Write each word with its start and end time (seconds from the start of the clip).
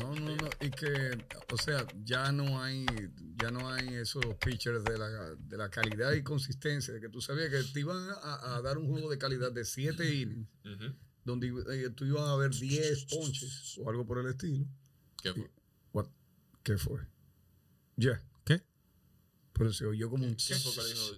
No, 0.00 0.14
no, 0.14 0.34
no. 0.36 0.48
Y 0.60 0.70
que, 0.70 1.24
o 1.52 1.56
sea, 1.58 1.86
ya 2.04 2.32
no 2.32 2.62
hay, 2.62 2.86
ya 3.36 3.50
no 3.50 3.68
hay 3.70 3.94
esos 3.94 4.24
pitchers 4.36 4.82
de 4.84 4.96
la, 4.98 5.08
de 5.36 5.56
la 5.56 5.68
calidad 5.70 6.12
y 6.12 6.22
consistencia. 6.22 6.94
De 6.94 7.00
que 7.00 7.08
tú 7.08 7.20
sabías 7.20 7.50
que 7.50 7.62
te 7.72 7.80
iban 7.80 8.08
a, 8.22 8.56
a 8.56 8.62
dar 8.62 8.78
un 8.78 8.88
juego 8.88 9.10
de 9.10 9.18
calidad 9.18 9.52
de 9.52 9.64
7 9.64 10.14
innings, 10.14 10.48
Ujú. 10.64 10.94
donde 11.24 11.48
eh, 11.48 11.90
tú 11.90 12.04
ibas 12.06 12.28
a 12.28 12.36
ver 12.36 12.50
10 12.50 13.04
ponches 13.06 13.78
o 13.78 13.90
algo 13.90 14.06
por 14.06 14.18
el 14.18 14.26
estilo. 14.28 14.64
¿Qué 15.22 15.34
fue? 15.34 15.50
What? 15.92 16.06
¿Qué 16.62 16.78
fue? 16.78 17.00
Ya. 17.96 18.22
¿Qué? 18.44 18.62
Pero 19.52 19.72
se 19.72 19.84
oyó 19.86 20.08
como 20.08 20.24
un... 20.24 20.34
¿Qué 20.34 20.54
fue 20.54 20.72
que 20.72 20.82
le 20.82 20.88
dijo? 20.94 21.16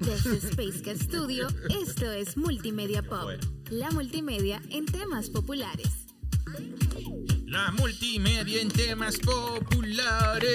Desde 0.00 0.36
Space 0.36 0.82
Cat 0.82 0.96
Studio, 0.96 1.48
esto 1.82 2.10
es 2.12 2.36
Multimedia 2.36 3.02
Pop. 3.02 3.24
Bueno. 3.24 3.42
La 3.70 3.90
multimedia 3.90 4.62
en 4.70 4.86
temas 4.86 5.28
populares. 5.28 6.07
La 7.46 7.70
multimedia 7.72 8.60
en 8.60 8.68
temas 8.68 9.16
populares. 9.18 10.48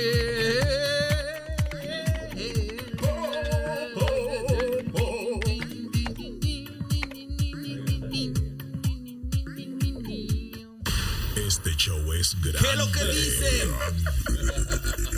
Este 11.36 11.76
show 11.76 12.14
es 12.14 12.36
grande. 12.42 12.60
¿Qué 12.60 12.70
es 12.70 12.78
lo 12.78 12.92
que 12.92 13.06
dicen? 13.06 13.70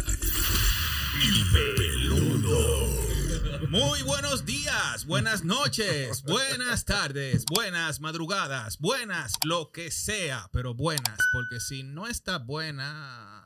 Peludo. 1.75 2.94
Muy 3.75 4.03
buenos 4.03 4.45
días, 4.45 5.05
buenas 5.05 5.43
noches, 5.43 6.23
buenas 6.23 6.85
tardes, 6.85 7.43
buenas 7.43 7.99
madrugadas, 7.99 8.79
buenas, 8.79 9.33
lo 9.43 9.73
que 9.73 9.91
sea, 9.91 10.49
pero 10.53 10.73
buenas, 10.73 11.19
porque 11.33 11.59
si 11.59 11.83
no 11.83 12.07
está 12.07 12.37
buena, 12.37 13.43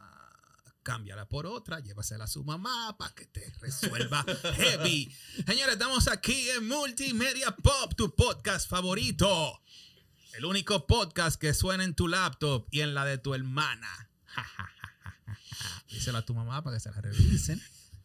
cámbiala 0.83 1.27
por 1.27 1.47
otra, 1.47 1.79
llévasela 1.79 2.25
a 2.25 2.27
su 2.27 2.43
mamá 2.43 2.95
para 2.99 3.11
que 3.15 3.25
te 3.25 3.51
resuelva 3.59 4.23
heavy. 4.55 5.11
Señores, 5.47 5.73
estamos 5.73 6.07
aquí 6.07 6.47
en 6.51 6.67
Multimedia 6.67 7.49
Pop, 7.55 7.95
tu 7.97 8.13
podcast 8.15 8.69
favorito. 8.69 9.59
El 10.33 10.45
único 10.45 10.85
podcast 10.85 11.41
que 11.41 11.55
suena 11.55 11.83
en 11.83 11.95
tu 11.95 12.07
laptop 12.07 12.67
y 12.69 12.81
en 12.81 12.93
la 12.93 13.03
de 13.03 13.17
tu 13.17 13.33
hermana. 13.33 14.11
Díselo 15.89 16.19
a 16.19 16.21
tu 16.21 16.35
mamá 16.35 16.63
para 16.63 16.75
que 16.75 16.81
se 16.81 16.91
la 16.91 17.01
revisen. 17.01 17.59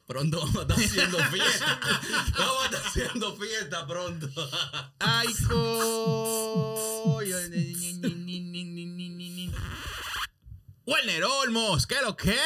Pronto 0.06 0.38
vamos 0.38 0.56
a 0.56 0.62
estar 0.62 0.78
haciendo 0.78 1.18
fiesta. 1.24 1.80
Vamos 2.38 2.62
a 2.62 2.64
estar 2.66 2.86
haciendo 2.86 3.36
fiesta 3.36 3.86
pronto. 3.86 4.28
Ay, 4.98 5.28
coño. 5.48 6.74
Werner 10.86 11.24
Olmos, 11.24 11.86
¿qué 11.86 11.96
lo 12.02 12.14
que? 12.14 12.38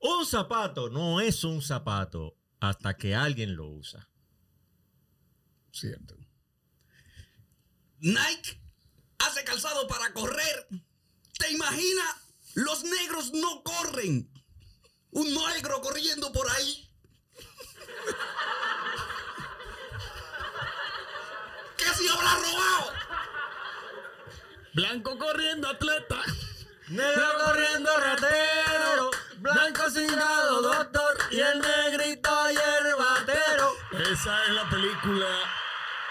Un 0.00 0.26
zapato 0.26 0.90
no 0.90 1.20
es 1.20 1.42
un 1.44 1.62
zapato 1.62 2.36
hasta 2.60 2.94
que 2.96 3.14
alguien 3.14 3.56
lo 3.56 3.68
usa. 3.68 4.10
Cierto. 5.72 6.16
Nike 8.00 8.60
hace 9.18 9.42
calzado 9.44 9.86
para 9.88 10.12
correr. 10.12 10.68
¿Te 11.38 11.50
imaginas? 11.50 12.16
Los 12.54 12.84
negros 12.84 13.32
no 13.32 13.62
corren. 13.62 14.30
Un 15.12 15.34
negro 15.34 15.80
corriendo 15.80 16.30
por 16.32 16.50
ahí. 16.50 16.89
¿Qué 21.76 21.84
si 21.94 22.08
habrá 22.08 22.34
robado? 22.34 22.92
Blanco 24.74 25.18
corriendo, 25.18 25.68
atleta. 25.68 26.16
Negro 26.88 27.26
corriendo 27.44 27.90
ratero, 27.98 29.10
blanco 29.36 29.88
cingado 29.90 30.60
doctor 30.60 31.18
y 31.30 31.38
el 31.40 31.60
negrito 31.60 32.30
yerbatero. 32.50 33.76
Esa 34.10 34.44
es 34.46 34.50
la 34.50 34.68
película 34.68 35.26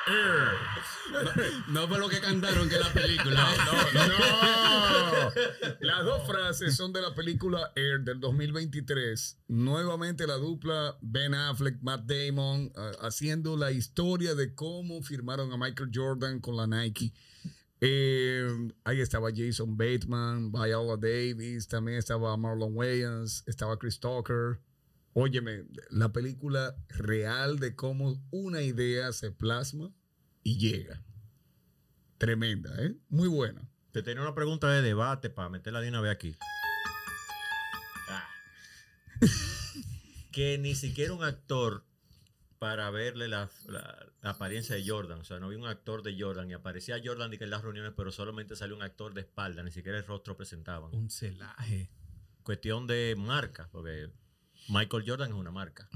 Air. 0.08 0.58
No 1.68 1.88
fue 1.88 1.98
lo 1.98 2.08
que 2.08 2.22
cantaron 2.22 2.70
que 2.70 2.80
la 2.80 2.94
película. 2.94 3.46
No. 4.08 4.69
Son 6.72 6.92
de 6.92 7.02
la 7.02 7.14
película 7.16 7.72
Air 7.76 8.02
del 8.02 8.20
2023. 8.20 9.40
Nuevamente 9.48 10.28
la 10.28 10.36
dupla 10.36 10.98
Ben 11.02 11.34
Affleck, 11.34 11.82
Matt 11.82 12.06
Damon, 12.06 12.72
ah, 12.76 12.92
haciendo 13.02 13.56
la 13.56 13.72
historia 13.72 14.36
de 14.36 14.54
cómo 14.54 15.02
firmaron 15.02 15.52
a 15.54 15.58
Michael 15.58 15.92
Jordan 15.94 16.40
con 16.40 16.58
la 16.58 16.68
Nike. 16.68 17.14
Eh, 17.82 18.46
ahí 18.84 19.00
estaba 19.00 19.30
Jason 19.34 19.78
Bateman, 19.78 20.52
Viola 20.52 20.98
Davis, 20.98 21.68
también 21.68 21.98
estaba 21.98 22.36
Marlon 22.36 22.76
Wayans, 22.76 23.44
estaba 23.48 23.80
Chris 23.80 24.00
Tucker. 24.00 24.60
Óyeme, 25.14 25.66
la 25.90 26.12
película 26.12 26.76
real 26.90 27.60
de 27.60 27.76
cómo 27.76 28.22
una 28.32 28.62
idea 28.62 29.12
se 29.14 29.32
plasma 29.32 29.92
y 30.44 30.58
llega. 30.58 31.02
Tremenda, 32.18 32.76
¿eh? 32.84 32.96
Muy 33.10 33.30
buena. 33.30 33.69
Te 33.92 34.04
tenía 34.04 34.22
una 34.22 34.36
pregunta 34.36 34.70
de 34.72 34.82
debate 34.82 35.30
para 35.30 35.50
meterla 35.50 35.82
de 35.82 35.90
una 35.90 36.02
vez 36.02 36.12
aquí. 36.12 36.36
Ah. 38.08 38.28
que 40.32 40.58
ni 40.60 40.76
siquiera 40.76 41.14
un 41.14 41.24
actor 41.24 41.84
para 42.60 42.90
verle 42.92 43.28
la, 43.28 43.50
la- 43.68 44.06
la 44.22 44.32
apariencia 44.32 44.76
de 44.76 44.86
Jordan, 44.86 45.22
o 45.22 45.24
sea, 45.24 45.40
no 45.40 45.48
vi 45.48 45.56
un 45.56 45.66
actor 45.66 46.04
de 46.04 46.16
Jordan 46.20 46.50
y 46.50 46.54
aparecía 46.54 47.00
Jordan 47.04 47.32
en 47.34 47.50
las 47.50 47.62
reuniones, 47.62 47.94
pero 47.96 48.12
solamente 48.12 48.58
salió 48.58 48.76
un 48.76 48.82
actor 48.82 49.14
de 49.14 49.22
espalda, 49.22 49.64
ni 49.64 49.72
siquiera 49.72 49.98
el 49.98 50.06
rostro 50.06 50.36
presentaban. 50.36 50.94
Un 50.94 51.10
celaje. 51.10 51.90
Cuestión 52.44 52.86
de 52.86 53.16
marca, 53.18 53.70
porque 53.72 54.10
Michael 54.68 55.04
Jordan 55.08 55.30
es 55.30 55.36
una 55.38 55.52
marca. 55.52 55.88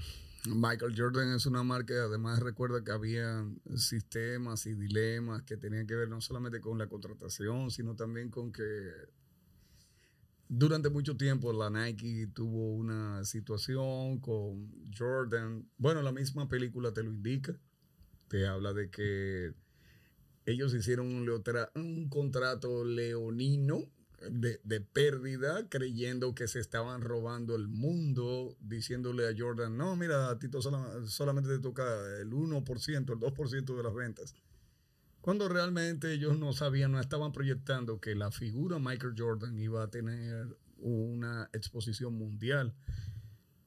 Michael 0.46 0.94
Jordan 0.98 1.34
es 1.34 1.46
una 1.46 1.64
marca 1.64 1.94
y 1.94 1.98
además 1.98 2.40
recuerda 2.40 2.84
que 2.84 2.92
había 2.92 3.46
sistemas 3.76 4.66
y 4.66 4.74
dilemas 4.74 5.44
que 5.44 5.56
tenían 5.56 5.88
que 5.88 5.96
ver 5.96 6.09
no 6.09 6.20
solamente 6.20 6.59
con 6.59 6.78
la 6.78 6.88
contratación, 6.88 7.72
sino 7.72 7.96
también 7.96 8.30
con 8.30 8.52
que 8.52 8.64
durante 10.50 10.90
mucho 10.90 11.16
tiempo 11.16 11.54
la 11.54 11.70
Nike 11.70 12.28
tuvo 12.34 12.74
una 12.74 13.24
situación 13.24 14.20
con 14.20 14.70
Jordan. 14.98 15.66
Bueno, 15.78 16.02
la 16.02 16.12
misma 16.12 16.50
película 16.50 16.94
te 16.94 17.04
lo 17.04 17.10
indica. 17.10 17.58
Te 18.28 18.46
habla 18.46 18.74
de 18.74 18.90
que 18.90 19.54
ellos 20.46 20.74
hicieron 20.74 21.08
un, 21.08 21.44
un 21.75 22.10
contrato 22.10 22.84
leonino 22.84 23.93
de, 24.31 24.59
de 24.63 24.81
pérdida, 24.81 25.67
creyendo 25.69 26.35
que 26.35 26.47
se 26.47 26.59
estaban 26.59 27.01
robando 27.01 27.56
el 27.56 27.67
mundo, 27.67 28.56
diciéndole 28.59 29.28
a 29.28 29.34
Jordan, 29.38 29.78
no, 29.78 29.95
mira, 29.95 30.29
a 30.29 30.39
ti 30.39 30.47
solamente 31.07 31.50
te 31.50 31.59
toca 31.59 31.84
el 32.19 32.31
1%, 32.31 32.95
el 32.95 33.19
2% 33.19 33.75
de 33.75 33.83
las 33.83 33.94
ventas. 33.94 34.35
Cuando 35.22 35.47
realmente 35.47 36.12
ellos 36.12 36.38
no 36.38 36.51
sabían, 36.51 36.91
no 36.91 37.00
estaban 37.00 37.31
proyectando 37.31 38.01
que 38.01 38.13
la 38.13 38.29
figura 38.29 38.78
Michael 38.79 39.16
Jordan 39.17 39.57
iba 39.57 39.83
a 39.83 39.89
tener 39.89 40.57
una 40.78 41.50
exposición 41.53 42.13
mundial 42.17 42.73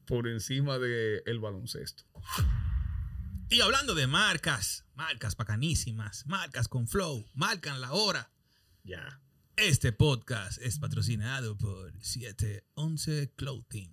por 0.07 0.29
encima 0.29 0.79
del 0.79 1.41
baloncesto. 1.41 2.05
Y 3.49 3.61
hablando 3.61 3.95
de 3.95 4.07
marcas, 4.07 4.85
marcas 4.95 5.37
bacanísimas, 5.37 6.27
marcas 6.27 6.69
con 6.69 6.89
flow, 6.89 7.25
marcan 7.35 7.81
la 7.81 7.93
hora. 7.93 8.31
Ya. 8.85 9.21
Este 9.57 9.91
podcast 9.91 10.61
es 10.61 10.79
patrocinado 10.79 11.57
por 11.57 11.91
711 12.05 13.33
Clothing. 13.37 13.91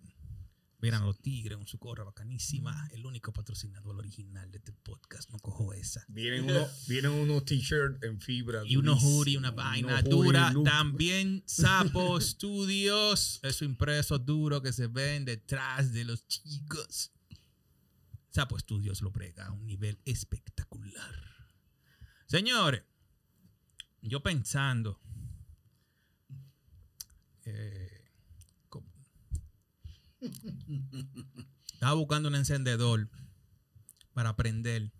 Miran 0.79 1.03
a 1.03 1.05
los 1.05 1.21
tigres 1.21 1.57
con 1.57 1.65
su 1.65 1.77
gorra 1.77 2.03
bacanísima. 2.03 2.89
El 2.91 3.05
único 3.05 3.31
patrocinador 3.31 3.95
original 3.95 4.51
de 4.51 4.57
este 4.57 4.73
podcast. 4.73 5.29
No 5.29 5.39
cojo 5.39 5.71
esa. 5.71 6.03
Vienen 6.09 6.43
unos, 6.43 6.85
vienen 6.89 7.11
unos 7.11 7.45
t-shirts 7.45 8.03
en 8.03 8.19
fibra. 8.19 8.63
Y 8.65 8.75
unos 8.75 9.01
hoodie, 9.01 9.37
una 9.37 9.51
vaina 9.51 10.01
hoodie 10.01 10.09
dura. 10.09 10.53
También 10.65 11.43
Sapo 11.47 12.19
Studios. 12.19 13.39
Eso 13.41 13.63
impreso 13.63 14.19
duro 14.19 14.61
que 14.61 14.73
se 14.73 14.87
ven 14.87 15.23
detrás 15.23 15.93
de 15.93 16.03
los 16.03 16.27
chicos. 16.27 17.13
Sapo 18.31 18.59
Studios 18.59 19.01
lo 19.01 19.11
brega 19.11 19.45
a 19.45 19.51
un 19.53 19.65
nivel 19.65 19.97
espectacular. 20.03 21.23
Señores, 22.25 22.83
yo 24.01 24.21
pensando. 24.21 24.99
Eh, 27.45 28.11
¿cómo? 28.69 28.87
Estaba 31.73 31.93
buscando 31.93 32.29
un 32.29 32.35
encendedor 32.35 33.09
para 34.13 34.29
aprender. 34.29 34.91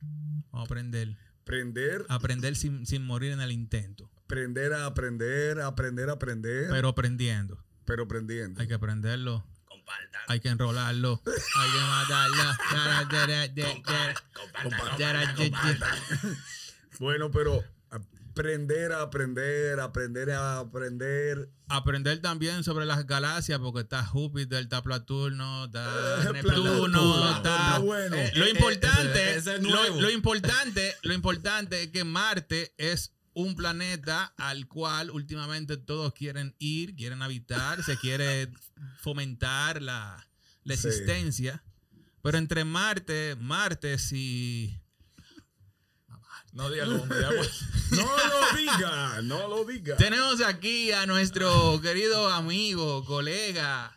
Vamos 0.00 0.52
a 0.52 0.62
aprender. 0.66 1.16
Aprender, 1.42 2.06
Aprender 2.08 2.56
sin, 2.56 2.86
sin 2.86 3.04
morir 3.04 3.32
en 3.32 3.40
el 3.40 3.52
intento. 3.52 4.10
aprender 4.24 4.72
a 4.72 4.86
aprender, 4.86 5.60
aprender 5.60 6.08
a 6.08 6.12
aprender, 6.14 6.68
Pero 6.70 6.88
aprendiendo. 6.88 7.62
pero 7.84 8.04
aprendiendo. 8.04 8.60
Hay 8.60 8.66
que 8.68 8.74
aprenderlo. 8.74 9.44
Hay 10.28 10.40
que 10.40 10.48
enrolarlo. 10.48 11.20
Hay 11.26 11.70
que 11.70 11.78
matarlo. 11.80 12.54
Bueno, 16.98 17.30
pero 17.30 17.62
Aprender 18.34 18.90
a 18.90 19.02
aprender, 19.02 19.78
aprender 19.78 20.30
a 20.32 20.58
aprender. 20.58 21.48
Aprender 21.68 22.18
también 22.20 22.64
sobre 22.64 22.84
las 22.84 23.06
galaxias, 23.06 23.60
porque 23.60 23.82
está 23.82 24.04
Júpiter, 24.04 24.60
está 24.64 24.82
Platuno, 24.82 25.66
está 25.66 26.20
Eh, 26.24 26.24
Neptuno, 26.32 27.36
está. 27.36 27.36
está 27.36 27.78
bueno. 27.78 28.16
Eh, 28.16 28.32
lo 28.34 28.44
Eh, 28.44 28.48
eh, 28.48 28.50
importante, 28.50 29.36
es 29.36 29.46
lo, 29.62 30.10
importante, 30.10 30.96
lo 31.02 31.14
importante 31.14 31.84
es 31.84 31.88
que 31.92 32.02
Marte 32.02 32.74
es 32.76 33.12
un 33.34 33.54
planeta 33.54 34.34
al 34.36 34.66
cual 34.66 35.10
últimamente 35.12 35.76
todos 35.76 36.12
quieren 36.12 36.56
ir, 36.58 36.96
quieren 36.96 37.22
habitar, 37.22 37.84
se 37.84 37.96
quiere 37.98 38.50
fomentar 38.98 39.80
la, 39.80 40.26
la 40.64 40.76
Sí. 40.76 40.88
existencia. 40.88 41.62
Pero 42.20 42.38
entre 42.38 42.64
Marte, 42.64 43.36
Marte 43.38 43.96
y 44.10 44.80
No 46.54 46.70
diga 46.70 46.84
como 46.86 47.04
me 47.06 47.16
llamo. 47.16 47.42
No 47.90 48.06
lo 48.16 48.56
diga, 48.56 49.22
no 49.22 49.48
lo 49.48 49.64
diga. 49.64 49.96
Tenemos 49.96 50.40
aquí 50.40 50.90
a 50.90 51.04
nuestro 51.06 51.80
querido 51.82 52.28
amigo, 52.28 53.04
colega, 53.04 53.96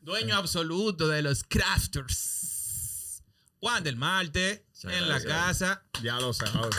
dueño 0.00 0.34
absoluto 0.36 1.06
de 1.08 1.22
los 1.22 1.44
crafters. 1.44 3.22
Juan 3.60 3.84
del 3.84 3.96
Marte, 3.96 4.66
Muchas 4.82 4.92
en 5.00 5.08
la 5.08 5.22
casa, 5.22 5.84
Ya 6.02 6.18
lo 6.18 6.32
sabes. 6.32 6.74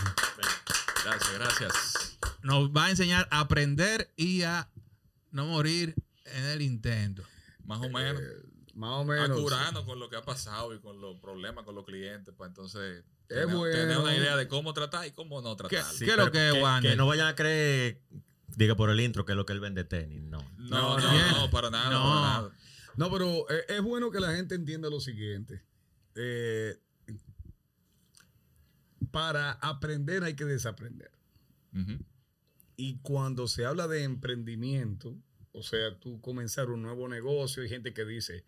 Gracias, 1.06 1.34
gracias. 1.34 2.18
nos 2.42 2.70
va 2.72 2.86
a 2.86 2.90
enseñar 2.90 3.28
a 3.32 3.42
aprender 3.42 4.12
y 4.18 4.42
a 4.44 4.70
no 5.32 5.46
morir 5.46 5.96
en 6.26 6.46
el 6.46 6.62
intento. 6.62 7.24
Más 7.66 7.80
o 7.80 7.90
menos. 7.90 8.22
Más 8.74 8.90
o 8.90 9.02
a 9.02 9.06
menos. 9.06 9.40
curarnos 9.40 9.84
con 9.86 10.00
lo 10.00 10.10
que 10.10 10.18
ha 10.18 10.24
pasado 10.24 10.74
y 10.74 10.80
con 10.80 11.00
los 11.00 11.18
problemas 11.20 11.64
con 11.64 11.76
los 11.76 11.86
clientes. 11.86 12.34
Pues 12.36 12.50
entonces, 12.50 13.00
Es 13.00 13.06
tener, 13.42 13.56
bueno. 13.56 13.76
tener 13.76 13.98
una 13.98 14.16
idea 14.16 14.36
de 14.36 14.48
cómo 14.48 14.74
tratar 14.74 15.06
y 15.08 15.12
cómo 15.12 15.42
no 15.42 15.56
¿Qué, 15.56 15.68
tratar. 15.68 15.94
qué 16.00 16.16
lo 16.16 16.32
que 16.32 16.48
es, 16.50 16.54
que, 16.54 16.62
Wander? 16.62 16.92
que 16.92 16.98
no 16.98 17.08
vayan 17.08 17.28
a 17.28 17.36
creer, 17.36 18.02
diga 18.56 18.76
por 18.76 18.90
el 18.90 19.00
intro, 19.00 19.26
que 19.26 19.32
es 19.34 19.36
lo 19.36 19.46
que 19.46 19.54
él 19.54 19.60
vende 19.60 19.84
tenis. 19.84 20.22
No. 20.24 20.40
No, 20.58 20.98
No, 20.98 21.00
no, 21.00 21.12
bien. 21.12 21.26
no, 21.32 21.50
para 21.52 21.70
nada, 21.70 21.90
No. 21.90 22.04
para 22.04 22.22
nada. 22.22 22.52
No, 22.96 23.12
pero 23.12 23.50
eh, 23.50 23.66
es 23.70 23.82
bueno 23.82 24.12
que 24.12 24.20
la 24.20 24.36
gente 24.36 24.56
entienda 24.56 24.90
lo 24.90 25.00
siguiente. 25.00 25.64
Eh, 26.16 26.78
para 29.12 29.52
aprender 29.54 30.24
hay 30.24 30.36
que 30.36 30.46
desaprender. 30.46 31.12
Y 32.76 32.98
cuando 33.00 33.48
se 33.48 33.66
habla 33.66 33.88
de 33.88 34.04
emprendimiento, 34.04 35.16
o 35.54 35.64
sea, 35.64 35.98
tú 36.00 36.22
comenzar 36.22 36.70
un 36.70 36.82
nuevo 36.84 37.08
negocio, 37.08 37.64
hay 37.64 37.70
gente 37.70 37.94
que 37.94 38.06
dice, 38.06 38.46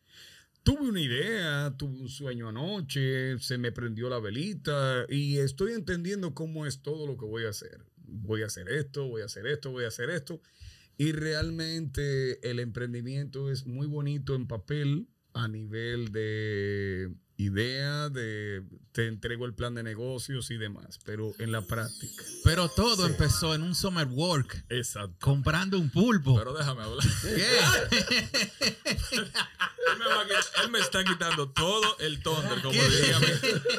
tuve 0.66 0.90
una 0.90 1.00
idea, 1.00 1.78
tuve 1.78 2.02
un 2.02 2.10
sueño 2.10 2.50
anoche, 2.50 3.38
se 3.38 3.60
me 3.60 3.72
prendió 3.72 4.10
la 4.10 4.20
velita 4.20 5.06
y 5.08 5.38
estoy 5.38 5.74
entendiendo 5.74 6.34
cómo 6.34 6.66
es 6.66 6.82
todo 6.82 7.06
lo 7.06 7.18
que 7.18 7.26
voy 7.26 7.46
a 7.46 7.50
hacer. 7.50 7.86
Voy 7.98 8.42
a 8.42 8.48
hacer 8.48 8.68
esto, 8.70 9.08
voy 9.08 9.22
a 9.22 9.26
hacer 9.26 9.46
esto, 9.46 9.72
voy 9.72 9.86
a 9.86 9.90
hacer 9.90 10.10
esto. 10.10 10.42
Y 10.98 11.12
realmente 11.12 12.50
el 12.50 12.60
emprendimiento 12.60 13.52
es 13.52 13.68
muy 13.68 13.86
bonito 13.86 14.34
en 14.34 14.48
papel 14.48 15.08
a 15.34 15.48
nivel 15.48 16.12
de 16.12 17.14
idea, 17.38 18.10
de 18.10 18.64
te 18.94 19.08
entrego 19.08 19.46
el 19.46 19.54
plan 19.54 19.76
de 19.76 19.84
negocios 19.84 20.52
y 20.52 20.58
demás, 20.58 21.00
pero 21.04 21.34
en 21.40 21.52
la 21.52 21.62
práctica. 21.62 22.24
Pero 22.44 22.70
todo 22.70 23.06
empezó 23.06 23.54
en 23.54 23.62
un 23.64 23.76
summer 23.76 24.08
work, 24.08 24.64
Exacto. 24.70 25.16
comprando 25.20 25.78
un 25.78 25.90
pulpo. 25.90 26.36
Pero 26.38 26.54
déjame 26.54 26.84
hablar. 26.84 27.06
¿Qué? 27.22 27.36
él, 29.12 30.00
me 30.00 30.06
va 30.06 30.22
a 30.22 30.26
quitar- 30.26 30.64
él 30.64 30.72
me 30.72 30.80
está 30.80 31.04
quitando 31.04 31.50
todo 31.50 31.98
el 32.00 32.22
thunder, 32.24 32.62
como 32.62 32.72
¿Qué? 32.80 32.90
diría 32.90 33.20
mi, 33.20 33.26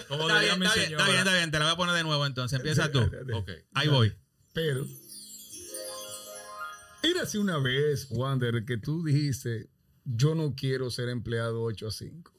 como 0.09 0.23
Está 0.29 0.41
diría 0.41 0.55
bien, 0.55 0.59
mi 0.61 0.67
está 0.67 0.75
bien, 0.77 0.87
señora. 0.89 1.03
está 1.05 1.07
bien, 1.13 1.19
está 1.19 1.35
bien, 1.35 1.51
te 1.51 1.59
la 1.59 1.65
voy 1.65 1.73
a 1.73 1.77
poner 1.77 1.95
de 1.95 2.03
nuevo 2.05 2.27
entonces. 2.27 2.57
Empieza 2.59 2.91
tú. 2.93 3.01
Ok. 3.35 3.51
Ahí 3.73 3.89
voy. 3.89 4.13
Pero 4.53 4.87
era 7.03 7.23
así 7.23 7.39
una 7.39 7.59
vez, 7.59 8.09
Wander, 8.11 8.65
que 8.65 8.77
tú 8.79 9.05
dijiste, 9.05 9.69
yo 10.05 10.35
no 10.35 10.55
quiero 10.57 10.91
ser 10.91 11.09
empleado 11.09 11.63
8 11.63 11.89
a 11.89 11.91
5. 11.91 12.33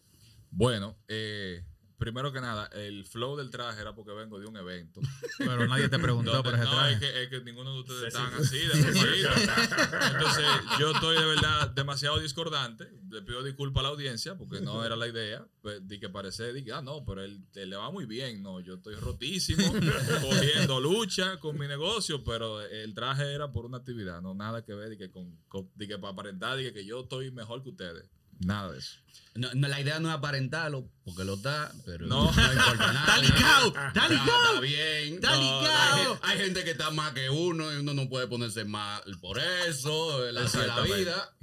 Bueno, 0.58 0.98
eh, 1.08 1.64
primero 2.00 2.34
que 2.34 2.42
nada, 2.42 2.66
el 2.74 3.06
flow 3.06 3.38
del 3.38 3.52
traje 3.52 3.80
era 3.80 3.94
porque 3.94 4.12
vengo 4.12 4.40
de 4.40 4.48
un 4.48 4.58
evento. 4.58 5.02
Pero 5.38 5.68
nadie 5.68 5.88
te 5.88 6.00
preguntó 6.00 6.42
por 6.42 6.56
ese 6.56 6.64
no, 6.64 6.72
traje. 6.72 6.94
es 6.94 7.00
que, 7.00 7.24
es 7.24 7.30
que 7.30 7.42
ninguno 7.42 7.74
de 7.74 7.80
ustedes 7.82 8.08
estaban 8.08 8.34
así, 8.34 8.58
de. 8.58 8.74
Entonces, 8.74 10.46
yo 10.80 10.92
estoy 10.94 11.16
de 11.16 11.26
verdad 11.26 11.70
demasiado 11.70 12.20
discordante. 12.20 12.90
Le 13.12 13.22
pido 13.22 13.44
disculpas 13.44 13.82
a 13.82 13.84
la 13.84 13.90
audiencia 13.90 14.36
porque 14.36 14.60
no 14.60 14.84
era 14.84 14.96
la 14.96 15.08
idea. 15.08 15.46
Pues, 15.62 15.88
di 15.88 16.00
que 16.00 16.10
parece, 16.10 16.54
di 16.54 16.64
que, 16.64 16.72
ah, 16.74 16.82
no, 16.82 17.06
pero 17.06 17.24
él, 17.24 17.40
él 17.54 17.70
le 17.70 17.76
va 17.76 17.92
muy 17.92 18.06
bien. 18.06 18.42
No, 18.42 18.60
yo 18.60 18.76
estoy 18.76 18.96
rotísimo, 18.96 19.64
cogiendo 20.22 20.80
lucha 20.80 21.40
con 21.40 21.58
mi 21.60 21.68
negocio, 21.68 22.24
pero 22.24 22.62
el 22.62 22.96
traje 22.96 23.32
era 23.32 23.52
por 23.52 23.66
una 23.66 23.78
actividad, 23.78 24.22
no 24.24 24.34
nada 24.34 24.66
que 24.66 24.74
ver, 24.74 24.90
di 24.90 24.98
que, 24.98 25.12
con, 25.12 25.38
con- 25.48 25.70
di 25.76 25.88
que 25.88 26.00
para 26.00 26.14
aparentar, 26.14 26.58
di 26.58 26.64
que, 26.64 26.74
que 26.74 26.86
yo 26.86 27.02
estoy 27.02 27.30
mejor 27.30 27.62
que 27.62 27.70
ustedes. 27.70 28.10
Nada 28.40 28.72
de 28.72 28.80
eso. 28.80 28.98
No, 29.36 29.54
no, 29.54 29.68
la 29.68 29.80
idea 29.80 30.00
no 30.00 30.10
es 30.10 30.16
aparentarlo, 30.16 30.90
porque 31.04 31.24
lo 31.24 31.36
está, 31.36 31.72
pero 31.86 32.08
No. 32.08 32.24
no, 32.24 32.30
importa 32.30 32.94
nada. 32.94 33.00
Está 33.02 33.18
ligado, 33.22 33.68
está 33.68 34.10
ligado. 34.10 34.48
Está 34.56 34.62
bien. 34.62 35.14
Está 35.16 35.36
No, 35.36 35.42
ligado. 35.62 35.96
Hay, 35.96 36.06
gen- 36.06 36.20
hay 36.24 36.38
gente 36.40 36.64
que 36.64 36.72
está 36.72 36.90
más 36.92 37.14
que 37.14 37.30
uno 37.30 37.72
y 37.72 37.78
uno 37.78 37.94
no 37.94 38.10
puede 38.10 38.28
ponerse 38.28 38.66
mal 38.66 39.02
por 39.22 39.38
eso. 39.68 40.26
La, 40.26 40.32
la 40.32 40.42
Exactamente. 40.44 40.98
vida. 40.98 41.36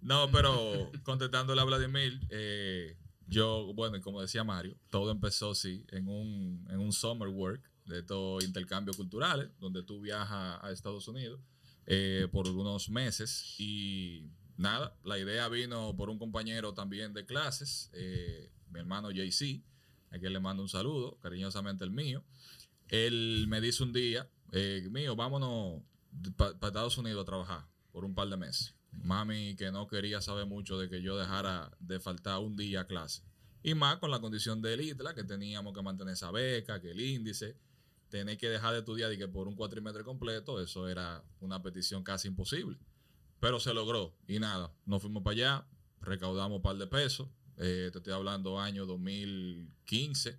No, 0.00 0.30
pero 0.30 0.90
contestándole 1.04 1.60
a 1.60 1.64
Vladimir, 1.64 2.20
eh, 2.30 2.96
yo, 3.26 3.72
bueno, 3.74 3.96
y 3.96 4.00
como 4.00 4.20
decía 4.20 4.42
Mario, 4.44 4.76
todo 4.90 5.10
empezó, 5.10 5.54
sí, 5.54 5.84
en 5.90 6.08
un, 6.08 6.66
en 6.70 6.78
un 6.80 6.92
summer 6.92 7.28
work 7.28 7.60
de 7.84 8.00
estos 8.00 8.44
intercambios 8.44 8.96
culturales, 8.96 9.48
donde 9.58 9.82
tú 9.82 10.00
viajas 10.00 10.58
a 10.62 10.70
Estados 10.72 11.06
Unidos 11.08 11.40
eh, 11.86 12.26
por 12.32 12.46
unos 12.48 12.88
meses 12.90 13.54
y 13.58 14.24
nada, 14.58 14.94
la 15.04 15.18
idea 15.18 15.48
vino 15.48 15.96
por 15.96 16.10
un 16.10 16.18
compañero 16.18 16.74
también 16.74 17.14
de 17.14 17.24
clases, 17.24 17.90
eh, 17.94 18.50
mi 18.70 18.80
hermano 18.80 19.10
JC, 19.10 19.62
a 20.10 20.18
quien 20.18 20.32
le 20.32 20.40
mando 20.40 20.62
un 20.62 20.68
saludo, 20.68 21.18
cariñosamente 21.22 21.84
el 21.84 21.90
mío. 21.90 22.24
Él 22.88 23.46
me 23.48 23.60
dice 23.60 23.82
un 23.82 23.92
día, 23.92 24.28
eh, 24.52 24.86
mío, 24.90 25.16
vámonos 25.16 25.82
para 26.36 26.52
Estados 26.52 26.98
Unidos 26.98 27.22
a 27.22 27.24
trabajar 27.24 27.66
por 27.92 28.04
un 28.04 28.14
par 28.14 28.28
de 28.28 28.36
meses. 28.36 28.74
Mami 28.90 29.54
que 29.56 29.70
no 29.70 29.86
quería 29.86 30.20
saber 30.20 30.46
mucho 30.46 30.78
de 30.78 30.88
que 30.88 31.02
yo 31.02 31.16
dejara 31.16 31.70
de 31.78 32.00
faltar 32.00 32.40
un 32.40 32.56
día 32.56 32.82
a 32.82 32.86
clase. 32.86 33.22
Y 33.62 33.74
más 33.74 33.98
con 33.98 34.10
la 34.10 34.20
condición 34.20 34.62
del 34.62 34.80
ITLA, 34.80 35.14
que 35.14 35.24
teníamos 35.24 35.74
que 35.74 35.82
mantener 35.82 36.14
esa 36.14 36.30
beca, 36.30 36.80
que 36.80 36.90
el 36.90 37.00
índice, 37.00 37.56
tener 38.08 38.38
que 38.38 38.48
dejar 38.48 38.72
de 38.72 38.80
estudiar 38.80 39.12
y 39.12 39.18
que 39.18 39.28
por 39.28 39.46
un 39.46 39.54
cuatrimestre 39.54 40.04
completo, 40.04 40.60
eso 40.60 40.88
era 40.88 41.22
una 41.40 41.62
petición 41.62 42.02
casi 42.02 42.28
imposible. 42.28 42.78
Pero 43.40 43.60
se 43.60 43.72
logró. 43.74 44.14
Y 44.26 44.38
nada, 44.38 44.72
nos 44.86 45.02
fuimos 45.02 45.22
para 45.22 45.34
allá, 45.34 45.66
recaudamos 46.00 46.56
un 46.56 46.62
par 46.62 46.76
de 46.76 46.86
pesos. 46.86 47.28
eh, 47.56 47.90
te 47.92 47.98
estoy 47.98 48.12
hablando 48.12 48.60
año 48.60 48.86
2015, 48.86 50.38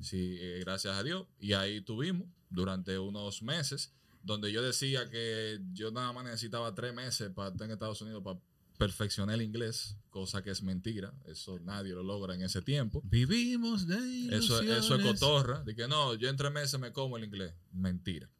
sí, 0.00 0.36
eh, 0.40 0.60
gracias 0.60 0.96
a 0.96 1.02
Dios. 1.02 1.26
Y 1.40 1.52
ahí 1.54 1.80
tuvimos 1.80 2.28
durante 2.50 2.98
unos 2.98 3.42
meses, 3.42 3.92
donde 4.22 4.52
yo 4.52 4.62
decía 4.62 5.08
que 5.10 5.60
yo 5.72 5.90
nada 5.90 6.12
más 6.12 6.24
necesitaba 6.24 6.74
tres 6.74 6.94
meses 6.94 7.30
para 7.30 7.50
estar 7.50 7.66
en 7.66 7.72
Estados 7.72 8.00
Unidos 8.02 8.22
para 8.22 8.38
perfeccionar 8.78 9.34
el 9.34 9.42
inglés, 9.42 9.96
cosa 10.10 10.42
que 10.42 10.50
es 10.50 10.62
mentira. 10.62 11.12
Eso 11.26 11.58
nadie 11.60 11.92
lo 11.92 12.02
logra 12.02 12.34
en 12.34 12.42
ese 12.42 12.62
tiempo. 12.62 13.02
Vivimos 13.04 13.86
de 13.86 14.36
Eso, 14.36 14.60
eso 14.62 14.94
es 14.94 15.02
cotorra. 15.02 15.62
De 15.64 15.74
que 15.74 15.88
no, 15.88 16.14
yo 16.14 16.28
en 16.28 16.36
tres 16.36 16.52
meses 16.52 16.78
me 16.78 16.92
como 16.92 17.16
el 17.16 17.24
inglés. 17.24 17.52
Mentira. 17.72 18.30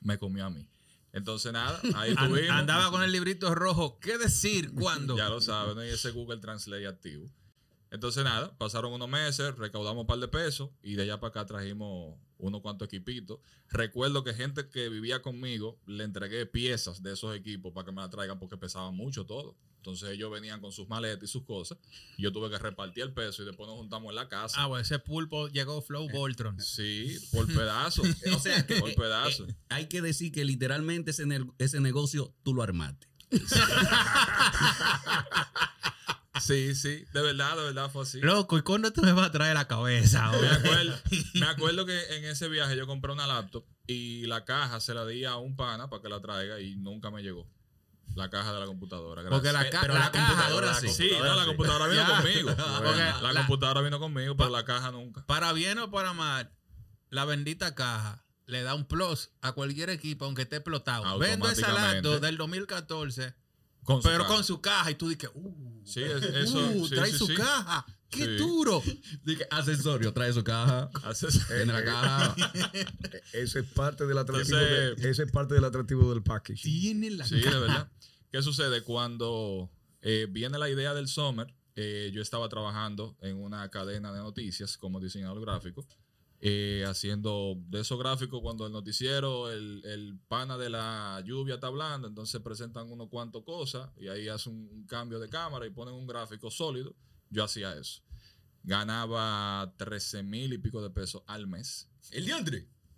Me 0.00 0.18
comió 0.18 0.44
a 0.46 0.50
mí. 0.50 0.68
Entonces, 1.12 1.52
nada, 1.52 1.80
ahí 1.94 2.14
An- 2.16 2.28
tuvimos. 2.30 2.50
andaba 2.50 2.90
con 2.90 3.02
el 3.02 3.12
librito 3.12 3.54
rojo. 3.54 3.98
¿Qué 4.00 4.18
decir? 4.18 4.72
¿Cuándo? 4.72 5.16
Ya 5.18 5.28
lo 5.28 5.40
saben, 5.40 5.74
¿no? 5.76 5.84
y 5.84 5.88
ese 5.88 6.10
Google 6.10 6.38
Translate 6.40 6.86
activo. 6.86 7.30
Entonces, 7.92 8.24
nada, 8.24 8.56
pasaron 8.56 8.92
unos 8.92 9.08
meses, 9.08 9.54
recaudamos 9.56 10.00
un 10.00 10.06
par 10.06 10.18
de 10.18 10.26
pesos 10.26 10.70
y 10.82 10.94
de 10.94 11.02
allá 11.02 11.20
para 11.20 11.28
acá 11.28 11.46
trajimos 11.46 12.16
unos 12.38 12.60
cuantos 12.62 12.86
equipitos. 12.86 13.38
Recuerdo 13.68 14.24
que 14.24 14.32
gente 14.34 14.68
que 14.70 14.88
vivía 14.88 15.20
conmigo 15.22 15.78
le 15.86 16.02
entregué 16.04 16.46
piezas 16.46 17.02
de 17.02 17.12
esos 17.12 17.36
equipos 17.36 17.72
para 17.72 17.84
que 17.84 17.92
me 17.92 18.00
la 18.00 18.08
traigan 18.10 18.38
porque 18.38 18.56
pesaban 18.56 18.96
mucho 18.96 19.26
todo. 19.26 19.54
Entonces 19.76 20.08
ellos 20.10 20.30
venían 20.30 20.60
con 20.60 20.72
sus 20.72 20.88
maletas 20.88 21.24
y 21.24 21.26
sus 21.32 21.42
cosas. 21.44 21.76
Y 22.16 22.22
yo 22.22 22.32
tuve 22.32 22.48
que 22.48 22.56
repartir 22.58 23.02
el 23.02 23.12
peso 23.12 23.42
y 23.42 23.46
después 23.46 23.68
nos 23.68 23.76
juntamos 23.76 24.08
en 24.10 24.14
la 24.16 24.28
casa. 24.28 24.62
Ah, 24.62 24.66
bueno, 24.66 24.80
ese 24.82 24.98
pulpo 24.98 25.48
llegó 25.48 25.82
Flow 25.82 26.08
Voltron. 26.08 26.58
Sí, 26.60 27.18
por 27.32 27.46
pedazo. 27.46 28.02
O 28.34 28.38
sea, 28.38 28.66
que, 28.66 28.76
por 28.76 28.94
pedazo. 28.94 29.44
eh, 29.46 29.54
hay 29.68 29.86
que 29.88 30.00
decir 30.00 30.32
que 30.32 30.44
literalmente 30.46 31.10
ese, 31.10 31.26
ne- 31.26 31.50
ese 31.58 31.80
negocio 31.80 32.32
tú 32.42 32.54
lo 32.54 32.62
armaste. 32.62 33.06
Sí, 36.42 36.74
sí, 36.74 37.04
de 37.12 37.22
verdad, 37.22 37.56
de 37.56 37.62
verdad 37.64 37.90
fue 37.90 38.02
así. 38.02 38.20
Loco, 38.20 38.58
¿y 38.58 38.62
cuándo 38.62 38.92
te 38.92 39.00
me 39.00 39.12
vas 39.12 39.28
a 39.28 39.32
traer 39.32 39.54
la 39.54 39.68
cabeza? 39.68 40.30
Me 40.32 40.48
acuerdo, 40.48 40.94
me 41.34 41.46
acuerdo 41.46 41.86
que 41.86 42.16
en 42.16 42.24
ese 42.24 42.48
viaje 42.48 42.76
yo 42.76 42.86
compré 42.86 43.12
una 43.12 43.26
laptop 43.26 43.64
y 43.86 44.26
la 44.26 44.44
caja 44.44 44.80
se 44.80 44.92
la 44.94 45.06
di 45.06 45.24
a 45.24 45.36
un 45.36 45.54
pana 45.56 45.88
para 45.88 46.02
que 46.02 46.08
la 46.08 46.20
traiga 46.20 46.60
y 46.60 46.76
nunca 46.76 47.10
me 47.10 47.22
llegó. 47.22 47.48
La 48.16 48.28
caja 48.28 48.52
de 48.52 48.60
la 48.60 48.66
computadora. 48.66 49.22
Gracias. 49.22 49.40
Porque 49.40 49.52
la, 49.52 49.70
ca- 49.70 49.80
Pero 49.82 49.94
la 49.94 50.00
la 50.00 50.10
caja- 50.12 50.26
computadora 50.34 50.74
sí. 50.74 50.88
Sí, 50.88 51.10
no, 51.18 51.34
la 51.34 51.46
computadora 51.46 51.86
vino 51.86 52.02
Ya. 52.08 52.16
conmigo. 52.16 52.50
La, 53.22 53.32
la- 53.32 53.40
computadora 53.40 53.80
vino 53.80 53.98
conmigo, 54.00 54.36
pero 54.36 54.50
la 54.50 54.64
caja 54.64 54.90
nunca. 54.90 55.24
Para 55.26 55.52
bien 55.52 55.78
o 55.78 55.90
para 55.90 56.12
mal, 56.12 56.50
la 57.08 57.24
bendita 57.24 57.74
caja 57.74 58.24
le 58.46 58.62
da 58.62 58.74
un 58.74 58.84
plus 58.84 59.30
a 59.40 59.52
cualquier 59.52 59.88
equipo, 59.90 60.24
aunque 60.26 60.42
esté 60.42 60.56
explotado. 60.56 61.18
Vendo 61.18 61.48
esa 61.48 61.72
laptop 61.72 62.20
del 62.20 62.36
2014, 62.36 63.34
Con 63.84 64.00
pero 64.02 64.24
caja. 64.24 64.34
con 64.34 64.44
su 64.44 64.60
caja. 64.60 64.90
Y 64.90 64.94
tú 64.94 65.08
dices, 65.08 65.30
uh, 65.34 65.82
Sí, 65.84 66.02
es- 66.02 66.22
eso. 66.22 66.58
uh, 66.58 66.86
sí, 66.88 66.94
trae 66.94 67.10
sí, 67.10 67.18
su 67.18 67.26
sí. 67.26 67.34
caja. 67.34 67.84
¡Qué 68.08 68.24
Sí. 68.24 68.36
duro! 68.36 68.82
Dije, 69.24 69.46
accesorio, 69.50 70.12
trae 70.12 70.32
su 70.32 70.44
caja. 70.44 70.90
Tiene 71.48 71.72
la 71.72 71.84
caja. 71.84 72.36
Ese 73.32 73.60
es 73.60 73.66
parte 73.66 74.06
del 74.06 74.18
atractivo, 74.18 74.58
de- 74.58 74.92
ese 75.10 75.22
es 75.24 75.32
parte 75.32 75.54
del 75.54 75.64
atractivo 75.64 76.10
del 76.12 76.22
package. 76.22 76.62
Tiene 76.62 77.10
la 77.10 77.24
Sí, 77.26 77.40
caja. 77.40 77.54
de 77.56 77.60
verdad. 77.60 77.92
¿Qué 78.30 78.42
sucede? 78.42 78.82
Cuando 78.82 79.70
eh, 80.02 80.26
viene 80.30 80.58
la 80.58 80.68
idea 80.68 80.94
del 80.94 81.08
Summer, 81.08 81.54
eh, 81.74 82.10
yo 82.12 82.20
estaba 82.22 82.48
trabajando 82.48 83.16
en 83.22 83.36
una 83.42 83.68
cadena 83.70 84.12
de 84.12 84.18
noticias 84.18 84.76
como 84.76 85.00
diseñador 85.00 85.40
gráfico, 85.40 85.86
eh, 86.44 86.84
haciendo 86.88 87.54
de 87.68 87.82
esos 87.82 87.96
gráficos 88.00 88.40
cuando 88.42 88.66
el 88.66 88.72
noticiero, 88.72 89.48
el, 89.48 89.80
el 89.84 90.18
pana 90.26 90.58
de 90.58 90.70
la 90.70 91.22
lluvia 91.24 91.54
está 91.54 91.68
hablando, 91.68 92.08
entonces 92.08 92.40
presentan 92.40 92.90
unos 92.90 93.10
cuantos 93.10 93.44
cosas 93.44 93.90
y 93.96 94.08
ahí 94.08 94.26
hacen 94.26 94.54
un, 94.54 94.84
cambio 94.86 95.20
de 95.20 95.28
cámara 95.28 95.66
y 95.66 95.70
ponen 95.70 95.94
un 95.94 96.04
gráfico 96.04 96.50
sólido. 96.50 96.96
Yo 97.30 97.44
hacía 97.44 97.74
eso. 97.74 98.02
Ganaba 98.64 99.72
13 99.76 100.24
mil 100.24 100.52
y 100.52 100.58
pico 100.58 100.82
de 100.82 100.90
pesos 100.90 101.22
al 101.28 101.46
mes. 101.46 101.88
El. 102.10 102.26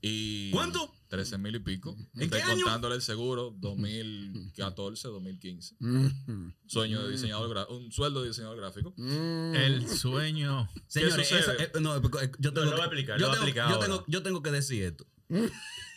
Y 0.07 0.51
¿Cuánto? 0.51 0.93
13 1.09 1.39
mil 1.39 1.55
y 1.55 1.61
pico. 1.61 1.97
¿En 2.17 2.29
qué 2.29 2.43
año? 2.43 2.65
Contándole 2.65 2.97
el 2.97 3.01
seguro, 3.03 3.55
2014, 3.59 5.09
2015. 5.09 5.77
Mm. 5.79 6.53
Sueño 6.67 7.03
de 7.05 7.13
diseñador 7.13 7.49
gráfico, 7.49 7.77
un 7.79 7.91
sueldo 7.91 8.21
de 8.21 8.29
diseñador 8.29 8.59
gráfico. 8.59 8.93
Mm. 8.99 9.55
El 9.55 9.89
sueño. 9.89 10.69
Señores, 10.89 11.15
sucede? 11.27 11.41
eso, 11.41 11.53
eh, 11.53 11.73
no, 11.81 11.97
eh, 11.97 12.01
yo 12.39 12.53
tengo, 12.53 12.67
lo 12.67 12.73
voy 12.73 12.81
a 12.81 12.91
que- 12.91 12.97
explicar, 12.97 13.19
yo 13.19 13.27
lo 13.27 13.29
voy 13.29 13.37
a 13.37 13.41
tengo- 13.41 13.45
explicar 13.49 13.69
yo 13.71 13.75
ahora. 13.77 13.87
tengo- 13.87 14.05
yo 14.07 14.23
tengo 14.23 14.43
que 14.43 14.51
decir 14.51 14.83
esto. 14.83 15.07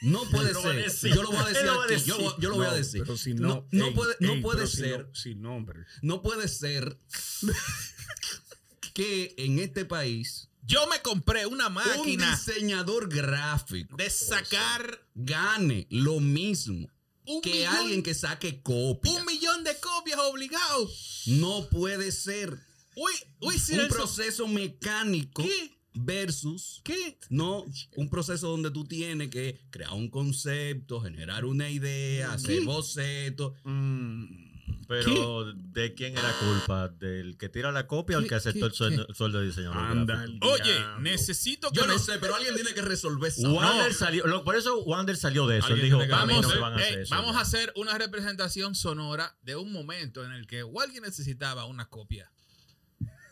No 0.03 0.23
puede 0.31 0.53
Lo 0.53 0.61
va 0.63 0.69
a 0.69 0.73
ser. 0.73 0.83
decir. 0.85 1.13
Yo 1.13 1.23
lo 1.23 1.31
voy 1.31 1.39
a 1.39 1.45
decir 1.49 1.61
Él 1.61 1.65
lo 1.67 1.75
va 1.75 1.81
a 1.81 1.85
aquí. 1.85 1.93
Yo, 2.05 2.17
decir. 2.17 2.31
yo 2.39 2.49
lo 2.49 2.55
voy 2.55 2.65
a 2.65 2.69
No, 2.69 2.75
decir. 2.77 3.01
Pero 3.03 3.17
si 3.17 3.33
no, 3.33 3.47
no, 3.47 3.67
no 3.71 3.85
ey, 3.87 3.93
puede, 3.93 4.15
no 4.21 4.31
ey, 4.33 4.41
puede 4.41 4.57
pero 4.59 4.67
si 4.69 4.77
ser. 4.77 4.99
no- 5.07 5.15
sin 5.15 5.41
nombre. 5.41 5.79
No 6.01 6.21
puede 6.21 6.47
ser 6.47 6.97
que 8.93 9.35
en 9.37 9.59
este 9.59 9.83
país 9.83 10.46
Yo 10.67 10.85
me 10.87 11.01
compré 11.01 11.45
una 11.45 11.67
un 11.67 11.73
máquina 11.75 12.31
diseñador 12.31 13.07
gráfico 13.07 13.95
de 13.95 14.09
sacar 14.09 14.99
gane 15.15 15.87
lo 15.89 16.19
mismo 16.19 16.89
un 17.25 17.41
que 17.41 17.51
millón, 17.51 17.75
alguien 17.75 18.03
que 18.03 18.13
saque 18.13 18.61
copia. 18.61 19.11
un 19.13 19.25
millón 19.25 19.63
de 19.63 19.77
copias 19.79 20.19
obligado. 20.19 20.89
No 21.27 21.69
puede 21.69 22.11
ser 22.11 22.57
Uy, 22.95 23.11
uy, 23.41 23.53
un 23.55 23.59
Celso, 23.59 23.95
proceso 23.95 24.47
mecánico 24.47 25.43
¿Qué? 25.43 25.77
versus 25.93 26.81
¿Qué? 26.83 27.17
no 27.29 27.65
un 27.95 28.09
proceso 28.09 28.49
donde 28.49 28.71
tú 28.71 28.85
tienes 28.85 29.29
que 29.29 29.59
crear 29.69 29.93
un 29.93 30.09
concepto, 30.09 30.99
generar 30.99 31.45
una 31.45 31.69
idea, 31.69 32.33
hacer 32.33 32.63
bocetos. 32.63 33.53
Mm. 33.63 34.46
Pero, 34.87 35.51
¿de 35.53 35.93
quién 35.93 36.17
era 36.17 36.31
culpa? 36.39 36.87
¿Del 36.87 37.37
que 37.37 37.49
tira 37.49 37.71
la 37.73 37.87
copia 37.87 38.17
o 38.17 38.19
el 38.21 38.27
que 38.29 38.35
aceptó 38.35 38.65
el 38.67 38.71
¿Qué? 38.71 38.77
sueldo, 38.77 39.13
sueldo 39.13 39.39
de 39.41 39.47
diseñador 39.47 39.77
Anda 39.77 40.23
el 40.23 40.39
Oye, 40.41 40.63
diablo. 40.73 40.99
necesito 41.01 41.69
que 41.71 41.77
Yo 41.77 41.87
no 41.87 41.99
sé, 41.99 42.17
pero 42.19 42.35
alguien 42.35 42.55
tiene 42.55 42.73
que 42.73 42.81
resolver 42.81 43.29
eso. 43.31 43.51
Wander 43.53 43.93
salió, 43.93 44.25
lo- 44.27 44.43
por 44.45 44.55
eso 44.55 44.81
Wander 44.83 45.17
salió 45.17 45.45
de 45.45 45.57
eso. 45.57 45.67
Él 45.73 45.81
dijo, 45.81 45.97
no 45.97 46.07
Vamos, 46.09 46.47
me 46.47 46.59
van 46.59 46.73
a 46.73 46.75
hacer 46.77 46.99
eso. 46.99 47.13
vamos 47.15 47.33
ya". 47.33 47.39
a 47.39 47.41
hacer 47.41 47.73
una 47.75 47.97
representación 47.97 48.75
sonora 48.75 49.37
de 49.41 49.55
un 49.57 49.71
momento 49.73 50.23
en 50.25 50.31
el 50.31 50.47
que 50.47 50.63
alguien 50.81 51.03
necesitaba 51.03 51.65
una 51.65 51.89
copia. 51.89 52.31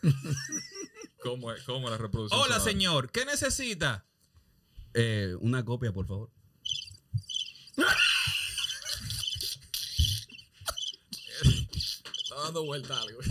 ¿Cómo 1.22 1.52
es, 1.52 1.62
cómo 1.64 1.90
la 1.90 1.98
reproducción? 1.98 2.38
Hola, 2.40 2.54
sonora? 2.56 2.70
señor, 2.72 3.10
¿qué 3.10 3.24
necesita? 3.24 4.04
Eh, 4.94 5.34
una 5.40 5.64
copia, 5.64 5.92
por 5.92 6.06
favor. 6.06 6.30
Dando 12.44 12.64
vuelta 12.64 13.00
algo. 13.00 13.20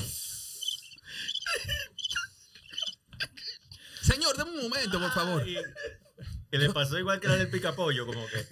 Señor, 4.01 4.37
deme 4.37 4.51
un 4.51 4.63
momento, 4.69 4.99
por 4.99 5.11
favor. 5.13 5.41
Ay, 5.43 5.57
Que 6.51 6.57
le 6.59 6.69
pasó 6.71 6.97
igual 6.99 7.19
que 7.19 7.27
la 7.27 7.35
del 7.37 7.49
picapollo, 7.49 8.05
como 8.05 8.25
que. 8.27 8.45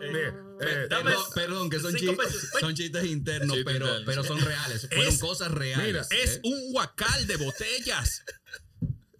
Mira, 0.00 0.34
eh, 0.60 0.86
Dame 0.88 1.10
Perdón, 1.10 1.24
perdón, 1.34 1.70
que 1.70 1.80
son, 1.80 1.92
cinco 1.98 2.12
chi- 2.12 2.18
pesos. 2.18 2.48
son 2.60 2.74
chistes 2.74 3.04
internos, 3.04 3.56
pero, 3.64 3.86
pero 4.04 4.24
son 4.24 4.40
reales. 4.40 4.86
Fueron 4.88 5.06
Es- 5.14 5.20
cosas 5.20 5.50
reales. 5.50 5.86
mira, 5.86 6.06
Es 6.10 6.36
¿eh? 6.36 6.40
un 6.44 6.74
huacal 6.74 7.26
de 7.26 7.36
botellas. 7.36 8.22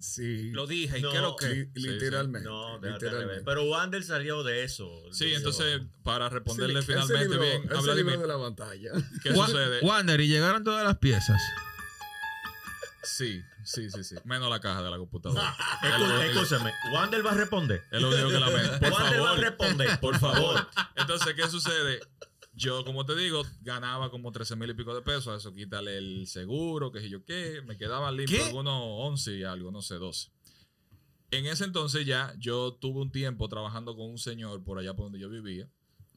Sí, 0.03 0.51
Lo 0.53 0.67
dije, 0.67 0.99
¿y 0.99 1.03
No, 1.03 1.11
qué 1.11 1.17
es 1.17 1.23
lo 1.23 1.37
que? 1.37 1.49
li- 1.49 1.71
literalmente. 1.75 2.49
No, 2.49 2.79
literalmente. 2.79 3.43
Pero 3.45 3.65
Wander 3.65 4.03
salió 4.05 4.43
de 4.43 4.65
eso. 4.65 4.91
Sí, 5.13 5.27
Dijo, 5.27 5.39
entonces, 5.39 5.81
para 6.03 6.29
responderle 6.29 6.83
finalmente 6.83 7.15
ese 7.25 7.31
libro- 7.31 7.41
bien 7.47 7.63
a 7.71 7.75
ese 7.75 7.83
Vladimir, 7.85 8.13
libro 8.13 8.27
de 8.29 8.35
la 8.35 8.39
pantalla. 8.41 8.91
¿qué 9.23 9.35
sucede? 9.35 9.81
Wander, 9.83 10.21
y 10.21 10.29
llegaron 10.29 10.63
todas 10.65 10.85
las 10.85 10.99
piezas. 10.99 11.41
Sí, 13.05 13.43
sí, 13.65 13.91
sí, 13.91 14.05
sí. 14.05 14.15
Menos 14.25 14.49
la 14.49 14.61
caja 14.61 14.83
de 14.83 14.91
la 14.91 14.97
computadora. 14.97 15.55
Escú- 15.83 16.23
Escúchame, 16.23 16.73
Wander 16.93 17.25
va 17.27 17.33
a 17.33 17.35
responder. 17.35 17.83
Es 17.91 18.01
lo 18.01 18.11
único 18.11 18.29
que 18.29 18.39
lamento. 18.41 18.79
Por 18.81 18.93
Wander 18.93 19.23
va 19.23 19.31
a 19.33 19.37
responder. 19.37 20.01
por 20.01 20.19
favor. 20.19 20.69
Entonces, 20.97 21.35
¿qué 21.35 21.49
sucede? 21.49 22.01
Yo, 22.55 22.85
como 22.85 23.07
te 23.07 23.17
digo, 23.17 23.43
ganaba 23.63 24.11
como 24.11 24.31
13 24.31 24.57
mil 24.57 24.71
y 24.71 24.75
pico 24.75 24.95
de 24.95 25.03
pesos. 25.03 25.29
A 25.29 25.37
eso 25.37 25.53
quítale 25.55 25.97
el 25.97 26.27
seguro, 26.27 26.93
qué 26.93 27.01
sé 27.01 27.09
yo 27.09 27.25
qué. 27.25 27.63
Me 27.65 27.79
quedaban 27.79 28.17
limpios 28.17 28.47
algunos 28.47 28.75
11 28.77 29.39
y 29.39 29.43
algo, 29.45 29.71
no 29.71 29.81
sé, 29.81 29.95
12. 29.95 30.31
En 31.31 31.47
ese 31.47 31.65
entonces 31.65 32.05
ya 32.05 32.35
yo 32.39 32.75
tuve 32.75 33.01
un 33.01 33.11
tiempo 33.11 33.49
trabajando 33.49 33.97
con 33.97 34.11
un 34.11 34.19
señor 34.19 34.63
por 34.63 34.79
allá 34.79 34.95
por 34.95 35.07
donde 35.07 35.19
yo 35.19 35.31
vivía, 35.31 35.67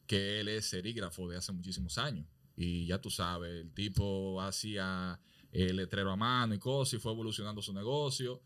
que 0.06 0.40
él 0.40 0.48
es 0.48 0.68
serígrafo 0.68 1.26
de 1.26 1.38
hace 1.38 1.52
muchísimos 1.52 1.96
años. 1.96 2.26
Y 2.54 2.86
ya 2.86 3.00
tú 3.00 3.10
sabes, 3.10 3.62
el 3.62 3.72
tipo 3.72 4.40
hacía 4.42 5.18
el 5.52 5.76
letrero 5.76 6.10
a 6.10 6.16
mano 6.16 6.54
y 6.54 6.58
cosas 6.58 6.94
y 6.94 6.98
fue 6.98 7.12
evolucionando 7.12 7.62
su 7.62 7.72
negocio. 7.72 8.42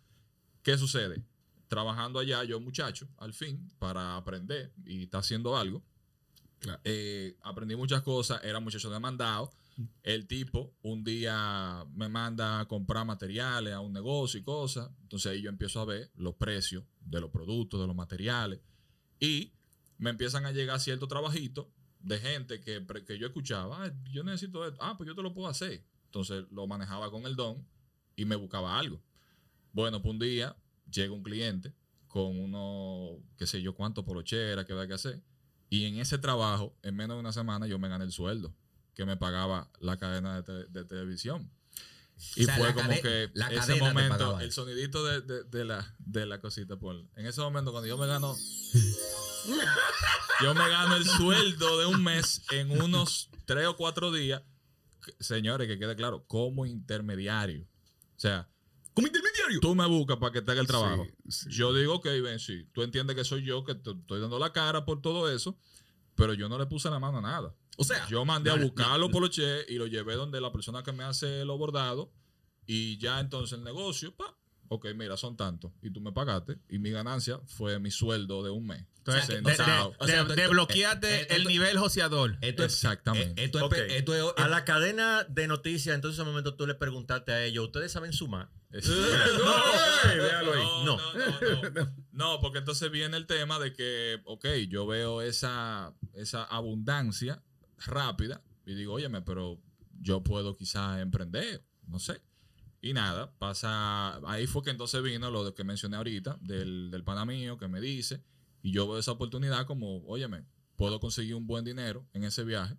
¿Qué 0.63 0.79
sucede? 0.79 1.25
Trabajando 1.67 2.21
allá, 2.21 2.45
yo 2.45 2.61
muchacho, 2.61 3.09
al 3.19 3.33
fin, 3.33 3.69
para 3.81 4.17
aprender 4.17 4.73
y 4.85 5.03
está 5.03 5.19
haciendo 5.19 5.57
algo. 5.57 5.83
Eh, 6.85 7.37
aprendí 7.43 7.77
muchas 7.77 8.03
cosas, 8.03 8.43
era 8.45 8.61
muchacho 8.61 8.91
demandado. 8.91 9.51
El 10.03 10.27
tipo 10.27 10.75
un 10.83 11.03
día 11.05 11.87
me 11.95 12.09
manda 12.09 12.61
a 12.61 12.69
comprar 12.69 13.07
materiales 13.07 13.73
a 13.73 13.81
un 13.81 13.93
negocio 13.93 14.39
y 14.39 14.43
cosas. 14.43 14.91
Entonces 15.03 15.33
ahí 15.33 15.41
yo 15.43 15.49
empiezo 15.49 15.81
a 15.81 15.87
ver 15.87 16.11
los 16.17 16.35
precios 16.35 16.85
de 17.01 17.21
los 17.21 17.31
productos, 17.31 17.81
de 17.81 17.87
los 17.87 17.97
materiales. 17.97 18.61
Y 19.19 19.53
me 19.99 20.11
empiezan 20.11 20.45
a 20.45 20.53
llegar 20.53 20.81
ciertos 20.81 21.09
trabajitos 21.09 21.67
de 22.01 22.19
gente 22.19 22.61
que, 22.61 22.85
que 23.07 23.19
yo 23.19 23.27
escuchaba. 23.27 23.85
"Ah, 23.87 23.93
yo 24.11 24.23
necesito 24.23 24.67
esto. 24.67 24.79
Ah, 24.83 24.97
pues 24.97 25.07
yo 25.09 25.15
te 25.15 25.23
lo 25.23 25.33
puedo 25.33 25.49
hacer. 25.49 25.83
Entonces 26.07 26.45
lo 26.51 26.67
manejaba 26.67 27.11
con 27.11 27.25
el 27.25 27.37
don 27.37 27.67
y 28.17 28.25
me 28.27 28.37
buscaba 28.37 28.79
algo. 28.79 29.01
Bueno, 29.73 30.03
pues 30.03 30.13
un 30.13 30.19
día 30.19 30.57
llega 30.91 31.13
un 31.15 31.23
cliente 31.23 31.73
con 32.09 32.39
uno, 32.39 33.23
qué 33.39 33.47
sé 33.47 33.63
yo, 33.63 33.75
cuánto 33.75 34.05
polochera 34.05 34.65
que 34.67 34.73
había 34.73 34.89
que 34.89 34.95
hacer. 34.95 35.23
Y 35.71 35.87
en 35.87 35.99
ese 35.99 36.19
trabajo, 36.19 36.77
en 36.83 36.97
menos 36.97 37.17
de 37.17 37.21
una 37.21 37.33
semana, 37.33 37.67
yo 37.67 37.79
me 37.79 37.89
gané 37.89 38.05
el 38.05 38.13
sueldo 38.13 38.53
que 38.95 39.07
me 39.07 39.17
pagaba 39.17 39.71
la 39.81 39.97
cadena 39.97 40.35
de, 40.37 40.43
te- 40.43 40.67
de 40.71 40.85
televisión. 40.85 41.51
Y 42.37 42.43
O 42.43 42.47
sea, 42.47 42.57
fue 42.59 42.75
como 42.75 42.91
que 43.01 43.31
la 43.33 43.47
ese 43.49 43.77
momento, 43.77 44.39
el 44.41 44.53
sonidito 44.53 45.03
de, 45.05 45.21
de- 45.23 45.45
de 45.45 45.65
la, 45.65 45.95
de 46.01 46.27
la 46.27 46.39
cosita, 46.41 46.77
por 46.77 46.97
En 47.17 47.25
ese 47.27 47.41
momento, 47.41 47.71
cuando 47.71 47.87
yo 47.89 47.97
me 47.97 48.07
gano, 48.07 48.37
yo 50.43 50.55
me 50.55 50.69
gano 50.69 50.97
el 50.97 51.05
sueldo 51.07 51.79
de 51.79 51.87
un 51.87 52.03
mes 52.03 52.43
en 52.51 52.71
unos 52.83 53.31
tres 53.47 53.67
o 53.67 53.77
cuatro 53.77 54.11
días. 54.13 54.43
Señores, 55.19 55.67
que 55.67 55.79
quede 55.79 55.97
claro, 55.97 56.25
como 56.27 56.67
intermediario. 56.67 57.63
O 57.63 58.21
sea, 58.21 58.49
Como 58.93 59.07
intermediario. 59.07 59.30
Tú 59.61 59.75
me 59.75 59.87
buscas 59.87 60.19
para 60.19 60.33
que 60.33 60.43
te 60.43 60.53
haga 60.53 60.61
el 60.61 60.67
trabajo. 60.67 61.05
Sí, 61.29 61.45
sí. 61.45 61.51
Yo 61.51 61.73
digo, 61.75 61.95
ok, 61.95 62.07
ven, 62.23 62.39
sí. 62.39 62.67
Tú 62.73 62.83
entiendes 62.83 63.17
que 63.17 63.25
soy 63.25 63.45
yo 63.45 63.65
que 63.65 63.75
te 63.75 63.91
estoy 63.91 64.21
dando 64.21 64.39
la 64.39 64.53
cara 64.53 64.85
por 64.85 65.01
todo 65.01 65.31
eso, 65.31 65.57
pero 66.15 66.35
yo 66.35 66.49
no 66.49 66.59
le 66.59 66.67
puse 66.67 66.91
la 66.91 66.99
mano 66.99 67.19
a 67.19 67.23
nada. 67.23 67.55
O 67.77 67.85
sea, 67.85 68.07
Yo 68.09 68.25
mandé 68.25 68.51
a 68.51 68.57
buscarlo 68.57 69.11
por 69.11 69.23
los 69.23 69.31
che 69.31 69.65
y 69.69 69.77
lo 69.77 69.87
llevé 69.87 70.15
donde 70.15 70.41
la 70.41 70.53
persona 70.53 70.83
que 70.83 70.93
me 70.93 71.05
hace 71.05 71.45
los 71.45 71.59
bordados 71.59 72.09
y 72.67 72.99
ya 72.99 73.21
entonces 73.21 73.59
el 73.59 73.65
negocio, 73.65 74.15
pa, 74.15 74.37
ok, 74.73 74.87
mira, 74.95 75.17
son 75.17 75.37
tantos 75.37 75.73
y 75.83 75.91
tú 75.91 76.01
me 76.01 76.13
pagaste 76.13 76.59
y 76.69 76.79
mi 76.79 76.91
ganancia 76.93 77.41
fue 77.47 77.79
mi 77.81 77.91
sueldo 77.91 78.43
de 78.45 78.51
un 78.51 78.67
mes. 78.69 78.87
Entonces, 78.99 79.25
sea, 79.27 79.41
de- 79.41 79.55
Sentado. 79.57 79.91
de- 79.91 79.97
o 79.99 80.07
sea, 80.07 80.15
de- 80.17 80.21
esto- 80.23 80.35
desbloqueaste 80.37 81.09
eh, 81.09 81.21
esto- 81.23 81.35
el 81.35 81.45
nivel 81.47 81.77
joseador. 81.79 82.39
Esto 82.41 82.65
es, 82.65 82.75
Exactamente. 82.75 83.43
eh, 83.43 83.47
Esto 83.47 83.59
es, 83.59 83.65
Ok. 83.65 83.71
pe- 83.75 83.97
esto 83.97 84.15
es- 84.15 84.35
A 84.37 84.47
la 84.49 84.65
cadena 84.65 85.25
de 85.25 85.49
noticias, 85.49 85.95
entonces 85.95 86.19
en 86.19 86.23
ese 86.23 86.31
momento 86.31 86.55
tú 86.55 86.67
le 86.67 86.75
preguntaste 86.77 87.33
a 87.33 87.45
ellos, 87.45 87.65
¿ustedes 87.67 87.91
saben 87.91 88.13
sumar? 88.13 88.51
No, 90.85 90.85
no, 90.85 91.71
no. 91.71 91.95
No, 92.13 92.41
porque 92.41 92.59
entonces 92.59 92.91
viene 92.91 93.17
el 93.17 93.27
tema 93.27 93.59
de 93.59 93.73
que, 93.73 94.21
ok, 94.25 94.47
yo 94.69 94.87
veo 94.87 95.23
esa, 95.23 95.95
esa 96.15 96.45
abundancia 96.45 97.43
rápida 97.87 98.43
y 98.67 98.75
digo, 98.75 98.95
óyeme, 98.95 99.23
pero 99.23 99.59
yo 100.01 100.23
puedo 100.23 100.57
quizás 100.57 101.01
emprender, 101.01 101.65
no 101.87 101.99
sé. 101.99 102.21
Y 102.83 102.93
nada, 102.95 103.33
pasa. 103.39 104.17
Ahí 104.29 104.47
fue 104.47 104.63
que 104.63 104.71
entonces 104.71 105.03
vino 105.03 105.31
lo 105.31 105.45
de 105.45 105.55
que 105.55 105.65
mencioné 105.65 105.97
ahorita, 105.97 106.39
del, 106.41 106.91
del 106.91 107.05
pana 107.05 107.25
mío 107.25 107.59
que 107.59 107.69
me 107.69 107.81
dice. 107.81 108.23
Y 108.63 108.73
yo 108.73 108.87
veo 108.89 108.99
esa 108.99 109.13
oportunidad 109.13 109.67
como, 109.67 110.05
óyeme, 110.07 110.45
puedo 110.77 110.99
conseguir 111.01 111.35
un 111.35 111.47
buen 111.47 111.65
dinero 111.65 112.07
en 112.15 112.25
ese 112.25 112.45
viaje 112.45 112.77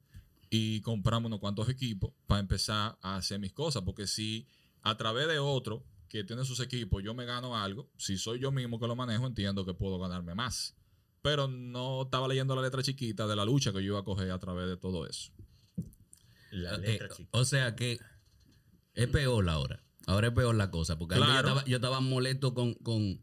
y 0.50 0.82
compramos 0.82 1.28
unos 1.30 1.40
cuantos 1.40 1.70
equipos 1.70 2.14
para 2.28 2.42
empezar 2.42 2.98
a 3.02 3.18
hacer 3.18 3.40
mis 3.40 3.54
cosas. 3.54 3.84
Porque 3.84 4.08
si 4.08 4.48
a 4.82 4.98
través 4.98 5.28
de 5.28 5.40
otro 5.40 5.86
que 6.10 6.24
tiene 6.24 6.44
sus 6.44 6.60
equipos 6.60 7.02
yo 7.04 7.14
me 7.14 7.26
gano 7.26 7.56
algo, 7.56 7.90
si 7.98 8.18
soy 8.18 8.40
yo 8.40 8.52
mismo 8.52 8.80
que 8.80 8.88
lo 8.88 8.96
manejo, 8.96 9.28
entiendo 9.28 9.66
que 9.66 9.74
puedo 9.74 10.00
ganarme 10.00 10.34
más. 10.36 10.76
Pero 11.22 11.48
no 11.48 12.02
estaba 12.04 12.28
leyendo 12.28 12.56
la 12.56 12.64
letra 12.64 12.82
chiquita 12.82 13.28
de 13.28 13.36
la 13.36 13.46
lucha 13.46 13.72
que 13.72 13.78
yo 13.78 13.94
iba 13.94 14.00
a 14.00 14.04
coger 14.04 14.32
a 14.32 14.40
través 14.40 14.68
de 14.68 14.78
todo 14.78 15.06
eso. 15.08 15.32
Eh, 15.78 15.84
La 16.52 16.78
letra 16.78 17.08
chica. 17.10 17.30
o 17.32 17.46
sea 17.46 17.76
que 17.76 18.00
es 18.96 19.08
peor 19.08 19.48
ahora. 19.48 19.82
Ahora 20.12 20.28
es 20.28 20.34
peor 20.34 20.56
la 20.56 20.70
cosa. 20.72 20.98
Porque 21.00 21.16
antes 21.16 21.28
Claro. 21.30 21.42
yo, 21.48 21.50
estaba, 21.54 21.66
yo 21.70 21.76
estaba 21.78 22.00
molesto 22.02 22.54
con, 22.54 22.74
con, 22.76 23.22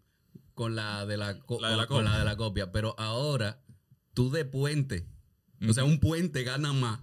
con 0.54 0.74
la 0.76 1.06
de 1.06 1.16
la, 1.16 1.38
co- 1.40 1.60
La 1.60 1.70
de 1.70 1.76
la 1.76 1.86
con 1.86 1.98
copia. 1.98 2.10
la 2.12 2.18
de 2.18 2.24
la 2.24 2.36
copia. 2.36 2.72
Pero 2.72 2.94
ahora, 2.98 3.60
tú 4.14 4.30
de 4.30 4.44
puente. 4.44 5.06
O 5.68 5.72
sea, 5.72 5.84
un 5.84 5.98
puente 6.00 6.42
gana 6.44 6.72
más. 6.72 7.00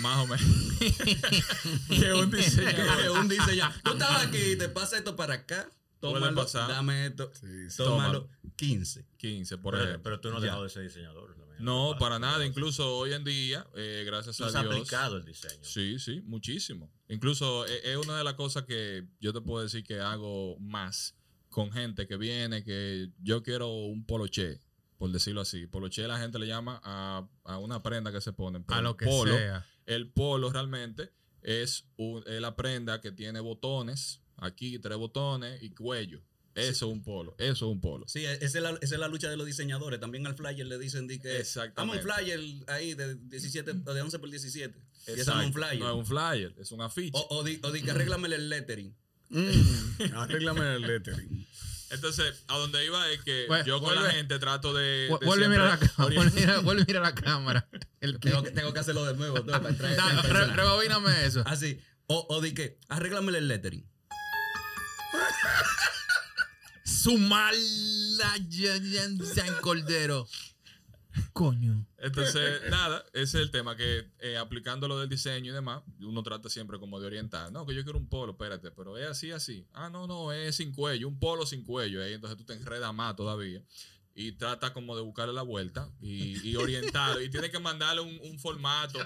Más 0.00 0.18
o 0.18 0.26
menos. 0.26 0.40
que 1.88 2.12
un 2.14 2.30
diseñador. 2.30 3.02
que 3.02 3.10
un 3.10 3.28
dice 3.28 3.56
ya. 3.56 3.74
Tú 3.84 3.92
estabas 3.92 4.26
aquí, 4.26 4.56
te 4.56 4.68
pasa 4.68 4.96
esto 4.98 5.16
para 5.16 5.34
acá. 5.34 5.68
Tómalo, 6.00 6.34
pasar. 6.34 6.68
dame 6.68 7.06
esto. 7.06 7.30
Sí, 7.34 7.68
sí. 7.70 7.76
tómalo. 7.76 8.28
15. 8.56 9.06
15, 9.18 9.58
por 9.58 9.74
Pero, 9.74 9.84
ejemplo. 9.84 10.02
pero 10.02 10.20
tú 10.20 10.30
no 10.30 10.36
has 10.36 10.42
dejado 10.42 10.62
de 10.64 10.70
ser 10.70 10.82
diseñador. 10.84 11.36
No, 11.60 11.96
para 11.98 12.18
nada. 12.18 12.44
Incluso 12.46 12.96
hoy 12.96 13.12
en 13.12 13.24
día, 13.24 13.66
eh, 13.76 14.02
gracias 14.06 14.36
Tú 14.36 14.44
a 14.44 14.46
has 14.48 14.52
Dios. 14.54 14.66
aplicado 14.66 15.16
el 15.18 15.24
diseño. 15.24 15.62
Sí, 15.62 15.98
sí, 15.98 16.20
muchísimo. 16.24 16.90
Incluso 17.08 17.66
e- 17.66 17.92
es 17.92 17.96
una 17.96 18.16
de 18.18 18.24
las 18.24 18.34
cosas 18.34 18.64
que 18.64 19.06
yo 19.20 19.32
te 19.32 19.40
puedo 19.40 19.62
decir 19.62 19.84
que 19.84 20.00
hago 20.00 20.58
más 20.58 21.16
con 21.48 21.70
gente 21.72 22.06
que 22.06 22.16
viene, 22.16 22.62
que 22.64 23.10
yo 23.20 23.42
quiero 23.42 23.68
un 23.72 24.04
poloché, 24.06 24.60
por 24.98 25.10
decirlo 25.10 25.40
así. 25.40 25.66
Poloché 25.66 26.06
la 26.06 26.18
gente 26.18 26.38
le 26.38 26.46
llama 26.46 26.80
a, 26.84 27.28
a 27.44 27.58
una 27.58 27.82
prenda 27.82 28.12
que 28.12 28.20
se 28.20 28.32
ponen. 28.32 28.64
pero 28.64 28.76
A 28.76 28.78
el 28.78 28.84
lo 28.84 28.96
que 28.96 29.06
polo, 29.06 29.36
sea. 29.36 29.66
El 29.86 30.10
polo 30.12 30.50
realmente 30.52 31.12
es, 31.42 31.86
un- 31.96 32.22
es 32.26 32.40
la 32.40 32.54
prenda 32.54 33.00
que 33.00 33.10
tiene 33.12 33.40
botones, 33.40 34.20
aquí 34.36 34.78
tres 34.78 34.96
botones 34.96 35.62
y 35.62 35.70
cuello. 35.70 36.22
Eso 36.54 36.70
es 36.86 36.92
un 36.92 37.02
polo, 37.02 37.34
eso 37.38 37.52
es 37.52 37.62
un 37.72 37.80
polo. 37.80 38.06
Sí, 38.08 38.24
esa 38.24 38.44
es, 38.44 38.54
la, 38.54 38.70
esa 38.80 38.94
es 38.94 38.98
la 39.00 39.08
lucha 39.08 39.28
de 39.30 39.36
los 39.36 39.46
diseñadores. 39.46 40.00
También 40.00 40.26
al 40.26 40.34
flyer 40.34 40.66
le 40.66 40.78
dicen 40.78 41.06
di 41.06 41.18
que. 41.20 41.44
Vamos 41.76 41.96
un 41.96 42.02
flyer 42.02 42.40
ahí 42.66 42.94
de 42.94 43.14
17, 43.14 43.70
o 43.86 43.94
de 43.94 44.02
11 44.02 44.18
por 44.18 44.28
17. 44.30 44.76
Y 44.78 45.12
ese 45.12 45.12
no 45.12 45.14
es 45.14 45.18
Exacto. 45.28 45.46
un 45.46 45.52
flyer. 45.52 45.78
No 45.78 45.88
es 45.90 45.96
un 45.96 46.06
flyer, 46.06 46.54
es 46.58 46.72
un 46.72 46.80
afiche. 46.82 47.12
O, 47.14 47.26
o 47.38 47.44
di, 47.44 47.58
o 47.62 47.70
di 47.70 47.82
que 47.82 47.90
arréglamele 47.92 48.36
el 48.36 48.48
lettering. 48.48 48.94
Mm, 49.28 50.14
arréglame 50.16 50.74
el 50.74 50.82
lettering. 50.82 51.46
Entonces, 51.90 52.44
a 52.48 52.56
donde 52.58 52.84
iba 52.84 53.08
es 53.10 53.20
que 53.22 53.46
Bueno, 53.48 53.64
yo 53.64 53.80
con 53.80 53.94
la 53.94 54.10
gente 54.10 54.38
trato 54.38 54.72
de. 54.74 55.08
Vu- 55.10 55.18
de 55.20 55.26
Vuelve 55.26 55.46
a 55.46 55.48
mirar 55.48 55.66
la 55.68 55.78
cámara. 55.78 56.14
Vuelve 56.14 56.30
a 56.30 56.34
mirar- 56.40 56.62
vuelve 56.62 56.82
a 56.82 56.84
mirar 56.84 57.02
la 57.02 57.14
cámara. 57.14 57.68
El 58.00 58.18
Tengo, 58.20 58.42
que- 58.42 58.50
tengo 58.50 58.72
que 58.72 58.78
hacerlo 58.80 59.04
de 59.04 59.14
nuevo. 59.16 59.36
Rebobíname 59.38 61.24
eso. 61.26 61.42
Así. 61.46 61.80
O, 62.06 62.26
o 62.28 62.40
di 62.40 62.52
que 62.54 62.78
arréglamele 62.88 63.38
el 63.38 63.48
lettering. 63.48 63.86
Su 67.02 67.16
mala 67.18 68.36
ya- 68.48 68.76
ya- 68.76 69.24
San 69.34 69.54
Cordero. 69.60 70.26
Coño. 71.32 71.86
Entonces, 71.98 72.70
nada, 72.70 73.04
ese 73.12 73.38
es 73.38 73.42
el 73.44 73.50
tema, 73.50 73.76
que 73.76 74.10
eh, 74.20 74.36
aplicando 74.36 74.86
lo 74.86 74.98
del 75.00 75.08
diseño 75.08 75.50
y 75.50 75.54
demás, 75.54 75.82
uno 76.00 76.22
trata 76.22 76.48
siempre 76.48 76.78
como 76.78 77.00
de 77.00 77.06
orientar. 77.08 77.50
No, 77.50 77.66
que 77.66 77.74
yo 77.74 77.82
quiero 77.82 77.98
un 77.98 78.08
polo, 78.08 78.32
espérate, 78.32 78.70
pero 78.70 78.96
es 78.96 79.08
así, 79.08 79.32
así. 79.32 79.66
Ah, 79.72 79.90
no, 79.90 80.06
no, 80.06 80.32
es 80.32 80.54
sin 80.56 80.72
cuello, 80.72 81.08
un 81.08 81.18
polo 81.18 81.46
sin 81.46 81.64
cuello. 81.64 82.02
Ahí 82.02 82.12
entonces 82.12 82.36
tú 82.38 82.44
te 82.44 82.52
enredas 82.54 82.94
más 82.94 83.16
todavía. 83.16 83.62
Y 84.14 84.32
trata 84.32 84.72
como 84.72 84.94
de 84.96 85.02
buscarle 85.02 85.32
la 85.34 85.42
vuelta 85.42 85.88
y, 86.00 86.48
y 86.48 86.56
orientarlo. 86.56 87.20
y 87.22 87.28
tienes 87.30 87.50
que 87.50 87.58
mandarle 87.58 88.02
un, 88.02 88.18
un 88.22 88.38
formato. 88.38 88.98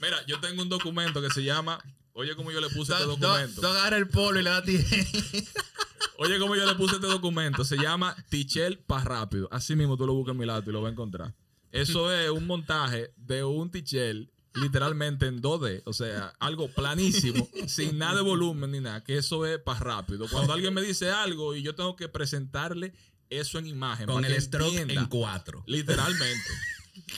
Mira, 0.00 0.24
yo 0.26 0.40
tengo 0.40 0.62
un 0.62 0.68
documento 0.68 1.20
que 1.22 1.30
se 1.30 1.44
llama. 1.44 1.78
Oye, 2.16 2.36
como 2.36 2.52
yo 2.52 2.60
le 2.60 2.70
puse 2.70 2.92
este 2.92 3.04
documento. 3.06 3.60
Tú 3.60 3.66
agarras 3.66 3.98
el 3.98 4.08
polo 4.08 4.38
y 4.38 4.44
le 4.44 4.50
das. 4.50 4.64
Oye, 6.18 6.38
como 6.38 6.54
yo 6.54 6.64
le 6.64 6.74
puse 6.76 6.94
este 6.94 7.08
documento, 7.08 7.64
se 7.64 7.76
llama 7.76 8.14
Tichel 8.28 8.78
Pa 8.78 9.02
Rápido. 9.02 9.48
Así 9.50 9.74
mismo 9.74 9.96
tú 9.96 10.06
lo 10.06 10.14
buscas 10.14 10.32
en 10.32 10.38
mi 10.38 10.46
lado 10.46 10.62
y 10.64 10.72
lo 10.72 10.80
vas 10.80 10.90
a 10.90 10.92
encontrar. 10.92 11.34
Eso 11.72 12.12
es 12.16 12.30
un 12.30 12.46
montaje 12.46 13.12
de 13.16 13.42
un 13.42 13.70
Tichel 13.70 14.30
literalmente 14.54 15.26
en 15.26 15.42
2D, 15.42 15.82
o 15.84 15.92
sea, 15.92 16.32
algo 16.38 16.68
planísimo, 16.68 17.48
sin 17.66 17.98
nada 17.98 18.14
de 18.14 18.20
volumen 18.20 18.70
ni 18.70 18.78
nada, 18.78 19.02
que 19.02 19.18
eso 19.18 19.44
es 19.44 19.58
para 19.58 19.80
rápido. 19.80 20.28
Cuando 20.30 20.52
alguien 20.54 20.72
me 20.72 20.82
dice 20.82 21.10
algo 21.10 21.56
y 21.56 21.62
yo 21.62 21.74
tengo 21.74 21.96
que 21.96 22.08
presentarle 22.08 22.94
eso 23.28 23.58
en 23.58 23.66
imagen, 23.66 24.06
Con 24.06 24.22
para 24.22 24.32
el 24.32 24.40
stroke 24.40 24.76
entienda, 24.76 25.02
en 25.02 25.08
4. 25.08 25.64
literalmente. 25.66 26.50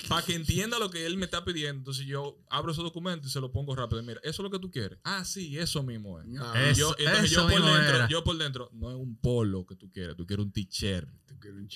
Para 0.08 0.24
que 0.24 0.34
entienda 0.34 0.78
lo 0.78 0.90
que 0.90 1.04
él 1.06 1.16
me 1.16 1.24
está 1.26 1.44
pidiendo. 1.44 1.78
Entonces 1.80 2.06
yo 2.06 2.38
abro 2.48 2.72
ese 2.72 2.82
documento 2.82 3.26
y 3.26 3.30
se 3.30 3.40
lo 3.40 3.52
pongo 3.52 3.74
rápido. 3.74 4.02
Mira, 4.02 4.20
eso 4.22 4.42
es 4.42 4.44
lo 4.44 4.50
que 4.50 4.58
tú 4.58 4.70
quieres. 4.70 4.98
Ah, 5.04 5.24
sí, 5.24 5.58
eso 5.58 5.82
mismo 5.82 6.20
es. 6.20 6.26
Ah, 6.40 6.54
Y 6.66 6.70
Eso- 6.70 6.80
yo, 6.80 6.96
entonces 6.98 7.24
eso 7.32 7.34
yo 7.34 7.42
por 7.48 7.50
mismo 7.60 7.74
dentro, 7.74 7.96
era. 7.96 8.08
yo 8.08 8.24
por 8.24 8.38
dentro, 8.38 8.70
no 8.72 8.90
es 8.90 8.96
un 8.96 9.16
polo 9.16 9.66
que 9.66 9.76
tú 9.76 9.90
quieres, 9.90 10.16
tú 10.16 10.26
quieres 10.26 10.44
un 10.44 10.52
t-shirt, 10.52 11.08
tú 11.26 11.38
quieres 11.38 11.58
un 11.60 11.68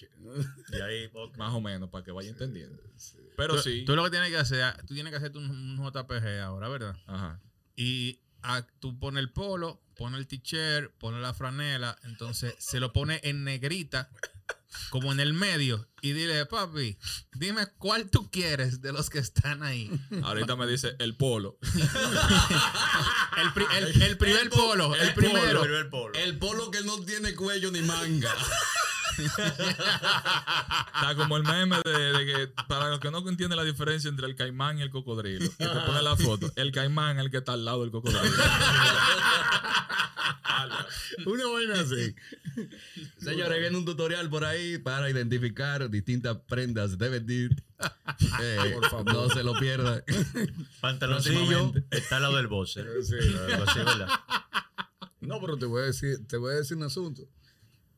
Y 0.73 0.81
ahí, 0.81 1.11
más 1.37 1.53
o 1.55 1.61
menos, 1.61 1.91
para 1.91 2.05
que 2.05 2.13
vaya 2.13 2.31
entendiendo. 2.31 2.79
Pero 3.37 3.57
Tú, 3.57 3.63
sí. 3.63 3.85
tú 3.85 3.97
lo 3.97 4.05
que 4.05 4.11
tienes 4.11 4.31
que 4.31 4.37
hacer, 4.37 4.77
tú 4.87 4.95
tienes 4.95 5.11
que 5.11 5.17
hacerte 5.17 5.39
un, 5.39 5.51
un 5.51 5.77
JPG 5.79 6.41
ahora, 6.43 6.69
¿verdad? 6.69 6.97
Ajá. 7.07 7.41
Y 7.77 8.21
ah, 8.43 8.67
tú 8.79 8.99
pones 8.99 9.21
el 9.23 9.31
polo, 9.33 9.83
pones 9.97 10.21
el 10.21 10.27
t-shirt, 10.27 10.93
pones 10.99 11.21
la 11.23 11.35
franela, 11.35 11.99
entonces 12.05 12.55
se 12.59 12.81
lo 12.81 12.93
pone 12.93 13.21
en 13.25 13.45
negrita, 13.45 14.11
como 14.91 15.13
en 15.13 15.21
el 15.21 15.33
medio, 15.33 15.89
y 16.03 16.13
dile, 16.13 16.47
papi, 16.47 16.99
dime 17.33 17.67
cuál 17.79 18.11
tú 18.11 18.31
quieres 18.31 18.81
de 18.83 18.93
los 18.93 19.09
que 19.11 19.19
están 19.19 19.63
ahí. 19.63 19.91
Ahorita 20.23 20.57
me 20.57 20.67
dice 20.67 20.97
el 20.99 21.17
polo. 21.17 21.59
El, 23.37 23.53
pri- 23.55 23.67
el- 23.77 24.03
el 24.03 24.19
primer 24.19 24.51
polo, 24.51 24.95
el, 24.95 25.15
primero. 25.15 25.65
El 25.65 25.89
polo. 25.89 26.15
El 26.15 26.39
polo 26.39 26.71
que 26.71 26.83
no 26.83 27.01
tiene 27.01 27.35
cuello 27.35 27.71
ni 27.71 27.81
manga. 27.81 28.35
Está 29.21 31.15
como 31.17 31.37
el 31.37 31.43
meme 31.45 31.77
de, 31.85 32.13
de 32.13 32.27
que, 32.27 32.49
para 32.69 32.89
los 32.91 33.01
que 33.01 33.11
no 33.11 33.19
entienden 33.29 33.57
la 33.57 33.65
diferencia 33.65 34.09
entre 34.11 34.27
el 34.27 34.35
caimán 34.37 34.79
y 34.79 34.83
el 34.83 34.91
cocodrilo, 34.91 35.51
que 35.59 35.67
te 35.67 35.81
pone 35.81 36.03
la 36.03 36.17
foto. 36.17 36.51
El 36.57 36.73
caimán 36.73 37.19
es 37.19 37.25
el 37.25 37.31
que 37.31 37.39
está 37.39 37.53
al 37.55 37.65
lado 37.65 37.81
del 37.83 37.91
cocodrilo. 37.91 38.23
Una 41.27 41.46
vaina 41.46 41.81
así. 41.81 42.14
Señores, 43.18 43.61
viene 43.61 43.77
un 43.77 43.85
tutorial 43.85 44.29
por 44.29 44.44
ahí 44.44 44.79
para 44.79 45.11
identificar 45.11 45.88
distintas 45.90 46.37
prendas 46.49 46.99
de 46.99 47.09
vestir. 47.09 47.62
Eh, 48.42 48.73
Por 48.75 48.90
favor. 48.90 49.14
No 49.14 49.31
se 49.31 49.42
lo 49.42 49.59
pierdan. 49.59 50.03
Pantaloncillo 50.83 51.73
está 51.90 52.16
al 52.16 52.23
lado 52.23 52.37
del 52.37 52.46
boxer. 52.49 52.87
Sí. 53.03 53.14
No, 55.20 55.40
pero 55.40 55.57
te 55.57 55.64
voy 55.66 55.83
a 55.83 55.87
decir, 55.87 56.27
te 56.27 56.37
voy 56.37 56.53
a 56.53 56.57
decir 56.57 56.77
un 56.77 56.83
asunto. 56.85 57.27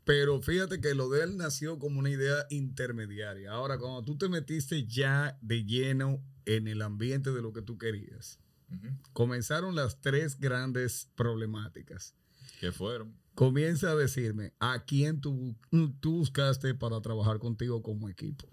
Pero 0.04 0.40
fíjate 0.40 0.80
que 0.80 0.94
lo 0.94 1.08
de 1.08 1.24
él 1.24 1.36
nació 1.36 1.78
como 1.78 1.98
una 2.00 2.10
idea 2.10 2.46
intermediaria. 2.50 3.52
Ahora, 3.52 3.78
cuando 3.78 4.02
tú 4.02 4.16
te 4.16 4.28
metiste 4.28 4.84
ya 4.86 5.38
de 5.40 5.64
lleno 5.64 6.22
en 6.44 6.66
el 6.68 6.82
ambiente 6.82 7.30
de 7.32 7.42
lo 7.42 7.52
que 7.52 7.62
tú 7.62 7.78
querías, 7.78 8.38
Ujú. 8.70 8.88
comenzaron 9.12 9.74
las 9.76 10.00
tres 10.00 10.38
grandes 10.40 11.08
problemáticas. 11.14 12.14
Que 12.62 12.70
fueron. 12.70 13.12
Comienza 13.34 13.90
a 13.90 13.96
decirme 13.96 14.52
a 14.60 14.84
quién 14.84 15.20
tú, 15.20 15.56
tú 15.98 16.18
buscaste 16.18 16.76
para 16.76 17.00
trabajar 17.00 17.40
contigo 17.40 17.82
como 17.82 18.08
equipo. 18.08 18.48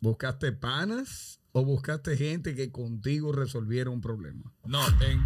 ¿Buscaste 0.00 0.50
panas 0.50 1.40
o 1.52 1.64
buscaste 1.64 2.16
gente 2.16 2.56
que 2.56 2.72
contigo 2.72 3.30
resolviera 3.30 3.90
un 3.90 4.00
problema? 4.00 4.52
No, 4.64 4.84
en. 5.00 5.20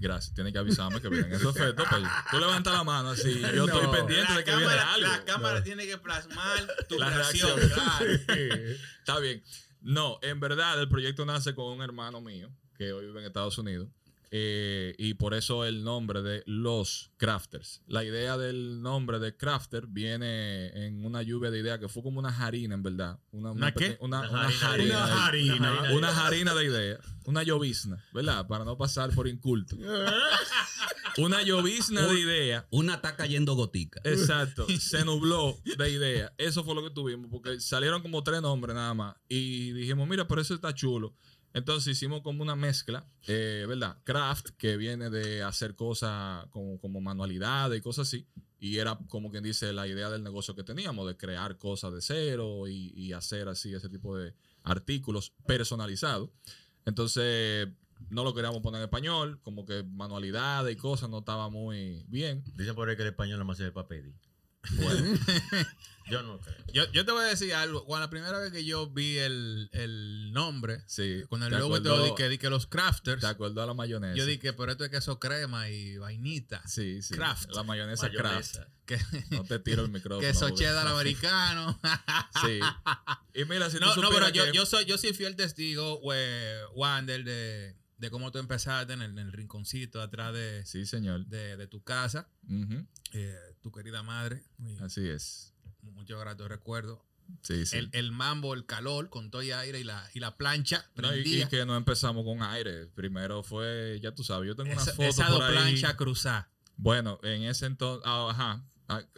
Gracias, 0.00 0.34
tiene 0.34 0.52
que 0.52 0.58
avisarme 0.58 1.00
que 1.00 1.08
vienen 1.08 1.32
esos 1.32 1.56
efectos. 1.56 1.86
pues, 1.88 2.02
tú 2.30 2.38
levantas 2.38 2.74
la 2.74 2.84
mano 2.84 3.08
así. 3.10 3.40
Yo 3.40 3.66
No. 3.66 3.72
estoy 3.80 3.86
pendiente 3.96 4.32
de 4.34 4.44
que 4.44 4.54
viene 4.56 4.72
algo. 4.74 5.08
la 5.08 5.24
cámara 5.24 5.62
tiene 5.64 5.86
que 5.86 5.96
plasmar 5.96 6.66
tu 6.90 6.98
La 6.98 7.08
reacción. 7.08 7.56
reacción. 7.56 7.80
claro. 8.26 8.44
Está 8.98 9.18
bien. 9.20 9.42
No, 9.80 10.18
en 10.20 10.40
verdad 10.40 10.78
el 10.78 10.90
proyecto 10.90 11.24
nace 11.24 11.54
con 11.54 11.72
un 11.72 11.80
hermano 11.80 12.20
mío 12.20 12.50
que 12.76 12.92
hoy 12.92 13.06
vive 13.06 13.20
en 13.20 13.26
Estados 13.28 13.56
Unidos. 13.56 13.88
Eh, 14.36 14.96
y 14.98 15.14
por 15.14 15.32
eso 15.32 15.64
el 15.64 15.84
nombre 15.84 16.20
de 16.20 16.42
los 16.46 17.12
crafters. 17.18 17.82
La 17.86 18.02
idea 18.02 18.36
del 18.36 18.82
nombre 18.82 19.20
de 19.20 19.36
crafter 19.36 19.86
viene 19.86 20.86
en 20.86 21.04
una 21.04 21.22
lluvia 21.22 21.52
de 21.52 21.60
ideas 21.60 21.78
que 21.78 21.88
fue 21.88 22.02
como 22.02 22.18
una 22.18 22.36
harina, 22.44 22.74
en 22.74 22.82
verdad. 22.82 23.20
Una, 23.30 23.52
¿Una 23.52 23.72
qué? 23.72 23.96
Una, 24.00 24.20
Una 24.28 24.30
una 24.30 24.48
harina 24.72 25.06
de 25.06 25.12
harina. 25.12 25.54
ideas. 25.54 25.88
de- 25.88 25.94
Una 25.94 25.94
harina 25.94 25.94
de 25.94 25.94
Una 25.94 26.08
ideas. 26.08 26.18
harina 26.18 26.54
de 26.54 26.64
ideas. 26.64 27.00
Una 27.26 27.42
llovizna, 27.44 28.04
¿verdad? 28.12 28.46
Para 28.48 28.64
no 28.64 28.76
pasar 28.76 29.10
por 29.14 29.28
inculto. 29.28 29.76
Una 31.18 31.42
llovizna 31.42 32.04
de 32.08 32.18
ideas. 32.18 32.64
Una 32.70 32.94
está 32.94 33.14
cayendo 33.14 33.54
gotica. 33.54 34.00
Exacto, 34.04 34.66
se 34.80 35.04
nubló 35.04 35.56
de 35.78 35.90
idea. 35.90 36.32
Eso 36.38 36.64
fue 36.64 36.74
lo 36.74 36.82
que 36.82 36.90
tuvimos, 36.90 37.30
porque 37.30 37.60
salieron 37.60 38.02
como 38.02 38.24
tres 38.24 38.42
nombres 38.42 38.74
nada 38.74 38.94
más. 38.94 39.14
Y 39.28 39.70
dijimos, 39.72 40.08
mira, 40.08 40.26
pero 40.26 40.40
eso 40.40 40.54
está 40.54 40.74
chulo. 40.74 41.14
Entonces 41.54 41.96
hicimos 41.96 42.22
como 42.22 42.42
una 42.42 42.56
mezcla, 42.56 43.06
eh, 43.28 43.64
¿verdad? 43.68 43.96
Craft, 44.02 44.50
que 44.58 44.76
viene 44.76 45.08
de 45.08 45.44
hacer 45.44 45.76
cosas 45.76 46.46
como, 46.50 46.80
como 46.80 47.00
manualidades 47.00 47.78
y 47.78 47.80
cosas 47.80 48.08
así. 48.08 48.26
Y 48.58 48.78
era 48.78 48.98
como 49.08 49.30
quien 49.30 49.44
dice 49.44 49.72
la 49.72 49.86
idea 49.86 50.10
del 50.10 50.24
negocio 50.24 50.56
que 50.56 50.64
teníamos, 50.64 51.06
de 51.06 51.16
crear 51.16 51.56
cosas 51.56 51.92
de 51.94 52.02
cero 52.02 52.66
y, 52.66 53.12
hacer 53.12 53.48
así 53.48 53.72
ese 53.72 53.88
tipo 53.88 54.16
de 54.16 54.34
artículos 54.64 55.32
personalizados. 55.46 56.30
Entonces 56.86 57.68
no 58.10 58.24
lo 58.24 58.34
queríamos 58.34 58.60
poner 58.60 58.80
en 58.80 58.86
español, 58.86 59.38
como 59.42 59.64
que 59.64 59.84
manualidades 59.84 60.74
y 60.74 60.76
cosas 60.76 61.08
no 61.08 61.18
estaba 61.18 61.50
muy 61.50 62.04
bien. 62.08 62.42
Dicen 62.56 62.74
por 62.74 62.88
ahí 62.88 62.96
que 62.96 63.02
el 63.02 63.08
español 63.08 63.38
no 63.38 63.44
más 63.44 63.58
sirve 63.58 63.70
para 63.70 63.86
pedir. 63.86 64.14
Bueno, 64.72 65.18
Yo 66.10 66.22
no 66.22 66.38
creo. 66.38 66.54
Yo, 66.74 66.92
yo 66.92 67.06
te 67.06 67.12
voy 67.12 67.24
a 67.24 67.28
decir 67.28 67.54
algo. 67.54 67.86
Cuando 67.86 68.04
la 68.04 68.10
primera 68.10 68.38
vez 68.38 68.52
que 68.52 68.62
yo 68.66 68.90
vi 68.90 69.16
el, 69.16 69.70
el 69.72 70.32
nombre, 70.34 70.82
sí. 70.86 71.22
con 71.30 71.42
el 71.42 71.50
logo 71.50 71.76
acordó- 71.76 71.82
todo, 71.96 72.04
di 72.04 72.14
que, 72.14 72.28
di 72.28 72.36
que 72.36 72.50
los 72.50 72.66
crafters, 72.66 73.22
Te 73.22 73.26
acuerdo 73.26 73.62
a 73.62 73.66
la 73.66 73.72
mayonesa. 73.72 74.14
yo 74.14 74.26
dije, 74.26 74.52
pero 74.52 74.72
esto 74.72 74.84
es 74.84 74.90
queso 74.90 75.18
crema 75.18 75.70
y 75.70 75.96
vainita. 75.96 76.60
Sí, 76.68 77.00
sí. 77.00 77.14
Kraft. 77.14 77.48
La 77.54 77.62
mayonesa. 77.62 78.08
Mayonesa. 78.08 78.68
Que, 78.84 78.98
No 79.30 79.44
te 79.44 79.58
tiro 79.60 79.82
el 79.82 79.88
micrófono. 79.90 80.20
queso 80.28 80.50
cheddar 80.50 80.86
americano. 80.86 81.80
Sí. 82.44 82.60
Y 83.32 83.44
mira, 83.46 83.70
si 83.70 83.78
tú 83.78 83.86
no, 83.86 83.96
no, 83.96 84.10
pero 84.10 84.28
yo, 84.28 84.44
yo 84.52 84.66
soy, 84.66 84.84
yo 84.84 84.98
soy 84.98 85.14
fiel 85.14 85.36
testigo, 85.36 86.00
we- 86.00 86.66
Wander, 86.74 87.24
de, 87.24 87.76
de 87.98 88.10
cómo 88.10 88.30
tú 88.32 88.38
empezaste 88.38 88.92
en 88.92 89.02
el, 89.02 89.10
en 89.12 89.18
el 89.18 89.32
rinconcito 89.32 90.00
atrás 90.02 90.32
de, 90.34 90.64
Sí, 90.66 90.84
señor. 90.86 91.26
de, 91.26 91.56
de 91.56 91.66
tu 91.66 91.82
casa, 91.82 92.28
eh, 93.12 93.36
tu 93.62 93.70
querida 93.72 94.02
madre. 94.02 94.42
Así 94.80 95.08
es. 95.08 95.52
muchos 95.82 96.18
gratos 96.20 96.48
recuerdos. 96.48 96.98
Sí, 97.40 97.64
sí. 97.64 97.78
El, 97.78 97.88
el 97.92 98.12
mambo, 98.12 98.52
el 98.52 98.66
calor, 98.66 99.08
con 99.08 99.30
todo 99.30 99.42
y 99.42 99.50
aire 99.50 99.80
y 99.80 99.84
la, 99.84 100.06
y 100.12 100.20
la 100.20 100.36
plancha. 100.36 100.86
No, 100.96 101.16
y, 101.16 101.46
que 101.46 101.64
no 101.64 101.74
empezamos 101.76 102.22
con 102.24 102.42
aire. 102.42 102.86
Primero 102.88 103.42
fue, 103.42 103.98
ya 104.02 104.12
tú 104.14 104.22
sabes, 104.24 104.46
yo 104.46 104.54
tengo 104.56 104.72
una 104.72 104.84
foto 104.84 105.02
esa 105.04 105.26
por 105.28 105.38
dos 105.38 105.42
ahí. 105.44 105.52
plancha 105.54 105.96
cruzada. 105.96 106.50
Bueno, 106.76 107.18
en 107.22 107.44
ese 107.44 107.66
entonces, 107.66 108.02
ah, 108.06 108.28
ajá, 108.30 108.64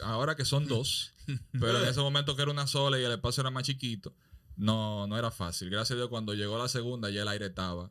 ahora 0.03 0.37
que 0.37 0.45
son 0.45 0.69
dos, 0.69 1.15
pero 1.53 1.83
en 1.83 1.89
ese 1.89 2.01
momento 2.01 2.37
que 2.37 2.43
era 2.43 2.51
una 2.53 2.67
sola 2.69 3.01
y 3.01 3.03
el 3.03 3.11
espacio 3.13 3.41
era 3.41 3.51
más 3.51 3.65
chiquito, 3.65 4.15
no, 4.57 5.07
no 5.09 5.19
era 5.19 5.31
fácil. 5.33 5.69
Gracias 5.71 5.93
a 5.93 5.97
Dios, 5.97 6.09
cuando 6.09 6.35
llegó 6.35 6.59
la 6.59 6.69
segunda 6.69 7.11
ya 7.11 7.23
el 7.23 7.29
aire 7.29 7.47
estaba 7.47 7.91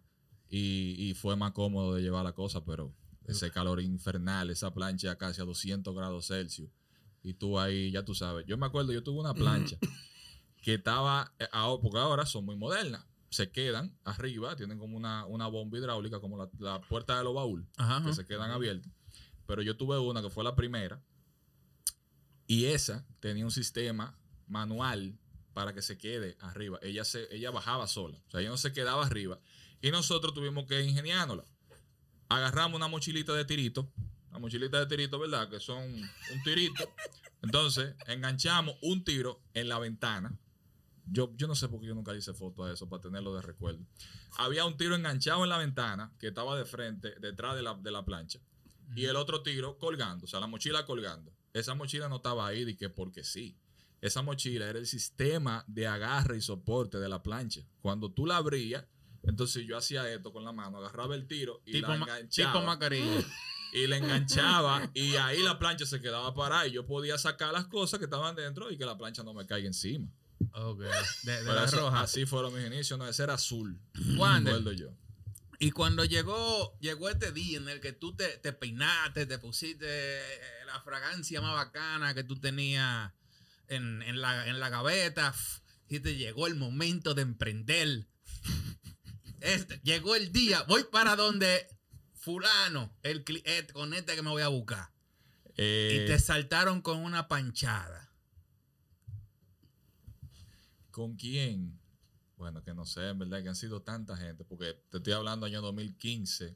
y, 0.50 0.96
y 0.98 1.14
fue 1.14 1.36
más 1.36 1.52
cómodo 1.52 1.96
de 1.96 2.02
llevar 2.02 2.24
la 2.24 2.34
cosa, 2.34 2.64
pero 2.64 2.94
ese 3.26 3.50
calor 3.52 3.82
infernal, 3.82 4.50
esa 4.50 4.74
plancha 4.74 5.18
casi 5.18 5.42
a 5.42 5.46
200 5.46 5.96
grados 5.96 6.28
Celsius 6.28 6.70
y 7.24 7.34
tú 7.34 7.60
ahí, 7.60 7.90
ya 7.92 8.06
tú 8.06 8.14
sabes. 8.14 8.46
Yo 8.46 8.56
me 8.58 8.68
acuerdo, 8.68 8.94
yo 8.94 9.02
tuve 9.04 9.20
una 9.20 9.34
plancha 9.34 9.78
que 10.62 10.76
estaba, 10.76 11.34
eh, 11.40 11.48
porque 11.82 11.98
ahora 11.98 12.26
son 12.26 12.46
muy 12.46 12.56
modernas. 12.56 13.04
Se 13.30 13.52
quedan 13.52 13.98
arriba, 14.04 14.56
tienen 14.56 14.78
como 14.78 14.96
una, 14.96 15.26
una 15.26 15.48
bomba 15.48 15.78
hidráulica, 15.78 16.20
como 16.20 16.38
la, 16.38 16.50
la 16.60 16.80
puerta 16.82 17.18
de 17.18 17.24
los 17.24 17.34
baúl 17.34 17.68
Ajá, 17.78 17.98
que 17.98 18.10
ajá. 18.10 18.14
se 18.14 18.26
quedan 18.26 18.52
abiertos. 18.52 18.92
Pero 19.48 19.64
yo 19.64 19.76
tuve 19.76 19.98
una 19.98 20.22
que 20.22 20.30
fue 20.30 20.44
la 20.44 20.56
primera. 20.56 21.04
Y 22.48 22.66
esa 22.66 23.06
tenía 23.20 23.44
un 23.44 23.52
sistema 23.52 24.18
manual 24.48 25.18
para 25.54 25.74
que 25.74 25.82
se 25.82 25.98
quede 25.98 26.38
arriba. 26.40 26.78
Ella, 26.84 27.04
se, 27.04 27.28
ella 27.36 27.50
bajaba 27.50 27.88
sola. 27.88 28.20
O 28.28 28.32
sea, 28.32 28.42
ella 28.42 28.50
no 28.50 28.58
se 28.58 28.72
quedaba 28.72 29.04
arriba. 29.06 29.40
Y 29.82 29.92
nosotros 29.92 30.34
tuvimos 30.34 30.66
que 30.66 30.82
ingeniárnosla. 30.82 31.46
Agarramos 32.30 32.76
una 32.76 32.88
mochilita 32.88 33.34
de 33.34 33.46
tirito. 33.46 33.92
Una 34.30 34.40
mochilita 34.40 34.80
de 34.80 34.88
tirito, 34.88 35.20
¿verdad? 35.20 35.50
Que 35.50 35.60
son 35.60 35.84
un 35.84 36.44
tirito. 36.44 36.94
Entonces, 37.42 37.96
enganchamos 38.08 38.76
un 38.82 39.04
tiro 39.04 39.42
en 39.54 39.70
la 39.70 39.80
ventana. 39.80 40.38
Yo, 41.06 41.32
yo 41.38 41.48
no 41.48 41.54
sé 41.54 41.70
por 41.70 41.80
qué 41.80 41.88
yo 41.88 41.96
nunca 41.96 42.16
hice 42.16 42.34
foto 42.34 42.64
a 42.64 42.74
eso 42.74 42.90
para 42.90 43.04
tenerlo 43.04 43.36
de 43.36 43.44
recuerdo. 43.44 43.86
Había 44.38 44.66
un 44.66 44.76
tiro 44.76 44.96
enganchado 44.96 45.44
en 45.44 45.50
la 45.50 45.60
ventana 45.60 46.12
que 46.20 46.28
estaba 46.28 46.58
de 46.58 46.66
frente, 46.66 47.14
detrás 47.20 47.56
de 47.56 47.62
la, 47.62 47.76
de 47.76 47.92
la 47.92 48.04
plancha. 48.04 48.40
Y 48.96 49.06
el 49.06 49.16
otro 49.16 49.44
tiro 49.44 49.78
colgando, 49.78 50.26
o 50.26 50.28
sea, 50.28 50.40
la 50.40 50.48
mochila 50.48 50.86
colgando. 50.86 51.32
Esa 51.54 51.76
mochila 51.76 52.10
no 52.10 52.18
estaba 52.18 52.48
ahí 52.48 52.66
de 52.66 52.76
que 52.76 52.90
porque 52.90 53.24
sí. 53.24 53.56
Esa 54.02 54.22
mochila 54.22 54.68
era 54.68 54.80
el 54.80 54.88
sistema 54.88 55.64
de 55.68 55.88
agarre 55.88 56.38
y 56.38 56.42
soporte 56.42 57.00
de 57.00 57.10
la 57.10 57.24
plancha. 57.24 57.62
Cuando 57.82 58.12
tú 58.12 58.26
la 58.26 58.38
abrías, 58.38 58.86
entonces 59.28 59.66
yo 59.68 59.78
hacía 59.78 60.10
esto 60.12 60.32
con 60.32 60.44
la 60.46 60.52
mano, 60.52 60.78
agarraba 60.78 61.16
el 61.16 61.28
tiro 61.28 61.62
y 61.66 61.74
Tipo, 61.74 61.88
la 61.90 61.96
enganchaba. 61.96 62.54
tipo 62.54 62.66
mascarilla. 62.66 63.24
y 63.74 63.88
la 63.88 63.98
enganchaba 63.98 64.90
y 64.94 65.16
ahí 65.16 65.42
la 65.44 65.60
plancha 65.60 65.86
se 65.86 66.00
quedaba 66.02 66.34
parada 66.34 66.68
y 66.68 66.72
yo 66.72 66.86
podía 66.86 67.18
sacar 67.18 67.52
las 67.54 67.66
cosas 67.66 68.00
que 68.00 68.06
estaban 68.06 68.36
dentro 68.36 68.72
y 68.72 68.78
que 68.78 68.86
la 68.86 68.98
plancha 68.98 69.24
no 69.24 69.34
me 69.34 69.46
caiga 69.46 69.68
encima. 69.68 70.08
Ok. 70.54 70.82
De, 71.24 71.44
de 71.44 71.54
la 71.54 71.66
eso- 71.66 71.78
roja. 71.80 72.02
Así 72.02 72.26
fueron 72.26 72.54
mis 72.56 72.66
inicios, 72.66 72.98
no, 73.00 73.08
ese 73.08 73.24
era 73.24 73.34
azul. 73.34 73.80
Recuerdo 73.94 74.72
yo. 74.72 74.90
Y 75.60 75.72
cuando 75.72 76.04
llegó, 76.06 76.78
llegó 76.80 77.10
este 77.10 77.32
día 77.32 77.58
en 77.58 77.70
el 77.70 77.80
que 77.80 77.94
tú 77.94 78.14
te, 78.16 78.28
te 78.40 78.52
peinaste, 78.54 79.26
te 79.26 79.40
pusiste 79.40 79.86
eh, 79.88 80.66
la 80.68 80.82
fragancia 80.82 81.42
más 81.42 81.54
bacana 81.56 82.14
que 82.14 82.24
tú 82.26 82.38
tenías 82.40 83.14
en, 83.70 84.02
en 84.04 84.20
la, 84.22 84.48
en 84.48 84.60
la 84.60 84.70
gaveta, 84.70 85.34
y 85.88 86.00
te 86.02 86.16
llegó 86.18 86.48
el 86.48 86.56
momento 86.56 87.14
de 87.14 87.22
emprender. 87.22 88.06
Este, 89.46 89.80
llegó 89.84 90.16
el 90.16 90.32
día, 90.32 90.64
voy 90.64 90.84
para 90.92 91.16
donde 91.16 91.68
fulano, 92.14 92.96
el, 93.04 93.24
cli- 93.24 93.44
eh, 93.46 93.68
con 93.74 93.94
este 93.94 94.16
que 94.16 94.22
me 94.22 94.30
voy 94.32 94.42
a 94.42 94.48
buscar. 94.48 94.90
Eh, 95.58 96.02
Y 96.04 96.08
te 96.08 96.20
saltaron 96.20 96.82
con 96.82 96.98
una 97.00 97.28
panchada. 97.28 98.12
¿Con 100.92 101.16
quién? 101.16 101.80
Bueno, 102.38 102.64
que 102.64 102.74
no 102.74 102.86
sé, 102.86 103.10
en 103.10 103.20
verdad 103.20 103.42
que 103.44 103.50
han 103.50 103.56
sido 103.56 103.82
tanta 103.82 104.16
gente, 104.18 104.44
porque 104.44 104.74
te 104.90 104.98
estoy 104.98 105.14
hablando 105.14 105.46
año 105.46 105.62
2015, 105.62 106.56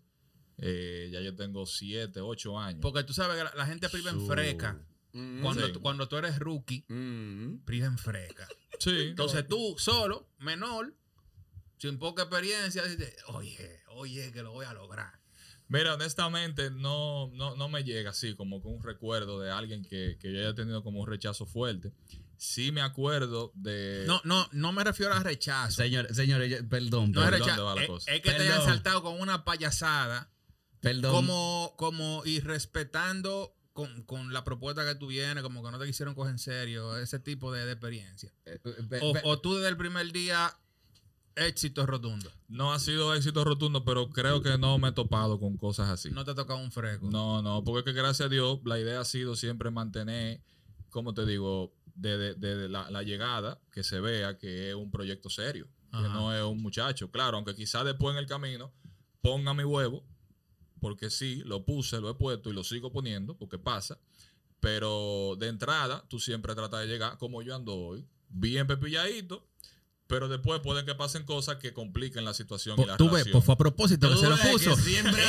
eh, 0.58 1.10
ya 1.12 1.22
yo 1.22 1.36
tengo 1.36 1.66
7, 1.66 2.20
8 2.22 2.60
años. 2.60 2.82
Porque 2.82 3.04
tú 3.04 3.14
sabes 3.14 3.38
que 3.38 3.44
la, 3.44 3.54
la 3.56 3.66
gente 3.66 3.90
priva 3.90 4.12
en 4.12 4.26
freca. 4.28 4.80
Mm, 5.14 5.42
Cuando, 5.42 5.66
Sí. 5.68 5.74
tú, 5.74 5.82
cuando 5.82 6.08
tú 6.08 6.18
eres 6.18 6.38
rookie, 6.40 6.86
mm. 6.88 7.60
priva 7.66 7.88
en 7.88 7.98
freca. 7.98 8.48
Sí, 8.80 9.08
Entonces 9.10 9.48
tú, 9.48 9.76
solo, 9.78 10.30
menor, 10.40 10.94
sin 11.80 11.98
poca 11.98 12.24
experiencia, 12.24 12.84
dices, 12.86 13.16
oye, 13.28 13.82
oye, 13.88 14.32
que 14.32 14.44
lo 14.44 14.52
voy 14.52 14.66
a 14.68 14.74
lograr. 14.74 15.20
Mira, 15.68 15.94
honestamente, 15.94 16.72
no, 16.72 17.30
no, 17.34 17.56
no 17.56 17.70
me 17.70 17.84
llega 17.84 18.10
así 18.12 18.36
como 18.36 18.62
con 18.62 18.74
un 18.74 18.84
recuerdo 18.84 19.40
de 19.40 19.52
alguien 19.52 19.84
que, 19.84 20.18
que 20.20 20.32
yo 20.34 20.40
haya 20.40 20.56
tenido 20.56 20.84
como 20.84 21.00
un 21.02 21.08
rechazo 21.08 21.46
fuerte. 21.46 21.92
Sí 22.38 22.72
me 22.72 22.82
acuerdo 22.82 23.52
de... 23.54 24.04
No, 24.08 24.20
no, 24.24 24.48
no 24.52 24.72
me 24.72 24.84
refiero 24.84 25.14
a 25.14 25.20
rechazo. 25.20 25.74
Señor, 25.84 26.14
señores, 26.16 26.50
yo- 26.50 26.68
perdón, 26.68 27.12
No 27.12 27.22
es 27.24 27.30
¿dónde 27.32 27.38
rechazo. 27.46 27.66
va 27.66 27.76
la 27.76 27.82
Es, 27.84 27.88
cosa? 27.88 28.12
es 28.12 28.22
que 28.22 28.30
te 28.32 28.36
hayan 28.38 28.48
Perdón. 28.60 28.66
saltado 28.68 29.04
con 29.04 29.20
una 29.22 29.44
payasada, 29.46 30.32
perdón. 30.80 31.12
como, 31.14 31.74
como 31.78 32.24
y 32.26 32.40
respetando 32.40 33.56
con, 33.74 34.04
con 34.04 34.34
la 34.34 34.44
propuesta 34.44 34.86
que 34.86 34.96
tú 34.96 35.08
vienes, 35.08 35.44
como 35.44 35.64
que 35.64 35.70
no 35.72 35.78
te 35.80 35.86
quisieron 35.86 36.16
coger 36.16 36.32
en 36.32 36.40
serio, 36.40 36.98
ese 36.98 37.20
tipo 37.20 37.52
de, 37.52 37.66
de 37.66 37.74
experiencia. 37.74 38.34
Eh, 38.46 38.60
eh, 38.64 39.22
o 39.24 39.40
tú 39.40 39.56
desde 39.56 39.70
el 39.70 39.78
primer 39.78 40.12
día, 40.12 40.58
éxito 41.40 41.86
rotundo. 41.86 42.32
No 42.48 42.72
ha 42.74 42.80
sido 42.80 43.14
éxito 43.16 43.44
rotundo, 43.44 43.84
pero 43.86 44.10
creo 44.10 44.42
que 44.42 44.58
no 44.58 44.78
me 44.78 44.90
he 44.90 44.92
topado 44.92 45.40
con 45.40 45.58
cosas 45.58 45.90
así. 45.90 46.10
No 46.12 46.24
te 46.26 46.32
ha 46.32 46.36
tocado 46.36 46.60
un 46.60 46.72
freco. 46.72 47.10
No, 47.10 47.42
no, 47.42 47.64
porque 47.64 47.80
es 47.80 47.86
que 47.96 48.00
gracias 48.02 48.28
a 48.28 48.30
Dios 48.30 48.60
la 48.66 48.80
idea 48.80 49.00
ha 49.02 49.06
sido 49.06 49.36
siempre 49.36 49.72
mantener, 49.72 50.42
como 50.90 51.14
te 51.14 51.26
digo, 51.26 51.74
de, 51.96 52.18
de- 52.18 52.36
de 52.36 52.70
la, 52.70 52.90
la 52.92 53.04
llegada, 53.04 53.60
que 53.72 53.84
se 53.84 54.00
vea 54.00 54.38
que 54.38 54.70
es 54.70 54.76
un 54.76 54.90
proyecto 54.92 55.30
serio, 55.30 55.68
que 55.92 55.98
no 56.00 56.34
es 56.36 56.44
un 56.44 56.62
muchacho. 56.62 57.10
Claro, 57.12 57.38
aunque 57.38 57.56
quizás 57.56 57.84
después 57.86 58.14
en 58.16 58.20
el 58.20 58.28
camino 58.28 58.72
ponga 59.22 59.54
mi 59.54 59.64
huevo, 59.64 60.06
porque 60.80 61.10
sí, 61.10 61.42
lo 61.46 61.66
puse, 61.66 62.00
lo 62.00 62.10
he 62.10 62.14
puesto 62.16 62.50
y 62.50 62.54
lo 62.54 62.64
sigo 62.64 62.92
poniendo, 62.92 63.36
porque 63.38 63.58
pasa. 63.60 63.98
Pero 64.60 65.36
de 65.38 65.48
entrada, 65.48 66.06
tú 66.10 66.20
siempre 66.20 66.54
tratas 66.56 66.82
de 66.82 66.88
llegar 66.88 67.18
como 67.18 67.42
yo 67.42 67.56
ando 67.56 67.76
hoy, 67.76 68.06
bien 68.30 68.68
pepilladito, 68.68 69.46
pero 70.10 70.28
después 70.28 70.60
pueden 70.62 70.88
que 70.88 70.96
pasen 70.96 71.24
cosas 71.24 71.58
que 71.58 71.72
compliquen 71.72 72.26
la 72.26 72.34
situación 72.34 72.80
y 72.82 72.86
la 72.86 72.98
Tú 72.98 73.12
ves, 73.12 73.28
pues 73.32 73.46
fue 73.46 73.54
a 73.54 73.58
propósito 73.58 74.10
que 74.10 74.18
se 74.18 74.28
lo 74.28 74.38
puso. 74.38 74.76
que 74.76 74.82
siempre 74.82 75.22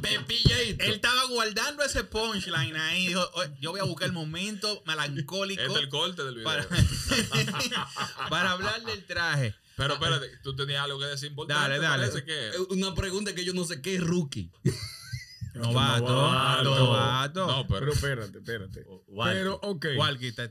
pepilladito. 0.00 0.84
Él 0.84 0.94
estaba 0.94 1.26
guardando 1.26 1.82
ese 1.84 2.02
punchline 2.04 2.76
ahí. 2.76 3.08
Dijo, 3.08 3.30
"Oye, 3.34 3.50
yo 3.60 3.72
voy 3.72 3.80
a 3.80 3.84
buscar 3.84 4.06
el 4.06 4.12
momento 4.14 4.82
melancólico 4.86 5.60
Este 5.60 5.74
es 5.74 5.78
el 5.80 5.88
corte 5.90 6.24
del 6.24 6.36
video. 6.36 6.44
para, 6.44 6.66
para 8.30 8.52
hablar 8.52 8.82
del 8.84 9.04
traje. 9.04 9.54
Pero 9.76 9.94
espérate, 9.94 10.28
tú 10.42 10.56
tenías 10.56 10.82
algo 10.82 10.98
que 10.98 11.04
decir 11.06 11.28
importante. 11.30 11.62
Dale, 11.62 11.78
dale. 11.78 12.24
que- 12.24 12.48
Eh, 12.48 12.58
Una 12.70 12.94
pregunta 12.94 13.34
que 13.34 13.44
yo 13.44 13.52
no 13.52 13.64
sé 13.64 13.82
qué 13.82 13.96
es 13.96 14.00
rookie. 14.02 14.50
Novato, 15.54 16.06
Novato. 16.08 16.74
novato. 16.78 17.46
No, 17.46 17.66
pero, 17.66 17.80
Pero 17.80 17.92
espérate, 17.92 18.38
espérate. 18.38 18.84
Walkie. 19.08 19.34
Pero, 19.38 19.58
ok. 19.62 19.86
Walkie, 19.96 20.32
te 20.32 20.50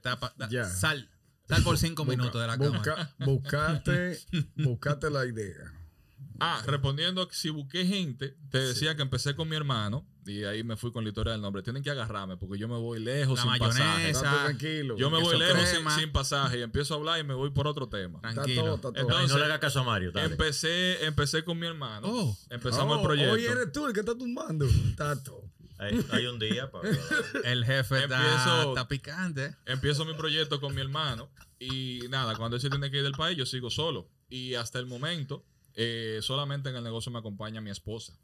Ya. 0.51 0.65
sal. 0.69 1.09
Sal 1.49 1.63
por 1.63 1.77
cinco 1.77 2.05
Busca- 2.05 2.17
minutos 2.17 2.41
de 2.41 2.47
la 2.47 2.55
busca- 2.57 2.81
cámara. 2.95 3.15
Buscaste, 3.19 4.19
buscaste 4.55 5.09
la 5.09 5.25
idea. 5.25 5.73
ah, 6.39 6.61
respondiendo 6.65 7.27
si 7.31 7.49
busqué 7.49 7.85
gente, 7.85 8.37
te 8.51 8.59
decía 8.59 8.95
que 8.95 9.01
empecé 9.01 9.35
con 9.35 9.49
mi 9.49 9.55
hermano 9.57 10.05
Y 10.25 10.43
ahí 10.43 10.63
me 10.63 10.77
fui 10.77 10.91
con 10.91 11.03
la 11.03 11.09
historia 11.09 11.31
del 11.33 11.41
nombre. 11.41 11.63
Tienen 11.63 11.81
que 11.81 11.89
agarrarme 11.89 12.37
porque 12.37 12.59
yo 12.59 12.67
me 12.67 12.77
voy 12.77 12.99
lejos 12.99 13.37
La 13.43 13.43
sin 13.51 13.59
pasaje. 13.59 13.79
mayonesa. 13.83 14.09
Estate 14.21 14.43
tranquilo. 14.45 14.95
Yo 14.95 15.09
me 15.09 15.19
voy 15.19 15.39
lejos 15.39 15.67
sin, 15.97 16.11
pasaje 16.11 16.59
y 16.59 16.61
empiezo 16.61 16.93
a 16.93 16.97
hablar 16.97 17.19
y 17.19 17.23
me 17.23 17.33
voy 17.33 17.49
por 17.49 17.65
otro 17.67 17.89
tema. 17.89 18.19
Está 18.23 18.33
Tranquilo. 18.43 18.61
todo, 18.61 18.75
está 18.75 18.81
todo. 18.89 18.95
Ay, 18.99 19.03
no 19.07 19.13
Entonces, 19.15 19.37
le 19.39 19.45
haga 19.45 19.59
caso 19.59 19.79
a 19.79 19.83
Mario. 19.83 20.11
dale. 20.11 20.27
Empecé, 20.27 21.03
empecé 21.05 21.43
con 21.43 21.57
mi 21.57 21.65
hermano. 21.65 22.07
Oh. 22.07 22.37
Empezamos 22.51 22.97
Oh, 22.97 22.99
el 23.01 23.05
proyecto. 23.07 23.33
Hoy 23.33 23.45
eres 23.45 23.71
tú 23.71 23.87
el 23.87 23.93
que 23.93 24.01
está 24.01 24.15
tumbando. 24.15 24.67
Tato. 24.95 25.43
Hay, 25.79 26.05
hay 26.11 26.25
un 26.27 26.37
día 26.39 26.69
para. 26.69 26.89
El 27.45 27.65
jefe 27.65 28.03
está, 28.03 28.17
Empiezo- 28.21 28.69
está 28.69 28.87
picante. 28.87 29.55
Empiezo 29.65 30.05
mi 30.05 30.13
proyecto 30.13 30.59
con 30.59 30.75
mi 30.75 30.81
hermano 30.81 31.31
y 31.57 32.01
nada, 32.09 32.35
cuando 32.35 32.57
él 32.57 32.61
se 32.61 32.69
tiene 32.69 32.91
que 32.91 32.97
ir 32.97 33.03
del 33.03 33.13
país, 33.13 33.37
yo 33.37 33.45
sigo 33.45 33.69
solo. 33.69 34.09
Y 34.29 34.55
hasta 34.55 34.77
el 34.79 34.85
momento, 34.85 35.45
eh, 35.75 36.19
solamente 36.21 36.69
en 36.69 36.75
el 36.75 36.83
negocio 36.83 37.11
me 37.11 37.19
acompaña 37.19 37.61
mi 37.61 37.69
esposa, 37.69 38.17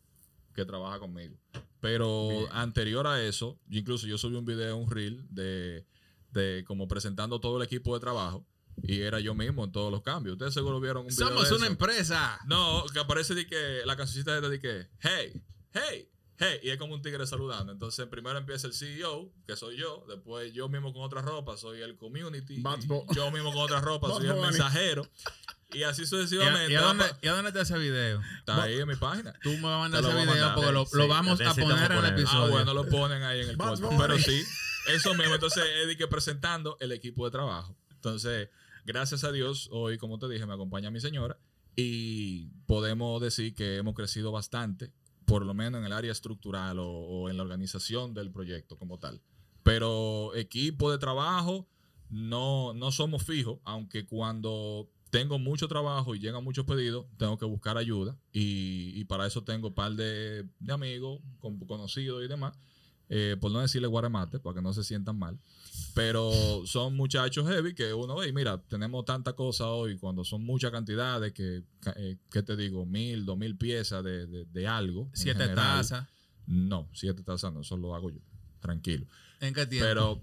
que 0.53 0.65
trabaja 0.65 0.99
conmigo. 0.99 1.37
Pero 1.79 2.29
anterior 2.51 3.07
a 3.07 3.21
eso, 3.23 3.59
incluso 3.69 4.05
yo 4.07 4.17
subí 4.17 4.35
un 4.35 4.45
video, 4.45 4.75
un 4.77 4.89
reel, 4.89 5.25
de, 5.29 5.85
de 6.31 6.63
como 6.67 6.87
presentando 6.87 7.39
todo 7.39 7.57
el 7.57 7.63
equipo 7.63 7.93
de 7.93 7.99
trabajo. 8.01 8.45
Y 8.83 8.99
era 9.01 9.21
yo 9.21 9.33
mismo 9.33 9.63
en 9.63 9.71
todos 9.71 9.89
los 9.91 10.01
cambios. 10.01 10.33
Ustedes 10.33 10.53
seguro 10.53 10.81
vieron 10.81 11.03
un 11.03 11.07
video 11.07 11.27
Somos 11.29 11.47
de 11.49 11.55
una 11.55 11.63
eso. 11.65 11.71
empresa. 11.71 12.39
No, 12.45 12.83
que 12.91 12.99
aparece 12.99 13.33
de 13.33 13.47
que 13.47 13.81
la 13.85 13.95
cancioncita 13.95 14.41
de 14.41 14.59
que, 14.59 14.87
hey, 14.99 15.41
hey, 15.71 16.09
hey, 16.39 16.59
y 16.63 16.69
es 16.69 16.77
como 16.77 16.93
un 16.93 17.01
tigre 17.01 17.25
saludando. 17.27 17.71
Entonces, 17.71 18.07
primero 18.07 18.37
empieza 18.37 18.67
el 18.67 18.73
CEO, 18.73 19.31
que 19.47 19.55
soy 19.55 19.77
yo, 19.77 20.05
después 20.07 20.53
yo 20.53 20.69
mismo 20.69 20.93
con 20.93 21.03
otra 21.03 21.21
ropa, 21.21 21.57
soy 21.57 21.81
el 21.81 21.97
community, 21.97 22.61
yo 23.15 23.31
mismo 23.31 23.53
con 23.53 23.61
otra 23.61 23.81
ropa, 23.81 24.07
soy 24.15 24.27
el 24.27 24.35
mensajero, 24.35 25.07
y 25.73 25.83
así 25.83 26.01
¿Y 26.01 26.05
a, 26.05 26.07
sucesivamente. 26.07 26.71
y 26.71 26.75
a 26.75 26.81
dónde, 26.81 27.05
¿Y 27.21 27.27
a 27.27 27.33
dónde 27.33 27.49
está 27.49 27.61
ese 27.61 27.77
video? 27.77 28.21
Está 28.39 28.63
ahí 28.63 28.79
en 28.79 28.87
mi 28.87 28.95
página. 28.95 29.33
Tú 29.41 29.49
me 29.49 29.63
vas 29.63 29.73
a 29.73 29.77
mandar 29.79 30.03
ese 30.03 30.13
video 30.13 30.25
mandar. 30.25 30.55
porque 30.55 30.71
lo, 30.71 30.85
Sí, 30.85 30.97
lo 30.97 31.07
vamos 31.07 31.41
a 31.41 31.53
poner 31.53 31.91
en 31.91 31.97
el 31.97 32.05
episodio. 32.05 32.45
Ah, 32.45 32.49
bueno, 32.49 32.73
lo 32.73 32.87
ponen 32.87 33.23
ahí 33.23 33.41
en 33.41 33.49
el 33.49 33.57
podcast. 33.57 33.97
Pero 33.97 34.17
sí, 34.19 34.43
eso 34.87 35.13
mismo. 35.15 35.33
Entonces, 35.33 35.63
Eddie 35.83 35.97
que 35.97 36.07
presentando 36.07 36.77
el 36.79 36.91
equipo 36.91 37.25
de 37.25 37.31
trabajo. 37.31 37.75
Entonces, 37.91 38.49
gracias 38.85 39.23
a 39.23 39.31
Dios, 39.31 39.67
hoy, 39.71 39.97
como 39.97 40.19
te 40.19 40.29
dije, 40.29 40.45
me 40.45 40.53
acompaña 40.53 40.91
mi 40.91 41.01
señora 41.01 41.37
y 41.75 42.47
podemos 42.67 43.21
decir 43.21 43.53
que 43.53 43.77
hemos 43.77 43.95
crecido 43.95 44.31
bastante, 44.31 44.93
por 45.25 45.45
lo 45.45 45.53
menos 45.53 45.79
en 45.79 45.85
el 45.85 45.93
área 45.93 46.11
estructural 46.11 46.77
o, 46.79 47.29
en 47.29 47.37
la 47.37 47.43
organización 47.43 48.13
del 48.13 48.31
proyecto 48.31 48.77
como 48.77 48.99
tal. 48.99 49.21
Pero 49.63 50.33
equipo 50.35 50.91
de 50.91 50.97
trabajo 50.97 51.67
no, 52.09 52.73
no 52.73 52.91
somos 52.91 53.23
fijos, 53.23 53.59
aunque 53.63 54.05
cuando 54.05 54.89
tengo 55.09 55.39
mucho 55.39 55.67
trabajo 55.67 56.13
y 56.13 56.19
llegan 56.19 56.43
muchos 56.43 56.65
pedidos, 56.65 57.05
tengo 57.17 57.37
que 57.37 57.45
buscar 57.45 57.77
ayuda 57.77 58.17
y, 58.31 58.91
y 58.95 59.05
para 59.05 59.25
eso 59.25 59.43
tengo 59.43 59.69
un 59.69 59.73
par 59.73 59.93
de, 59.93 60.47
amigos, 60.69 61.21
con- 61.39 61.57
conocidos 61.59 62.23
y 62.23 62.27
demás, 62.27 62.57
eh, 63.09 63.37
por 63.39 63.51
no 63.51 63.59
decirle 63.59 63.87
guaremate, 63.87 64.39
para 64.39 64.55
que 64.55 64.61
no 64.61 64.73
se 64.73 64.83
sientan 64.83 65.17
mal. 65.17 65.39
Pero 65.93 66.63
son 66.65 66.95
muchachos 66.95 67.47
heavy 67.47 67.73
que 67.73 67.93
uno 67.93 68.15
ve, 68.17 68.27
y 68.27 68.33
mira, 68.33 68.61
tenemos 68.67 69.05
tanta 69.05 69.33
cosa 69.33 69.67
hoy, 69.67 69.97
cuando 69.97 70.23
son 70.25 70.43
muchas 70.43 70.71
cantidades, 70.71 71.31
que, 71.33 71.63
eh, 71.95 72.17
¿qué 72.29 72.43
te 72.43 72.55
digo? 72.57 72.85
Mil, 72.85 73.25
dos 73.25 73.37
mil 73.37 73.55
piezas 73.57 74.03
de, 74.03 74.27
de- 74.27 74.45
de 74.45 74.67
algo. 74.67 75.09
Siete 75.13 75.47
tazas. 75.49 76.07
No, 76.47 76.89
siete 76.93 77.23
tazas 77.23 77.53
no, 77.53 77.61
eso 77.61 77.77
lo 77.77 77.95
hago 77.95 78.09
yo, 78.11 78.19
tranquilo. 78.59 79.05
¿En 79.39 79.53
qué 79.53 79.65
tiempo? 79.65 79.85
Pero 79.87 80.21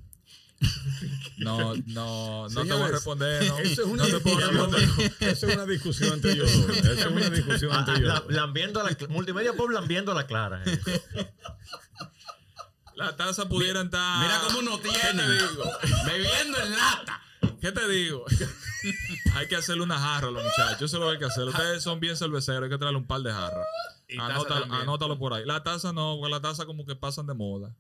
no, 1.38 1.74
no, 1.86 2.48
no 2.48 2.64
te 2.64 2.72
voy 2.72 2.82
a 2.82 2.88
responder. 2.88 3.46
No, 3.48 3.58
Eso 3.58 3.82
es 3.82 3.88
una 3.88 4.04
no 4.06 4.08
te 4.10 4.20
puedo 4.20 4.36
discusión. 4.36 4.72
responder. 4.72 5.12
Eso 5.32 5.46
es 5.48 5.54
una 5.56 5.66
discusión 5.66 6.12
entre 6.14 6.32
ellos. 6.32 6.50
Eso 6.50 6.92
es 6.92 7.06
una 7.06 7.30
discusión 7.30 7.72
Ah, 7.72 7.78
entre 7.80 7.94
ellos 7.96 8.08
la- 8.28 8.42
a 8.44 8.84
la 8.84 9.08
multimedia 9.08 9.54
pop 9.54 9.70
lambiendo 9.70 10.12
a 10.12 10.14
la 10.14 10.26
clara. 10.26 10.62
eh. 10.66 10.80
La 12.94 13.16
taza 13.16 13.48
pudieran 13.48 13.86
estar. 13.86 14.18
Mira 14.22 14.40
cómo 14.46 14.62
no 14.62 14.80
¿Qué 14.80 14.88
tienen. 14.90 15.26
te 15.26 15.32
digo? 15.32 15.64
Bebiendo 16.06 16.58
en 16.58 16.70
lata. 16.72 17.20
¿Qué 17.60 17.72
te 17.72 17.88
digo? 17.88 18.24
hay 19.36 19.46
que 19.48 19.56
hacerle 19.56 19.82
una 19.82 19.98
jarra 19.98 20.28
a 20.28 20.30
los 20.30 20.42
muchachos. 20.42 20.82
Eso 20.82 20.96
es 20.96 21.00
lo 21.00 21.06
que 21.06 21.12
hay 21.12 21.18
que 21.18 21.24
hacer. 21.26 21.44
Ustedes 21.48 21.82
son 21.82 22.00
bien 22.00 22.16
cerveceros. 22.16 22.64
Hay 22.64 22.70
que 22.70 22.78
traerle 22.78 22.98
un 22.98 23.06
par 23.06 23.20
de 23.20 23.32
jarras. 23.32 23.66
Anótalo, 24.18 24.72
anótalo 24.74 25.18
por 25.18 25.32
ahí. 25.34 25.44
La 25.46 25.62
taza 25.62 25.92
no, 25.92 26.16
porque 26.18 26.30
la 26.30 26.40
taza 26.40 26.66
como 26.66 26.84
que 26.84 26.94
pasan 26.96 27.26
de 27.26 27.34
moda. 27.34 27.74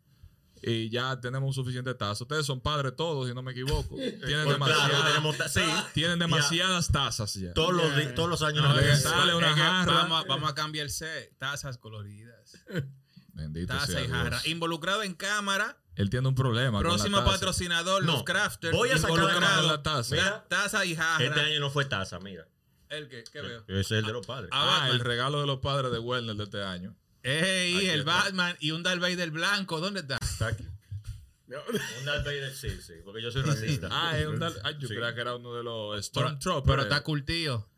Y 0.64 0.88
ya 0.90 1.20
tenemos 1.20 1.56
suficiente 1.56 1.92
taza. 1.94 2.22
Ustedes 2.22 2.46
son 2.46 2.60
padres 2.60 2.94
todos, 2.94 3.28
si 3.28 3.34
no 3.34 3.42
me 3.42 3.50
equivoco. 3.50 3.96
Tienen, 3.96 4.44
Pues 4.44 4.56
claro, 4.58 5.32
ta- 5.36 5.48
sí. 5.48 5.60
tienen 5.92 6.20
demasiadas 6.20 6.86
tazas 6.92 7.34
ya. 7.34 7.52
Todos 7.52 7.74
los, 7.74 8.14
todos 8.14 8.28
los 8.28 8.42
años. 8.42 8.62
No, 8.62 8.96
sale 8.96 9.34
una 9.34 9.54
jarra. 9.56 9.92
Vamos, 9.92 10.24
a- 10.24 10.28
vamos 10.28 10.48
a 10.50 10.54
cambiar 10.54 10.84
el 10.86 10.92
set. 10.92 11.36
Tazas 11.38 11.78
coloridas. 11.78 12.56
Bendito 13.34 13.72
Taza 13.74 13.86
sea 13.86 14.00
y 14.02 14.06
Dios. 14.06 14.16
jarra. 14.16 14.40
Involucrado 14.44 15.02
en 15.02 15.14
cámara. 15.14 15.78
Él 15.96 16.08
tiene 16.10 16.28
un 16.28 16.34
problema. 16.34 16.78
con 16.78 16.84
la 16.84 16.94
Próximo 16.94 17.18
taza. 17.18 17.30
patrocinador, 17.32 18.04
No, 18.04 18.12
los 18.12 18.24
crafters. 18.24 18.74
voy 18.76 18.90
a 18.90 18.98
sacar 18.98 19.64
la 19.64 19.82
taza. 19.82 20.14
Mira, 20.14 20.44
taza 20.48 20.84
y 20.84 20.96
jarra. 20.96 21.24
Este 21.24 21.40
año 21.40 21.60
no 21.60 21.70
fue 21.70 21.84
taza, 21.84 22.18
mira. 22.20 22.46
¿El 22.88 23.08
qué? 23.08 23.24
¿Qué 23.32 23.40
veo? 23.40 23.64
Ese 23.68 23.80
es 23.80 23.90
el 23.92 24.04
de 24.06 24.12
los 24.12 24.26
padres. 24.26 24.50
Ah, 24.52 24.82
Ah, 24.84 24.90
el 24.90 25.00
regalo 25.00 25.40
de 25.40 25.46
los 25.46 25.60
padres 25.60 25.92
de 25.92 25.98
Werner 25.98 26.34
de 26.36 26.44
este 26.44 26.62
año. 26.62 26.94
Ey, 27.22 27.76
Aquí 27.76 27.88
el 27.88 28.00
está. 28.00 28.12
Batman 28.24 28.56
y 28.60 28.72
un 28.72 28.82
Darth 28.82 29.00
Vader 29.00 29.30
blanco. 29.30 29.80
¿Dónde 29.80 30.00
está? 30.00 30.18
Está 30.20 30.48
aquí. 30.48 30.64
Un 31.48 32.04
Darth 32.06 32.24
Vader, 32.24 32.54
sí, 32.54 32.70
sí, 32.80 32.94
porque 33.04 33.22
yo 33.22 33.30
soy 33.30 33.42
racista. 33.46 33.88
Ah, 33.90 34.18
es 34.18 34.26
un. 34.26 34.42
Ay, 34.42 34.76
yo 34.78 34.88
Sí. 34.88 34.94
creía 34.94 35.14
que 35.14 35.20
era 35.20 35.36
uno 35.36 35.54
de 35.54 35.62
los 35.62 35.90
Pero, 35.90 36.02
Stormtroopers. 36.02 36.66
pero 36.76 36.82
está 36.82 37.02
curtido. 37.02 37.68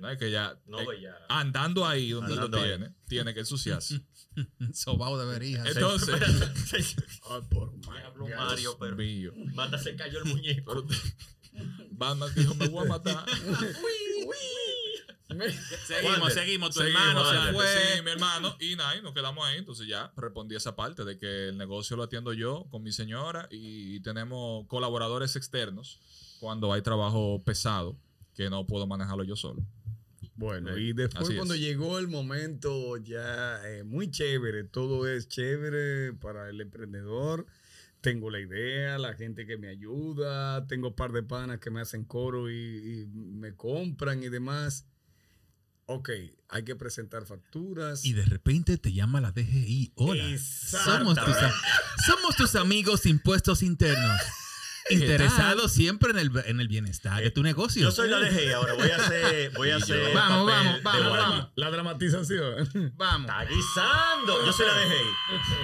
No, 0.00 0.08
es 0.10 0.18
que 0.18 0.30
ya. 0.30 0.58
No, 0.66 0.80
eh, 0.92 1.00
ya. 1.02 1.16
Andando 1.28 1.86
ahí 1.86 2.10
donde 2.10 2.32
Andando 2.34 2.56
lo 2.58 2.62
ahí. 2.62 2.70
tiene, 2.70 2.94
tiene 3.06 3.34
que 3.34 3.40
ensuciarse. 3.40 4.00
Sobao 4.72 5.18
debería. 5.18 5.64
Entonces, 5.66 6.14
Ay, 7.30 7.42
por 7.50 7.72
Diablo 7.80 8.28
Mario, 8.28 8.76
pero 8.78 8.96
mío. 8.96 9.32
manda 9.54 9.78
se 9.78 9.96
cayó 9.96 10.18
el 10.18 10.24
muñeco. 10.26 10.84
Batman 11.90 12.30
dijo: 12.34 12.54
Me 12.54 12.68
voy 12.68 12.84
a 12.86 12.88
matar. 12.88 13.24
Seguimos, 15.86 16.18
Wander, 16.20 16.32
seguimos. 16.32 16.70
Tu 16.74 16.80
Seguimos 16.80 17.02
hermano 17.02 17.20
se 17.24 17.28
adelante. 17.36 17.52
fue. 17.52 17.66
Sí, 17.96 18.02
mi 18.02 18.10
hermano. 18.12 18.56
Y 18.60 18.76
nada, 18.76 18.96
y 18.96 19.02
nos 19.02 19.12
quedamos 19.12 19.44
ahí. 19.46 19.58
Entonces 19.58 19.86
ya 19.86 20.10
respondí 20.16 20.56
esa 20.56 20.74
parte 20.74 21.04
de 21.04 21.18
que 21.18 21.48
el 21.48 21.58
negocio 21.58 21.96
lo 21.96 22.04
atiendo 22.04 22.32
yo 22.32 22.66
con 22.70 22.82
mi 22.82 22.92
señora 22.92 23.46
y 23.50 24.00
tenemos 24.00 24.66
colaboradores 24.68 25.36
externos 25.36 26.00
cuando 26.40 26.72
hay 26.72 26.80
trabajo 26.82 27.42
pesado 27.44 27.96
que 28.38 28.48
no 28.48 28.64
puedo 28.68 28.86
manejarlo 28.86 29.24
yo 29.24 29.34
solo. 29.34 29.66
Bueno, 30.36 30.78
y 30.78 30.92
después 30.92 31.24
Así 31.24 31.34
cuando 31.34 31.54
es. 31.54 31.60
llegó 31.60 31.98
el 31.98 32.06
momento 32.06 32.96
ya 32.98 33.60
eh, 33.68 33.82
muy 33.82 34.12
chévere, 34.12 34.62
todo 34.62 35.08
es 35.08 35.26
chévere 35.26 36.12
para 36.12 36.48
el 36.48 36.60
emprendedor. 36.60 37.46
Tengo 38.00 38.30
la 38.30 38.38
idea, 38.38 38.96
la 38.96 39.14
gente 39.14 39.44
que 39.44 39.58
me 39.58 39.66
ayuda, 39.66 40.64
tengo 40.68 40.90
un 40.90 40.94
par 40.94 41.10
de 41.10 41.24
panas 41.24 41.58
que 41.58 41.72
me 41.72 41.80
hacen 41.80 42.04
coro 42.04 42.48
y, 42.48 42.54
y 42.54 43.06
me 43.08 43.56
compran 43.56 44.22
y 44.22 44.28
demás. 44.28 44.86
Ok, 45.86 46.10
hay 46.48 46.62
que 46.62 46.76
presentar 46.76 47.26
facturas. 47.26 48.04
Y 48.04 48.12
de 48.12 48.24
repente 48.24 48.78
te 48.78 48.92
llama 48.92 49.20
la 49.20 49.32
DGI. 49.32 49.94
Hola. 49.96 50.22
Tus, 50.30 50.76
somos 52.06 52.36
tus 52.36 52.54
amigos 52.54 53.04
impuestos 53.04 53.64
internos. 53.64 54.20
Interesados 54.90 55.72
siempre 55.72 56.10
en 56.10 56.18
el, 56.18 56.30
en 56.46 56.60
el 56.60 56.68
bienestar 56.68 57.22
de 57.22 57.30
tu 57.30 57.42
negocio. 57.42 57.82
Yo 57.82 57.90
soy 57.90 58.08
la 58.08 58.18
DG 58.18 58.54
ahora, 58.54 58.74
voy 58.74 58.90
a 58.90 58.96
hacer. 58.96 59.52
Voy 59.54 59.70
a 59.70 59.76
hacer 59.76 60.14
Vamos, 60.14 60.46
vamos, 60.46 60.82
vamos, 60.82 61.10
vamos. 61.10 61.48
La 61.56 61.70
dramatización. 61.70 62.92
Vamos. 62.96 63.30
Está 63.30 63.44
guisando. 63.44 64.46
Yo 64.46 64.52
soy 64.52 64.66
la 64.66 64.74
DG. 64.74 64.92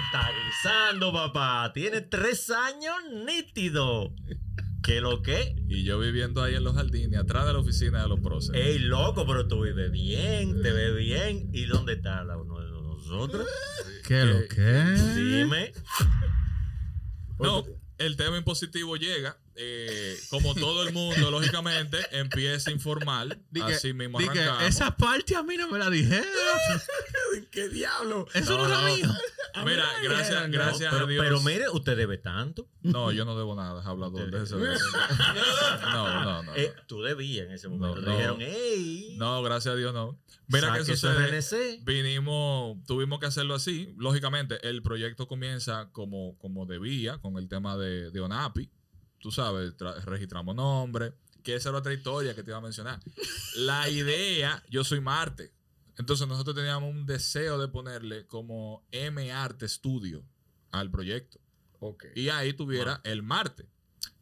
Está 0.05 0.31
guisando, 0.45 1.13
papá. 1.13 1.71
Tiene 1.73 2.01
tres 2.01 2.49
años 2.49 2.95
nítido. 3.25 4.13
¿Qué 4.83 5.01
lo 5.01 5.23
que? 5.23 5.55
Y 5.67 5.83
yo 5.83 5.97
viviendo 5.97 6.43
ahí 6.43 6.53
en 6.53 6.63
los 6.63 6.75
jardines, 6.75 7.19
atrás 7.19 7.47
de 7.47 7.53
la 7.53 7.59
oficina 7.59 8.03
de 8.03 8.07
los 8.07 8.19
próceres. 8.19 8.63
Ey, 8.63 8.77
loco, 8.77 9.25
pero 9.25 9.47
tú 9.47 9.63
vives 9.63 9.91
bien, 9.91 10.61
te 10.61 10.71
ves 10.71 10.95
bien. 10.95 11.49
¿Y 11.53 11.65
dónde 11.65 11.93
está 11.93 12.23
la 12.23 12.37
uno 12.37 12.59
de 12.59 12.69
nosotros? 12.69 13.47
¿Qué 14.07 14.25
lo 14.25 14.47
que? 14.47 14.61
Dime. 15.15 15.73
No, 17.39 17.65
el 17.97 18.17
tema 18.17 18.37
impositivo 18.37 18.95
llega, 18.97 19.37
eh, 19.57 20.17
como 20.29 20.53
todo 20.55 20.83
el 20.87 20.93
mundo, 20.93 21.31
lógicamente, 21.31 21.97
empieza 22.11 22.69
a 22.69 22.73
informar. 22.73 23.37
Di 23.49 23.61
que- 23.61 23.73
así 23.73 23.93
mismo 23.93 24.19
di 24.19 24.27
que 24.29 24.39
arrancamos. 24.41 24.63
esa 24.69 24.95
parte 24.97 25.35
a 25.35 25.43
mí 25.43 25.55
no 25.57 25.69
me 25.69 25.79
la 25.79 25.89
dijeron. 25.89 26.25
¿Qué 27.51 27.69
diablo? 27.69 28.27
Eso 28.33 28.57
no, 28.57 28.67
No, 28.67 28.67
era 28.67 28.81
no. 28.81 28.95
mío. 28.95 29.07
Mira, 29.65 29.85
gracias, 30.03 30.47
no, 30.47 30.51
gracias 30.53 30.91
pero, 30.93 31.05
a 31.05 31.07
Dios. 31.07 31.23
pero 31.23 31.39
mire, 31.41 31.69
usted 31.69 31.95
debe 31.95 32.17
tanto. 32.17 32.67
No, 32.81 33.11
yo 33.13 33.23
no 33.23 33.37
debo 33.37 33.55
nada, 33.55 33.81
hablador. 33.85 34.29
de 34.29 34.43
eso. 34.43 34.57
No, 35.81 36.23
no, 36.23 36.43
no. 36.43 36.55
Eh, 36.55 36.73
tú 36.87 37.01
debías 37.01 37.45
en 37.47 37.53
ese 37.53 37.67
momento. 37.69 38.01
No, 38.01 38.11
dijeron, 38.11 38.41
ey. 38.41 39.15
No, 39.17 39.41
gracias 39.43 39.73
a 39.73 39.77
Dios 39.77 39.93
no. 39.93 40.19
Mira 40.47 40.77
su 40.79 40.85
sucede. 40.95 41.27
RNC. 41.27 41.83
Vinimos, 41.85 42.77
tuvimos 42.85 43.19
que 43.19 43.25
hacerlo 43.27 43.55
así. 43.55 43.93
Lógicamente, 43.97 44.67
el 44.67 44.81
proyecto 44.83 45.27
comienza 45.27 45.89
como, 45.91 46.37
como 46.37 46.65
debía, 46.65 47.17
con 47.19 47.37
el 47.37 47.47
tema 47.47 47.77
de, 47.77 48.11
de 48.11 48.19
ONAPI. 48.19 48.69
Tú 49.19 49.31
sabes, 49.31 49.75
tra- 49.77 50.01
registramos 50.03 50.55
nombre, 50.55 51.13
que 51.43 51.55
esa 51.55 51.69
era 51.69 51.79
otra 51.79 51.93
historia 51.93 52.35
que 52.35 52.43
te 52.43 52.51
iba 52.51 52.57
a 52.57 52.61
mencionar. 52.61 52.99
La 53.55 53.89
idea, 53.89 54.63
yo 54.69 54.83
soy 54.83 54.99
Marte. 55.01 55.51
Entonces 55.97 56.27
nosotros 56.27 56.55
teníamos 56.55 56.89
un 56.93 57.05
deseo 57.05 57.57
de 57.57 57.67
ponerle 57.69 58.27
como 58.27 58.85
M 58.91 59.31
Arte 59.31 59.67
Studio 59.69 60.23
al 60.71 60.91
proyecto. 60.91 61.39
Ok. 61.79 62.05
Y 62.15 62.29
ahí 62.29 62.53
tuviera 62.53 62.99
el 63.03 63.23
Marte. 63.23 63.67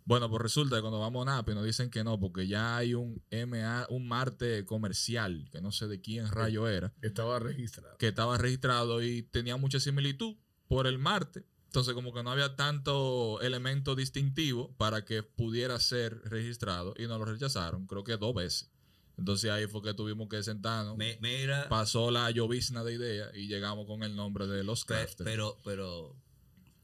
Bueno, 0.05 0.29
pues 0.29 0.41
resulta 0.41 0.75
que 0.75 0.81
cuando 0.81 0.99
vamos 0.99 1.25
a 1.25 1.31
NAPI 1.31 1.53
nos 1.55 1.63
dicen 1.65 1.89
que 1.89 2.03
no, 2.03 2.19
porque 2.19 2.45
ya 2.45 2.75
hay 2.75 2.93
un 2.93 3.23
MA, 3.31 3.87
un 3.89 4.05
Marte 4.07 4.65
comercial, 4.65 5.47
que 5.49 5.61
no 5.61 5.71
sé 5.71 5.87
de 5.87 6.01
quién 6.01 6.27
rayo 6.29 6.67
era, 6.67 6.93
Estaba 7.01 7.39
registrado. 7.39 7.97
que 7.97 8.09
estaba 8.09 8.37
registrado 8.37 9.01
y 9.01 9.23
tenía 9.23 9.55
mucha 9.55 9.79
similitud 9.79 10.35
por 10.67 10.87
el 10.87 10.99
Marte. 10.99 11.45
Entonces, 11.73 11.95
como 11.95 12.13
que 12.13 12.21
no 12.21 12.29
había 12.29 12.55
tanto 12.55 13.41
elemento 13.41 13.95
distintivo 13.95 14.75
para 14.77 15.05
que 15.05 15.23
pudiera 15.23 15.79
ser 15.79 16.21
registrado 16.25 16.93
y 16.99 17.07
nos 17.07 17.17
lo 17.17 17.25
rechazaron, 17.25 17.87
creo 17.87 18.03
que 18.03 18.15
dos 18.15 18.35
veces. 18.35 18.69
Entonces 19.17 19.49
ahí 19.49 19.65
fue 19.65 19.81
que 19.81 19.95
tuvimos 19.95 20.29
que 20.29 20.43
sentarnos. 20.43 20.95
Me- 20.97 21.17
mira, 21.19 21.67
Pasó 21.69 22.11
la 22.11 22.29
llovizna 22.29 22.83
de 22.83 22.93
ideas 22.93 23.31
y 23.35 23.47
llegamos 23.47 23.87
con 23.87 24.03
el 24.03 24.15
nombre 24.15 24.45
de 24.45 24.63
los 24.63 24.85
crafters. 24.85 25.23
pero, 25.27 25.59
pero 25.65 26.15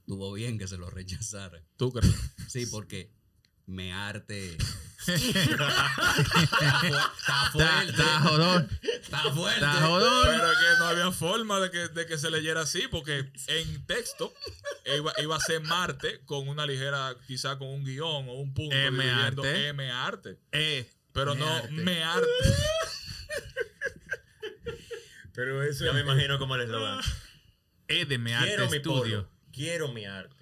tuvo 0.07 0.33
bien 0.33 0.57
que 0.57 0.67
se 0.67 0.77
lo 0.79 0.89
rechazaran. 0.89 1.63
¿Tú 1.77 1.91
crees? 1.91 2.15
Sí, 2.47 2.65
porque 2.65 3.11
me 3.69 3.93
arte. 3.93 4.57
está 5.07 5.15
fuerte. 7.51 7.89
Está 7.91 8.19
jodón. 8.21 8.69
Está 8.81 9.19
fuerte. 9.33 9.59
Está 9.65 9.73
jodón. 9.87 10.23
Pero 10.25 10.47
que 10.47 10.79
no 10.79 10.85
había 10.87 11.11
forma 11.11 11.59
de 11.59 11.71
que, 11.71 11.87
de 11.89 12.05
que 12.05 12.17
se 12.17 12.29
leyera 12.31 12.61
así, 12.61 12.87
porque 12.89 13.31
en 13.47 13.85
texto 13.85 14.33
iba, 14.97 15.13
iba 15.21 15.35
a 15.35 15.39
ser 15.39 15.61
Marte 15.61 16.21
con 16.25 16.47
una 16.49 16.65
ligera, 16.65 17.15
quizá 17.27 17.57
con 17.57 17.67
un 17.69 17.85
guion 17.85 18.27
o 18.29 18.33
un 18.33 18.53
punto 18.53 18.75
M 18.75 19.09
arte. 19.09 19.67
M 19.69 19.91
arte. 19.91 20.37
Eh, 20.51 20.91
Pero 21.13 21.33
Me 21.35 21.39
no 21.41 21.47
arte. 21.55 21.71
me 21.71 22.03
arte. 22.03 22.27
Pero 25.33 25.63
eso 25.63 25.85
Ya 25.85 25.93
me 25.93 26.01
imagino 26.01 26.37
como 26.39 26.55
el 26.55 26.61
eslogan. 26.61 26.99
eh 27.87 28.05
de 28.05 28.17
Me 28.17 28.35
Arte 28.35 28.47
Quiero 28.49 28.69
mi 28.69 28.77
Estudio. 28.77 29.23
polo. 29.23 29.31
Quiero 29.53 29.87
mi 29.93 30.05
arte. 30.05 30.38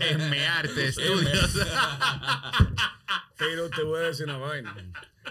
Es 0.00 0.18
Me 0.18 0.46
Arte 0.46 0.88
Estudio. 0.88 1.28
Pero 3.36 3.70
te 3.70 3.82
voy 3.82 4.00
a 4.00 4.06
decir 4.06 4.26
una 4.26 4.38
vaina. 4.38 4.74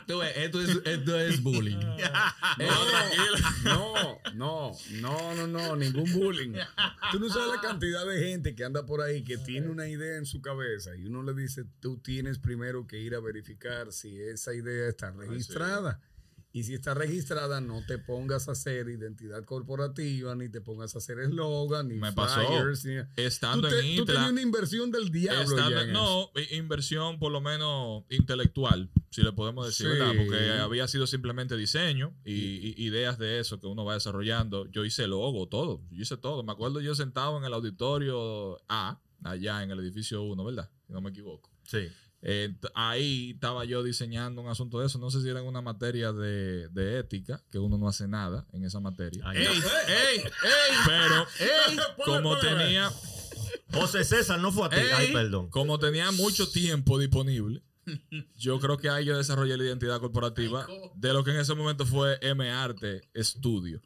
Tú 0.07 0.19
ves, 0.19 0.33
esto 0.35 0.61
es, 0.61 0.81
esto 0.85 1.19
es 1.19 1.41
bullying. 1.41 1.77
No, 1.77 1.95
tranquilo. 1.97 3.37
No, 3.63 4.19
no, 4.33 4.71
no, 5.01 5.35
no, 5.35 5.47
no, 5.47 5.75
ningún 5.75 6.11
bullying. 6.13 6.53
Tú 7.11 7.19
no 7.19 7.29
sabes 7.29 7.55
la 7.55 7.61
cantidad 7.61 8.05
de 8.05 8.19
gente 8.19 8.55
que 8.55 8.63
anda 8.63 8.85
por 8.85 9.01
ahí 9.01 9.23
que 9.23 9.37
tiene 9.37 9.69
una 9.69 9.87
idea 9.87 10.17
en 10.17 10.25
su 10.25 10.41
cabeza 10.41 10.95
y 10.95 11.05
uno 11.05 11.23
le 11.23 11.33
dice, 11.33 11.65
tú 11.79 11.97
tienes 11.97 12.39
primero 12.39 12.87
que 12.87 12.99
ir 12.99 13.15
a 13.15 13.19
verificar 13.19 13.91
si 13.91 14.21
esa 14.21 14.53
idea 14.53 14.89
está 14.89 15.11
registrada. 15.11 15.99
Y 16.53 16.63
si 16.63 16.73
está 16.73 16.93
registrada, 16.93 17.61
no 17.61 17.85
te 17.85 17.97
pongas 17.97 18.49
a 18.49 18.51
hacer 18.51 18.89
identidad 18.89 19.45
corporativa, 19.45 20.35
ni 20.35 20.49
te 20.49 20.59
pongas 20.59 20.93
a 20.95 20.97
hacer 20.97 21.19
eslogan, 21.19 21.87
ni 21.87 21.95
Me 21.95 22.11
pasó. 22.11 22.41
ni- 22.85 22.97
Estando 23.15 23.69
tú, 23.69 23.73
te- 23.73 23.79
en 23.79 23.95
tú 23.95 24.01
Intla. 24.01 24.13
tenías 24.15 24.31
una 24.31 24.41
inversión 24.41 24.91
del 24.91 25.11
diablo. 25.11 25.41
Estando- 25.43 25.69
ya 25.71 25.81
eso. 25.83 25.91
no, 25.93 26.31
inversión 26.51 27.19
por 27.19 27.31
lo 27.31 27.39
menos 27.39 28.03
intelectual, 28.09 28.89
si 29.11 29.21
le 29.21 29.31
podemos 29.31 29.65
decir, 29.65 29.87
Sí. 29.87 29.93
¿verdad? 29.97 30.13
Porque 30.17 30.49
había 30.59 30.87
sido 30.89 31.07
simplemente 31.07 31.55
diseño 31.55 32.13
y, 32.25 32.33
y 32.33 32.85
ideas 32.85 33.17
de 33.17 33.39
eso 33.39 33.59
que 33.61 33.67
uno 33.67 33.85
va 33.85 33.93
desarrollando. 33.93 34.65
Yo 34.71 34.83
hice 34.83 35.07
logo, 35.07 35.47
todo. 35.47 35.81
Yo 35.89 36.01
hice 36.01 36.17
todo. 36.17 36.43
Me 36.43 36.51
acuerdo 36.51 36.81
yo 36.81 36.95
sentado 36.95 37.37
en 37.37 37.45
el 37.45 37.53
auditorio 37.53 38.61
A, 38.67 38.99
allá 39.23 39.63
en 39.63 39.71
el 39.71 39.79
edificio 39.79 40.23
1, 40.23 40.43
¿verdad? 40.43 40.69
Si 40.85 40.91
no 40.91 40.99
me 41.01 41.11
equivoco. 41.11 41.49
Sí. 41.63 41.87
Eh, 42.23 42.53
ahí 42.75 43.31
estaba 43.31 43.65
yo 43.65 43.81
diseñando 43.81 44.41
un 44.41 44.47
asunto 44.47 44.79
de 44.79 44.87
eso. 44.87 44.99
No 44.99 45.09
sé 45.09 45.21
si 45.21 45.29
era 45.29 45.39
en 45.39 45.47
una 45.47 45.61
materia 45.61 46.13
de, 46.13 46.67
de 46.69 46.99
ética, 46.99 47.43
que 47.51 47.57
uno 47.57 47.77
no 47.77 47.87
hace 47.87 48.07
nada 48.07 48.45
en 48.53 48.63
esa 48.63 48.79
materia. 48.79 49.23
Ay, 49.25 49.39
¡Ey! 49.39 49.45
no. 49.45 49.53
¡Ey! 49.93 50.17
¡Ey! 50.19 50.77
Pero 50.85 51.27
¡Ey! 51.39 51.77
como 52.05 52.37
tenía, 52.37 52.91
José 53.73 54.03
César 54.03 54.39
no 54.39 54.51
fue 54.51 54.67
a 54.67 54.69
ti. 54.69 54.75
Ey. 54.77 54.89
Ay, 54.93 55.13
perdón. 55.13 55.49
como 55.49 55.79
tenía 55.79 56.11
mucho 56.11 56.47
tiempo 56.49 56.99
disponible, 56.99 57.63
yo 58.37 58.59
creo 58.59 58.77
que 58.77 58.89
ahí 58.89 59.05
yo 59.05 59.17
desarrollé 59.17 59.57
la 59.57 59.63
identidad 59.63 59.99
corporativa 59.99 60.67
de 60.95 61.13
lo 61.13 61.23
que 61.23 61.31
en 61.31 61.37
ese 61.39 61.55
momento 61.55 61.85
fue 61.85 62.19
M 62.21 62.49
Arte 62.51 63.01
Studio. 63.15 63.81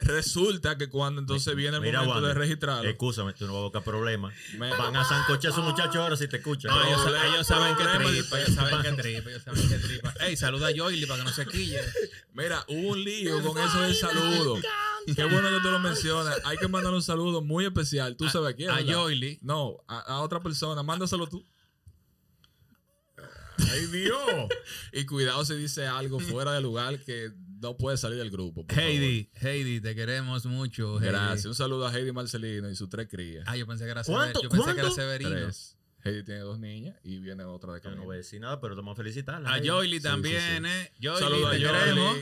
Resulta 0.00 0.78
que 0.78 0.88
cuando 0.88 1.20
entonces 1.20 1.56
viene 1.56 1.76
el 1.76 1.82
Mira, 1.82 1.98
momento 2.02 2.20
de 2.20 2.26
Wander, 2.28 2.38
registrarlo, 2.38 2.88
Escúchame, 2.88 3.32
tú 3.32 3.46
no 3.48 3.52
vas 3.54 3.60
a 3.60 3.62
buscar 3.64 3.82
problemas. 3.82 4.32
me- 4.56 4.70
Van 4.70 4.94
a 4.96 5.04
zancochar 5.04 5.50
a 5.50 5.52
esos 5.52 5.64
muchachos 5.64 5.96
ahora 5.96 6.16
si 6.16 6.28
te 6.28 6.36
escuchan. 6.36 6.70
No, 6.70 6.84
ellos, 6.84 7.00
Problema- 7.02 7.26
ellos 7.26 7.46
saben 7.46 7.76
que 7.76 7.84
de- 7.84 7.98
tripa, 8.20 8.40
ellos 8.40 8.54
saben 8.54 8.82
que 8.82 9.02
tripa, 9.02 9.30
ellos 9.30 9.42
saben 9.42 9.68
que 9.68 9.78
tripa. 9.78 10.14
Ey, 10.20 10.36
saluda 10.36 10.68
a 10.68 10.70
Joily 10.76 11.04
para 11.06 11.18
que 11.18 11.24
no 11.28 11.34
se 11.34 11.46
quille. 11.46 11.80
Mira, 12.32 12.64
hubo 12.68 12.90
un 12.92 13.02
lío 13.04 13.42
con 13.42 13.58
eso 13.58 13.80
del 13.80 13.94
saludo. 13.96 14.56
Qué 15.16 15.24
bueno 15.24 15.48
que 15.50 15.60
tú 15.62 15.68
lo 15.70 15.80
mencionas. 15.80 16.38
Hay 16.44 16.58
que 16.58 16.68
mandar 16.68 16.94
un 16.94 17.02
saludo 17.02 17.42
muy 17.42 17.64
especial. 17.66 18.14
Tú 18.16 18.28
sabes 18.28 18.50
a 18.52 18.56
quién. 18.56 18.70
A. 18.70 18.78
Joily. 18.86 19.38
No, 19.42 19.78
a, 19.88 19.98
a 20.00 20.20
otra 20.20 20.40
persona. 20.40 20.82
Mándaselo 20.84 21.26
tú. 21.26 21.44
¡Ay, 23.70 23.86
Dios! 23.86 24.18
Y 24.92 25.04
cuidado 25.06 25.44
si 25.44 25.54
dice 25.54 25.86
algo 25.86 26.20
fuera 26.20 26.52
de 26.52 26.60
lugar 26.60 26.98
que 27.00 27.32
no 27.60 27.76
puede 27.76 27.96
salir 27.96 28.18
del 28.18 28.30
grupo. 28.30 28.64
Heidi, 28.68 29.30
Heidi, 29.34 29.80
te 29.80 29.94
queremos 29.94 30.46
mucho. 30.46 30.96
Heidi. 30.98 31.06
Gracias. 31.08 31.46
Un 31.46 31.54
saludo 31.54 31.86
a 31.86 31.92
Heidi 31.96 32.12
Marcelino 32.12 32.70
y 32.70 32.74
sus 32.76 32.88
tres 32.88 33.08
crías. 33.08 33.44
Ah, 33.46 33.56
yo 33.56 33.66
pensé 33.66 33.84
que 33.84 33.90
era 33.90 34.02
¿Cuánto? 34.04 34.40
Severino. 34.40 34.42
Yo 34.42 34.48
pensé 34.64 34.74
que 34.74 34.80
era. 34.80 34.90
Severino. 34.90 35.30
Tres. 35.30 35.74
Heidi 36.04 36.22
tiene 36.24 36.40
dos 36.40 36.58
niñas 36.58 36.96
y 37.02 37.18
viene 37.18 37.44
otra 37.44 37.72
de 37.74 37.80
Yo 37.80 37.84
no 37.84 37.90
camino. 37.90 38.04
voy 38.04 38.14
a 38.14 38.18
decir 38.18 38.40
nada, 38.40 38.60
pero 38.60 38.74
te 38.74 38.80
vamos 38.80 38.92
a 38.92 38.96
felicitarla. 38.96 39.52
A 39.52 39.58
Sí, 39.60 40.00
también, 40.00 40.64
sí, 40.64 40.70
sí. 41.00 41.06
¿eh? 41.06 41.18
Saludos 41.18 41.48
a 41.48 41.50
te 41.52 41.58
queremos. 41.58 42.16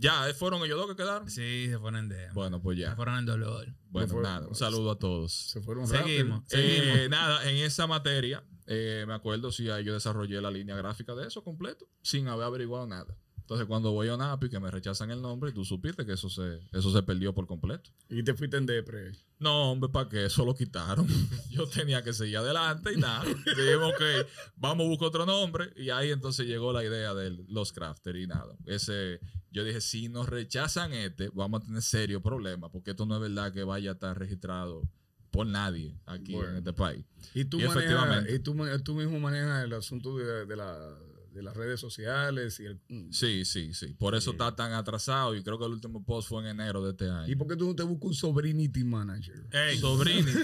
Ya, 0.00 0.28
¿eh? 0.28 0.32
fueron 0.34 0.62
ellos 0.64 0.78
dos 0.78 0.88
que 0.90 0.96
quedaron. 0.96 1.28
Sí, 1.28 1.66
se 1.68 1.78
ponen 1.78 2.08
de. 2.08 2.30
Bueno, 2.32 2.62
pues 2.62 2.76
Se 2.78 2.82
ya. 2.82 2.94
fueron 2.94 3.18
en 3.18 3.26
dolor. 3.26 3.66
Bueno, 3.90 4.08
fue- 4.14 4.22
nada. 4.22 4.46
Un 4.46 4.54
saludo 4.54 4.92
a 4.92 4.98
todos. 4.98 5.32
Se 5.32 5.60
fueron 5.60 5.88
Seguimos, 5.88 6.42
rápido. 6.44 6.62
seguimos. 6.62 6.98
Eh, 6.98 7.08
nada, 7.10 7.50
en 7.50 7.56
esa 7.56 7.86
materia, 7.88 8.44
eh, 8.66 9.04
me 9.08 9.14
acuerdo 9.14 9.50
si 9.50 9.64
yo 9.64 9.74
desarrollé 9.92 10.40
la 10.40 10.52
línea 10.52 10.76
gráfica 10.76 11.14
de 11.16 11.26
eso 11.26 11.42
completo, 11.42 11.88
sin 12.02 12.28
haber 12.28 12.46
averiguado 12.46 12.86
nada. 12.86 13.16
Entonces, 13.48 13.66
cuando 13.66 13.92
voy 13.92 14.10
a 14.10 14.16
NAPI, 14.18 14.50
que 14.50 14.60
me 14.60 14.70
rechazan 14.70 15.10
el 15.10 15.22
nombre, 15.22 15.52
tú 15.52 15.64
supiste 15.64 16.04
que 16.04 16.12
eso 16.12 16.28
se, 16.28 16.60
eso 16.70 16.92
se 16.92 17.02
perdió 17.02 17.32
por 17.32 17.46
completo. 17.46 17.88
Y 18.10 18.22
te 18.22 18.34
fuiste 18.34 18.58
en 18.58 18.66
depre. 18.66 19.12
No, 19.38 19.70
hombre, 19.72 19.88
¿para 19.88 20.06
qué? 20.06 20.26
Eso 20.26 20.44
lo 20.44 20.54
quitaron. 20.54 21.06
Yo 21.50 21.66
tenía 21.66 22.04
que 22.04 22.12
seguir 22.12 22.36
adelante 22.36 22.92
y 22.92 22.98
nada. 22.98 23.24
Dijimos 23.24 23.94
que 23.98 24.26
vamos 24.56 24.84
a 24.84 24.88
buscar 24.90 25.08
otro 25.08 25.24
nombre. 25.24 25.72
Y 25.76 25.88
ahí 25.88 26.10
entonces 26.10 26.46
llegó 26.46 26.74
la 26.74 26.84
idea 26.84 27.14
de 27.14 27.30
los 27.48 27.72
crafters 27.72 28.18
y 28.18 28.26
nada. 28.26 28.54
Ese, 28.66 29.18
yo 29.50 29.64
dije, 29.64 29.80
si 29.80 30.10
nos 30.10 30.28
rechazan 30.28 30.92
este, 30.92 31.30
vamos 31.32 31.62
a 31.62 31.64
tener 31.64 31.80
serio 31.80 32.20
problema, 32.20 32.70
porque 32.70 32.90
esto 32.90 33.06
no 33.06 33.14
es 33.14 33.22
verdad 33.22 33.50
que 33.54 33.64
vaya 33.64 33.92
a 33.92 33.94
estar 33.94 34.18
registrado 34.18 34.82
por 35.30 35.46
nadie 35.46 35.98
aquí 36.04 36.34
Bueno. 36.34 36.50
en 36.50 36.56
este 36.58 36.74
país. 36.74 37.06
Y 37.32 37.46
tú, 37.46 37.58
Y 37.60 37.64
manejas, 37.64 38.26
y 38.30 38.38
tú, 38.40 38.54
tú 38.84 38.94
mismo 38.94 39.18
manejas 39.20 39.64
el 39.64 39.72
asunto 39.72 40.18
de, 40.18 40.44
de 40.44 40.54
la- 40.56 40.98
de 41.38 41.42
las 41.44 41.56
redes 41.56 41.78
sociales. 41.80 42.58
Y, 42.60 42.66
el, 42.66 42.80
mm. 42.88 43.12
Sí, 43.12 43.44
sí, 43.44 43.72
sí. 43.74 43.94
Por 43.98 44.14
eso 44.14 44.32
está 44.32 44.54
tan 44.56 44.72
atrasado 44.72 45.34
y 45.34 45.42
creo 45.42 45.58
que 45.58 45.64
el 45.66 45.72
último 45.72 46.04
post 46.04 46.28
fue 46.28 46.42
en 46.42 46.48
enero 46.48 46.82
de 46.84 46.90
este 46.90 47.08
año. 47.08 47.30
¿Y 47.32 47.36
por 47.36 47.46
qué 47.48 47.56
tú 47.56 47.66
no 47.68 47.74
te 47.76 47.82
buscas 47.84 48.06
un 48.08 48.14
sobrinity 48.14 48.84
manager? 48.84 49.46
Ey, 49.52 49.78
Sobrinity. 49.78 50.32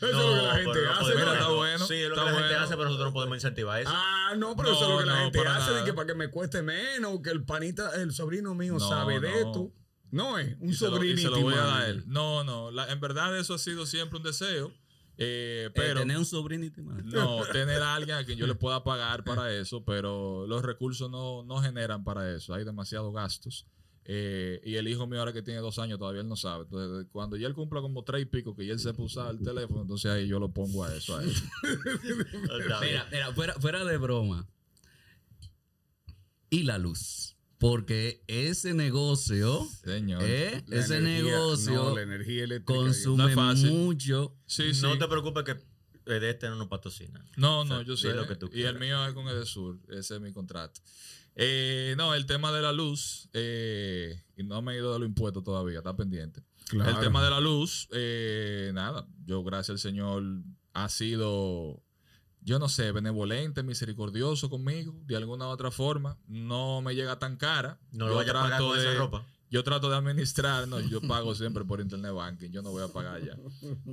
Eso 0.00 0.06
es 0.08 0.12
lo 0.12 0.34
que 0.34 0.42
la 0.42 0.54
gente 0.56 0.82
no 0.82 0.90
hace. 0.92 1.00
podemos- 1.00 1.14
Mira, 1.14 1.14
¿verdad? 1.24 1.34
está 1.34 1.48
bueno, 1.48 1.86
Sí, 1.86 1.94
es 1.94 2.08
lo 2.08 2.14
que 2.16 2.20
la 2.20 2.32
gente 2.34 2.54
hace, 2.56 2.70
pero 2.76 2.84
nosotros 2.84 3.08
no 3.08 3.12
podemos 3.12 3.36
incentivar 3.36 3.80
eso. 3.80 3.90
Ah, 3.92 4.34
no, 4.36 4.56
pero 4.56 4.72
eso 4.72 4.82
es 4.82 4.88
No, 4.88 4.92
lo 4.94 4.98
que 5.00 5.06
la 5.06 5.12
no, 5.16 5.24
gente 5.24 5.48
hace, 5.48 5.72
de 5.72 5.84
que 5.84 5.92
para 5.94 6.06
que 6.06 6.14
me 6.14 6.28
cueste 6.28 6.62
menos, 6.62 7.20
que 7.22 7.30
el 7.30 7.44
panita, 7.44 7.90
el 8.00 8.12
sobrino 8.12 8.54
mío 8.54 8.74
No, 8.74 8.80
sabe 8.88 9.20
de 9.20 9.30
no. 9.30 9.36
esto. 9.36 9.72
No 10.10 10.38
es 10.38 10.56
un 10.60 10.72
sobrinity 10.74 11.24
lo 11.24 11.40
manager. 11.40 12.04
No, 12.06 12.44
no. 12.44 12.70
la- 12.70 12.90
en 12.92 13.00
verdad 13.00 13.36
eso 13.38 13.54
ha 13.54 13.58
sido 13.58 13.86
siempre 13.86 14.18
un 14.18 14.22
deseo. 14.24 14.72
Eh, 15.16 15.70
Pero, 15.74 15.86
pero 15.88 16.00
tener 16.00 16.18
un 16.18 16.24
sobrinito, 16.24 16.82
man. 16.82 17.02
no, 17.06 17.42
tener 17.52 17.80
a 17.82 17.94
alguien 17.94 18.16
a 18.16 18.24
quien 18.24 18.38
yo 18.38 18.46
le 18.46 18.54
pueda 18.54 18.82
pagar 18.84 19.22
para 19.24 19.52
eso, 19.52 19.84
pero 19.84 20.46
los 20.46 20.62
recursos 20.62 21.10
no, 21.10 21.42
no 21.44 21.58
generan 21.62 22.02
para 22.04 22.34
eso. 22.34 22.54
Hay 22.54 22.64
demasiados 22.64 23.12
gastos. 23.14 23.66
eh, 24.06 24.60
y 24.64 24.74
el 24.76 24.86
hijo 24.88 25.06
mío 25.06 25.20
ahora 25.20 25.32
que 25.32 25.40
tiene 25.42 25.60
dos 25.60 25.78
años 25.78 25.98
todavía 25.98 26.20
él 26.22 26.28
no 26.28 26.36
sabe. 26.36 26.64
Entonces, 26.64 27.06
cuando 27.12 27.36
ya 27.36 27.46
él 27.46 27.54
cumpla 27.54 27.80
como 27.80 28.02
tres 28.04 28.22
y 28.22 28.26
pico, 28.26 28.54
que 28.54 28.66
ya 28.66 28.72
él 28.74 28.78
sepa 28.80 29.02
usar 29.02 29.30
el 29.30 29.40
teléfono, 29.42 29.82
entonces 29.82 30.10
ahí 30.10 30.26
yo 30.28 30.38
lo 30.38 30.50
pongo 30.50 30.84
a 30.84 30.94
eso. 30.94 31.16
A 31.16 31.22
él. 31.22 31.32
Mira, 32.82 33.06
mira, 33.10 33.32
fuera, 33.34 33.54
fuera 33.54 33.84
de 33.84 33.96
broma. 33.96 34.46
Y 36.50 36.62
la 36.64 36.78
luz. 36.78 37.33
Porque 37.58 38.22
ese 38.26 38.74
negocio, 38.74 39.66
Señor. 39.84 40.22
¿eh? 40.24 40.62
Ese 40.70 40.98
energía- 40.98 41.32
negocio 41.32 41.72
no, 41.74 41.94
la 41.96 42.02
energía 42.02 42.44
eléctrica. 42.44 42.78
consume 42.80 43.16
No 43.22 43.28
es 43.28 43.34
fácil. 43.34 43.72
mucho. 43.72 44.36
Sí, 44.46 44.74
sí. 44.74 44.82
No 44.82 44.98
te 44.98 45.06
preocupes 45.08 45.44
que 45.44 45.54
de 46.10 46.30
este 46.30 46.48
no 46.48 46.56
nos 46.56 46.68
patrocina. 46.68 47.24
No, 47.36 47.64
no, 47.64 47.74
O 47.74 47.78
sea, 47.78 47.86
yo 47.86 47.96
sé. 47.96 48.12
lo 48.12 48.26
que 48.26 48.36
tú 48.36 48.50
y 48.52 48.62
el 48.62 48.78
mío 48.78 49.06
es 49.06 49.14
con 49.14 49.26
Edesur. 49.28 49.78
Ese 49.88 50.16
es 50.16 50.20
mi 50.20 50.32
contrato. 50.32 50.80
Eh, 51.36 51.94
no, 51.96 52.14
el 52.14 52.26
tema 52.26 52.52
de 52.52 52.60
la 52.62 52.72
luz. 52.72 53.28
eh, 53.32 54.22
y 54.36 54.42
no 54.42 54.60
me 54.62 54.74
he 54.74 54.76
ido 54.76 54.92
de 54.92 54.98
lo 54.98 55.04
impuesto 55.04 55.42
todavía, 55.42 55.78
está 55.78 55.96
pendiente. 55.96 56.42
Claro. 56.68 56.90
El 56.90 57.00
tema 57.00 57.22
de 57.24 57.30
la 57.30 57.40
luz, 57.40 57.88
eh, 57.92 58.70
nada. 58.74 59.06
Yo, 59.26 59.42
gracias 59.44 59.70
al 59.70 59.78
Señor, 59.78 60.22
ha 60.72 60.88
sido 60.88 61.82
yo 62.44 62.58
no 62.58 62.68
sé, 62.68 62.92
benevolente, 62.92 63.62
misericordioso 63.62 64.48
conmigo, 64.50 64.94
de 65.06 65.16
alguna 65.16 65.46
u 65.46 65.50
otra 65.50 65.70
forma. 65.70 66.18
No 66.28 66.82
me 66.82 66.94
llega 66.94 67.18
tan 67.18 67.36
cara. 67.36 67.80
No 67.90 68.06
lo 68.08 68.14
vaya 68.16 68.30
a 68.32 68.34
pagar 68.42 68.60
con 68.60 68.76
de- 68.78 68.82
esa 68.90 68.98
ropa. 68.98 69.24
Yo 69.50 69.62
trato 69.62 69.88
de 69.88 69.96
administrar, 69.96 70.66
no, 70.66 70.80
yo 70.80 71.00
pago 71.00 71.32
siempre 71.34 71.64
por 71.64 71.80
internet 71.80 72.12
banking, 72.12 72.50
yo 72.50 72.60
no 72.60 72.70
voy 72.72 72.82
a 72.82 72.88
pagar 72.88 73.22
ya. 73.24 73.36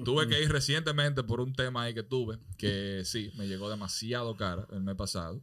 Tuve 0.04 0.28
que 0.28 0.42
ir 0.42 0.52
recientemente 0.52 1.24
por 1.24 1.40
un 1.40 1.54
tema 1.54 1.84
ahí 1.84 1.94
que 1.94 2.02
tuve, 2.02 2.40
que 2.58 3.04
sí, 3.06 3.32
me 3.36 3.48
llegó 3.48 3.70
demasiado 3.70 4.36
cara 4.36 4.68
el 4.72 4.82
mes 4.82 4.96
pasado. 4.96 5.40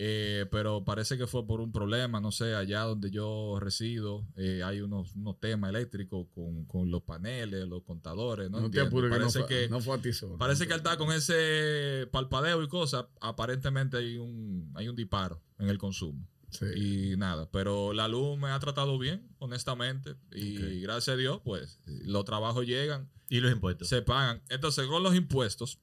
Eh, 0.00 0.46
pero 0.52 0.84
parece 0.84 1.18
que 1.18 1.26
fue 1.26 1.44
por 1.44 1.60
un 1.60 1.72
problema, 1.72 2.20
no 2.20 2.30
sé, 2.30 2.54
allá 2.54 2.82
donde 2.82 3.10
yo 3.10 3.58
resido, 3.60 4.24
eh, 4.36 4.62
hay 4.64 4.80
unos, 4.80 5.16
unos 5.16 5.40
temas 5.40 5.70
eléctricos 5.70 6.28
con, 6.32 6.66
con 6.66 6.88
los 6.88 7.02
paneles, 7.02 7.66
los 7.66 7.82
contadores, 7.82 8.48
no, 8.48 8.58
No, 8.60 8.70
te 8.70 8.78
entiendo. 8.78 8.88
apures 8.90 9.10
que 9.10 9.18
no, 9.18 9.20
parece 9.24 9.38
fue, 9.40 9.48
que, 9.48 9.68
no 9.68 9.80
fue 9.80 9.96
a 9.96 10.00
ti 10.00 10.12
solo. 10.12 10.38
parece 10.38 10.68
que 10.68 10.72
al 10.72 10.78
estar 10.80 10.98
con 10.98 11.10
ese 11.10 12.06
palpadeo 12.12 12.62
y 12.62 12.68
cosas, 12.68 13.06
aparentemente 13.20 13.96
hay 13.96 14.18
un, 14.18 14.70
hay 14.76 14.88
un 14.88 14.94
disparo 14.94 15.42
en 15.58 15.68
el 15.68 15.78
consumo. 15.78 16.24
Sí. 16.50 16.64
Y 17.12 17.16
nada, 17.16 17.50
pero 17.50 17.92
la 17.92 18.06
luz 18.06 18.38
me 18.38 18.48
ha 18.50 18.58
tratado 18.60 18.98
bien, 19.00 19.28
honestamente. 19.38 20.14
Y 20.32 20.80
gracias 20.80 21.14
a 21.14 21.16
Dios, 21.16 21.40
pues 21.44 21.80
los 21.86 22.24
trabajos 22.24 22.64
llegan, 22.66 23.10
Y 23.28 23.40
los 23.40 23.50
impuestos. 23.52 23.88
se 23.88 24.00
pagan. 24.00 24.42
Entonces, 24.48 24.86
con 24.86 25.02
los 25.02 25.14
impuestos, 25.16 25.80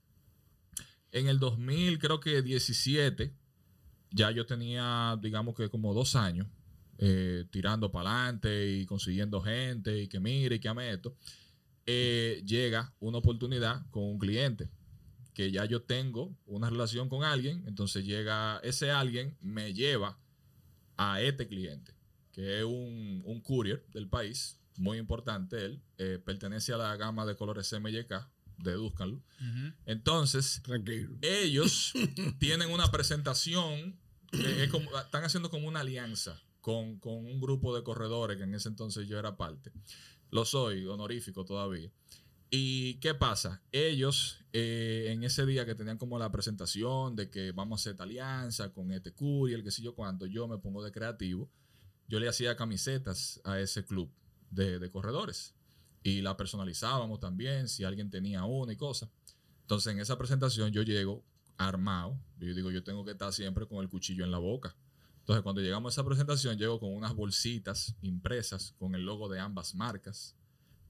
en 1.12 1.28
el 1.28 1.38
2000, 1.40 2.00
creo 2.00 2.20
que 2.20 2.42
17, 2.42 3.32
ya 4.16 4.32
yo 4.32 4.46
tenía, 4.46 5.18
digamos 5.22 5.56
que 5.56 5.70
como 5.70 5.94
dos 5.94 6.16
años, 6.16 6.48
eh, 6.98 7.46
tirando 7.52 7.92
para 7.92 8.10
adelante 8.10 8.78
y 8.78 8.86
consiguiendo 8.86 9.42
gente 9.42 10.04
y 10.04 10.08
que 10.08 10.20
mire 10.20 10.56
y 10.56 10.60
que 10.60 10.70
ame 10.70 10.90
esto. 10.92 11.16
Eh, 11.86 12.42
llega 12.46 12.94
una 13.00 13.18
oportunidad 13.18 13.86
con 13.92 14.04
un 14.04 14.18
cliente 14.18 14.70
que 15.34 15.52
ya 15.52 15.66
yo 15.66 15.82
tengo 15.82 16.34
una 16.46 16.70
relación 16.70 17.10
con 17.10 17.24
alguien, 17.24 17.64
entonces 17.68 18.06
llega 18.06 18.60
ese 18.64 18.90
alguien, 18.90 19.38
me 19.42 19.74
lleva 19.74 20.18
a 20.96 21.20
este 21.22 21.46
cliente, 21.46 21.94
que 22.32 22.60
es 22.60 22.64
un, 22.64 23.22
un 23.26 23.42
courier 23.42 23.86
del 23.92 24.08
país, 24.08 24.58
muy 24.78 24.98
importante 24.98 25.66
él, 25.66 25.82
eh, 25.98 26.20
pertenece 26.24 26.72
a 26.72 26.78
la 26.78 26.96
gama 26.96 27.26
de 27.26 27.36
colores 27.36 27.70
CMYK, 27.70 28.14
deduzcanlo. 28.58 29.22
Entonces, 29.86 30.62
Tranquilo. 30.64 31.18
ellos 31.22 31.92
tienen 32.40 32.72
una 32.72 32.90
presentación, 32.90 34.00
es 34.32 34.70
como- 34.70 34.98
están 34.98 35.24
haciendo 35.24 35.50
como 35.50 35.68
una 35.68 35.82
alianza 35.82 36.42
con, 36.62 37.00
con 37.00 37.14
un 37.26 37.40
grupo 37.40 37.76
de 37.76 37.84
corredores 37.84 38.38
que 38.38 38.44
en 38.44 38.56
ese 38.56 38.70
entonces 38.70 39.08
yo 39.08 39.20
era 39.20 39.38
parte. 39.38 39.72
Lo 40.32 40.46
soy, 40.46 40.86
honorífico 40.86 41.46
todavía. 41.46 41.92
¿Y 42.50 42.96
qué 42.96 43.14
pasa? 43.14 43.62
Ellos, 43.72 44.40
eh, 44.54 45.08
en 45.10 45.24
ese 45.24 45.46
día 45.46 45.66
que 45.66 45.76
tenían 45.76 45.98
como 45.98 46.18
la 46.20 46.32
presentación 46.32 47.16
de 47.16 47.30
que 47.30 47.52
vamos 47.52 47.80
a 47.80 47.82
hacer 47.82 47.92
esta 47.92 48.04
alianza 48.04 48.72
con 48.72 48.92
este 48.92 49.14
courier, 49.14 49.64
qué 49.64 49.72
sé 49.72 49.82
yo 49.82 49.94
cuánto, 49.96 50.26
yo 50.26 50.48
me 50.48 50.58
pongo 50.58 50.84
de 50.84 50.92
creativo, 50.92 51.50
yo 52.08 52.20
le 52.20 52.28
hacía 52.28 52.56
camisetas 52.56 53.42
a 53.44 53.60
ese 53.60 53.84
club 53.84 54.12
de, 54.52 54.80
de 54.80 54.92
corredores 54.92 55.56
y 56.04 56.22
la 56.22 56.38
personalizábamos 56.38 57.20
también, 57.20 57.68
si 57.68 57.84
alguien 57.84 58.10
tenía 58.10 58.46
una 58.46 58.74
y 58.74 58.78
cosas. 58.78 59.10
Entonces, 59.62 59.92
en 59.94 60.00
esa 60.00 60.18
presentación 60.18 60.72
yo 60.72 60.84
llego 60.84 61.24
armado. 61.58 62.20
Yo 62.40 62.54
digo, 62.54 62.72
yo 62.72 62.84
tengo 62.84 63.06
que 63.06 63.12
estar 63.12 63.32
siempre 63.34 63.68
con 63.68 63.80
el 63.80 63.90
cuchillo 63.90 64.24
en 64.24 64.32
la 64.32 64.38
boca. 64.38 64.76
Entonces, 65.20 65.42
cuando 65.42 65.62
llegamos 65.62 65.92
a 65.92 65.94
esa 65.94 66.06
presentación, 66.06 66.58
llego 66.58 66.80
con 66.80 66.94
unas 66.94 67.16
bolsitas 67.16 67.96
impresas 68.02 68.74
con 68.78 68.94
el 68.96 69.04
logo 69.04 69.28
de 69.28 69.40
ambas 69.40 69.74
marcas. 69.74 70.36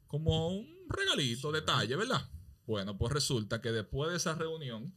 Como 0.07 0.49
un 0.49 0.67
regalito, 0.89 1.51
detalle, 1.51 1.95
¿verdad? 1.95 2.29
Bueno, 2.67 2.97
pues 2.97 3.13
resulta 3.13 3.61
que 3.61 3.71
después 3.71 4.11
de 4.11 4.17
esa 4.17 4.35
reunión, 4.35 4.93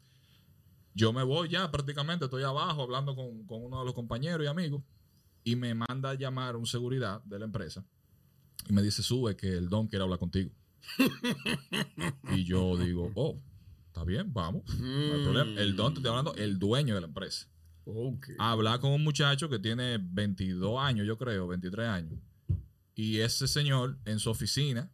yo 0.95 1.13
me 1.13 1.23
voy 1.23 1.49
ya 1.49 1.71
prácticamente, 1.71 2.25
estoy 2.25 2.43
abajo 2.43 2.83
hablando 2.83 3.15
con, 3.15 3.47
con 3.47 3.65
uno 3.65 3.79
de 3.79 3.85
los 3.85 3.95
compañeros 3.95 4.45
y 4.45 4.49
amigos, 4.49 4.83
y 5.45 5.55
me 5.55 5.75
manda 5.75 6.11
a 6.11 6.15
llamar 6.15 6.57
un 6.57 6.67
seguridad 6.67 7.23
de 7.25 7.39
la 7.39 7.45
empresa 7.45 7.85
y 8.69 8.73
me 8.73 8.83
dice, 8.83 9.03
sube 9.03 9.37
que 9.37 9.49
el 9.49 9.69
don 9.69 9.87
quiere 9.89 10.03
hablar 10.03 10.19
contigo. 10.19 10.51
y 12.35 12.45
yo 12.45 12.77
digo, 12.77 13.11
oh, 13.15 13.41
está 13.99 14.05
bien, 14.05 14.33
vamos, 14.33 14.63
no 14.79 15.15
hay 15.15 15.23
problema. 15.25 15.61
El 15.61 15.75
don, 15.77 15.93
te 15.95 15.99
estoy 15.99 16.11
hablando, 16.11 16.35
el 16.37 16.59
dueño 16.59 16.95
de 16.95 17.01
la 17.01 17.07
empresa. 17.07 17.47
Ok. 17.85 18.29
Hablar 18.39 18.81
con 18.81 18.93
un 18.93 19.03
muchacho 19.03 19.49
que 19.49 19.59
tiene 19.59 19.99
22 19.99 20.79
años, 20.81 21.07
yo 21.07 21.17
creo, 21.17 21.49
23 21.49 21.89
años. 21.89 22.19
Y 22.95 23.19
ese 23.19 23.49
señor 23.49 23.97
en 24.05 24.19
su 24.19 24.31
oficina 24.31 24.91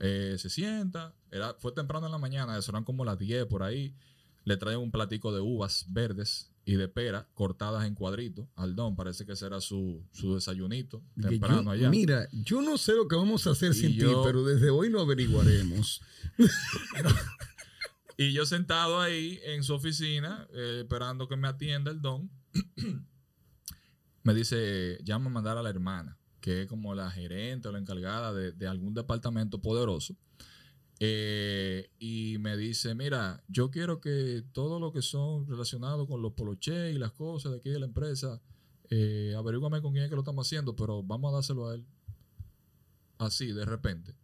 eh, 0.00 0.36
se 0.38 0.50
sienta, 0.50 1.14
era, 1.30 1.54
fue 1.54 1.72
temprano 1.72 2.06
en 2.06 2.12
la 2.12 2.18
mañana, 2.18 2.58
eran 2.58 2.84
como 2.84 3.04
las 3.04 3.18
10 3.18 3.46
por 3.46 3.62
ahí. 3.62 3.94
Le 4.44 4.56
traen 4.58 4.78
un 4.78 4.90
platico 4.90 5.32
de 5.34 5.40
uvas 5.40 5.86
verdes 5.88 6.50
y 6.66 6.74
de 6.74 6.86
pera 6.86 7.26
cortadas 7.32 7.86
en 7.86 7.94
cuadritos 7.94 8.46
al 8.56 8.76
don. 8.76 8.94
Parece 8.94 9.24
que 9.24 9.32
ese 9.32 9.46
era 9.46 9.60
su, 9.62 10.02
su 10.12 10.34
desayunito 10.34 11.02
temprano 11.18 11.62
yo- 11.62 11.70
allá. 11.70 11.88
Mira, 11.90 12.28
yo 12.32 12.60
no 12.60 12.76
sé 12.76 12.92
lo 12.92 13.08
que 13.08 13.16
vamos 13.16 13.46
a 13.46 13.52
hacer 13.52 13.70
Y 13.70 13.74
sin 13.74 13.92
ti, 13.98 14.04
pero 14.22 14.44
desde 14.44 14.68
hoy 14.68 14.90
lo 14.90 15.00
averiguaremos. 15.00 16.02
Y 18.16 18.32
yo 18.32 18.46
sentado 18.46 19.00
ahí 19.00 19.40
en 19.44 19.64
su 19.64 19.74
oficina, 19.74 20.48
eh, 20.52 20.80
esperando 20.82 21.28
que 21.28 21.36
me 21.36 21.48
atienda 21.48 21.90
el 21.90 22.00
don, 22.00 22.30
me 24.22 24.34
dice, 24.34 24.98
llama 25.02 25.26
a 25.26 25.32
mandar 25.32 25.58
a 25.58 25.62
la 25.62 25.70
hermana, 25.70 26.18
que 26.40 26.62
es 26.62 26.68
como 26.68 26.94
la 26.94 27.10
gerente 27.10 27.68
o 27.68 27.72
la 27.72 27.78
encargada 27.78 28.32
de, 28.32 28.52
de 28.52 28.66
algún 28.68 28.94
departamento 28.94 29.60
poderoso. 29.60 30.16
Eh, 31.00 31.90
y 31.98 32.38
me 32.38 32.56
dice, 32.56 32.94
mira, 32.94 33.42
yo 33.48 33.70
quiero 33.70 34.00
que 34.00 34.44
todo 34.52 34.78
lo 34.78 34.92
que 34.92 35.02
son 35.02 35.46
relacionados 35.46 36.06
con 36.06 36.22
los 36.22 36.32
poloches 36.34 36.94
y 36.94 36.98
las 36.98 37.12
cosas 37.12 37.52
de 37.52 37.58
aquí 37.58 37.70
de 37.70 37.80
la 37.80 37.86
empresa, 37.86 38.40
eh, 38.90 39.34
averígame 39.36 39.82
con 39.82 39.92
quién 39.92 40.04
es 40.04 40.10
que 40.10 40.16
lo 40.16 40.22
estamos 40.22 40.46
haciendo, 40.46 40.76
pero 40.76 41.02
vamos 41.02 41.30
a 41.30 41.34
dárselo 41.34 41.68
a 41.68 41.74
él. 41.74 41.84
Así, 43.18 43.52
de 43.52 43.64
repente. 43.64 44.14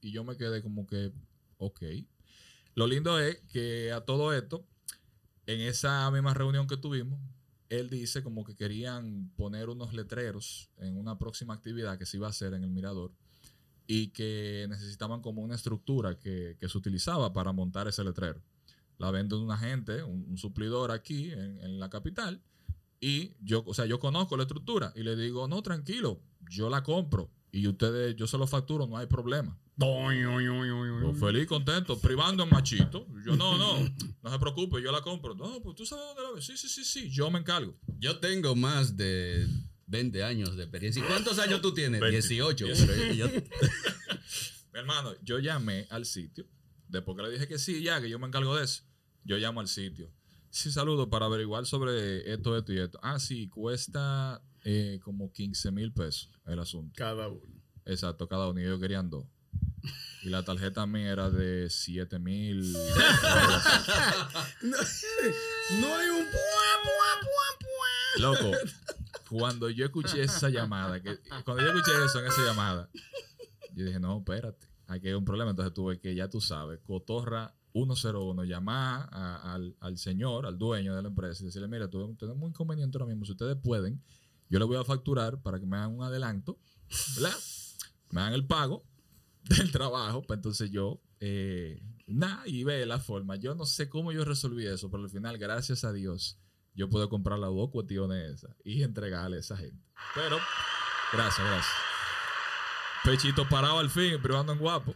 Y 0.00 0.12
yo 0.12 0.24
me 0.24 0.36
quedé 0.36 0.62
como 0.62 0.86
que, 0.86 1.12
ok. 1.56 1.82
Lo 2.74 2.86
lindo 2.86 3.18
es 3.20 3.40
que 3.52 3.92
a 3.92 4.00
todo 4.00 4.32
esto, 4.32 4.66
en 5.46 5.60
esa 5.60 6.10
misma 6.10 6.34
reunión 6.34 6.66
que 6.66 6.76
tuvimos, 6.76 7.20
él 7.68 7.88
dice 7.88 8.22
como 8.22 8.44
que 8.44 8.56
querían 8.56 9.30
poner 9.36 9.68
unos 9.68 9.94
letreros 9.94 10.70
en 10.78 10.96
una 10.96 11.18
próxima 11.18 11.54
actividad 11.54 11.98
que 11.98 12.06
se 12.06 12.16
iba 12.16 12.26
a 12.26 12.30
hacer 12.30 12.54
en 12.54 12.64
el 12.64 12.70
mirador 12.70 13.12
y 13.86 14.08
que 14.08 14.66
necesitaban 14.68 15.20
como 15.20 15.42
una 15.42 15.54
estructura 15.54 16.18
que, 16.18 16.56
se 16.60 16.78
utilizaba 16.78 17.32
para 17.32 17.52
montar 17.52 17.86
ese 17.88 18.02
letrero. 18.02 18.42
La 18.98 19.10
vende 19.10 19.36
una 19.36 19.58
gente, 19.58 20.02
un, 20.02 20.24
un 20.28 20.38
suplidor 20.38 20.90
aquí 20.90 21.32
en, 21.32 21.58
en 21.58 21.78
la 21.78 21.90
capital 21.90 22.42
y 23.00 23.34
yo, 23.40 23.62
o 23.66 23.74
sea, 23.74 23.86
yo 23.86 23.98
conozco 23.98 24.36
la 24.36 24.44
estructura 24.44 24.92
y 24.96 25.02
le 25.02 25.14
digo, 25.16 25.46
no, 25.46 25.62
tranquilo, 25.62 26.20
yo 26.48 26.70
la 26.70 26.82
compro 26.82 27.30
y 27.58 27.66
ustedes, 27.68 28.16
yo 28.16 28.26
se 28.26 28.36
lo 28.38 28.46
facturo, 28.46 28.86
no 28.86 28.96
hay 28.96 29.06
problema. 29.06 29.58
Yo 31.02 31.14
feliz, 31.14 31.46
contento, 31.46 31.98
privando 32.00 32.42
en 32.44 32.50
machito. 32.50 33.06
Yo, 33.24 33.36
no, 33.36 33.58
no, 33.58 33.78
no 34.22 34.30
se 34.30 34.38
preocupe, 34.38 34.80
yo 34.82 34.92
la 34.92 35.00
compro. 35.02 35.34
No, 35.34 35.60
pues 35.62 35.76
tú 35.76 35.84
sabes 35.86 36.04
dónde 36.08 36.22
la 36.22 36.30
ves. 36.32 36.44
Sí, 36.44 36.56
sí, 36.56 36.68
sí, 36.68 36.84
sí, 36.84 37.10
yo 37.10 37.30
me 37.30 37.38
encargo. 37.40 37.76
Yo 37.98 38.18
tengo 38.18 38.54
más 38.54 38.96
de 38.96 39.46
20 39.86 40.22
años 40.24 40.56
de 40.56 40.62
experiencia. 40.64 41.02
¿Y 41.02 41.06
cuántos 41.06 41.38
años 41.38 41.60
tú 41.60 41.74
tienes? 41.74 42.00
20. 42.00 42.12
18. 42.16 42.66
Pero 42.86 43.12
yo- 43.14 43.26
Mi 44.72 44.80
hermano, 44.80 45.12
yo 45.22 45.38
llamé 45.38 45.86
al 45.90 46.04
sitio. 46.06 46.46
Después 46.88 47.16
que 47.16 47.22
le 47.22 47.30
dije 47.30 47.48
que 47.48 47.58
sí, 47.58 47.82
ya, 47.82 48.00
que 48.00 48.08
yo 48.08 48.18
me 48.18 48.26
encargo 48.26 48.56
de 48.56 48.64
eso. 48.64 48.82
Yo 49.24 49.36
llamo 49.38 49.60
al 49.60 49.68
sitio. 49.68 50.10
Sí, 50.50 50.70
saludo 50.70 51.10
para 51.10 51.26
averiguar 51.26 51.66
sobre 51.66 52.32
esto, 52.32 52.56
esto 52.56 52.72
y 52.72 52.78
esto. 52.78 52.98
Ah, 53.02 53.18
sí, 53.18 53.48
cuesta 53.48 54.40
eh, 54.64 54.98
como 55.02 55.30
15 55.32 55.70
mil 55.70 55.92
pesos 55.92 56.30
el 56.46 56.58
asunto. 56.58 56.92
Cada 56.96 57.28
uno. 57.28 57.40
Exacto, 57.84 58.26
cada 58.28 58.48
uno. 58.48 58.60
Y 58.60 58.64
ellos 58.64 58.80
querían 58.80 59.08
dos. 59.10 59.26
Y 60.22 60.30
la 60.30 60.42
tarjeta 60.42 60.86
mía 60.86 61.10
era 61.12 61.30
de 61.30 61.68
7 61.70 62.18
mil. 62.18 62.72
No 65.80 65.94
hay 65.96 66.08
un. 66.10 66.24
Loco, 68.18 68.52
cuando 69.28 69.68
yo 69.70 69.84
escuché 69.86 70.22
esa 70.22 70.48
llamada, 70.48 71.00
que, 71.02 71.18
cuando 71.44 71.62
yo 71.64 71.68
escuché 71.72 71.90
eso 72.06 72.20
en 72.20 72.26
esa 72.26 72.44
llamada, 72.44 72.88
yo 73.74 73.84
dije, 73.84 73.98
no, 73.98 74.18
espérate, 74.18 74.68
aquí 74.86 75.08
hay 75.08 75.14
un 75.14 75.24
problema. 75.24 75.50
Entonces 75.50 75.74
tuve 75.74 75.98
que, 75.98 76.14
ya 76.14 76.28
tú 76.28 76.40
sabes, 76.40 76.78
Cotorra 76.86 77.54
101, 77.72 78.44
llamar 78.44 79.08
a- 79.12 79.54
al, 79.54 79.76
al 79.80 79.98
señor, 79.98 80.46
al 80.46 80.56
dueño 80.58 80.94
de 80.94 81.02
la 81.02 81.08
empresa 81.08 81.42
y 81.42 81.46
decirle, 81.46 81.66
mira, 81.66 81.88
tenemos 81.90 82.16
un 82.20 82.48
inconveniente 82.50 82.96
ahora 82.98 83.06
mismo. 83.06 83.24
Si 83.24 83.32
ustedes 83.32 83.56
pueden, 83.56 84.00
yo 84.54 84.60
les 84.60 84.68
voy 84.68 84.76
a 84.76 84.84
facturar 84.84 85.42
para 85.42 85.58
que 85.58 85.66
me 85.66 85.76
hagan 85.76 85.96
un 85.96 86.04
adelanto, 86.04 86.60
¿verdad? 87.16 87.36
Me 88.10 88.20
hagan 88.20 88.34
el 88.34 88.46
pago 88.46 88.84
del 89.42 89.72
trabajo, 89.72 90.22
pues 90.22 90.38
entonces 90.38 90.70
yo, 90.70 91.02
eh, 91.18 91.82
nada, 92.06 92.40
y 92.46 92.62
ve 92.62 92.86
la 92.86 93.00
forma. 93.00 93.34
Yo 93.34 93.56
no 93.56 93.66
sé 93.66 93.88
cómo 93.88 94.12
yo 94.12 94.24
resolví 94.24 94.64
eso, 94.64 94.92
pero 94.92 95.02
al 95.02 95.10
final, 95.10 95.38
gracias 95.38 95.82
a 95.82 95.92
Dios, 95.92 96.38
yo 96.72 96.88
puedo 96.88 97.08
comprar 97.08 97.40
las 97.40 97.50
dos 97.50 97.68
cuestiones 97.72 98.32
esas 98.32 98.54
y 98.62 98.84
entregarle 98.84 99.38
a 99.38 99.40
esa 99.40 99.56
gente. 99.56 99.84
Pero, 100.14 100.38
gracias, 101.12 101.44
gracias. 101.44 101.74
Pechito 103.02 103.48
parado 103.48 103.80
al 103.80 103.90
fin, 103.90 104.22
privando 104.22 104.52
en 104.52 104.60
guapo. 104.60 104.94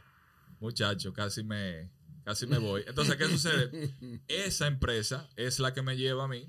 Muchacho, 0.60 1.12
casi 1.12 1.42
me, 1.42 1.90
casi 2.22 2.46
me 2.46 2.58
voy. 2.58 2.84
Entonces, 2.86 3.16
¿qué 3.16 3.24
sucede? 3.26 3.92
Esa 4.28 4.68
empresa 4.68 5.28
es 5.34 5.58
la 5.58 5.74
que 5.74 5.82
me 5.82 5.96
lleva 5.96 6.26
a 6.26 6.28
mí 6.28 6.48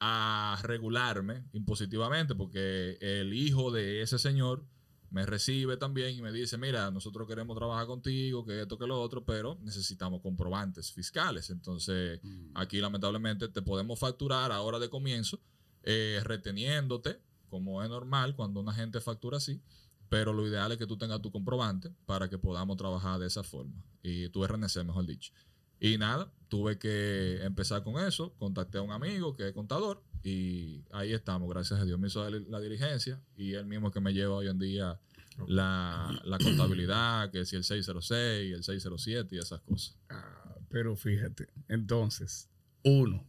a 0.00 0.58
regularme 0.62 1.44
impositivamente, 1.52 2.34
porque 2.34 2.98
el 3.00 3.32
hijo 3.32 3.70
de 3.70 4.02
ese 4.02 4.18
señor 4.18 4.64
me 5.10 5.24
recibe 5.24 5.76
también 5.76 6.16
y 6.16 6.22
me 6.22 6.32
dice, 6.32 6.58
mira, 6.58 6.90
nosotros 6.90 7.26
queremos 7.28 7.56
trabajar 7.56 7.86
contigo, 7.86 8.44
que 8.44 8.62
esto, 8.62 8.78
que 8.78 8.86
lo 8.86 9.00
otro, 9.00 9.24
pero 9.24 9.58
necesitamos 9.62 10.20
comprobantes 10.20 10.92
fiscales. 10.92 11.50
Entonces, 11.50 12.20
aquí 12.54 12.80
lamentablemente 12.80 13.48
te 13.48 13.62
podemos 13.62 13.98
facturar 13.98 14.52
a 14.52 14.60
hora 14.60 14.78
de 14.78 14.90
comienzo, 14.90 15.40
eh, 15.84 16.20
reteniéndote, 16.24 17.20
como 17.48 17.82
es 17.82 17.88
normal 17.88 18.34
cuando 18.34 18.60
una 18.60 18.74
gente 18.74 19.00
factura 19.00 19.38
así, 19.38 19.62
pero 20.08 20.32
lo 20.32 20.46
ideal 20.46 20.72
es 20.72 20.78
que 20.78 20.86
tú 20.86 20.96
tengas 20.96 21.22
tu 21.22 21.30
comprobante 21.30 21.90
para 22.04 22.28
que 22.28 22.38
podamos 22.38 22.76
trabajar 22.76 23.18
de 23.18 23.26
esa 23.26 23.42
forma. 23.42 23.82
Y 24.02 24.28
tu 24.28 24.44
RNC, 24.44 24.84
mejor 24.84 25.06
dicho. 25.06 25.32
Y 25.80 25.98
nada, 25.98 26.32
tuve 26.48 26.78
que 26.78 27.42
empezar 27.42 27.82
con 27.82 28.02
eso, 28.02 28.34
contacté 28.38 28.78
a 28.78 28.82
un 28.82 28.92
amigo 28.92 29.34
que 29.34 29.48
es 29.48 29.52
contador 29.52 30.02
y 30.22 30.84
ahí 30.92 31.12
estamos, 31.12 31.48
gracias 31.48 31.80
a 31.80 31.84
Dios. 31.84 31.98
Me 31.98 32.08
hizo 32.08 32.28
la, 32.28 32.60
diligencia 32.60 33.20
y 33.36 33.54
él 33.54 33.66
mismo 33.66 33.88
es 33.88 33.94
que 33.94 34.00
me 34.00 34.12
lleva 34.12 34.36
hoy 34.36 34.48
en 34.48 34.58
día 34.58 34.98
la, 35.46 36.18
la 36.24 36.38
contabilidad, 36.38 37.30
que 37.30 37.44
si 37.44 37.56
el 37.56 37.64
606, 37.64 38.54
el 38.54 38.64
607 38.64 39.36
y 39.36 39.38
esas 39.38 39.60
cosas. 39.60 39.96
Ah, 40.08 40.56
pero 40.68 40.96
fíjate, 40.96 41.48
entonces, 41.68 42.48
uno, 42.82 43.24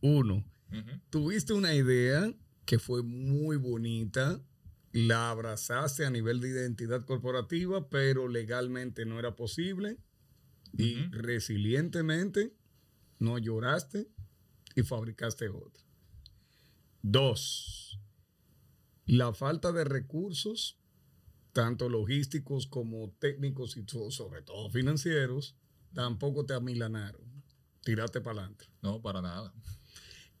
uno, 0.00 0.44
tuviste 1.10 1.52
una 1.52 1.74
idea 1.74 2.32
que 2.64 2.78
fue 2.78 3.02
muy 3.02 3.56
bonita, 3.56 4.40
la 4.92 5.30
abrazaste 5.30 6.06
a 6.06 6.10
nivel 6.10 6.40
de 6.40 6.48
identidad 6.48 7.04
corporativa, 7.04 7.88
pero 7.88 8.28
legalmente 8.28 9.04
no 9.04 9.18
era 9.18 9.36
posible 9.36 9.98
y 10.76 11.06
resilientemente 11.10 12.54
no 13.18 13.38
lloraste 13.38 14.08
y 14.74 14.82
fabricaste 14.82 15.48
otra. 15.48 15.84
Dos, 17.02 18.00
la 19.06 19.32
falta 19.34 19.72
de 19.72 19.84
recursos, 19.84 20.78
tanto 21.52 21.88
logísticos 21.88 22.66
como 22.66 23.10
técnicos 23.18 23.76
y 23.76 23.84
sobre 24.10 24.42
todo 24.42 24.70
financieros, 24.70 25.56
tampoco 25.92 26.46
te 26.46 26.54
amilanaron. 26.54 27.22
Tiraste 27.82 28.20
para 28.20 28.40
adelante. 28.40 28.66
No, 28.82 29.02
para 29.02 29.20
nada. 29.20 29.52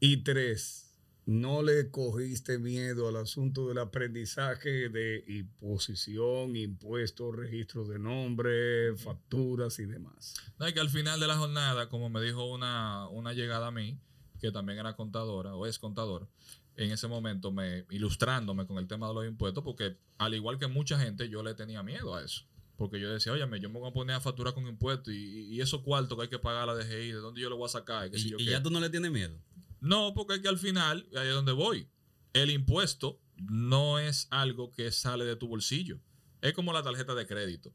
Y 0.00 0.24
tres, 0.24 0.93
no 1.26 1.62
le 1.62 1.90
cogiste 1.90 2.58
miedo 2.58 3.08
al 3.08 3.16
asunto 3.16 3.68
del 3.68 3.78
aprendizaje 3.78 4.88
de 4.88 5.24
imposición, 5.26 6.54
impuestos, 6.54 7.34
registro 7.34 7.84
de 7.86 7.98
nombre, 7.98 8.94
facturas 8.96 9.78
y 9.78 9.86
demás. 9.86 10.34
No, 10.58 10.68
y 10.68 10.74
que 10.74 10.80
al 10.80 10.90
final 10.90 11.20
de 11.20 11.26
la 11.26 11.36
jornada, 11.36 11.88
como 11.88 12.10
me 12.10 12.20
dijo 12.20 12.44
una, 12.44 13.08
una 13.08 13.32
llegada 13.32 13.68
a 13.68 13.70
mí, 13.70 13.98
que 14.40 14.52
también 14.52 14.78
era 14.78 14.96
contadora 14.96 15.54
o 15.54 15.66
es 15.66 15.78
contadora, 15.78 16.28
en 16.76 16.90
ese 16.90 17.08
momento 17.08 17.52
me 17.52 17.86
ilustrándome 17.90 18.66
con 18.66 18.78
el 18.78 18.86
tema 18.86 19.08
de 19.08 19.14
los 19.14 19.26
impuestos, 19.26 19.64
porque 19.64 19.96
al 20.18 20.34
igual 20.34 20.58
que 20.58 20.66
mucha 20.66 20.98
gente, 20.98 21.28
yo 21.28 21.42
le 21.42 21.54
tenía 21.54 21.82
miedo 21.82 22.14
a 22.14 22.22
eso. 22.22 22.44
Porque 22.76 23.00
yo 23.00 23.08
decía, 23.08 23.32
oye, 23.32 23.46
yo 23.60 23.70
me 23.70 23.78
voy 23.78 23.88
a 23.88 23.92
poner 23.92 24.16
a 24.16 24.20
facturar 24.20 24.52
con 24.52 24.66
impuestos 24.66 25.14
y, 25.14 25.54
y 25.54 25.60
esos 25.60 25.82
cuartos 25.82 26.18
que 26.18 26.22
hay 26.24 26.28
que 26.28 26.40
pagar 26.40 26.68
a 26.68 26.74
la 26.74 26.74
DGI, 26.74 27.12
¿de 27.12 27.18
dónde 27.18 27.40
yo 27.40 27.48
lo 27.48 27.56
voy 27.56 27.66
a 27.66 27.68
sacar? 27.68 28.10
Y 28.12 28.16
Y, 28.16 28.30
yo 28.30 28.36
y 28.36 28.46
ya 28.46 28.60
tú 28.60 28.70
no 28.70 28.80
le 28.80 28.90
tienes 28.90 29.12
miedo. 29.12 29.38
No, 29.84 30.12
porque 30.14 30.34
es 30.34 30.40
que 30.40 30.48
al 30.48 30.58
final, 30.58 31.06
ahí 31.16 31.28
es 31.28 31.34
donde 31.34 31.52
voy. 31.52 31.88
El 32.32 32.50
impuesto 32.50 33.20
no 33.36 33.98
es 33.98 34.28
algo 34.30 34.70
que 34.70 34.90
sale 34.90 35.24
de 35.24 35.36
tu 35.36 35.46
bolsillo. 35.48 36.00
Es 36.40 36.52
como 36.54 36.72
la 36.72 36.82
tarjeta 36.82 37.14
de 37.14 37.26
crédito. 37.26 37.72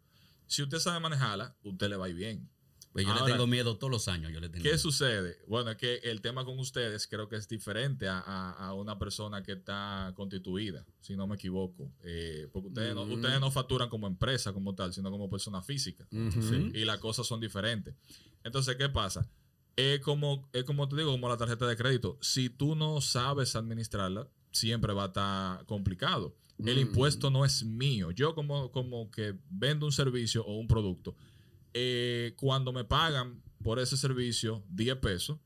Si 0.48 0.64
usted 0.64 0.80
sabe 0.80 1.00
manejarla, 1.00 1.56
usted 1.64 1.90
le 1.90 1.96
va 1.98 2.06
a 2.08 2.10
ir 2.10 2.16
bien. 2.16 2.50
Pues 2.92 3.06
yo 3.06 3.12
Ahora- 3.12 3.26
le 3.28 3.32
tengo 3.34 3.46
miedo 3.46 3.78
todos 3.78 3.92
los 3.92 4.08
años. 4.08 4.32
Yo 4.32 4.40
le 4.40 4.50
tengo 4.50 4.64
¿Qué 4.64 4.70
miedo. 4.70 4.80
sucede? 4.80 5.38
Bueno, 5.48 5.70
es 5.70 5.78
que 5.78 5.98
el 5.98 6.22
tema 6.22 6.44
con 6.44 6.58
ustedes 6.58 7.06
creo 7.08 7.30
que 7.30 7.36
es 7.36 7.48
diferente 7.48 8.08
a, 8.08 8.18
a- 8.20 8.52
a 8.54 8.74
una 8.74 8.98
persona 8.98 9.44
que 9.44 9.52
está 9.52 10.12
constituida, 10.16 10.88
si 11.00 11.16
no 11.16 11.28
me 11.28 11.36
equivoco. 11.36 11.94
Eh, 12.04 12.48
porque 12.52 12.70
ustedes, 12.70 12.96
no, 12.96 13.06
Mm. 13.06 13.12
ustedes 13.14 13.40
no 13.40 13.52
facturan 13.52 13.90
como 13.90 14.08
empresa 14.08 14.52
como 14.54 14.74
tal, 14.74 14.92
sino 14.92 15.12
como 15.12 15.30
persona 15.30 15.62
física. 15.62 16.08
Y 16.12 16.84
las 16.86 16.98
cosas 16.98 17.28
son 17.28 17.40
diferentes. 17.40 17.94
Entonces, 18.44 18.76
¿qué 18.76 18.90
pasa? 18.90 19.30
Es 19.80 20.00
como, 20.02 20.48
es 20.54 20.64
como 20.64 20.88
te 20.90 20.96
digo, 20.98 21.12
como 21.12 21.30
la 21.30 21.38
tarjeta 21.38 21.66
de 21.68 21.76
crédito. 21.78 22.18
Si 22.22 22.50
tú 22.50 22.76
no 22.76 23.00
sabes 23.02 23.56
administrarla, 23.56 24.28
siempre 24.52 24.94
va 24.94 25.04
a 25.04 25.08
estar 25.08 25.66
complicado. 25.66 26.36
El 26.66 26.76
Mm. 26.78 26.80
impuesto 26.80 27.30
no 27.30 27.46
es 27.46 27.64
mío. 27.64 28.12
Yo 28.12 28.36
como, 28.36 28.72
como 28.72 29.10
que 29.12 29.36
vendo 29.50 29.86
un 29.86 29.92
servicio 29.94 30.44
o 30.46 30.58
un 30.58 30.68
producto, 30.68 31.16
eh, 31.74 32.34
cuando 32.36 32.74
me 32.74 32.84
pagan 32.84 33.42
por 33.64 33.80
ese 33.80 33.96
servicio 33.96 34.64
10 34.70 34.98
pesos, 34.98 35.38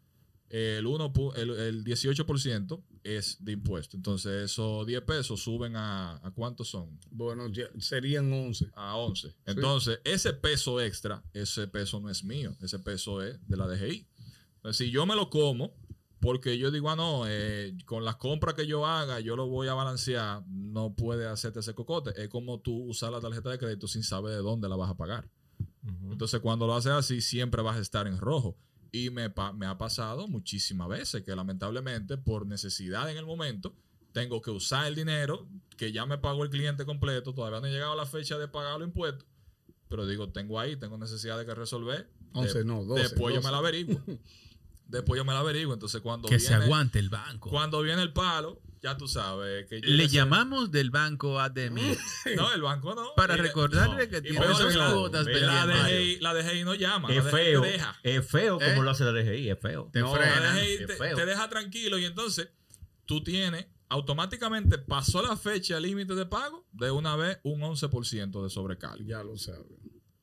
el, 0.50 0.86
1, 0.86 1.14
pu- 1.14 1.34
el, 1.36 1.50
el 1.50 1.84
18% 1.84 2.84
es 3.04 3.44
de 3.44 3.52
impuesto. 3.54 3.98
Entonces, 3.98 4.52
esos 4.52 4.86
10 4.86 5.02
pesos 5.02 5.42
suben 5.44 5.76
a, 5.76 6.16
¿a 6.26 6.32
cuántos 6.32 6.70
son? 6.70 7.00
Bueno, 7.12 7.48
ya 7.50 7.66
serían 7.80 8.32
11. 8.32 8.70
a 8.76 8.96
11. 8.98 9.36
Entonces, 9.48 10.00
ese 10.04 10.32
peso 10.34 10.80
extra, 10.80 11.24
ese 11.34 11.68
peso 11.68 12.00
no 12.00 12.10
es 12.10 12.24
mío, 12.24 12.56
ese 12.62 12.78
peso 12.80 13.22
es 13.24 13.38
de 13.48 13.58
la 13.58 13.68
DGI. 13.68 14.06
Si 14.72 14.92
yo 14.92 15.06
me 15.06 15.16
lo 15.16 15.30
como, 15.30 15.74
porque 16.20 16.58
yo 16.58 16.72
digo, 16.72 16.90
ah, 16.90 16.96
no, 16.96 17.24
eh, 17.28 17.76
con 17.86 18.06
las 18.06 18.16
compras 18.16 18.54
que 18.56 18.66
yo 18.66 18.86
haga, 18.86 19.20
yo 19.20 19.36
lo 19.36 19.48
voy 19.48 19.68
a 19.68 19.74
balancear, 19.74 20.44
no 20.48 20.94
puede 20.96 21.28
hacerte 21.28 21.60
ese 21.60 21.74
cocote. 21.74 22.14
Es 22.22 22.30
como 22.30 22.62
tú 22.62 22.74
usar 22.86 23.12
la 23.12 23.20
tarjeta 23.20 23.50
de 23.50 23.58
crédito 23.60 23.88
sin 23.88 24.04
saber 24.04 24.32
de 24.34 24.42
dónde 24.42 24.70
la 24.70 24.76
vas 24.78 24.90
a 24.90 24.96
pagar. 24.96 25.28
Entonces, 26.10 26.40
cuando 26.40 26.66
lo 26.66 26.76
haces 26.76 26.94
así, 26.94 27.20
siempre 27.20 27.62
vas 27.62 27.76
a 27.76 27.82
estar 27.82 28.08
en 28.08 28.18
rojo. 28.18 28.56
Y 28.92 29.10
me, 29.10 29.34
me 29.56 29.66
ha 29.66 29.78
pasado 29.78 30.28
muchísimas 30.28 30.88
veces 30.88 31.24
que 31.24 31.36
lamentablemente, 31.36 32.18
por 32.18 32.46
necesidad 32.46 33.10
en 33.10 33.18
el 33.18 33.26
momento, 33.26 33.76
tengo 34.14 34.42
que 34.42 34.52
usar 34.52 34.86
el 34.88 34.96
dinero 34.96 35.48
que 35.76 35.92
ya 35.92 36.06
me 36.06 36.20
pagó 36.20 36.44
el 36.44 36.50
cliente 36.52 36.86
completo. 36.86 37.34
Todavía 37.34 37.60
no 37.60 37.68
he 37.68 37.72
llegado 37.72 37.96
la 37.96 38.06
fecha 38.06 38.38
de 38.38 38.48
pagar 38.48 38.80
los 38.80 38.88
impuestos. 38.88 39.28
Pero 39.90 40.06
digo, 40.08 40.30
tengo 40.30 40.60
ahí, 40.60 40.76
tengo 40.78 40.98
necesidad 40.98 41.38
de 41.38 41.46
que 41.46 41.54
resolver. 41.54 42.10
11 42.34 42.60
De- 42.60 42.66
no, 42.66 42.84
12, 42.86 43.02
Después 43.02 43.34
yo 43.36 43.42
12. 43.42 43.48
me 43.48 43.52
la 43.52 43.58
averiguo. 43.58 44.02
Después 44.88 45.18
yo 45.18 45.26
me 45.26 45.34
la 45.34 45.40
averiguo. 45.40 45.74
Entonces, 45.74 46.02
cuando 46.02 46.28
Que 46.28 46.38
viene, 46.38 46.48
se 46.48 46.54
aguante 46.54 47.00
el 47.00 47.10
banco. 47.10 47.50
cuando 47.50 47.82
viene 47.82 48.02
el 48.04 48.14
palo, 48.14 48.62
ya 48.82 48.98
tú 48.98 49.08
sabes 49.08 49.66
que 49.68 49.80
yo 49.82 49.88
Le 49.90 50.08
llamamos 50.10 50.70
del 50.72 50.92
banco 50.92 51.40
a 51.40 51.50
Demi 51.50 51.82
No, 52.36 52.54
el 52.54 52.62
banco 52.62 52.94
no. 52.94 53.14
para 53.16 53.38
recordarle 53.38 54.06
no. 54.06 54.10
que 54.12 54.22
tiene 54.22 54.40
peor 54.40 54.56
sus 54.56 54.68
es 54.72 54.76
la- 54.76 54.92
cuotas 54.92 55.26
la. 55.26 55.66
DGI, 55.66 56.18
la 56.20 56.34
DGI 56.34 56.64
no 56.66 56.76
llama. 56.76 57.12
Es 57.14 57.24
feo. 57.32 57.62
te 57.62 57.68
deja. 57.72 58.00
Es 58.04 58.28
feo 58.28 58.60
como 58.60 58.82
¿Eh? 58.82 58.84
lo 58.84 58.90
hace 58.92 59.04
la 59.06 59.12
DGI, 59.14 59.50
es 59.50 59.60
feo. 59.60 59.90
Te 59.94 60.00
No, 60.02 60.14
frena. 60.14 60.40
La 60.40 60.54
DGI 60.54 60.86
te 61.16 61.26
deja 61.26 61.50
tranquilo 61.50 61.98
y 61.98 62.06
entonces 62.06 62.50
tú 63.06 63.24
tienes 63.24 63.66
automáticamente 63.90 64.80
pasó 64.80 65.22
la 65.22 65.38
fecha 65.38 65.80
límite 65.80 66.16
de 66.16 66.26
pago 66.26 66.68
de 66.72 66.90
una 66.92 67.16
vez 67.16 67.38
un 67.44 67.62
11% 67.62 68.44
de 68.44 68.50
sobrecargo. 68.50 69.04
Ya 69.06 69.24
lo 69.24 69.38
sabes. 69.38 69.62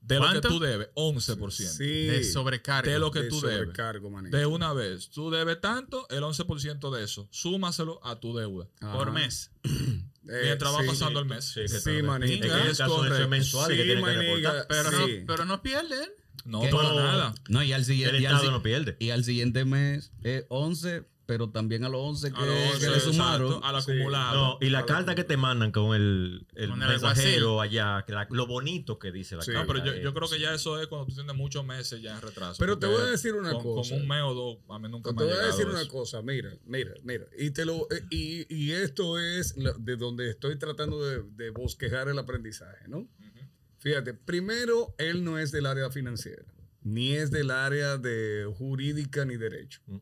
De 0.01 0.17
lo 0.17 0.23
que 0.23 0.29
¿Cuánto? 0.29 0.49
tú 0.49 0.59
debes, 0.61 0.89
11%. 0.95 1.51
Sí. 1.51 1.85
De 2.07 2.25
sobrecarga. 2.25 2.91
De 2.91 2.99
lo 2.99 3.11
que 3.11 3.23
de 3.23 3.29
tú 3.29 3.41
debes. 3.41 3.59
sobrecargo. 3.59 4.11
De 4.23 4.47
una 4.47 4.73
vez. 4.73 5.11
Tú 5.11 5.31
debes 5.31 5.61
tanto, 5.61 6.09
el 6.11 6.23
11% 6.23 6.91
de 6.91 7.05
eso. 7.05 7.29
Súmaselo 7.31 8.01
a 8.05 8.19
tu 8.19 8.35
deuda. 8.35 8.67
Ajá. 8.81 8.93
por 8.95 9.13
mes. 9.13 9.51
Eh, 10.29 10.43
Mientras 10.45 10.73
va 10.75 10.83
sí. 10.83 10.87
pasando 10.87 11.19
el 11.21 11.25
mes. 11.25 11.45
Sí, 11.47 11.63
que 11.63 11.69
Sí, 11.69 12.03
manito. 12.03 12.45
Es 12.45 12.77
que 12.79 12.85
en 12.85 13.05
el 13.07 13.23
Es 13.23 13.29
mensual 13.29 13.73
y 13.73 13.77
que 13.77 13.83
Sí, 13.83 13.89
tiene 13.89 14.05
que 14.05 14.13
reportar. 14.13 14.67
Pero, 14.69 14.91
no, 14.93 15.07
pero 15.27 15.45
no 15.47 15.63
pierden. 15.63 16.09
No, 16.45 16.61
¿Qué? 16.61 16.69
para 16.69 16.95
nada. 16.95 17.35
No, 17.49 17.63
y 17.63 17.73
al 17.73 17.85
siguiente. 17.87 18.17
El 18.19 18.23
y 18.23 18.27
al 18.27 18.51
no 18.51 18.63
pierde. 18.63 18.97
Y 19.01 19.11
al 19.11 19.25
siguiente 19.25 19.65
mes 19.65 20.13
es 20.23 20.45
11, 20.49 21.05
pero 21.31 21.49
también 21.51 21.85
a 21.85 21.89
los 21.89 22.01
11 22.01 22.33
que, 22.33 22.41
A 22.41 22.45
los 22.45 22.55
que 22.57 22.89
11, 22.89 22.91
le 22.91 22.99
sumaron. 23.01 23.47
exacto, 23.47 23.66
al 23.68 23.83
Sí. 23.83 23.93
acumulado. 23.93 24.35
No, 24.35 24.59
y 24.61 24.68
la 24.70 24.85
carta 24.85 25.14
que 25.14 25.22
te 25.22 25.37
mandan 25.37 25.70
con 25.70 25.95
el, 25.95 26.45
el 26.57 26.70
Con 26.70 26.83
el 26.83 26.89
mensajero 26.89 27.61
allá, 27.61 28.03
que 28.05 28.12
la- 28.12 28.26
lo 28.33 28.49
bonito 28.49 28.99
que 28.99 29.12
dice 29.12 29.37
la 29.37 29.43
Sí. 29.43 29.53
carta. 29.53 29.72
No, 29.72 29.81
pero 29.85 29.97
yo, 30.03 30.12
creo 30.12 30.28
que 30.28 30.41
ya 30.41 30.53
eso 30.53 30.81
es 30.81 30.89
cuando 30.89 31.07
tú 31.07 31.14
tienes 31.14 31.37
muchos 31.37 31.64
meses 31.64 32.03
ya 32.03 32.16
en 32.16 32.20
retraso. 32.20 32.57
Pero 32.59 32.81
te 32.81 32.89
voy 32.89 33.01
a 33.01 33.05
decir 33.05 33.35
una 33.35 33.53
con, 33.53 33.62
cosa. 33.62 33.91
Con 33.95 34.03
un 34.03 34.09
mes 34.09 34.22
o 34.24 34.35
dos, 34.35 34.59
a 34.68 34.78
mí 34.81 34.89
nunca 34.89 35.11
Te 35.11 35.16
me 35.16 35.22
ha 35.22 35.24
voy 35.26 35.35
a 35.45 35.47
decir 35.47 35.66
una 35.68 35.83
eso. 35.83 35.91
cosa, 35.91 36.20
mira, 36.20 36.51
mira, 36.64 36.95
mira. 37.05 37.26
Y, 37.39 37.51
te 37.53 37.64
lo, 37.64 37.87
eh, 37.93 38.03
y, 38.11 38.53
y 38.53 38.72
esto 38.72 39.20
es 39.20 39.57
la- 39.57 39.74
de 39.78 39.97
donde 39.97 40.31
estoy 40.31 40.59
tratando 40.59 41.01
de, 41.05 41.22
de 41.22 41.51
bosquejar 41.51 42.09
el 42.09 42.18
aprendizaje, 42.18 42.89
¿no? 42.89 43.07
Fíjate, 43.78 44.14
primero, 44.14 44.97
él 44.99 45.22
no 45.22 45.39
es 45.39 45.53
del 45.53 45.66
área 45.66 45.91
financiera, 45.91 46.43
ni 46.83 47.12
es 47.12 47.31
del 47.31 47.53
área 47.53 47.97
de 47.99 48.53
jurídica 48.59 49.24
ni 49.24 49.37
derecho, 49.37 49.81
Mm. 49.87 49.97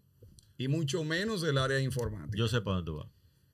Y 0.58 0.68
mucho 0.68 1.02
menos 1.04 1.40
del 1.40 1.56
área 1.56 1.80
informática. 1.80 2.36
Yo 2.36 2.48
sé 2.48 2.60
para 2.60 2.76
dónde 2.76 2.90
tú 2.90 2.96
vas. 2.98 3.08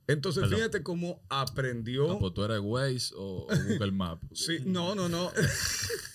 Entonces, 0.07 0.43
Perdón. 0.43 0.59
fíjate 0.59 0.83
cómo 0.83 1.23
aprendió. 1.29 2.11
Ah, 2.13 2.19
pues 2.19 2.35
tú 2.35 2.43
eres 2.45 2.61
Waze 2.61 3.15
o, 3.17 3.47
o 3.47 3.47
Google 3.69 3.93
Maps. 3.93 4.27
Sí, 4.33 4.59
no, 4.65 4.95
no, 4.97 5.09
no. 5.09 5.31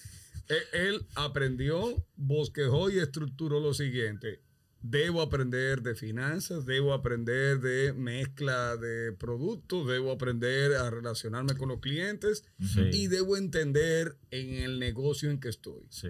Eh, 0.51 0.87
Él 0.87 1.05
aprendió, 1.13 2.03
bosquejó 2.15 2.89
y 2.89 2.97
estructuró 2.97 3.59
lo 3.59 3.75
siguiente. 3.75 4.41
Debo 4.81 5.21
aprender 5.21 5.83
de 5.83 5.93
finanzas, 5.93 6.65
debo 6.65 6.93
aprender 6.93 7.59
de 7.59 7.93
mezcla 7.93 8.75
de 8.77 9.11
productos, 9.11 9.87
debo 9.87 10.11
aprender 10.11 10.73
a 10.73 10.89
relacionarme 10.89 11.55
con 11.55 11.69
los 11.69 11.79
clientes 11.81 12.45
Sí. 12.59 12.81
y 12.93 13.07
debo 13.07 13.37
entender 13.37 14.17
en 14.31 14.55
el 14.55 14.79
negocio 14.79 15.29
en 15.29 15.39
que 15.39 15.49
estoy. 15.49 15.83
Sí. 15.91 16.07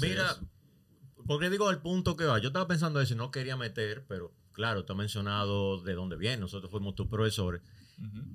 Mira, 0.00 0.30
es. 0.30 0.40
Porque 1.26 1.50
digo 1.50 1.70
el 1.70 1.78
punto 1.78 2.16
que 2.16 2.24
va. 2.24 2.38
Yo 2.38 2.48
estaba 2.48 2.66
pensando 2.66 3.00
eso 3.00 3.14
y 3.14 3.16
no 3.16 3.30
quería 3.30 3.56
meter, 3.56 4.04
pero 4.08 4.32
claro, 4.52 4.84
te 4.84 4.92
ha 4.92 4.96
mencionado 4.96 5.80
de 5.82 5.94
dónde 5.94 6.16
viene. 6.16 6.38
Nosotros 6.38 6.70
fuimos 6.70 6.94
tus 6.94 7.08
profesores. 7.08 7.62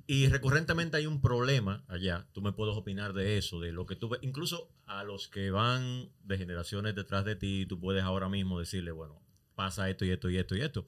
Y 0.06 0.28
recurrentemente 0.28 0.96
hay 0.98 1.08
un 1.08 1.20
problema 1.20 1.84
allá. 1.90 2.26
Tú 2.32 2.42
me 2.42 2.54
puedes 2.54 2.78
opinar 2.78 3.14
de 3.14 3.38
eso, 3.38 3.60
de 3.60 3.74
lo 3.74 3.86
que 3.86 3.98
tú 3.98 4.08
ves. 4.08 4.20
Incluso 4.24 4.72
a 4.86 5.04
los 5.04 5.28
que 5.28 5.52
van 5.52 6.10
de 6.24 6.38
generaciones 6.38 6.96
detrás 6.96 7.26
de 7.26 7.36
ti, 7.36 7.66
tú 7.66 7.80
puedes 7.80 8.04
ahora 8.04 8.30
mismo 8.30 8.60
decirle, 8.60 8.92
bueno, 8.92 9.22
pasa 9.56 9.90
esto 9.90 10.06
y 10.06 10.12
esto 10.12 10.30
y 10.30 10.38
esto 10.38 10.56
y 10.56 10.62
esto. 10.62 10.88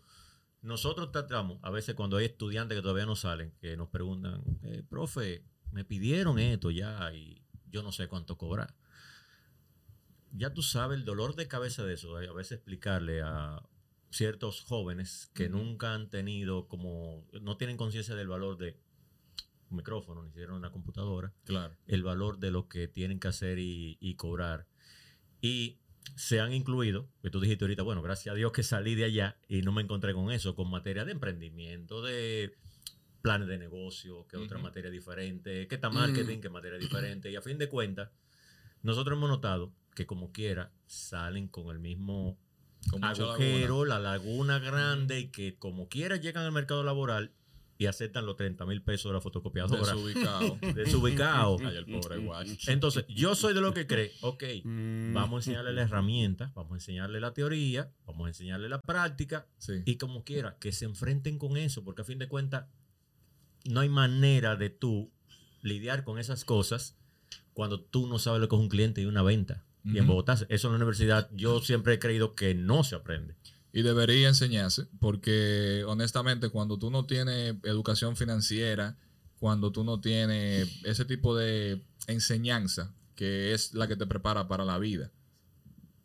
Nosotros 0.62 1.12
tratamos, 1.12 1.60
a 1.62 1.72
veces 1.72 1.96
cuando 1.96 2.18
hay 2.18 2.26
estudiantes 2.26 2.78
que 2.78 2.82
todavía 2.82 3.06
no 3.06 3.16
salen, 3.16 3.54
que 3.60 3.76
nos 3.76 3.90
preguntan, 3.90 4.44
eh, 4.64 4.84
profe, 4.88 5.44
me 5.72 5.86
pidieron 5.86 6.38
esto 6.40 6.70
ya 6.72 7.14
y 7.14 7.42
yo 7.70 7.82
no 7.84 7.92
sé 7.92 8.08
cuánto 8.08 8.38
cobrar. 8.38 8.76
Ya 10.32 10.54
tú 10.54 10.62
sabes 10.62 11.00
el 11.00 11.06
dolor 11.06 11.36
de 11.36 11.48
cabeza 11.48 11.84
de 11.84 11.94
eso, 11.96 12.20
eh, 12.22 12.28
a 12.28 12.34
veces 12.34 12.54
explicarle 12.58 13.22
a 13.22 13.62
ciertos 14.12 14.62
jóvenes 14.62 15.30
que 15.34 15.50
nunca 15.50 15.94
han 15.94 16.10
tenido 16.10 16.68
como, 16.68 17.26
no 17.42 17.58
tienen 17.58 17.78
conciencia 17.78 18.16
del 18.16 18.28
valor 18.28 18.58
de 18.58 18.78
un 19.70 19.78
micrófono, 19.78 20.24
ni 20.24 20.30
siquiera 20.30 20.54
una 20.54 20.72
computadora, 20.72 21.32
Claro. 21.46 21.76
el 21.86 22.04
valor 22.04 22.40
de 22.40 22.50
lo 22.52 22.68
que 22.68 22.88
tienen 22.88 23.20
que 23.20 23.28
hacer 23.28 23.60
y, 23.60 23.98
y 24.00 24.16
cobrar. 24.16 24.66
Y 25.42 25.78
se 26.16 26.40
han 26.40 26.54
incluido, 26.54 27.08
que 27.22 27.30
tú 27.30 27.40
dijiste 27.40 27.66
ahorita, 27.66 27.84
bueno, 27.84 28.02
gracias 28.02 28.34
a 28.34 28.36
Dios 28.36 28.52
que 28.52 28.64
salí 28.64 28.96
de 28.96 29.06
allá 29.06 29.38
y 29.48 29.62
no 29.62 29.72
me 29.72 29.82
encontré 29.84 30.14
con 30.14 30.32
eso, 30.32 30.56
con 30.56 30.70
materia 30.72 31.06
de 31.06 31.12
emprendimiento, 31.12 32.02
de 32.02 32.56
planes 33.22 33.48
de 33.48 33.58
negocio, 33.60 34.26
que 34.28 34.38
otra 34.38 34.58
materia 34.58 34.90
diferente, 34.90 35.68
que 35.68 35.76
está 35.76 35.90
marketing, 35.90 36.40
que 36.40 36.50
materia 36.50 36.80
diferente. 36.80 37.30
Y 37.32 37.36
a 37.36 37.42
fin 37.42 37.58
de 37.60 37.70
cuentas, 37.70 38.10
nosotros 38.82 39.18
hemos 39.18 39.30
notado 39.30 39.72
que 39.96 40.06
como 40.06 40.32
quiera 40.32 40.72
salen 40.88 41.48
con 41.48 41.70
el 41.70 41.80
mismo 41.80 42.38
Con 42.90 43.04
agujero, 43.04 43.86
la 43.86 44.00
laguna 44.00 44.60
grande, 44.60 45.20
y 45.22 45.28
que 45.30 45.58
como 45.58 45.90
quiera 45.90 46.16
llegan 46.18 46.46
al 46.46 46.52
mercado 46.52 46.84
laboral 46.84 47.34
y 47.78 47.86
aceptan 47.86 48.26
los 48.26 48.36
30 48.36 48.66
mil 48.66 48.82
pesos 48.82 49.10
de 49.10 49.14
la 49.14 49.22
fotocopiadora. 49.22 49.94
Desubicado. 49.94 50.58
Desubicado. 50.76 51.58
Ay, 51.62 51.78
el 51.78 51.86
pobre 51.86 52.18
guay. 52.18 52.58
Entonces, 52.68 53.06
yo 53.08 53.36
soy 53.36 53.54
de 53.54 53.62
lo 53.62 53.74
que 53.74 53.88
cree, 53.88 54.12
ok, 54.22 54.44
Mm. 54.66 55.14
vamos 55.14 55.36
a 55.36 55.40
enseñarle 55.40 55.74
la 55.74 55.84
herramienta, 55.84 56.52
vamos 56.56 56.74
a 56.74 56.76
enseñarle 56.76 57.22
la 57.22 57.34
teoría, 57.34 57.90
vamos 58.06 58.26
a 58.26 58.30
enseñarle 58.30 58.68
la 58.68 58.82
práctica, 58.82 59.48
Sí. 59.60 59.82
y 59.86 59.96
como 59.96 60.24
quiera, 60.26 60.58
que 60.60 60.72
se 60.74 60.84
enfrenten 60.86 61.38
con 61.40 61.56
eso, 61.56 61.84
porque 61.86 62.02
a 62.02 62.06
fin 62.06 62.20
de 62.20 62.28
cuentas, 62.28 62.66
no 63.66 63.80
hay 63.82 63.90
manera 63.90 64.56
de 64.58 64.70
tú 64.70 65.12
lidiar 65.62 66.04
con 66.04 66.20
esas 66.20 66.44
cosas 66.46 66.98
cuando 67.54 67.82
tú 67.82 68.08
no 68.08 68.20
sabes 68.20 68.40
lo 68.42 68.48
que 68.50 68.56
es 68.56 68.62
un 68.62 68.70
cliente 68.70 69.02
y 69.02 69.06
una 69.06 69.22
venta. 69.22 69.66
Y 69.84 69.98
en. 69.98 70.08
Bogotá, 70.08 70.34
eso 70.50 70.68
en 70.68 70.74
la 70.74 70.78
universidad, 70.78 71.30
yo 71.34 71.62
siempre 71.62 71.94
he 71.94 72.00
creído 72.00 72.36
que 72.36 72.54
no 72.54 72.84
se 72.84 72.96
aprende. 72.96 73.36
Y 73.72 73.84
debería 73.84 74.28
enseñarse, 74.28 74.88
porque 75.00 75.84
honestamente, 75.88 76.50
cuando 76.50 76.80
tú 76.80 76.90
no 76.90 77.06
tienes 77.06 77.56
educación 77.64 78.16
financiera, 78.16 78.98
cuando 79.40 79.72
tú 79.72 79.84
no 79.84 80.02
tienes 80.02 80.84
ese 80.84 81.06
tipo 81.06 81.36
de 81.36 81.82
enseñanza, 82.08 82.94
que 83.16 83.54
es 83.54 83.74
la 83.74 83.88
que 83.88 83.96
te 83.96 84.08
prepara 84.08 84.48
para 84.48 84.66
la 84.66 84.78
vida, 84.80 85.12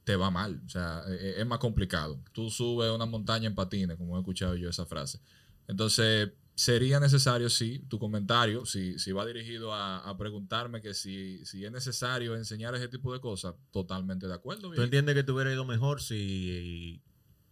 te 0.05 0.17
va 0.17 0.31
mal. 0.31 0.63
O 0.67 0.69
sea, 0.69 1.03
e- 1.09 1.41
es 1.41 1.47
más 1.47 1.59
complicado. 1.59 2.21
Tú 2.33 2.51
subes 2.51 2.91
una 2.91 3.07
montaña 3.07 3.47
en 3.49 3.55
patines, 3.55 3.97
como 3.97 4.17
he 4.17 4.21
escuchado 4.21 4.55
yo 4.57 4.69
esa 4.69 4.85
frase. 4.87 5.21
Entonces, 5.67 6.31
sería 6.55 7.01
necesario, 7.01 7.51
sí, 7.51 7.81
tu 7.89 7.99
comentario, 7.99 8.65
si, 8.65 8.99
si 8.99 9.13
va 9.13 9.27
dirigido 9.27 9.73
a, 9.75 9.99
a 9.99 10.17
preguntarme 10.17 10.81
que 10.81 10.95
si, 10.95 11.45
si 11.45 11.65
es 11.65 11.73
necesario 11.73 12.37
enseñar 12.37 12.75
ese 12.75 12.89
tipo 12.89 13.13
de 13.13 13.21
cosas, 13.21 13.55
totalmente 13.73 14.27
de 14.29 14.35
acuerdo. 14.35 14.73
¿Tú 14.73 14.83
entiendes 14.83 15.15
que 15.15 15.25
te 15.25 15.33
hubiera 15.33 15.53
ido 15.53 15.65
mejor 15.65 16.01
si 16.01 17.03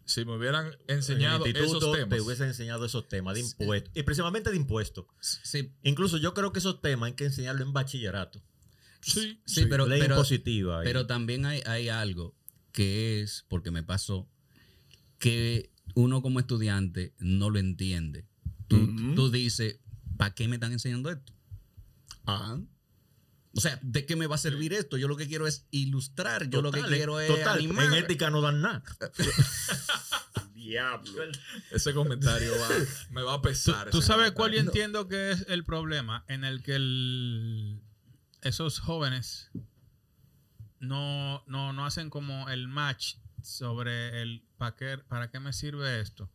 Si 0.05 0.25
me 0.25 0.37
hubieran 0.37 0.67
en 0.67 0.75
el 0.89 0.97
enseñado 0.97 1.45
esos 1.47 1.93
temas. 1.93 2.09
te 2.11 2.21
hubiesen 2.21 2.49
enseñado 2.49 2.85
esos 2.85 3.09
temas 3.09 3.35
de 3.35 3.41
impuestos? 3.41 3.93
Y 3.95 4.03
precisamente 4.05 4.51
de 4.51 4.57
impuestos. 4.57 5.07
Sí, 5.21 5.73
Incluso 5.83 6.17
yo 6.19 6.33
creo 6.35 6.53
que 6.53 6.61
esos 6.61 6.81
temas 6.81 7.09
hay 7.09 7.15
que 7.15 7.25
enseñarlo 7.25 7.63
en 7.65 7.73
bachillerato. 7.73 8.43
Sí, 9.01 9.41
sí, 9.47 9.67
pero, 9.67 9.87
Ley 9.87 10.01
pero, 10.03 10.15
y- 10.23 10.39
pero 10.85 11.07
también 11.09 11.45
hay, 11.45 11.61
hay 11.67 11.89
algo 11.89 12.37
que 12.71 13.21
es, 13.21 13.45
porque 13.49 13.73
me 13.73 13.83
pasó, 13.83 14.29
que 15.19 15.73
uno 15.97 16.23
como 16.23 16.39
estudiante 16.41 17.15
no 17.19 17.51
lo 17.51 17.59
entiende. 17.59 18.29
Tú, 19.15 19.31
dices, 19.31 19.79
¿para 20.17 20.35
qué 20.35 20.49
me 20.49 20.57
están 20.57 20.73
enseñando 20.73 21.11
esto? 21.11 21.33
Ah, 22.27 22.59
O 23.55 23.61
sea, 23.61 23.79
¿de 23.83 24.07
qué 24.07 24.17
me 24.17 24.27
va 24.27 24.37
a 24.37 24.39
servir 24.39 24.73
esto? 24.73 24.97
Yo 24.97 25.09
lo 25.09 25.17
que 25.17 25.27
quiero 25.29 25.47
es 25.47 25.67
ilustrar, 25.71 26.49
yo 26.49 26.63
lo 26.63 26.73
que 26.73 26.83
quiero 26.83 27.21
es 27.21 27.29
total, 27.29 27.59
animar. 27.59 27.87
en 27.87 27.95
ética 27.95 28.31
no 28.31 28.41
dan 28.41 28.63
nada. 28.63 28.83
diablo. 30.55 31.13
Ese 31.71 31.93
comentario 31.93 32.53
va, 32.59 32.69
me 33.11 33.23
va 33.23 33.35
a 33.35 33.37
¿Tú, 33.37 33.43
pesar. 33.43 33.91
tú 33.91 34.01
sabes 34.01 34.33
cuál 34.33 34.53
yo 34.53 34.61
entiendo 34.61 35.09
que 35.09 35.33
es 35.33 35.45
el 35.49 35.65
problema 35.65 36.25
en 36.29 36.45
el 36.45 36.63
que 36.63 36.77
el- 36.77 37.83
esos 38.43 38.79
jóvenes 38.81 39.51
no, 40.81 41.43
no, 41.47 41.73
no 41.73 41.85
hacen 41.87 42.11
como 42.11 42.49
el 42.49 42.69
match 42.69 43.17
sobre 43.43 44.23
el 44.23 44.45
para 44.57 44.77
qué, 44.77 44.99
para 44.99 45.31
qué 45.31 45.41
me 45.41 45.53
sirve 45.53 46.01
esto? 46.01 46.31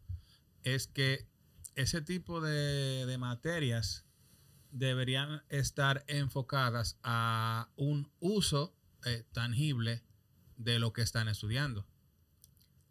Es 0.63 0.87
que 0.87 1.25
ese 1.77 2.01
tipo 2.01 2.41
de, 2.41 3.05
de 3.05 3.17
materias 3.17 4.05
deberían 4.71 5.43
estar 5.49 6.03
enfocadas 6.07 6.97
a 7.03 7.69
un 7.77 8.11
uso 8.19 8.75
eh, 9.05 9.23
tangible 9.31 10.03
de 10.57 10.79
lo 10.79 10.91
que 10.91 11.01
están 11.01 11.27
estudiando. 11.29 11.85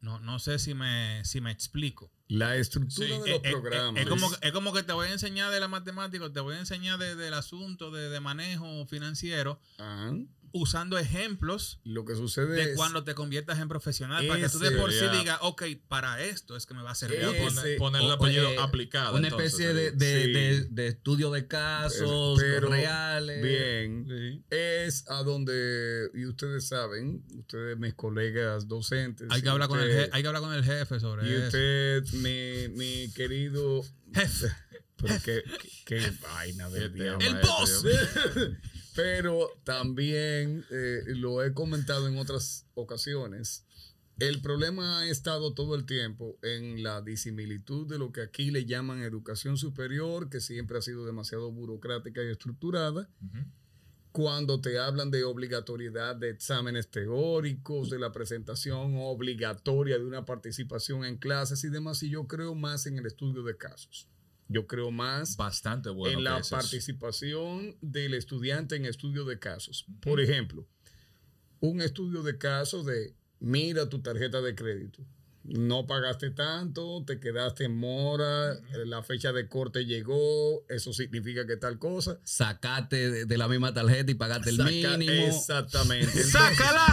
No, 0.00 0.20
no 0.20 0.38
sé 0.38 0.58
si 0.58 0.72
me, 0.74 1.24
si 1.24 1.40
me 1.40 1.50
explico. 1.50 2.12
La 2.28 2.56
estructura 2.56 3.06
Sí, 3.08 3.12
de 3.12 3.18
los 3.18 3.28
Eh, 3.28 3.40
eh, 3.44 3.50
programas. 3.50 4.00
eh, 4.00 4.02
Es, 4.04 4.08
como, 4.08 4.30
es 4.40 4.52
como 4.52 4.72
que 4.72 4.82
te 4.82 4.92
voy 4.92 5.08
a 5.08 5.12
enseñar 5.12 5.50
de 5.52 5.60
la 5.60 5.68
matemática, 5.68 6.32
te 6.32 6.40
voy 6.40 6.54
a 6.56 6.60
enseñar 6.60 6.98
de- 6.98 7.16
del 7.16 7.34
asunto 7.34 7.90
de, 7.90 8.08
de 8.08 8.20
manejo 8.20 8.86
financiero 8.86 9.60
Ah, 9.78 10.12
usando 10.56 10.98
ejemplos 10.98 11.80
lo 11.84 12.04
que 12.04 12.14
sucede 12.14 12.54
de 12.54 12.62
es 12.72 12.76
cuando 12.76 13.04
te 13.04 13.14
conviertas 13.14 13.58
en 13.60 13.68
profesional 13.68 14.26
para 14.26 14.40
que 14.40 14.48
tú 14.48 14.58
de 14.58 14.72
por 14.72 14.92
sí 14.92 15.04
digas, 15.18 15.38
ok, 15.42 15.62
para 15.88 16.22
esto 16.22 16.56
es 16.56 16.66
que 16.66 16.74
me 16.74 16.82
va 16.82 16.90
a 16.90 16.94
servir. 16.94 17.20
Ese- 17.20 17.76
poner, 17.76 18.02
el 18.02 18.10
apellido 18.10 18.48
oye, 18.48 18.58
aplicado. 18.58 19.16
Una 19.16 19.28
entonces, 19.28 19.52
especie 19.54 19.74
de, 19.74 19.90
de, 19.92 20.24
Sí. 20.24 20.32
de- 20.32 20.64
de 20.70 20.86
estudio 20.88 21.30
de 21.30 21.46
casos 21.46 22.38
Pero- 22.40 22.68
reales. 22.68 23.42
bien. 23.42 24.06
Sí. 24.08 24.42
es 24.50 25.08
a 25.10 25.22
donde, 25.22 26.08
y 26.14 26.24
ustedes 26.26 26.68
saben, 26.68 27.24
ustedes 27.38 27.78
mis 27.78 27.94
colegas 27.94 28.68
docentes. 28.68 29.26
Hay 29.30 29.40
que, 29.42 29.46
y 29.48 29.50
hablar 29.50 29.68
con 29.68 29.80
el 29.80 29.88
usted- 29.90 30.06
je- 30.06 30.10
hay 30.12 30.22
que 30.22 30.28
hablar 30.28 30.42
con 30.42 30.54
el 30.54 30.64
jefe 30.64 31.00
sobre 31.00 31.28
Y 31.28 31.34
eso. 31.34 31.46
usted, 31.46 32.04
mi, 32.14 32.68
mi 32.76 33.12
querido. 33.12 33.82
Jefe. 34.14 34.46
Pero 34.96 35.14
qué, 35.24 35.42
qué- 35.84 36.00
qué 36.00 36.12
vaina 36.22 36.70
del 36.70 36.92
diablo. 36.94 37.18
tema 37.18 37.38
¡El 37.38 37.44
este, 37.44 37.46
boss! 37.46 37.84
Pero 38.96 39.50
también 39.62 40.64
eh, 40.70 41.02
lo 41.08 41.44
he 41.44 41.52
comentado 41.52 42.08
en 42.08 42.16
otras 42.16 42.66
ocasiones. 42.74 43.66
El 44.18 44.40
problema 44.40 45.00
ha 45.00 45.06
estado 45.06 45.52
todo 45.52 45.74
el 45.74 45.84
tiempo 45.84 46.38
en 46.42 46.82
la 46.82 47.02
disimilitud 47.02 47.86
de 47.86 47.98
lo 47.98 48.12
que 48.12 48.22
aquí 48.22 48.50
le 48.50 48.64
llaman 48.64 49.02
educación 49.02 49.58
superior, 49.58 50.30
que 50.30 50.40
siempre 50.40 50.78
ha 50.78 50.82
sido 50.82 51.04
demasiado 51.04 51.52
burocrática 51.52 52.22
y 52.22 52.30
estructurada. 52.30 53.10
Ujú. 53.20 53.44
Cuando 54.12 54.62
te 54.62 54.78
hablan 54.78 55.10
de 55.10 55.24
obligatoriedad 55.24 56.16
de 56.16 56.30
exámenes 56.30 56.88
teóricos, 56.88 57.90
de 57.90 57.98
la 57.98 58.12
presentación 58.12 58.94
obligatoria 58.96 59.98
de 59.98 60.06
una 60.06 60.24
participación 60.24 61.04
en 61.04 61.18
clases 61.18 61.62
y 61.64 61.68
demás, 61.68 62.02
y 62.02 62.08
yo 62.08 62.26
creo 62.26 62.54
más 62.54 62.86
en 62.86 62.96
el 62.96 63.04
estudio 63.04 63.42
de 63.42 63.58
casos. 63.58 64.08
Yo 64.48 64.66
creo 64.66 64.90
más 64.90 65.36
Bastante 65.36 65.90
bueno. 65.90 66.18
en 66.18 66.24
la 66.24 66.38
es 66.38 66.50
participación 66.50 67.76
del 67.80 68.14
estudiante 68.14 68.76
en 68.76 68.84
estudio 68.84 69.24
de 69.24 69.38
casos. 69.38 69.86
Por 70.00 70.20
ejemplo, 70.20 70.66
un 71.60 71.80
estudio 71.80 72.22
de 72.22 72.38
casos 72.38 72.86
de 72.86 73.14
mira 73.40 73.88
tu 73.88 74.00
tarjeta 74.00 74.40
de 74.40 74.54
crédito. 74.54 75.04
No 75.48 75.86
pagaste 75.86 76.30
tanto, 76.30 77.04
te 77.06 77.20
quedaste 77.20 77.64
en 77.64 77.76
mora, 77.76 78.54
la 78.84 79.02
fecha 79.02 79.32
de 79.32 79.48
corte 79.48 79.84
llegó, 79.86 80.64
eso 80.68 80.92
significa 80.92 81.46
que 81.46 81.56
tal 81.56 81.78
cosa. 81.78 82.18
Sacate 82.24 83.26
de, 83.26 83.38
la 83.38 83.46
misma 83.48 83.72
tarjeta 83.72 84.10
y 84.10 84.14
pagaste 84.14 84.50
el 84.50 84.58
mínimo. 84.64 85.12
Exactamente. 85.26 86.06
Entonces, 86.06 86.30
¡Sácala! 86.32 86.86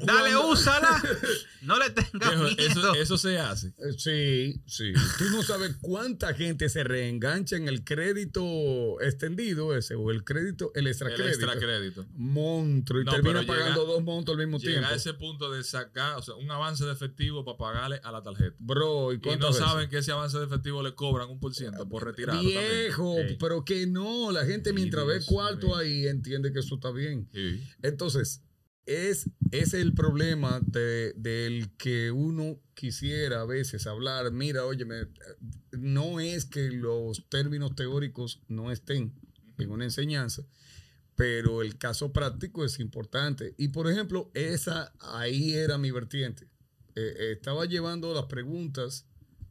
¡Dale, 0.00 0.36
úsala! 0.36 1.02
No 1.60 1.76
le 1.76 1.90
tengas 1.90 2.36
miedo. 2.36 2.54
eso, 2.56 2.94
eso 2.94 3.18
se 3.18 3.36
hace. 3.36 3.68
Eh, 3.78 3.92
Sí, 3.98 4.62
sí. 4.64 4.92
Tú 5.18 5.24
no 5.30 5.42
sabes 5.42 5.74
cuánta 5.80 6.32
gente 6.32 6.68
se 6.68 6.84
reengancha 6.84 7.56
en 7.56 7.66
el 7.66 7.82
crédito 7.84 9.00
extendido 9.00 9.76
ese 9.76 9.96
o 9.96 10.12
el 10.12 10.22
crédito, 10.22 10.70
el 10.76 10.86
extra 10.86 11.08
El 11.08 11.16
crédito. 11.16 11.34
extra 11.46 11.58
crédito. 11.58 12.06
Monstruo 12.14 13.00
y 13.02 13.04
No, 13.04 13.10
termina 13.10 13.44
pagando 13.44 13.82
llega- 13.82 13.92
dos 13.92 14.04
montos 14.04 14.34
al 14.34 14.38
mismo 14.38 14.58
Llega 14.58 14.72
tiempo. 14.72 14.88
a 14.88 14.94
ese 14.94 15.14
punto 15.14 15.50
de 15.50 15.64
sacar, 15.64 16.16
o 16.16 16.22
sea, 16.22 16.36
un 16.36 16.48
avance 16.48 16.84
de 16.84 16.92
efectivo 16.92 17.44
para 17.44 17.56
pagarle 17.72 18.00
a 18.02 18.12
la 18.12 18.22
tarjeta. 18.22 18.56
Bro, 18.58 19.12
¿y 19.12 19.16
Y 19.16 19.18
no 19.38 19.48
veces? 19.48 19.56
saben 19.56 19.88
que 19.88 19.98
ese 19.98 20.12
avance 20.12 20.38
de 20.38 20.44
efectivo 20.44 20.82
le 20.82 20.94
cobran 20.94 21.28
un 21.30 21.38
por 21.40 21.54
ciento 21.54 21.88
por 21.88 22.04
retirarlo. 22.04 22.42
Viejo, 22.42 23.16
pero 23.38 23.64
que 23.64 23.86
no, 23.86 24.30
la 24.32 24.44
gente 24.44 24.70
Ay, 24.70 24.76
mientras 24.76 25.06
ve 25.06 25.14
Dios 25.14 25.26
cuarto 25.26 25.66
mío. 25.68 25.76
ahí 25.76 26.06
entiende 26.06 26.52
que 26.52 26.60
eso 26.60 26.76
está 26.76 26.90
bien. 26.90 27.28
Sí. 27.32 27.62
Entonces, 27.82 28.42
es, 28.86 29.28
es 29.50 29.74
el 29.74 29.92
problema 29.92 30.60
de- 30.64 31.12
del 31.16 31.76
que 31.76 32.10
uno 32.10 32.58
quisiera 32.74 33.42
a 33.42 33.44
veces 33.44 33.86
hablar. 33.86 34.32
Mira, 34.32 34.64
oye, 34.64 34.86
no 35.72 36.20
es 36.20 36.44
que 36.46 36.70
los 36.70 37.28
términos 37.28 37.74
teóricos 37.74 38.40
no 38.48 38.70
estén 38.72 39.12
en 39.58 39.70
una 39.70 39.84
enseñanza, 39.84 40.42
pero 41.16 41.62
el 41.62 41.76
caso 41.76 42.12
práctico 42.12 42.64
es 42.64 42.78
importante. 42.80 43.54
Y 43.58 43.68
por 43.68 43.90
ejemplo, 43.90 44.30
esa 44.34 44.92
ahí 45.00 45.52
era 45.54 45.76
mi 45.76 45.90
vertiente. 45.90 46.48
Eh, 46.98 47.14
eh, 47.16 47.32
estaba 47.32 47.64
llevando 47.64 48.12
las 48.12 48.26
preguntas 48.26 49.06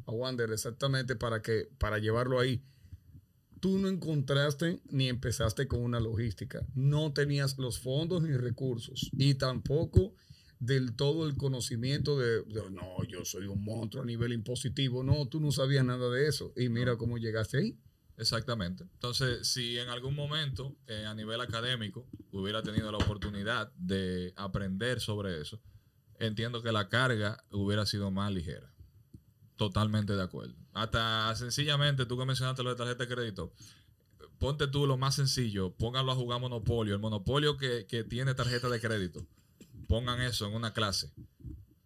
a 0.05 0.11
Wander 0.11 0.51
exactamente 0.51 1.15
para 1.15 1.41
que 1.41 1.69
para 1.77 1.97
llevarlo 1.97 2.41
ahí. 2.41 2.61
Tú 3.61 3.77
no 3.77 3.87
encontraste 3.87 4.81
ni 4.89 5.07
empezaste 5.07 5.65
con 5.67 5.81
una 5.81 6.01
logística. 6.01 6.65
No 6.75 7.13
tenías 7.13 7.57
los 7.57 7.79
fondos 7.79 8.21
ni 8.21 8.35
recursos. 8.35 9.09
Y 9.13 9.35
tampoco 9.35 10.13
del 10.59 10.95
todo 10.95 11.25
el 11.25 11.37
conocimiento 11.37 12.19
de, 12.19 12.43
de, 12.43 12.69
no, 12.69 13.01
yo 13.07 13.23
soy 13.23 13.47
un 13.47 13.63
monstruo 13.63 14.03
a 14.03 14.05
nivel 14.05 14.33
impositivo. 14.33 15.01
No, 15.01 15.27
tú 15.27 15.39
no 15.39 15.53
sabías 15.53 15.85
nada 15.85 16.09
de 16.09 16.27
eso. 16.27 16.51
Y 16.57 16.67
mira 16.67 16.97
cómo 16.97 17.17
llegaste 17.17 17.59
ahí. 17.59 17.79
Exactamente. 18.17 18.83
Entonces, 18.83 19.47
si 19.47 19.77
en 19.77 19.87
algún 19.87 20.15
momento 20.15 20.75
eh, 20.87 21.05
a 21.05 21.13
nivel 21.13 21.39
académico 21.39 22.07
hubiera 22.31 22.61
tenido 22.61 22.91
la 22.91 22.97
oportunidad 22.97 23.71
de 23.77 24.33
aprender 24.35 24.99
sobre 24.99 25.39
eso, 25.39 25.61
entiendo 26.19 26.61
que 26.61 26.71
la 26.71 26.89
carga 26.89 27.43
hubiera 27.51 27.85
sido 27.85 28.11
más 28.11 28.31
ligera. 28.31 28.71
Totalmente 29.55 30.13
de 30.13 30.23
acuerdo. 30.23 30.55
Hasta 30.73 31.35
sencillamente, 31.35 32.05
tú 32.05 32.17
que 32.17 32.25
mencionaste 32.25 32.63
lo 32.63 32.69
de 32.69 32.75
tarjeta 32.75 33.05
de 33.05 33.13
crédito, 33.13 33.51
ponte 34.37 34.67
tú 34.67 34.85
lo 34.85 34.97
más 34.97 35.15
sencillo, 35.15 35.71
pónganlo 35.71 36.11
a 36.11 36.15
jugar 36.15 36.39
Monopolio. 36.39 36.93
El 36.93 37.01
Monopolio 37.01 37.57
que, 37.57 37.85
que 37.87 38.03
tiene 38.03 38.35
tarjeta 38.35 38.69
de 38.69 38.79
crédito, 38.79 39.25
pongan 39.87 40.21
eso 40.21 40.45
en 40.45 40.53
una 40.53 40.73
clase, 40.73 41.11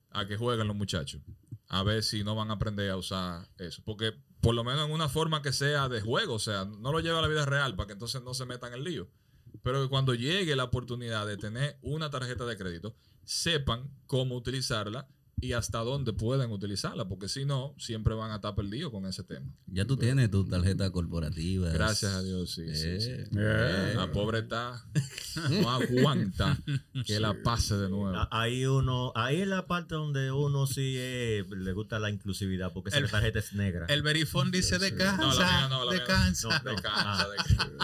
a 0.09 0.25
que 0.25 0.37
jueguen 0.37 0.67
los 0.67 0.75
muchachos, 0.75 1.21
a 1.67 1.83
ver 1.83 2.03
si 2.03 2.23
no 2.23 2.35
van 2.35 2.49
a 2.49 2.53
aprender 2.53 2.89
a 2.89 2.97
usar 2.97 3.47
eso. 3.57 3.81
Porque 3.85 4.13
por 4.41 4.55
lo 4.55 4.63
menos 4.63 4.85
en 4.85 4.91
una 4.91 5.07
forma 5.07 5.41
que 5.41 5.53
sea 5.53 5.87
de 5.87 6.01
juego, 6.01 6.33
o 6.33 6.39
sea, 6.39 6.65
no 6.65 6.91
lo 6.91 6.99
lleva 6.99 7.19
a 7.19 7.21
la 7.21 7.27
vida 7.27 7.45
real 7.45 7.75
para 7.75 7.87
que 7.87 7.93
entonces 7.93 8.21
no 8.23 8.33
se 8.33 8.45
metan 8.45 8.73
en 8.73 8.79
el 8.79 8.83
lío. 8.83 9.07
Pero 9.63 9.83
que 9.83 9.89
cuando 9.89 10.15
llegue 10.15 10.55
la 10.55 10.63
oportunidad 10.65 11.27
de 11.27 11.37
tener 11.37 11.77
una 11.81 12.09
tarjeta 12.09 12.45
de 12.45 12.57
crédito, 12.57 12.95
sepan 13.23 13.89
cómo 14.07 14.35
utilizarla 14.35 15.07
y 15.41 15.53
hasta 15.53 15.79
dónde 15.79 16.13
pueden 16.13 16.51
utilizarla, 16.51 17.07
porque 17.09 17.27
si 17.27 17.45
no, 17.45 17.73
siempre 17.77 18.13
van 18.13 18.31
a 18.31 18.35
estar 18.35 18.53
perdidos 18.55 18.91
con 18.91 19.05
ese 19.07 19.23
tema. 19.23 19.51
Ya 19.67 19.85
tú 19.85 19.97
tienes 19.97 20.29
tu 20.31 20.45
tarjeta 20.47 20.89
corporativa. 20.91 21.69
Gracias 21.71 22.13
a 22.13 22.21
Dios, 22.21 22.51
sí. 22.51 22.67
sí, 22.75 23.01
sí. 23.01 23.09
Eh, 23.11 23.27
Eh. 23.35 23.93
La 23.95 24.11
pobre 24.11 24.39
está, 24.39 24.83
no 25.49 25.69
aguanta 25.71 26.57
que 27.05 27.19
la 27.19 27.33
pase 27.43 27.75
de 27.75 27.89
nuevo. 27.89 28.15
Ahí 28.31 28.65
uno, 28.65 29.11
ahí 29.15 29.41
es 29.41 29.47
la 29.47 29.65
parte 29.67 29.95
donde 29.95 30.31
uno 30.31 30.67
sí 30.67 30.95
eh, 30.97 31.43
le 31.49 31.73
gusta 31.73 31.99
la 31.99 32.09
inclusividad, 32.09 32.71
porque 32.73 32.95
El- 32.95 33.05
esa 33.05 33.11
tarjeta 33.13 33.39
es 33.39 33.53
negra. 33.53 33.85
El 33.89 34.03
verifón 34.03 34.51
dice 34.51 34.77
descansa, 34.79 35.17
No, 35.17 35.33
la 35.33 35.45
mía 35.45 35.67
no, 35.69 35.85
la 35.85 35.91
mía 35.91 36.01
no. 36.01 36.07
descansa. 36.07 36.47
No, 36.49 36.69
De 36.69 36.75
no. 36.75 36.81
cancha, 36.81 37.27
de 37.29 37.37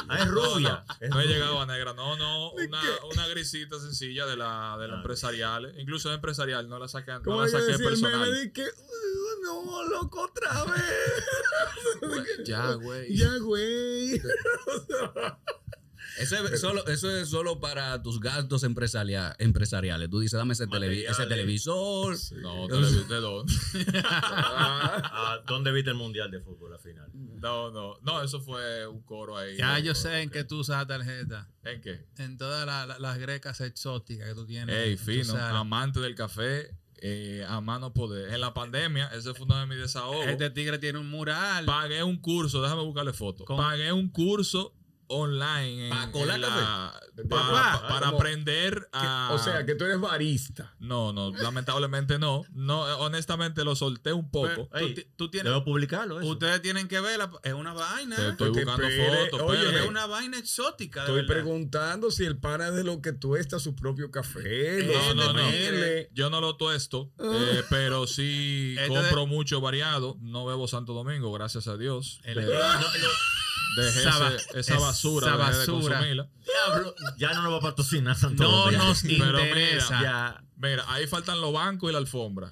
Ah, 0.09 0.19
es 0.19 0.27
rubia. 0.27 0.83
No, 0.87 0.95
Es 0.99 1.09
no, 1.09 1.15
no 1.15 1.21
he 1.21 1.27
llegado 1.27 1.61
a 1.61 1.65
negra. 1.65 1.93
No, 1.93 2.15
no. 2.17 2.51
Una, 2.51 2.79
una 3.13 3.27
grisita 3.27 3.79
sencilla 3.79 4.25
de 4.25 4.37
la, 4.37 4.77
de 4.79 4.87
la 4.87 4.93
Ah, 4.95 4.97
empresarial. 4.97 5.73
Incluso 5.79 6.09
de 6.09 6.15
empresarial 6.15 6.69
no 6.69 6.79
la 6.79 6.87
saqué, 6.87 7.13
¿Cómo 7.23 7.41
no 7.41 7.46
que 7.47 7.51
saqué 7.51 7.71
decía 7.71 7.75
el 7.75 7.81
meme 7.97 8.01
personal. 8.01 8.33
de 8.33 8.51
que, 8.53 8.61
"Uh, 8.63 9.43
no, 9.43 9.83
loco, 9.89 10.21
otra 10.21 10.63
vez? 10.65 10.83
Ya, 12.45 12.73
güey. 12.73 13.15
ya, 13.17 13.37
güey. 13.39 14.21
Eso 16.19 16.35
es, 16.47 16.59
solo, 16.61 16.85
eso 16.87 17.15
es 17.15 17.29
solo 17.29 17.59
para 17.59 18.01
tus 18.01 18.19
gastos 18.19 18.63
empresaria- 18.63 19.35
empresariales. 19.37 20.09
Tú 20.09 20.19
dices, 20.19 20.35
dame 20.37 20.53
ese, 20.53 20.65
televi- 20.67 21.01
ese 21.03 21.09
Materiales. 21.09 21.29
televisor. 21.29 22.17
No, 22.41 22.67
televi- 22.67 23.05
¿de 23.07 23.15
dónde? 23.17 23.53
Ah, 24.03 25.43
¿Dónde 25.45 25.71
viste 25.71 25.91
el 25.91 25.95
mundial 25.95 26.31
de 26.31 26.39
fútbol 26.39 26.73
al 26.73 26.79
final? 26.79 27.11
No, 27.13 27.69
no. 27.69 27.99
No, 28.01 28.23
eso 28.23 28.41
fue 28.41 28.87
un 28.87 29.03
coro 29.03 29.37
ahí. 29.37 29.57
Ya 29.57 29.77
yo 29.77 29.93
sé 29.93 30.21
en 30.21 30.31
qué 30.31 30.43
tú 30.43 30.59
usas 30.61 30.87
tarjeta. 30.87 31.51
¿En 31.63 31.81
qué? 31.81 32.03
En 32.17 32.37
todas 32.37 32.65
la- 32.65 32.87
la- 32.87 32.97
las 32.97 33.19
grecas 33.19 33.61
exóticas 33.61 34.27
que 34.29 34.33
tú 34.33 34.47
tienes. 34.47 34.75
Ey, 34.75 34.97
fino. 34.97 35.35
Amante 35.37 35.99
del 35.99 36.15
café. 36.15 36.71
Eh, 37.01 37.45
a 37.47 37.61
mano 37.61 37.93
poder. 37.93 38.33
En 38.33 38.41
la 38.41 38.53
pandemia, 38.53 39.07
ese 39.13 39.33
fue 39.33 39.45
uno 39.45 39.59
de 39.59 39.67
mis 39.67 39.77
desahogos. 39.77 40.27
Este 40.27 40.49
tigre 40.49 40.77
tiene 40.77 40.99
un 40.99 41.09
mural. 41.09 41.65
Pagué 41.65 42.03
un 42.03 42.17
curso, 42.17 42.61
déjame 42.61 42.83
buscarle 42.83 43.13
fotos. 43.13 43.45
Pagué 43.47 43.91
un 43.91 44.09
curso 44.09 44.73
online 45.09 45.85
en, 45.87 45.89
¿Pa 45.89 46.11
colar 46.11 46.35
en 46.35 46.41
la- 46.41 46.47
café? 46.93 47.07
para 47.87 48.09
aprender 48.09 48.87
a 48.91 49.29
O 49.33 49.39
sea, 49.39 49.65
que 49.65 49.73
tú 49.75 49.85
eres 49.85 49.99
barista. 49.99 50.75
no, 50.79 51.11
no, 51.13 51.31
lamentablemente 51.31 52.19
no. 52.19 52.43
No, 52.51 52.87
eh, 52.87 52.93
honestamente 52.99 53.63
lo 53.63 53.75
solté 53.75 54.13
un 54.13 54.29
poco. 54.29 54.69
Pero 54.71 54.87
tú, 54.87 54.93
ti- 54.93 55.07
tú 55.15 55.29
tienes, 55.31 55.51
Debo 55.51 55.63
publicarlo. 55.65 56.19
Eso. 56.19 56.29
ustedes 56.29 56.61
tienen 56.61 56.87
que 56.87 56.99
verla. 56.99 57.31
Es 57.43 57.53
una 57.53 57.73
vaina. 57.73 58.15
Te 58.15 58.29
estoy 58.29 58.49
Porque 58.51 58.65
buscando 58.65 58.87
fotos. 59.31 59.41
oye, 59.41 59.79
es 59.83 59.87
una 59.89 60.05
vaina 60.05 60.37
exótica. 60.37 61.01
de 61.01 61.05
Estoy 61.07 61.21
verdad. 61.21 61.33
preguntando 61.33 62.11
si 62.11 62.25
el 62.25 62.37
pana 62.37 62.71
de 62.71 62.83
lo 62.83 63.01
que 63.01 63.13
tuesta 63.13 63.59
su 63.59 63.75
propio 63.75 64.11
café. 64.11 64.83
no, 64.83 65.13
lo 65.13 65.25
no, 65.25 65.33
no. 65.33 65.49
mele. 65.49 66.09
Yo 66.13 66.29
no 66.29 66.39
lo 66.41 66.55
tuesto, 66.57 67.11
eh, 67.19 67.63
pero 67.69 68.05
sí 68.07 68.75
Este 68.77 68.87
compro 68.89 69.25
mucho 69.25 69.61
variado. 69.61 70.17
No 70.21 70.45
bebo 70.45 70.67
Santo 70.67 70.93
Domingo, 70.93 71.31
gracias 71.31 71.67
a 71.67 71.77
Dios. 71.77 72.19
El- 72.23 72.35
De- 72.35 72.45
dejé 72.45 72.57
Esa 73.77 74.19
ba- 74.19 74.33
ese- 74.35 74.59
esa 74.59 74.79
basura, 74.79 75.27
esa 75.27 75.37
de 75.37 75.43
basura. 75.43 75.95
consumirla. 75.97 76.29
Diablo, 76.45 76.95
ya 77.17 77.33
no 77.33 77.41
nos 77.43 77.53
va 77.53 77.57
a 77.57 77.61
patrocinar 77.61 78.15
Santo 78.15 78.43
No 78.43 78.51
Domingo. 78.65 78.83
nos 78.85 79.01
Pero 79.03 79.39
interesa. 79.39 79.97
mira, 79.97 80.01
Ya. 80.01 80.43
Mira, 80.59 80.85
ahí 80.87 81.05
faltan 81.07 81.39
los 81.41 81.53
bancos 81.53 81.89
y 81.89 81.93
la 81.93 81.99
alfombra. 81.99 82.51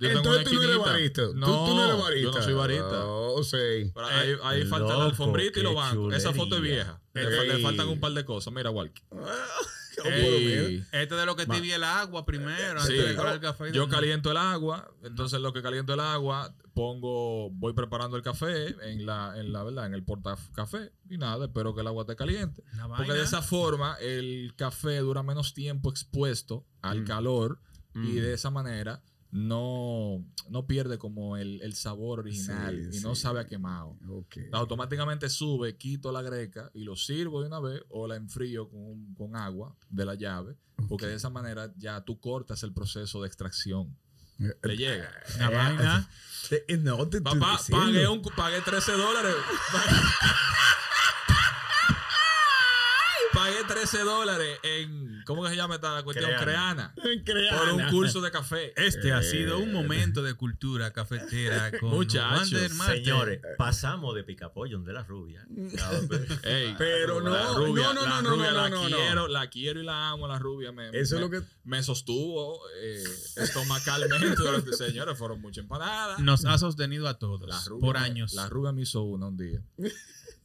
Yo 0.00 0.08
tengo 0.08 0.16
Entonces 0.18 0.44
tú 0.44 0.54
no 0.54 0.62
eres 0.62 0.78
barista. 0.78 1.22
Tú- 1.26 1.34
No, 1.34 1.46
tú, 1.66 1.74
no 1.74 1.84
eres 1.84 1.98
barista. 2.02 2.30
yo 2.30 2.38
no 2.38 2.42
soy 2.42 2.52
barista. 2.54 3.04
Oh, 3.06 3.42
sí. 3.44 3.56
Pero 3.94 4.06
ahí 4.06 4.36
ahí 4.42 4.60
Eh, 4.62 4.66
falta 4.66 4.96
la 4.96 5.04
alfombrita 5.04 5.60
y 5.60 5.62
los 5.62 5.74
bancos. 5.74 6.14
Esa 6.14 6.32
foto 6.32 6.54
es 6.56 6.60
chulería. 6.60 7.00
vieja. 7.12 7.30
Le, 7.30 7.46
le 7.54 7.58
faltan 7.62 7.88
un 7.88 8.00
par 8.00 8.12
de 8.12 8.24
cosas. 8.24 8.52
Mira, 8.52 8.70
Walkie. 8.70 9.02
Ey. 10.08 10.84
Este 10.92 11.14
de 11.14 11.26
lo 11.26 11.36
que 11.36 11.46
tibia 11.46 11.76
el 11.76 11.84
agua 11.84 12.24
primero. 12.26 12.80
Sí. 12.82 12.92
antes 12.92 13.08
de 13.08 13.16
colar 13.16 13.34
el 13.34 13.40
café. 13.40 13.72
Yo 13.72 13.88
caliento 13.88 14.30
el 14.30 14.36
agua, 14.36 14.90
entonces 15.02 15.40
lo 15.40 15.52
que 15.52 15.62
caliento 15.62 15.94
el 15.94 16.00
agua, 16.00 16.54
pongo, 16.74 17.50
voy 17.50 17.72
preparando 17.72 18.16
el 18.16 18.22
café 18.22 18.74
en 18.90 19.06
la, 19.06 19.34
en 19.38 19.52
la 19.52 19.62
verdad, 19.62 19.86
en 19.86 19.94
el 19.94 20.02
portacafé 20.04 20.92
y 21.08 21.18
nada, 21.18 21.46
espero 21.46 21.74
que 21.74 21.80
el 21.82 21.86
agua 21.86 22.02
esté 22.02 22.16
caliente. 22.16 22.62
Porque 22.96 23.12
de 23.12 23.22
esa 23.22 23.42
forma 23.42 23.96
el 24.00 24.54
café 24.56 24.98
dura 24.98 25.22
menos 25.22 25.54
tiempo 25.54 25.90
expuesto 25.90 26.66
al 26.82 27.02
Mm. 27.02 27.04
calor 27.06 27.60
y 27.94 28.14
de 28.16 28.34
esa 28.34 28.50
manera 28.50 29.02
no, 29.36 30.24
no 30.48 30.64
pierde 30.68 30.96
como 30.96 31.36
el, 31.36 31.60
el 31.62 31.74
sabor 31.74 32.20
original 32.20 32.88
Sí, 32.92 32.98
y 32.98 33.00
no 33.00 33.16
sí. 33.16 33.22
sabe 33.22 33.40
a 33.40 33.46
quemado. 33.46 33.98
Automáticamente 34.52 35.28
sube, 35.28 35.76
quito 35.76 36.12
la 36.12 36.22
greca 36.22 36.70
y 36.72 36.84
lo 36.84 36.94
sirvo 36.94 37.40
de 37.40 37.48
una 37.48 37.58
vez 37.58 37.82
o 37.88 38.06
la 38.06 38.14
enfrío 38.14 38.68
con, 38.70 38.80
un- 38.80 39.14
con 39.14 39.34
agua 39.34 39.74
de 39.90 40.04
la 40.06 40.14
llave, 40.14 40.56
porque 40.88 41.06
de 41.06 41.16
esa 41.16 41.30
manera 41.30 41.72
ya 41.76 42.00
tú 42.02 42.20
cortas 42.20 42.62
el 42.62 42.72
proceso 42.72 43.20
de 43.22 43.26
extracción. 43.26 43.96
Te 44.62 44.76
llega. 44.76 45.10
Una 45.36 45.50
vaina. 45.50 46.08
Eh, 46.68 46.76
No, 46.78 47.08
te 47.08 47.20
Papá, 47.20 47.58
pagué, 47.70 48.06
un, 48.06 48.22
pagué 48.22 48.60
13 48.60 48.92
dólares. 48.92 49.34
pagué 53.32 53.64
13 53.90 54.04
dólares 54.04 54.58
en, 54.62 55.22
¿cómo 55.26 55.42
que 55.44 55.50
se 55.50 55.56
llama 55.56 55.74
esta 55.74 56.02
cuestión? 56.02 56.30
Creana. 56.40 56.94
Creana. 57.24 57.58
Por 57.58 57.68
un 57.74 57.88
curso 57.90 58.20
de 58.22 58.30
café. 58.30 58.72
Este 58.76 59.12
ha 59.12 59.22
sido 59.22 59.58
un 59.58 59.72
momento 59.72 60.22
de 60.22 60.32
cultura 60.34 60.92
cafetera 60.92 61.70
con 61.80 61.90
Muchachos. 61.90 62.48
Señores, 62.86 63.40
pasamos 63.58 64.14
de 64.14 64.24
picapollo 64.24 64.78
de 64.80 64.92
la 64.92 65.02
rubia. 65.04 65.46
Ey, 66.44 66.74
Pero 66.78 67.20
no, 67.20 67.30
la 67.30 67.52
rubia, 67.52 67.92
no, 67.92 67.94
no, 67.94 68.02
la 68.02 68.08
no, 68.08 68.22
no, 68.22 68.30
rubia 68.30 68.50
no, 68.52 68.56
la 68.56 68.68
no, 68.70 68.88
no. 68.88 68.96
quiero, 68.96 69.28
la 69.28 69.50
quiero 69.50 69.80
y 69.80 69.84
la 69.84 70.08
amo, 70.10 70.26
la 70.28 70.38
rubia. 70.38 70.72
Me, 70.72 70.88
Eso 70.88 71.16
es 71.16 71.20
lo 71.20 71.28
que- 71.28 71.42
me 71.64 71.82
sostuvo 71.82 72.60
eh, 72.80 73.04
estomacalmente. 73.36 74.34
durante- 74.36 74.72
Señores, 74.72 75.18
fueron 75.18 75.40
muchas 75.42 75.62
empanadas. 75.64 76.18
Nos 76.20 76.44
ha 76.46 76.56
sostenido 76.58 77.06
a 77.06 77.18
todos 77.18 77.46
La 77.48 77.60
rubia 77.66 77.80
por 77.86 77.96
años. 77.98 78.32
La 78.34 78.48
rubia 78.48 78.72
me 78.72 78.82
hizo 78.82 79.02
una 79.02 79.26
un 79.26 79.36
día. 79.36 79.60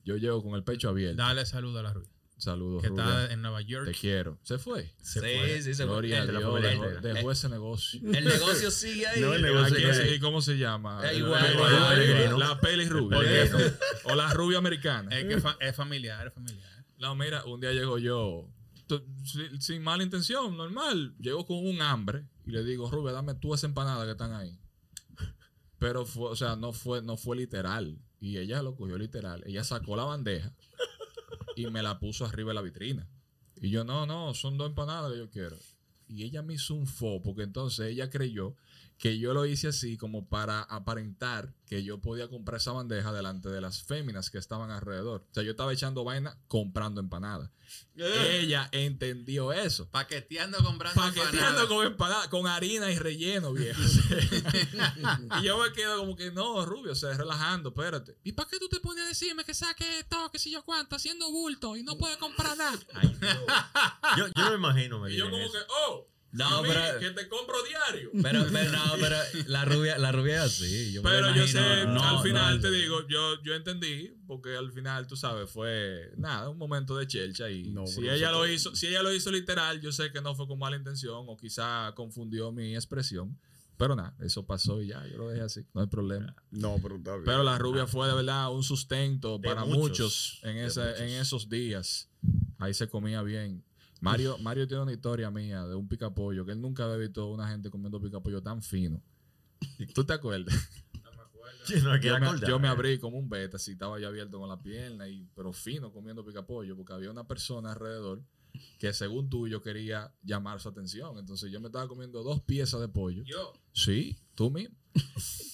Yo 0.03 0.17
llego 0.17 0.43
con 0.43 0.55
el 0.55 0.63
pecho 0.63 0.89
abierto. 0.89 1.21
Dale 1.21 1.45
saludo 1.45 1.79
a 1.79 1.83
la 1.83 1.93
Rubia. 1.93 2.09
Saludos, 2.39 2.81
Que 2.81 2.87
está 2.87 3.31
en 3.31 3.41
Nueva 3.41 3.61
York. 3.61 3.85
Te 3.85 3.91
quiero. 3.93 4.39
Se 4.43 4.57
fue. 4.57 4.91
Sí, 5.01 5.19
sí, 5.61 5.73
se 5.73 5.83
fue. 5.83 5.85
Gloria 5.87 6.21
a 6.21 6.23
El- 6.23 6.29
Dios. 6.31 6.43
fue 6.43 6.61
Dejó, 6.61 6.85
dejó 7.01 7.31
ese 7.31 7.49
negocio. 7.49 7.99
El 8.13 8.23
negocio 8.25 8.71
sigue 8.71 9.05
ahí. 9.07 9.19
No, 9.21 9.33
el 9.33 9.43
¿A 9.43 9.47
negocio 9.47 9.75
sigue 9.75 9.91
ahí. 9.91 10.13
¿Y 10.15 10.19
cómo 10.19 10.41
se 10.41 10.57
llama? 10.57 11.05
Es 11.05 11.11
El- 11.11 11.17
igual, 11.25 11.45
el- 11.45 11.53
igual, 11.53 11.73
la- 11.73 12.25
igual. 12.25 12.39
La 12.39 12.59
peli 12.61 12.87
rubia. 12.87 13.19
O 14.05 14.15
la 14.15 14.33
rubia 14.33 14.57
americana. 14.57 15.15
Es 15.15 15.25
que 15.25 15.39
fa- 15.41 15.57
es 15.59 15.75
familiar, 15.75 16.27
es 16.27 16.33
familiar. 16.33 16.85
No, 16.97 17.13
mira, 17.15 17.43
un 17.45 17.59
día 17.61 17.71
llego 17.73 17.97
yo, 17.97 18.49
sin, 19.25 19.61
sin 19.61 19.83
mala 19.83 20.03
intención, 20.03 20.55
normal. 20.57 21.13
Llego 21.19 21.45
con 21.45 21.57
un 21.57 21.81
hambre 21.81 22.23
y 22.45 22.51
le 22.51 22.63
digo, 22.63 22.89
Rubia, 22.89 23.11
dame 23.13 23.35
tú 23.35 23.53
esa 23.53 23.67
empanada 23.67 24.05
que 24.05 24.11
están 24.11 24.33
ahí. 24.33 24.57
Pero 25.77 26.05
fue, 26.05 26.29
o 26.29 26.35
sea, 26.35 26.55
no 26.55 26.73
fue, 26.73 27.01
no 27.01 27.15
fue 27.17 27.37
literal. 27.37 27.97
Y 28.19 28.37
ella 28.37 28.61
lo 28.61 28.75
cogió 28.75 28.97
literal. 28.97 29.43
Ella 29.45 29.63
sacó 29.63 29.95
la 29.95 30.03
bandeja 30.03 30.53
y 31.56 31.68
me 31.68 31.84
la 31.84 32.00
puso 32.00 32.26
arriba 32.26 32.50
de 32.50 32.56
la 32.56 32.62
vitrina. 32.62 33.08
Y 33.62 33.70
yo, 33.70 33.84
no, 33.84 34.06
no, 34.06 34.34
son 34.34 34.58
dos 34.58 34.70
empanadas 34.70 35.12
que 35.12 35.18
yo 35.18 35.30
quiero. 35.30 35.58
Y 36.08 36.24
ella 36.24 36.41
me 36.41 36.56
hizo 36.56 36.74
un 36.74 36.88
fo, 36.88 37.22
porque 37.22 37.43
entonces 37.43 37.91
ella 37.91 38.10
creyó 38.10 38.56
que 39.00 39.18
yo 39.18 39.34
lo 39.34 39.45
hice 39.45 39.70
así 39.70 39.95
como 39.95 40.28
para 40.28 40.62
aparentar 40.62 41.54
que 41.66 41.84
yo 41.84 42.02
podía 42.02 42.28
comprar 42.28 42.60
esa 42.60 42.74
bandeja 42.74 43.14
delante 43.14 43.47
de 43.47 43.62
las 43.62 43.82
féminas 43.82 44.30
que 44.30 44.38
estaban 44.38 44.72
alrededor. 44.72 45.26
O 45.32 45.34
sea, 45.34 45.41
yo 45.41 45.52
estaba 45.52 45.72
echando 45.72 46.04
vaina 46.04 46.38
comprando 46.50 47.00
empanadas. 47.00 47.50
Ella 47.95 48.68
entendió 48.74 49.54
eso. 49.54 49.89
Paqueteando 49.89 50.62
comprando 50.64 51.02
Paqueteando 51.02 51.38
empanadas. 51.38 51.68
con 51.68 51.86
empanada, 51.86 52.30
con 52.30 52.47
harina 52.47 52.91
y 52.91 53.00
relleno, 53.00 53.54
viejo. 53.54 53.80
y 55.39 55.43
yo 55.43 55.58
me 55.60 55.72
quedo 55.72 56.00
como 56.00 56.18
que, 56.18 56.32
no, 56.32 56.66
Rubio, 56.66 56.91
o 56.91 56.95
sea, 56.95 57.14
relajando, 57.14 57.70
espérate. 57.70 58.18
¿Y 58.26 58.34
para 58.34 58.50
qué 58.50 58.60
tú 58.60 58.68
te 58.68 58.82
pones 58.82 59.06
a 59.06 59.08
decirme 59.08 59.45
que 59.45 59.54
saque 59.54 60.00
esto, 60.00 60.30
que 60.30 60.39
si 60.39 60.52
yo 60.52 60.66
cuánto, 60.66 60.97
haciendo 60.97 61.32
bulto 61.32 61.78
y 61.78 61.84
no 61.84 61.97
puede 61.97 62.18
comprar 62.18 62.58
nada? 62.58 62.78
Ay, 62.95 63.16
Dios. 63.22 63.38
yo, 64.18 64.28
yo 64.28 64.43
no 64.43 64.50
me 64.50 64.56
imagino. 64.58 65.00
me 65.00 65.14
Y 65.14 65.16
yo 65.16 65.30
como 65.30 65.38
eso. 65.38 65.54
que, 65.54 65.60
oh, 65.88 66.08
No, 66.32 66.61
mí, 66.61 66.69
pero- 66.71 66.99
que 66.99 67.09
te 67.09 67.27
compro 67.27 67.55
diario. 67.63 68.11
Pero, 68.21 68.45
pero 68.51 68.71
no, 68.71 68.84
pero 68.99 69.15
la 69.47 69.65
rubia, 69.65 69.97
la 69.97 70.11
rubia 70.11 70.36
es 70.36 70.41
así. 70.41 70.91
Yo 70.93 71.01
Pero 71.01 71.34
yo 71.34 71.47
sé, 71.47 71.86
no, 71.88 72.03
al 72.03 72.23
final 72.23 72.55
no, 72.57 72.61
te 72.61 72.71
digo, 72.71 73.07
yo, 73.07 73.41
yo 73.41 73.55
entendí, 73.55 74.13
porque 74.27 74.55
al 74.55 74.71
final, 74.71 75.07
tú 75.07 75.15
sabes, 75.15 75.49
fue 75.49 76.11
nada, 76.17 76.49
un 76.49 76.57
momento 76.57 76.95
de 76.97 77.07
chelcha 77.07 77.49
y 77.49 77.63
No, 77.71 77.88
si 77.88 78.07
ella 78.07 78.32
lo 78.32 78.47
hizo, 78.47 78.75
si 78.75 78.88
ella 78.88 79.01
lo 79.01 79.11
hizo 79.11 79.32
literal, 79.32 79.82
yo 79.82 79.91
sé 79.91 80.11
que 80.11 80.21
no 80.21 80.36
fue 80.36 80.47
con 80.47 80.59
mala 80.59 80.77
intención 80.77 81.25
o 81.27 81.36
quizá 81.36 81.93
confundió 81.95 82.51
mi 82.51 82.75
expresión, 82.75 83.39
pero 83.77 83.95
nada, 83.95 84.13
eso 84.19 84.45
pasó 84.45 84.82
y 84.84 84.88
ya, 84.88 85.03
yo 85.07 85.17
lo 85.17 85.30
dejé 85.30 85.41
así, 85.41 85.65
no 85.73 85.82
hay 85.82 85.88
problema. 85.88 86.36
No, 86.51 86.77
pero 86.84 86.97
está 86.97 87.13
bien. 87.13 87.25
Pero 87.25 87.43
la 87.43 87.57
rubia 87.57 87.88
fue 87.88 88.07
de 88.07 88.13
verdad 88.13 88.51
un 88.53 88.61
sustento 88.61 89.39
De 89.39 89.47
para 89.47 89.63
muchos, 89.65 89.80
muchos, 89.80 90.39
en, 90.43 90.57
ese, 90.57 90.82
muchos. 90.82 90.99
en 90.99 91.09
esos 91.09 91.49
días. 91.49 92.09
Ahí 92.59 92.73
se 92.73 92.88
comía 92.89 93.23
bien. 93.23 93.63
Mario, 94.02 94.38
Mario 94.39 94.68
tiene 94.68 94.84
una 94.84 94.93
historia 94.93 95.30
mía 95.32 95.66
de 95.66 95.76
un 95.76 95.88
picapollo 95.88 96.45
que 96.45 96.52
él 96.54 96.62
nunca 96.62 96.86
había 96.86 96.97
visto 96.97 97.28
una 97.28 97.50
gente 97.50 97.70
comiendo 97.70 98.02
picapollo 98.02 98.41
tan 98.41 98.62
fino. 98.62 99.02
¿Tú 99.93 100.04
te 100.06 100.14
acuerdas? 100.14 100.56
No 101.84 101.91
me 101.91 101.95
Yo 101.95 102.00
quiero 102.00 102.20
me, 102.20 102.26
acordar. 102.28 102.50
yo 102.50 102.60
me 102.60 102.68
abrí 102.68 102.97
como 103.00 103.18
un 103.20 103.30
beta, 103.30 103.58
así 103.58 103.72
estaba 103.74 104.00
ya 104.00 104.08
abierto 104.08 104.39
con 104.39 104.50
la 104.50 104.62
pierna, 104.62 105.08
y, 105.08 105.28
pero 105.36 105.54
fino 105.54 105.91
comiendo 105.91 106.26
picapollo, 106.26 106.76
porque 106.76 106.93
había 106.93 107.12
una 107.12 107.28
persona 107.28 107.72
alrededor 107.74 108.24
que 108.80 108.93
según 108.93 109.30
tú 109.30 109.47
yo 109.47 109.62
quería 109.62 110.14
llamar 110.24 110.60
su 110.60 110.70
atención. 110.70 111.18
Entonces 111.20 111.52
yo 111.52 111.60
me 111.60 111.68
estaba 111.68 111.88
comiendo 111.88 112.24
dos 112.24 112.41
piezas 112.41 112.82
de 112.82 112.88
pollo. 112.88 113.24
Yo. 113.24 113.54
Sí, 113.80 114.17
tú 114.36 114.51
mismo. 114.51 114.75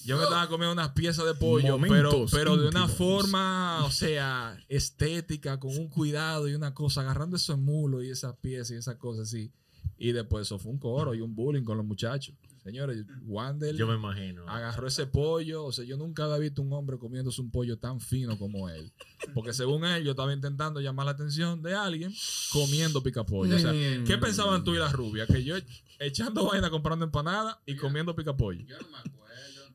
Yo 0.04 0.16
me 0.16 0.24
estaba 0.24 0.48
comiendo 0.48 0.72
unas 0.72 0.90
piezas 0.90 1.24
de 1.24 1.34
pollo, 1.34 1.78
pero, 1.88 2.26
pero 2.30 2.56
de 2.56 2.68
una 2.68 2.80
íntimos. 2.80 2.96
forma, 2.96 3.84
o 3.84 3.90
sea, 3.90 4.58
estética, 4.68 5.60
con 5.60 5.76
un 5.76 5.88
cuidado 5.88 6.48
y 6.48 6.54
una 6.54 6.74
cosa, 6.74 7.02
agarrando 7.02 7.36
esos 7.36 7.58
mulos 7.58 8.02
y 8.04 8.10
esas 8.10 8.34
piezas 8.36 8.70
y 8.72 8.74
esas 8.76 8.96
cosas 8.96 9.28
así. 9.28 9.52
Y 9.98 10.12
después 10.12 10.46
eso 10.46 10.58
fue 10.58 10.72
un 10.72 10.78
coro 10.78 11.14
y 11.14 11.20
un 11.20 11.34
bullying 11.34 11.64
con 11.64 11.76
los 11.76 11.86
muchachos. 11.86 12.34
Señores, 12.66 13.04
Wander 13.22 13.76
Yo 13.76 13.86
me 13.86 13.94
imagino. 13.94 14.42
agarró 14.48 14.88
ese 14.88 15.06
pollo. 15.06 15.66
O 15.66 15.70
sea, 15.70 15.84
yo 15.84 15.96
nunca 15.96 16.24
había 16.24 16.38
visto 16.38 16.62
un 16.62 16.72
hombre 16.72 16.98
comiéndose 16.98 17.40
un 17.40 17.52
pollo 17.52 17.78
tan 17.78 18.00
fino 18.00 18.36
como 18.36 18.68
él. 18.68 18.92
Porque 19.34 19.52
según 19.52 19.84
él, 19.84 20.02
yo 20.02 20.10
estaba 20.10 20.32
intentando 20.32 20.80
llamar 20.80 21.06
la 21.06 21.12
atención 21.12 21.62
de 21.62 21.74
alguien 21.74 22.12
comiendo 22.52 23.04
picapollo. 23.04 23.54
O 23.54 23.58
sea, 23.60 23.70
¿qué 24.04 24.18
pensaban 24.18 24.64
tú 24.64 24.74
y 24.74 24.78
la 24.78 24.90
rubia? 24.90 25.28
Que 25.28 25.44
yo 25.44 25.54
echando 26.00 26.44
vaina 26.50 26.68
comprando 26.68 27.04
empanada 27.04 27.62
y 27.66 27.76
comiendo 27.76 28.16
picapollo. 28.16 28.64
Yo 28.66 28.76
no 28.80 28.88
me 28.88 28.98
acuerdo. 28.98 29.16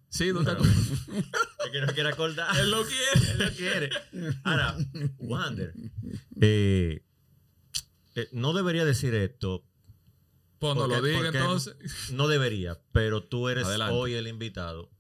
Sí, 0.10 0.34
¿no 0.34 0.44
te 0.44 0.52
acuerdas? 0.52 0.78
Es 1.66 1.72
que 1.72 1.80
no 1.80 1.88
quiere 1.94 2.10
acordar. 2.10 2.54
Él 2.60 2.72
lo 2.72 2.84
quiere. 2.84 3.32
Él 3.32 3.40
lo 3.40 3.52
quiere. 3.52 3.90
Ahora, 4.44 4.76
Wander, 5.18 5.74
eh, 6.42 7.06
eh, 8.16 8.28
no 8.34 8.52
debería 8.52 8.84
decir 8.84 9.16
esto. 9.16 9.64
Pues 10.62 10.76
no 10.76 10.86
lo 10.86 11.02
diga 11.02 11.28
entonces. 11.28 11.76
No 12.14 12.28
debería, 12.28 12.80
pero 12.92 13.24
tú 13.24 13.50
eres 13.50 13.66
Adelante. 13.66 13.96
hoy 13.96 14.14
el 14.14 14.28
invitado. 14.28 14.92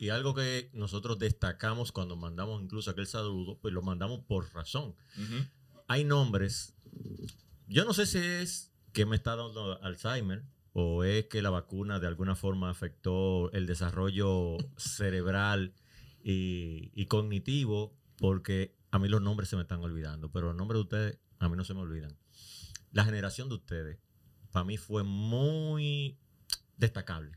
Y 0.00 0.08
algo 0.08 0.34
que 0.34 0.68
nosotros 0.72 1.16
destacamos 1.20 1.92
cuando 1.92 2.16
mandamos 2.16 2.60
incluso 2.60 2.90
aquel 2.90 3.06
saludo, 3.06 3.56
pues 3.62 3.72
lo 3.72 3.82
mandamos 3.82 4.18
por 4.26 4.52
razón. 4.52 4.96
Hay 5.86 6.02
nombres. 6.02 6.74
Yo 7.68 7.84
no 7.84 7.94
sé 7.94 8.06
si 8.06 8.18
es 8.18 8.72
que 8.92 9.06
me 9.06 9.14
está 9.14 9.36
dando 9.36 9.80
Alzheimer 9.80 10.42
o 10.72 11.04
es 11.04 11.26
que 11.26 11.40
la 11.40 11.50
vacuna 11.50 12.00
de 12.00 12.08
alguna 12.08 12.34
forma 12.34 12.68
afectó 12.68 13.52
el 13.52 13.66
desarrollo 13.66 14.56
cerebral 14.76 15.72
y, 16.24 16.90
y 17.00 17.06
cognitivo, 17.06 17.96
porque 18.18 18.74
a 18.90 18.98
mí 18.98 19.08
los 19.08 19.22
nombres 19.22 19.48
se 19.48 19.54
me 19.54 19.62
están 19.62 19.82
olvidando, 19.82 20.32
pero 20.32 20.48
los 20.48 20.56
nombres 20.56 20.78
de 20.78 20.82
ustedes 20.82 21.18
a 21.38 21.48
mí 21.48 21.56
no 21.56 21.62
se 21.64 21.74
me 21.74 21.80
olvidan. 21.80 22.18
La 22.90 23.04
generación 23.04 23.48
de 23.48 23.54
ustedes, 23.54 23.98
para 24.56 24.64
mí 24.64 24.78
fue 24.78 25.02
muy 25.02 26.16
destacable. 26.78 27.36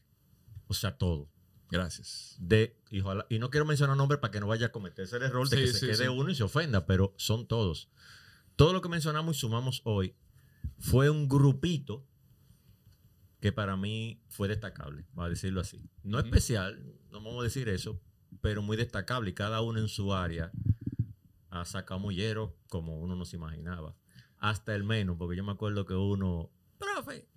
O 0.68 0.74
sea, 0.74 0.98
todo. 0.98 1.30
Gracias. 1.70 2.38
De, 2.40 2.80
y, 2.90 3.02
ojalá- 3.02 3.26
y 3.30 3.40
no 3.40 3.50
quiero 3.50 3.66
mencionar 3.66 3.98
nombres 3.98 4.22
para 4.22 4.32
que 4.32 4.40
no 4.40 4.48
vaya 4.48 4.68
a 4.68 4.72
cometerse 4.72 5.18
el 5.18 5.24
error 5.24 5.50
de 5.50 5.58
Sí, 5.58 5.64
que 5.64 5.68
se 5.74 5.80
sí, 5.80 5.86
quede 5.88 5.96
sí. 5.98 6.08
uno 6.08 6.30
y 6.30 6.36
se 6.36 6.44
ofenda, 6.44 6.86
pero 6.86 7.14
son 7.18 7.46
todos. 7.46 7.90
Todo 8.56 8.72
lo 8.72 8.80
que 8.82 8.88
mencionamos 8.88 9.36
y 9.36 9.40
sumamos 9.42 9.82
hoy 9.84 10.16
fue 10.78 11.10
un 11.10 11.28
grupito 11.28 12.06
que 13.42 13.52
para 13.52 13.76
mí 13.76 14.22
fue 14.30 14.48
destacable, 14.48 15.06
va 15.18 15.26
a 15.26 15.30
decirlo 15.30 15.60
así. 15.60 15.82
No 16.04 16.20
especial, 16.20 16.82
no 17.12 17.18
vamos 17.22 17.42
a 17.42 17.44
decir 17.44 17.68
eso, 17.68 18.00
pero 18.40 18.62
muy 18.62 18.78
destacable 18.78 19.32
y 19.32 19.34
cada 19.34 19.60
uno 19.62 19.80
en 19.82 19.90
su 19.90 20.14
área 20.14 20.54
ha 21.50 21.66
sacado 21.66 22.00
mullero 22.00 22.56
como 22.70 22.98
uno 23.02 23.18
no 23.18 23.26
se 23.26 23.36
imaginaba. 23.36 23.94
Hasta 24.38 24.74
el 24.74 24.86
menos, 24.86 25.18
porque 25.18 25.36
yo 25.36 25.44
me 25.44 25.52
acuerdo 25.52 25.86
que 25.86 25.96
uno, 25.96 26.50
profe, 26.80 27.28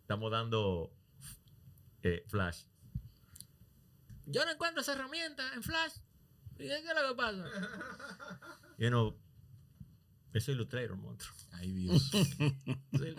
estamos 0.00 0.30
dando 0.30 0.92
eh, 2.02 2.24
flash. 2.26 2.64
Yo 4.26 4.44
no 4.44 4.52
encuentro 4.52 4.80
esa 4.80 4.94
herramienta 4.94 5.54
en 5.54 5.62
flash. 5.62 5.92
¿Y 6.54 6.66
qué 6.66 6.76
es 6.76 6.84
lo 6.84 7.08
que 7.10 7.14
pasa? 7.14 7.44
Y 8.78 8.86
uno, 8.86 9.16
eso 10.32 10.50
es 10.50 10.56
Illustrator, 10.56 10.96
monstruo. 10.96 11.36
Ay, 11.52 11.72
Dios. 11.72 12.10
Sí. 12.92 13.14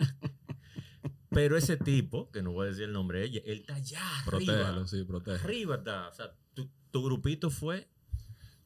Pero 1.30 1.56
ese 1.56 1.76
tipo, 1.76 2.30
que 2.30 2.42
no 2.42 2.52
voy 2.52 2.66
a 2.66 2.70
decir 2.70 2.84
el 2.84 2.92
nombre 2.92 3.20
de 3.20 3.26
ella, 3.26 3.40
él 3.44 3.58
está 3.60 3.74
allá 3.74 4.20
arriba. 4.20 4.54
Protégelo, 4.54 4.86
sí, 4.86 5.04
protégelo. 5.04 5.44
Arriba 5.44 5.76
está. 5.76 6.08
O 6.08 6.14
sea, 6.14 6.34
tu, 6.54 6.70
tu 6.90 7.04
grupito 7.04 7.50
fue. 7.50 7.90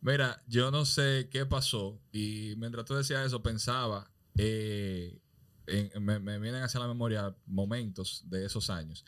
Mira, 0.01 0.43
yo 0.47 0.71
no 0.71 0.85
sé 0.85 1.29
qué 1.31 1.45
pasó 1.47 2.01
y 2.13 2.55
mientras 2.59 2.87
tú 2.87 2.95
decías 2.95 3.27
eso 3.27 3.43
pensaba, 3.43 4.11
eh, 4.37 5.21
en- 5.67 6.03
me, 6.05 6.19
me 6.19 6.39
vienen 6.39 6.63
hacia 6.63 6.81
la 6.81 6.89
memoria 6.89 7.35
momentos 7.47 8.25
de 8.27 8.45
esos 8.45 8.71
años. 8.71 9.05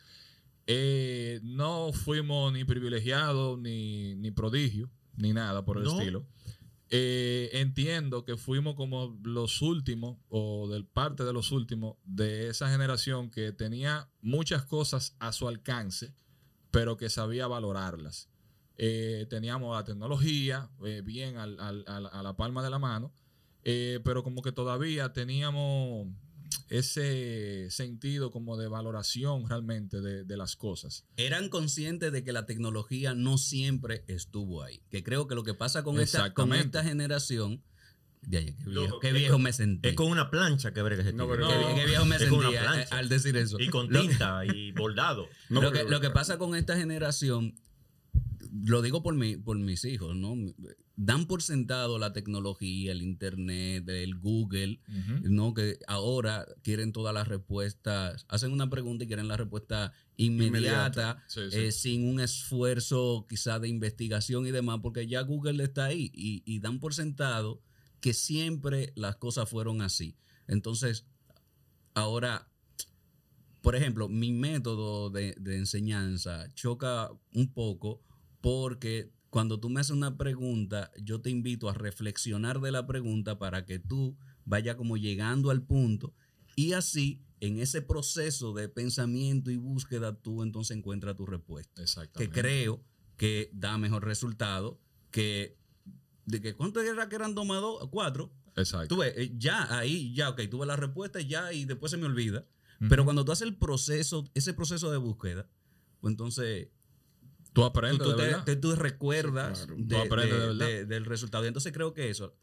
Eh, 0.67 1.39
no 1.43 1.91
fuimos 1.91 2.53
ni 2.53 2.63
privilegiados, 2.63 3.59
ni, 3.59 4.15
ni 4.15 4.31
prodigio, 4.31 4.89
ni 5.17 5.33
nada 5.33 5.65
por 5.65 5.77
el 5.77 5.83
No. 5.83 5.99
estilo. 5.99 6.25
Eh, 6.95 7.49
entiendo 7.53 8.23
que 8.23 8.37
fuimos 8.37 8.75
como 8.75 9.17
los 9.23 9.61
últimos, 9.61 10.17
o 10.29 10.67
del 10.69 10.85
parte 10.85 11.23
de 11.23 11.33
los 11.33 11.51
últimos, 11.51 11.97
de 12.05 12.49
esa 12.49 12.69
generación 12.69 13.29
que 13.31 13.51
tenía 13.51 14.09
muchas 14.21 14.63
cosas 14.63 15.15
a 15.19 15.31
su 15.31 15.47
alcance, 15.47 16.13
pero 16.71 16.95
que 16.95 17.09
sabía 17.09 17.47
valorarlas. 17.47 18.29
Eh, 18.77 19.25
teníamos 19.29 19.75
la 19.75 19.83
tecnología 19.83 20.69
eh, 20.85 21.01
bien 21.03 21.37
al- 21.37 21.59
al- 21.59 21.83
al- 21.87 22.07
a 22.11 22.23
la 22.23 22.35
palma 22.35 22.63
de 22.63 22.69
la 22.69 22.79
mano, 22.79 23.11
eh, 23.63 23.99
pero 24.03 24.23
como 24.23 24.41
que 24.41 24.51
todavía 24.51 25.13
teníamos 25.13 26.07
ese 26.77 27.67
sentido 27.69 28.31
como 28.31 28.57
de 28.57 28.67
valoración 28.67 29.47
realmente 29.47 30.01
de, 30.01 30.23
de 30.23 30.37
las 30.37 30.55
cosas. 30.55 31.05
Eran 31.17 31.49
conscientes 31.49 32.11
de 32.11 32.23
que 32.23 32.31
la 32.33 32.45
tecnología 32.45 33.13
no 33.13 33.37
siempre 33.37 34.03
estuvo 34.07 34.63
ahí. 34.63 34.81
Que 34.89 35.03
creo 35.03 35.27
que 35.27 35.35
lo 35.35 35.43
que 35.43 35.53
pasa 35.53 35.83
con, 35.83 35.99
esta, 35.99 36.33
con 36.33 36.53
esta 36.53 36.83
generación. 36.83 37.63
De 38.21 38.45
qué 38.45 38.51
viejo, 38.65 38.69
Loco, 38.69 38.99
qué 39.01 39.07
es 39.09 39.13
viejo 39.13 39.33
con- 39.33 39.41
me 39.43 39.51
sentí. 39.53 39.89
Es 39.89 39.95
con 39.95 40.07
una 40.09 40.31
plancha 40.31 40.73
que 40.73 40.81
brega 40.81 41.03
No, 41.11 41.27
pero- 41.27 41.45
qué, 41.47 41.53
No. 41.55 41.75
qué 41.75 41.85
viejo 41.85 42.05
me 42.05 42.15
Es 42.15 42.25
con 42.25 42.39
una 42.39 42.49
sentí 42.75 42.95
al 42.95 43.09
decir 43.09 43.35
eso. 43.35 43.59
Y 43.59 43.67
con 43.67 43.89
tinta 43.89 44.45
y 44.45 44.71
bordado. 44.71 45.27
No, 45.49 45.61
lo, 45.61 45.71
que, 45.73 45.83
lo 45.83 45.99
que 45.99 46.09
pasa 46.09 46.37
con 46.37 46.55
esta 46.55 46.77
generación, 46.77 47.53
lo 48.61 48.81
digo 48.83 49.01
por, 49.01 49.15
mi, 49.15 49.35
por 49.35 49.57
mis 49.57 49.83
hijos, 49.83 50.15
¿no? 50.15 50.35
Dan 50.95 51.25
por 51.25 51.41
sentado 51.41 51.97
la 51.97 52.13
tecnología, 52.13 52.91
el 52.91 53.01
internet, 53.01 53.89
el 53.89 54.15
Google, 54.15 54.79
¿no? 55.23 55.53
Que 55.55 55.79
ahora 55.87 56.45
quieren 56.61 56.91
todas 56.91 57.13
las 57.15 57.27
respuestas, 57.27 58.25
hacen 58.29 58.51
una 58.51 58.69
pregunta 58.69 59.03
y 59.03 59.07
quieren 59.07 59.27
la 59.27 59.37
respuesta 59.37 59.91
inmediata, 60.17 60.57
Inmediata. 60.57 61.23
Sí, 61.27 61.41
sí. 61.49 61.57
eh, 61.57 61.71
sin 61.71 62.07
un 62.07 62.19
esfuerzo 62.19 63.25
quizá 63.27 63.59
de 63.59 63.69
investigación 63.69 64.45
y 64.45 64.51
demás, 64.51 64.79
porque 64.83 65.07
ya 65.07 65.21
Google 65.21 65.63
está 65.63 65.85
ahí 65.85 66.11
y, 66.13 66.43
y 66.45 66.59
dan 66.59 66.79
por 66.79 66.93
sentado 66.93 67.61
que 68.01 68.13
siempre 68.13 68.93
las 68.95 69.15
cosas 69.15 69.49
fueron 69.49 69.81
así. 69.81 70.15
Entonces, 70.47 71.07
ahora, 71.95 72.47
por 73.61 73.75
ejemplo, 73.75 74.09
mi 74.09 74.31
método 74.31 75.09
de, 75.09 75.33
de 75.39 75.57
enseñanza 75.57 76.53
choca 76.53 77.09
un 77.33 77.51
poco 77.51 78.01
porque 78.43 79.09
cuando 79.29 79.57
tú 79.61 79.69
me 79.69 79.79
haces 79.79 79.95
una 79.95 80.17
pregunta, 80.17 80.91
yo 81.01 81.21
te 81.21 81.29
invito 81.29 81.69
a 81.69 81.73
reflexionar 81.73 82.59
de 82.59 82.73
la 82.73 82.85
pregunta 82.85 83.39
para 83.39 83.65
que 83.65 83.79
tú 83.79 84.17
vayas 84.43 84.75
como 84.75 84.97
llegando 84.97 85.49
al 85.49 85.63
punto 85.63 86.13
y 86.57 86.73
así 86.73 87.23
en 87.39 87.57
ese 87.57 87.81
proceso 87.81 88.51
de 88.51 88.67
pensamiento 88.67 89.49
y 89.49 89.55
búsqueda, 89.55 90.13
tú 90.19 90.43
entonces 90.43 90.75
encuentras 90.75 91.15
tu 91.15 91.25
respuesta. 91.25 91.73
Que 91.75 91.83
Exactamente. 91.83 92.41
creo 92.41 92.83
que 93.15 93.49
da 93.53 93.77
mejor 93.77 94.03
resultado 94.03 94.77
que. 95.09 95.57
¿De 96.25 96.41
que 96.41 96.53
cuánto 96.53 96.81
era 96.81 97.07
que 97.07 97.15
eran 97.15 97.33
domados? 97.33 97.87
Cuatro. 97.91 98.33
Exacto. 98.57 98.95
Tú 98.95 99.01
ves, 99.01 99.13
eh, 99.15 99.33
ya 99.37 99.77
ahí, 99.77 100.13
ya, 100.13 100.29
ok, 100.29 100.41
tuve 100.49 100.65
la 100.65 100.75
respuesta 100.75 101.21
ya 101.21 101.53
y 101.53 101.63
después 101.63 101.91
se 101.91 101.97
me 101.97 102.05
olvida. 102.05 102.45
Pero 102.89 103.05
cuando 103.05 103.23
tú 103.23 103.31
haces 103.31 103.47
el 103.47 103.55
proceso, 103.55 104.29
ese 104.33 104.53
proceso 104.53 104.91
de 104.91 104.97
búsqueda, 104.97 105.47
pues 106.01 106.11
entonces 106.11 106.67
tú 107.53 107.63
aprendes 107.63 107.99
tú 108.01 108.09
de 108.11 108.15
te, 108.15 108.21
verdad. 108.23 108.43
te- 108.43 108.55
tú 108.55 108.75
recuerdas 108.75 109.59
Claro. 109.65 109.75
de- 109.77 109.95
Tú 109.95 110.01
aprendes 110.01 110.31
de- 110.33 110.39
de 110.39 110.47
verdad. 110.47 110.65
de- 110.67 110.85
del 110.85 111.05
resultado. 111.05 111.43
Y 111.43 111.47
entonces 111.47 111.71
creo 111.71 111.93
que 111.93 112.09
eso, 112.09 112.35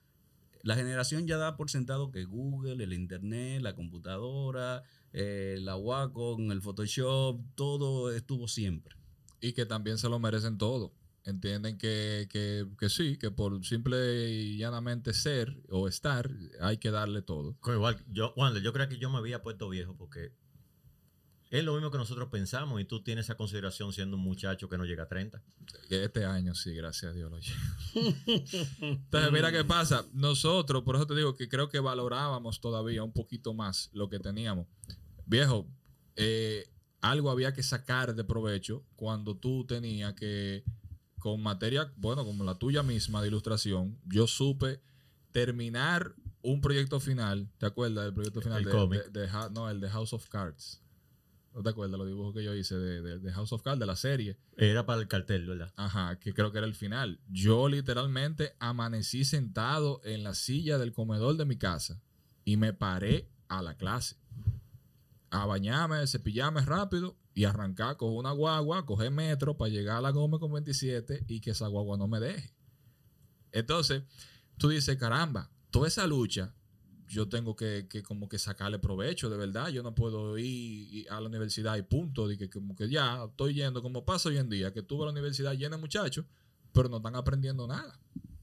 la 0.63 0.75
generación 0.77 1.27
ya 1.27 1.37
da 1.37 1.57
por 1.57 1.71
sentado 1.71 2.11
que 2.11 2.25
Google, 2.25 2.83
el 2.85 2.93
Internet, 2.93 3.63
la 3.63 3.75
computadora, 3.75 4.83
eh, 5.13 5.59
la 5.61 5.77
Wacom, 5.77 6.51
el 6.53 6.61
Photoshop, 6.63 7.41
todo 7.55 8.13
estuvo 8.13 8.47
siempre. 8.49 8.97
y 9.43 9.55
que 9.55 9.65
también 9.65 9.97
se 9.97 10.09
lo 10.11 10.19
merecen 10.19 10.59
todo. 10.59 10.93
Entienden 11.25 11.79
que, 11.79 12.29
que, 12.31 12.67
que 12.79 12.89
sí, 12.91 13.17
que 13.17 13.31
por 13.31 13.65
simple 13.65 14.31
y 14.31 14.59
llanamente 14.59 15.15
ser 15.15 15.63
o 15.71 15.89
estar, 15.89 16.31
hay 16.61 16.77
que 16.77 16.91
darle 16.91 17.23
todo. 17.23 17.57
Igual, 17.67 18.05
yo, 18.11 18.35
Wander, 18.37 18.63
yo 18.63 18.73
creo 18.75 18.89
que 18.91 18.99
yo 18.99 19.09
me 19.11 19.17
había 19.19 19.43
puesto 19.43 19.69
viejo 19.71 19.97
porque 19.97 20.33
es 21.51 21.65
lo 21.65 21.75
mismo 21.75 21.91
que 21.91 21.99
nosotros 21.99 22.29
pensamos 22.31 22.81
y 22.81 22.85
tú 22.85 23.03
tienes 23.03 23.27
esa 23.27 23.37
consideración 23.37 23.93
siendo 23.93 24.17
un 24.17 24.23
muchacho 24.23 24.69
que 24.69 24.79
no 24.79 24.85
llega 24.85 25.03
a 25.05 25.09
30. 25.09 25.43
Que 25.89 26.05
Este 26.05 26.25
año 26.25 26.55
sí, 26.55 26.73
gracias 26.75 27.11
a 27.11 27.15
Dios 27.15 27.31
lo 27.31 27.39
llevo. 27.39 27.61
Entonces, 28.81 29.33
mira 29.33 29.51
qué 29.53 29.65
pasa. 29.65 30.05
Nosotros, 30.13 30.83
por 30.85 30.97
eso 30.97 31.07
te 31.07 31.15
digo 31.15 31.35
que 31.37 31.49
creo 31.49 31.69
que 31.69 31.81
valorábamos 31.81 32.61
todavía 32.61 33.03
un 33.03 33.13
poquito 33.13 33.53
más 33.55 33.91
lo 33.93 34.09
que 34.09 34.19
teníamos. 34.21 34.67
Viejo, 35.27 35.67
eh, 36.17 36.69
algo 37.01 37.31
había 37.31 37.53
que 37.53 37.63
sacar 37.63 38.15
de 38.15 38.25
provecho 38.25 38.85
cuando 38.97 39.37
tú 39.37 39.65
tenías 39.67 40.15
que, 40.15 40.65
con 41.19 41.43
materia, 41.43 41.93
bueno, 41.97 42.25
como 42.25 42.45
la 42.45 42.55
tuya 42.59 42.83
misma 42.83 43.23
de 43.23 43.29
ilustración, 43.29 43.99
yo 44.05 44.27
supe 44.27 44.81
terminar 45.33 46.15
un 46.43 46.61
proyecto 46.61 47.01
final. 47.01 47.49
¿Te 47.59 47.67
acuerdas 47.67 48.05
del 48.05 48.15
proyecto 48.15 48.41
final 48.41 48.59
El 48.59 48.65
de, 48.89 49.11
de- 49.11 49.21
de 49.27 49.29
no, 49.53 49.69
el 49.71 49.81
de 49.81 49.89
House 49.91 50.13
of 50.13 50.29
Cards? 50.29 50.81
¿No 51.53 51.63
te 51.63 51.71
acuerdas 51.71 51.99
los 51.99 52.07
dibujos 52.07 52.33
que 52.35 52.45
yo 52.45 52.55
hice 52.55 52.77
de, 52.77 53.03
de- 53.03 53.19
de 53.19 53.33
House 53.33 53.53
of 53.53 53.63
Cards, 53.63 53.81
de 53.81 53.87
la 53.87 53.97
serie? 53.97 54.37
Era 54.57 54.87
para 54.87 55.01
el 55.01 55.09
cartel, 55.09 55.47
¿verdad? 55.47 55.73
Ajá, 55.77 56.19
que 56.21 56.33
creo 56.33 56.53
que 56.53 56.59
era 56.59 56.67
el 56.67 56.75
final. 56.75 57.21
Yo 57.29 57.69
literalmente 57.69 58.55
amanecí 58.61 59.25
sentado 59.25 60.01
en 60.05 60.23
la 60.23 60.35
silla 60.35 60.79
del 60.79 60.93
comedor 60.93 61.37
de 61.37 61.45
mi 61.47 61.57
casa 61.57 62.01
y 62.45 62.57
me 62.57 62.73
paré 62.73 63.29
a 63.49 63.63
la 63.63 63.75
clase. 63.77 64.17
A 65.31 65.47
bañarme, 65.47 66.07
cepillarme 66.07 66.61
rápido 66.63 67.17
y 67.35 67.45
arrancar, 67.45 67.97
coger 67.97 68.19
una 68.19 68.33
guagua, 68.33 68.87
coger 68.87 69.11
metro 69.11 69.57
para 69.57 69.71
llegar 69.71 69.97
a 69.99 70.01
la 70.01 70.11
Gómez 70.11 70.41
con 70.41 70.53
27 70.53 71.25
y 71.29 71.41
que 71.41 71.51
esa 71.51 71.67
guagua 71.69 71.97
no 71.97 72.07
me 72.09 72.21
deje. 72.21 72.53
Entonces, 73.53 74.03
tú 74.57 74.69
dices, 74.69 74.97
caramba, 74.97 75.51
toda 75.71 75.89
esa 75.89 76.07
lucha, 76.07 76.55
yo 77.11 77.29
tengo 77.29 77.57
que, 77.57 77.89
que 77.89 78.05
como 78.05 78.29
que 78.29 78.39
sacarle 78.39 78.79
provecho, 78.79 79.29
de 79.29 79.37
verdad. 79.37 79.69
Yo 79.69 79.83
no 79.83 79.97
puedo 79.97 80.39
ir 80.39 81.11
a 81.11 81.21
la 81.21 81.27
universidad 81.27 81.77
y 81.77 81.83
punto. 81.83 82.29
De 82.29 82.39
que 82.39 82.49
como 82.49 82.77
que 82.77 82.89
ya 82.89 83.25
estoy 83.25 83.55
yendo, 83.55 83.83
como 83.83 84.05
pasa 84.05 84.29
hoy 84.29 84.39
en 84.39 84.49
día, 84.49 84.73
que 84.73 84.83
tú 84.83 84.97
vas 84.97 85.03
a 85.03 85.07
la 85.07 85.13
universidad 85.13 85.55
llena 85.55 85.77
de 85.77 85.81
muchachos, 85.81 86.25
pero 86.73 86.89
no 86.89 86.99
están 86.99 87.17
aprendiendo 87.17 87.67
nada. 87.67 87.99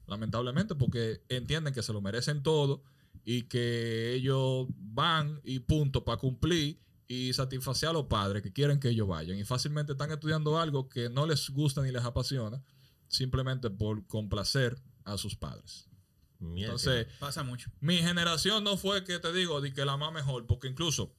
Lamentablemente, 0.06 0.76
porque 0.76 1.22
entienden 1.30 1.74
que 1.74 1.82
se 1.82 1.94
lo 1.94 2.02
merecen 2.02 2.44
todo 2.44 2.84
y 3.24 3.44
que 3.44 4.14
ellos 4.14 4.68
van 4.78 5.40
y 5.46 5.60
punto 5.60 6.04
para 6.04 6.18
cumplir 6.18 6.78
y 7.08 7.32
satisfacer 7.32 7.88
a 7.88 7.94
los 7.94 8.08
padres 8.08 8.44
que 8.44 8.52
quieren 8.52 8.82
que 8.82 8.90
ellos 8.90 9.08
vayan. 9.08 9.38
Y 9.38 9.46
fácilmente 9.46 9.94
están 9.94 10.12
estudiando 10.12 10.60
algo 10.60 10.90
que 10.90 11.10
no 11.10 11.26
les 11.26 11.50
gusta 11.52 11.82
ni 11.84 11.92
les 11.92 12.04
apasiona, 12.04 12.62
simplemente 13.08 13.70
por 13.70 14.06
complacer 14.08 14.78
a 15.06 15.18
sus 15.18 15.38
padres. 15.38 15.87
Mierda. 16.40 16.74
Entonces, 16.74 17.08
Pasa 17.20 17.44
mucho. 17.44 17.72
mi 17.80 17.98
generación 17.98 18.64
no 18.64 18.78
fue 18.78 19.04
que 19.04 19.20
te 19.20 19.34
digo 19.34 19.60
de 19.62 19.74
que 19.74 19.86
la 19.86 19.98
más 19.98 20.12
mejor, 20.14 20.46
porque 20.46 20.68
incluso 20.68 21.14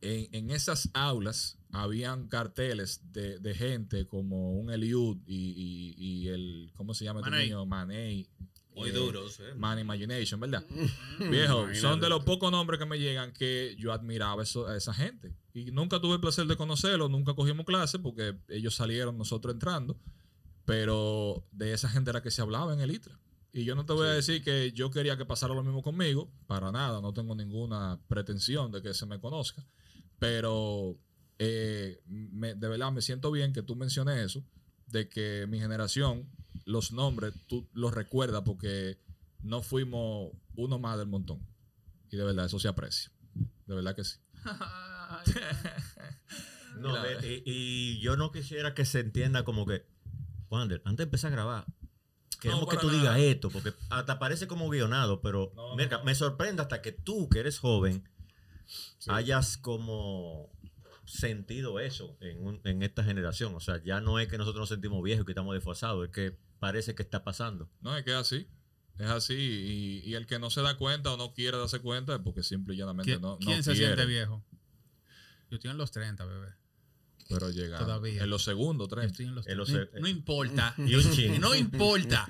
en, 0.00 0.28
en 0.34 0.50
esas 0.50 0.88
aulas 0.94 1.58
habían 1.72 2.28
carteles 2.28 3.00
de, 3.12 3.38
de 3.38 3.54
gente 3.54 4.06
como 4.06 4.52
un 4.58 4.70
Eliud 4.70 5.18
y, 5.26 5.34
y- 5.36 5.94
y 5.98 6.28
el, 6.28 6.70
¿cómo 6.74 6.94
se 6.94 7.04
llama 7.04 7.20
este 7.20 7.30
Manei. 7.30 7.46
niño? 7.48 7.66
Manei. 7.66 8.28
Muy 8.74 8.90
eh, 8.90 8.92
duros. 8.92 9.40
¿eh? 9.40 9.54
Man 9.56 9.78
Imagination, 9.80 10.38
¿verdad? 10.40 10.64
Viejo, 11.30 11.66
son 11.74 12.00
de 12.00 12.08
los 12.08 12.22
pocos 12.24 12.50
nombres 12.52 12.78
que 12.78 12.86
me 12.86 12.98
llegan 12.98 13.32
que 13.32 13.74
yo 13.76 13.92
admiraba 13.92 14.44
eso- 14.44 14.68
a 14.68 14.76
esa 14.76 14.94
gente. 14.94 15.34
Y 15.52 15.72
nunca 15.72 16.00
tuve 16.00 16.14
el 16.14 16.20
placer 16.20 16.46
de 16.46 16.56
conocerlos, 16.56 17.10
nunca 17.10 17.34
cogimos 17.34 17.66
clases 17.66 18.00
porque 18.00 18.36
ellos 18.48 18.74
salieron, 18.76 19.18
nosotros 19.18 19.52
entrando. 19.52 19.98
Pero 20.64 21.44
de 21.50 21.72
esa 21.72 21.88
gente 21.88 22.10
era 22.10 22.22
que 22.22 22.30
se 22.30 22.40
hablaba 22.42 22.72
en 22.72 22.80
el 22.80 22.90
ITRA. 22.92 23.18
Y 23.58 23.64
yo 23.64 23.74
no 23.74 23.84
te 23.84 23.92
voy 23.92 24.06
a 24.06 24.10
decir 24.12 24.42
que 24.44 24.70
yo 24.72 24.90
quería 24.90 25.16
que 25.16 25.24
pasara 25.26 25.52
lo 25.54 25.64
mismo 25.64 25.82
conmigo, 25.82 26.30
para 26.46 26.70
nada, 26.70 27.00
no 27.00 27.12
tengo 27.12 27.34
ninguna 27.34 27.98
pretensión 28.06 28.70
de 28.70 28.82
que 28.82 28.94
se 28.94 29.04
me 29.04 29.18
conozca. 29.18 29.66
Pero 30.20 30.96
eh, 31.40 32.00
me- 32.06 32.54
de 32.54 32.68
verdad 32.68 32.92
me 32.92 33.02
siento 33.02 33.30
bien 33.32 33.52
que 33.52 33.62
tú 33.62 33.74
menciones 33.74 34.16
eso, 34.24 34.44
de 34.86 35.08
que 35.08 35.46
mi 35.48 35.58
generación, 35.58 36.28
los 36.66 36.92
nombres, 36.92 37.34
tú 37.48 37.68
los 37.72 37.92
recuerdas 37.94 38.42
porque 38.44 38.98
no 39.42 39.62
fuimos 39.62 40.30
uno 40.54 40.78
más 40.78 40.96
del 40.98 41.08
montón. 41.08 41.40
Y 42.10 42.16
de 42.16 42.24
verdad, 42.24 42.46
eso 42.46 42.58
se 42.60 42.68
aprecia. 42.68 43.10
De 43.66 43.74
verdad 43.74 43.96
que 43.96 44.04
sí. 44.04 44.18
No, 46.78 46.90
Claro. 46.92 47.18
ve, 47.20 47.42
y, 47.44 47.50
y 47.96 47.98
yo 48.00 48.16
no 48.16 48.30
quisiera 48.30 48.72
que 48.74 48.84
se 48.84 49.00
entienda 49.00 49.44
como 49.44 49.66
que, 49.66 49.84
Wander, 50.48 50.80
antes 50.84 50.98
de 50.98 51.02
empezar 51.04 51.32
a 51.32 51.34
grabar, 51.34 51.66
queremos 52.40 52.62
No, 52.64 52.68
que 52.68 52.76
tú 52.76 52.86
nada. 52.88 52.98
digas 52.98 53.18
esto, 53.18 53.50
porque 53.50 53.72
hasta 53.90 54.18
parece 54.18 54.46
como 54.46 54.68
guionado, 54.68 55.20
pero 55.20 55.52
No, 55.54 55.76
mira, 55.76 55.98
no. 55.98 56.04
me 56.04 56.14
sorprende 56.14 56.62
hasta 56.62 56.80
que 56.82 56.92
tú, 56.92 57.28
que 57.28 57.40
eres 57.40 57.58
joven, 57.58 58.08
hayas 59.08 59.56
como 59.58 60.50
sentido 61.04 61.80
eso 61.80 62.16
en, 62.20 62.44
un- 62.46 62.60
en 62.64 62.82
esta 62.82 63.02
generación. 63.02 63.54
O 63.54 63.60
sea, 63.60 63.82
ya 63.82 64.00
no 64.00 64.18
es 64.18 64.28
que 64.28 64.38
nosotros 64.38 64.60
nos 64.62 64.68
sentimos 64.68 65.02
viejos 65.02 65.22
y 65.22 65.26
que 65.26 65.32
estamos 65.32 65.54
desfasados, 65.54 66.04
es 66.06 66.12
que 66.12 66.36
parece 66.58 66.94
que 66.94 67.02
está 67.02 67.24
pasando. 67.24 67.70
No, 67.80 67.96
es 67.96 68.04
que 68.04 68.10
es 68.10 68.16
así. 68.16 68.46
Es 68.98 69.08
así. 69.08 69.34
Y, 69.34 70.10
y 70.10 70.14
el 70.14 70.26
que 70.26 70.38
no 70.38 70.50
se 70.50 70.60
da 70.60 70.76
cuenta 70.76 71.12
o 71.12 71.16
no 71.16 71.32
quiere 71.32 71.56
darse 71.56 71.78
cuenta 71.80 72.14
es 72.16 72.20
porque 72.20 72.42
simple 72.42 72.74
y 72.74 72.78
llanamente 72.78 73.12
¿Quién, 73.12 73.22
no, 73.22 73.32
no 73.32 73.38
quién 73.38 73.62
se 73.62 73.72
quiere. 73.72 73.86
siente 73.94 74.06
viejo? 74.06 74.44
Yo 75.50 75.56
estoy 75.56 75.70
en 75.70 75.78
los 75.78 75.90
30, 75.92 76.24
bebé. 76.26 76.48
Pero 77.28 77.50
llega 77.50 77.78
Todavía. 77.78 78.22
en 78.24 78.30
los 78.30 78.42
segundos, 78.42 78.88
tres. 78.88 79.04
estoy 79.06 79.26
en 79.26 79.34
los 79.34 79.46
En 79.46 79.58
los- 79.58 79.68
30. 79.68 79.96
No, 79.96 80.00
no 80.00 80.08
importa. 80.08 80.74
Y 80.78 80.94
un 80.94 81.10
chin. 81.12 81.38
No 81.40 81.54
importa. 81.54 82.26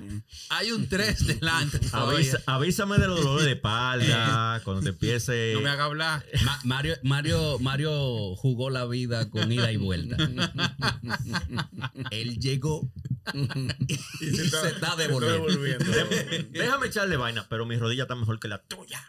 Hay 0.49 0.71
un 0.71 0.89
3 0.89 1.25
delante. 1.25 1.79
Avisa- 1.93 2.43
avísame 2.45 2.97
de 2.97 3.07
los 3.07 3.23
dolores 3.23 3.45
de 3.45 3.53
espalda, 3.53 4.61
cuando 4.65 4.83
te 4.83 4.89
empiece... 4.89 5.53
No 5.55 5.61
me 5.61 5.69
haga 5.69 5.85
hablar. 5.85 6.25
Ma- 6.43 6.59
Mario, 6.65 6.95
Mario, 7.03 7.59
Mario 7.59 8.35
jugó 8.35 8.69
la 8.69 8.85
vida 8.85 9.29
con 9.29 9.49
ida 9.49 9.71
y 9.71 9.77
vuelta. 9.77 10.17
Él 12.11 12.37
llegó 12.39 12.91
y 14.19 14.35
se 14.35 14.67
está 14.67 14.97
devolviendo. 14.97 15.85
Déjame 16.51 16.87
echarle 16.87 17.15
vaina, 17.15 17.47
pero 17.49 17.65
mi 17.65 17.77
rodilla 17.77 18.03
está 18.03 18.15
mejor 18.15 18.37
que 18.39 18.49
la 18.49 18.61
tuya. 18.63 19.01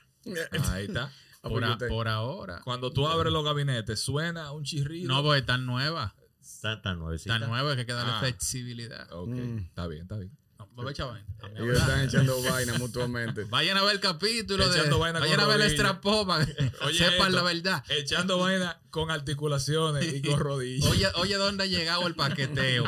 Ahí 0.71 0.85
está. 0.85 1.11
Por, 1.43 1.65
a- 1.65 1.79
por 1.79 2.09
ahora. 2.09 2.61
Cuando 2.65 2.91
tú 2.93 3.07
abres 3.09 3.33
los 3.33 3.45
gabinetes, 3.45 4.01
suena 4.01 4.53
un 4.53 4.65
chirrido. 4.65 5.09
No, 5.09 5.23
porque 5.23 5.43
tan 5.43 5.65
nueva. 5.67 6.15
Está 6.41 6.83
tan 6.83 6.99
nuevecita. 6.99 7.39
Tan 7.39 7.49
nueva 7.49 7.75
que 7.75 7.81
hay 7.81 7.87
que 7.87 7.93
darle 7.93 8.13
Ah. 8.15 8.21
flexibilidad. 8.21 9.11
Ok, 9.13 9.29
Mm. 9.31 9.59
está 9.59 9.87
bien, 9.87 10.03
está 10.03 10.19
bien. 10.19 10.37
Ellos 11.57 11.79
están 11.79 12.01
echando 12.03 12.43
vaina 12.43 12.75
mutuamente. 12.79 13.45
Vayan 13.51 13.77
a 13.77 13.83
ver 13.83 13.95
el 13.95 14.01
capítulo 14.01 14.69
de. 14.69 14.79
Echando 14.79 14.99
vaina 14.99 15.19
con 15.19 15.29
Vayan 15.29 15.41
a 15.41 15.47
ver 15.47 15.61
el 15.61 15.67
Oye, 16.83 16.99
sepan 16.99 17.13
esto, 17.29 17.29
la 17.31 17.43
verdad. 17.43 17.85
Echando 17.89 18.39
vaina 18.39 18.81
con 18.91 19.11
articulaciones 19.11 20.05
y 20.15 20.23
con 20.23 20.39
rodillas. 20.41 20.91
Oye, 20.91 21.07
oye, 21.17 21.37
¿dónde 21.37 21.65
ha 21.65 21.67
llegado 21.67 22.07
el 22.07 22.15
paqueteo? 22.15 22.85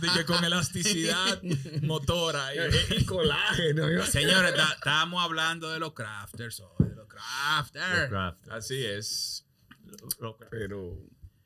Dije 0.00 0.24
con 0.26 0.44
elasticidad 0.44 1.42
motora. 1.82 2.54
y- 2.54 3.04
colágeno. 3.04 4.04
Señores, 4.06 4.54
ta- 4.54 4.72
estábamos 4.74 5.22
hablando 5.24 5.70
de 5.70 5.78
los 5.80 5.92
crafters 5.94 6.60
hoy, 6.60 6.88
de 6.88 6.94
los 6.96 7.08
crafters. 7.08 8.00
Los 8.00 8.08
craft. 8.08 8.48
Así 8.50 8.84
es. 8.84 9.44
Los 10.20 10.36
craft. 10.36 10.52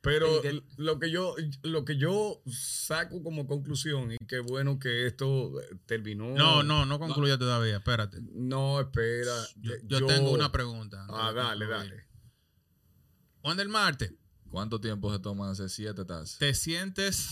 Pero, 0.03 0.41
lo 0.77 0.99
que 0.99 1.11
yo, 1.11 1.35
lo 1.63 1.85
que 1.85 1.99
yo 1.99 2.43
saco 2.51 3.23
como 3.23 3.47
conclusión 3.47 4.13
y 4.13 4.17
qué 4.27 4.41
bueno 4.41 4.79
que 4.79 5.07
esto 5.07 5.61
eh, 5.61 5.77
terminó. 5.85 6.29
No, 6.35 6.63
no, 6.63 6.87
no 6.87 6.99
concluya 6.99 7.37
todavía, 7.39 7.77
espérate. 7.77 8.19
No, 8.33 8.81
espera. 8.81 9.35
Yo, 9.57 9.75
Eh, 9.75 9.81
yo 9.85 10.07
tengo 10.07 10.31
una 10.31 10.51
pregunta. 10.51 11.07
Ah, 11.11 11.33
dale, 11.33 11.67
dale. 11.67 12.07
Juan 13.43 13.57
del 13.59 13.69
Marte, 13.69 14.17
¿Cuánto 14.51 14.81
tiempo 14.81 15.13
se 15.13 15.21
toman 15.21 15.51
hacer 15.51 15.71
siete 15.71 16.05
tazas? 16.05 16.39
¿te 16.39 16.55
sientes...? 16.55 17.29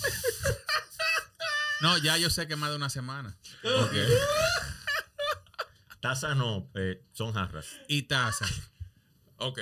No, 1.80 1.96
ya 1.98 2.16
yo 2.16 2.28
sé 2.28 2.48
que 2.48 2.56
más 2.56 2.70
de 2.70 2.76
una 2.76 2.90
semana. 2.90 3.38
Ok. 3.62 3.92
Taza 6.00 6.34
no, 6.34 6.68
eh, 6.74 7.04
son 7.12 7.32
jarras. 7.32 7.66
Y 7.86 8.02
taza. 8.02 8.46
Ok, 9.36 9.60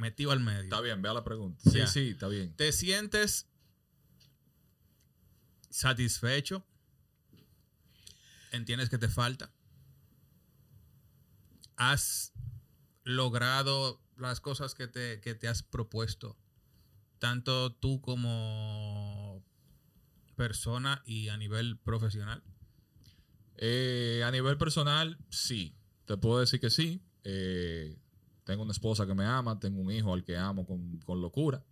Metido 0.00 0.30
al 0.30 0.40
medio. 0.40 0.62
está 0.62 0.80
bien, 0.80 1.02
vea 1.02 1.12
la 1.12 1.24
pregunta. 1.24 1.60
Sí, 1.70 1.78
sí, 1.86 2.08
está 2.08 2.26
bien. 2.26 2.56
¿Te 2.56 2.72
sientes 2.72 3.46
satisfecho? 5.68 6.64
¿Entiendes 8.50 8.88
que 8.88 8.96
te 8.96 9.10
falta? 9.10 9.52
¿Has 11.76 12.32
logrado 13.04 14.02
las 14.16 14.40
cosas 14.40 14.74
que 14.74 14.88
te, 14.88 15.20
que 15.20 15.34
te 15.34 15.48
has 15.48 15.62
propuesto? 15.62 16.38
Tanto 17.18 17.74
tú 17.74 18.00
como 18.00 19.44
persona 20.34 21.02
y 21.04 21.28
a 21.28 21.36
nivel 21.36 21.76
profesional. 21.76 22.42
Eh, 23.58 24.22
a 24.24 24.30
nivel 24.30 24.56
personal, 24.56 25.18
sí. 25.28 25.76
Te 26.06 26.16
puedo 26.16 26.40
decir 26.40 26.58
que 26.58 26.70
sí. 26.70 27.02
Eh, 27.24 27.98
tengo 28.50 28.64
una 28.64 28.72
esposa 28.72 29.06
que 29.06 29.14
me 29.14 29.24
ama, 29.24 29.60
tengo 29.60 29.80
un 29.80 29.92
hijo 29.92 30.12
al 30.12 30.24
que 30.24 30.36
amo 30.36 30.66
con, 30.66 30.98
con 31.06 31.20
locura. 31.20 31.62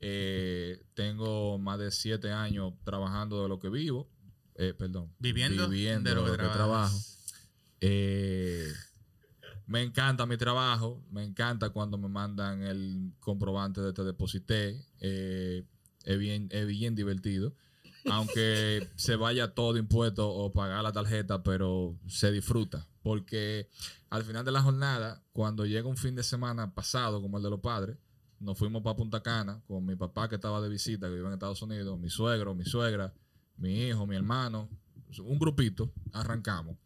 Eh, 0.00 0.82
tengo 0.94 1.56
más 1.56 1.78
de 1.78 1.92
siete 1.92 2.32
años 2.32 2.74
trabajando 2.82 3.44
de 3.44 3.48
lo 3.48 3.60
que 3.60 3.68
vivo. 3.68 4.10
Eh, 4.56 4.74
perdón. 4.76 5.12
Viviendo 5.20 5.68
viviendo 5.68 6.10
de 6.10 6.16
lo 6.16 6.24
que, 6.24 6.32
trabajas. 6.32 6.56
trabajo. 6.56 6.98
Eh, 7.80 8.72
me 9.66 9.82
encanta 9.82 10.26
mi 10.26 10.36
trabajo. 10.36 11.00
Me 11.12 11.22
encanta 11.22 11.70
cuando 11.70 11.96
me 11.96 12.08
mandan 12.08 12.64
el 12.64 13.12
comprobante 13.20 13.80
de 13.80 13.92
te 13.92 14.02
deposité. 14.02 14.84
Eh, 14.98 15.62
es, 16.02 16.18
bien, 16.18 16.48
es 16.50 16.66
bien 16.66 16.96
divertido. 16.96 17.54
Aunque 18.10 18.88
se 18.96 19.14
vaya 19.14 19.54
todo 19.54 19.76
impuesto 19.76 20.28
o 20.28 20.52
pagar 20.52 20.82
la 20.82 20.90
tarjeta, 20.90 21.44
pero 21.44 21.96
se 22.08 22.32
disfruta. 22.32 22.84
Porque 23.06 23.68
al 24.10 24.24
final 24.24 24.44
de 24.44 24.50
la 24.50 24.62
jornada, 24.62 25.22
cuando 25.32 25.64
llega 25.64 25.86
un 25.86 25.96
fin 25.96 26.16
de 26.16 26.24
semana 26.24 26.74
pasado, 26.74 27.22
como 27.22 27.36
el 27.36 27.44
de 27.44 27.50
los 27.50 27.60
padres, 27.60 27.96
nos 28.40 28.58
fuimos 28.58 28.82
para 28.82 28.96
Punta 28.96 29.22
Cana 29.22 29.62
con 29.68 29.86
mi 29.86 29.94
papá 29.94 30.28
que 30.28 30.34
estaba 30.34 30.60
de 30.60 30.68
visita, 30.68 31.06
que 31.06 31.14
vive 31.14 31.28
en 31.28 31.34
Estados 31.34 31.62
Unidos, 31.62 32.00
mi 32.00 32.10
suegro, 32.10 32.52
mi 32.56 32.64
suegra, 32.64 33.14
mi 33.58 33.84
hijo, 33.84 34.08
mi 34.08 34.16
hermano, 34.16 34.68
un 35.20 35.38
grupito, 35.38 35.92
arrancamos. 36.12 36.78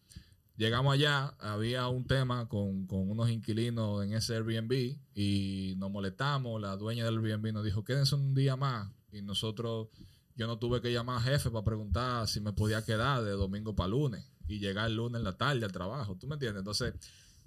Llegamos 0.59 0.93
allá, 0.93 1.29
había 1.39 1.89
un 1.89 2.05
tema 2.05 2.51
con, 2.51 2.87
con 2.87 3.11
unos 3.11 3.31
inquilinos 3.31 4.05
en 4.05 4.13
ese 4.13 4.35
Airbnb 4.35 4.99
y 5.15 5.73
nos 5.79 5.91
molestamos. 5.91 6.61
La 6.61 6.77
dueña 6.77 7.07
del 7.07 7.17
Airbnb 7.17 7.55
nos 7.55 7.65
dijo, 7.65 7.83
quédense 7.83 8.15
un 8.15 8.35
día 8.35 8.57
más. 8.57 8.93
Y 9.11 9.23
nosotros, 9.23 9.89
yo 10.37 10.47
no 10.47 10.59
tuve 10.59 10.83
que 10.83 10.93
llamar 10.93 11.17
al 11.17 11.23
jefe 11.23 11.51
para 11.51 11.65
preguntar 11.65 12.29
si 12.29 12.43
me 12.43 12.53
podía 12.53 12.85
quedar 12.85 13.25
de 13.25 13.31
domingo 13.31 13.75
para 13.75 13.89
lunes 13.89 14.27
y 14.51 14.59
llegar 14.59 14.89
el 14.89 14.97
lunes 14.97 15.19
en 15.19 15.25
la 15.25 15.37
tarde 15.37 15.65
al 15.65 15.73
trabajo. 15.73 16.17
¿Tú 16.17 16.27
me 16.27 16.35
entiendes? 16.35 16.61
Entonces, 16.61 16.95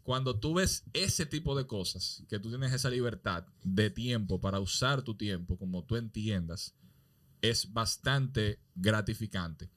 cuando 0.04 0.38
tú 0.38 0.56
ves 0.56 0.84
ese 0.94 1.26
tipo 1.26 1.56
de 1.56 1.66
cosas, 1.66 2.24
que 2.28 2.40
tú 2.40 2.50
tienes 2.50 2.74
esa 2.74 2.90
libertad 2.90 3.46
de 3.64 3.90
tiempo 3.90 4.40
para 4.40 4.60
usar 4.60 5.02
tu 5.02 5.16
tiempo 5.16 5.58
como 5.58 5.84
tú 5.84 5.96
entiendas, 5.96 6.76
es 7.42 7.72
bastante 7.72 8.60
gratificante. 8.76 9.70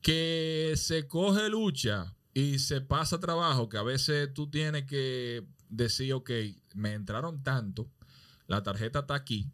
Que 0.00 0.74
se 0.76 1.06
coge 1.08 1.48
lucha 1.48 2.14
y 2.32 2.58
se 2.58 2.80
pasa 2.80 3.18
trabajo, 3.18 3.68
que 3.68 3.78
a 3.78 3.82
veces 3.82 4.32
tú 4.32 4.48
tienes 4.48 4.84
que 4.84 5.46
decir, 5.68 6.12
ok, 6.12 6.30
me 6.74 6.94
entraron 6.94 7.42
tanto, 7.42 7.90
la 8.46 8.62
tarjeta 8.62 9.00
está 9.00 9.14
aquí, 9.14 9.50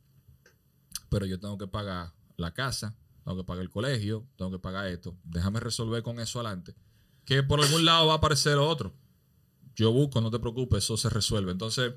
pero 1.09 1.27
yo 1.27 1.41
tengo 1.41 1.57
que 1.59 1.67
pagar 1.67 2.13
la 2.37 2.53
casa, 2.53 2.97
tengo 3.25 3.39
que 3.39 3.45
pagar 3.45 3.63
el 3.63 3.71
colegio, 3.71 4.27
tengo 4.37 4.51
que 4.51 4.59
pagar 4.59 4.87
esto. 4.87 5.17
Déjame 5.25 5.61
resolver 5.61 6.03
con 6.03 6.21
eso 6.21 6.41
adelante. 6.41 6.75
Que 7.27 7.43
por 7.43 7.61
algún 7.61 7.85
lado 7.85 8.07
va 8.07 8.15
a 8.15 8.17
aparecer 8.17 8.57
otro. 8.57 8.95
Yo 9.75 9.93
busco, 9.93 10.23
no 10.23 10.31
te 10.31 10.39
preocupes, 10.39 10.85
eso 10.85 10.97
se 10.97 11.11
resuelve. 11.11 11.53
Entonces, 11.53 11.93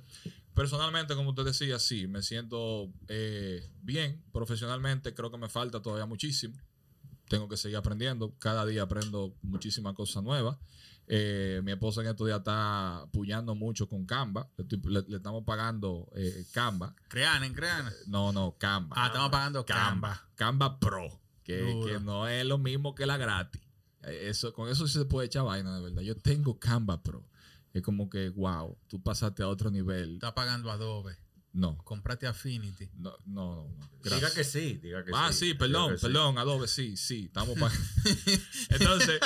personalmente, 0.54 1.16
como 1.16 1.30
usted 1.30 1.46
decía, 1.46 1.80
sí, 1.80 2.08
me 2.08 2.22
siento 2.22 2.92
eh, 3.08 3.64
bien. 3.82 4.22
Profesionalmente, 4.34 5.14
creo 5.14 5.32
que 5.32 5.38
me 5.38 5.48
falta 5.48 5.82
todavía 5.82 6.06
muchísimo. 6.06 6.58
Tengo 7.30 7.48
que 7.48 7.56
seguir 7.56 7.78
aprendiendo. 7.78 8.34
Cada 8.40 8.66
día 8.66 8.82
aprendo 8.84 9.34
muchísimas 9.44 9.94
cosas 9.94 10.24
nuevas. 10.24 10.58
Eh, 11.12 11.62
mi 11.64 11.72
esposa 11.72 12.02
en 12.02 12.08
estos 12.08 12.28
días 12.28 12.40
está 12.40 12.98
apoyando 13.02 13.56
mucho 13.56 13.88
con 13.88 14.06
Canva. 14.06 14.50
Le, 14.58 14.64
estoy- 14.64 14.82
le- 14.92 15.06
le 15.08 15.18
estamos 15.18 15.44
pagando 15.46 16.10
eh, 16.16 16.46
Canva. 16.52 16.96
Crean, 17.08 17.54
crean. 17.54 17.90
No, 18.08 18.32
no, 18.32 18.56
Canva. 18.60 18.96
Ah, 19.00 19.08
estamos 19.08 19.30
pagando 19.32 19.66
Canva. 19.66 20.28
Canva 20.36 20.80
Pro. 20.80 21.20
Que, 21.44 21.82
que 21.86 22.00
no 22.00 22.28
es 22.28 22.46
lo 22.46 22.58
mismo 22.60 22.94
que 22.94 23.06
la 23.08 23.18
gratis. 23.18 23.62
Eh, 24.04 24.28
Eso, 24.30 24.54
con 24.54 24.70
eso 24.70 24.88
sí 24.88 24.94
se 25.00 25.06
puede 25.06 25.28
echar 25.28 25.44
vaina, 25.44 25.76
de 25.76 25.82
verdad. 25.84 26.02
Yo 26.02 26.16
tengo 26.16 26.60
Canva 26.60 27.02
Pro. 27.04 27.28
Es 27.74 27.82
como 27.84 28.10
que, 28.10 28.30
wow, 28.30 28.78
tú 28.88 29.02
pasaste 29.02 29.44
a 29.44 29.48
otro 29.48 29.70
nivel. 29.70 30.16
Está 30.16 30.34
pagando 30.34 30.72
Adobe. 30.72 31.18
No, 31.52 31.78
Comprate 31.84 32.28
Affinity. 32.28 32.90
no, 32.96 33.12
no. 33.26 33.68
no, 33.78 33.90
no. 34.04 34.16
Diga 34.16 34.32
que 34.32 34.44
sí, 34.44 34.76
diga 34.84 35.04
que 35.04 35.12
Ah, 35.16 35.34
sí. 35.34 35.48
sí, 35.50 35.54
perdón, 35.56 35.98
sí. 35.98 36.06
perdón, 36.06 36.38
Adobe, 36.38 36.68
sí, 36.68 36.96
sí, 36.96 37.26
estamos 37.26 37.58
pagando. 37.60 37.84
Entonces, 38.70 39.20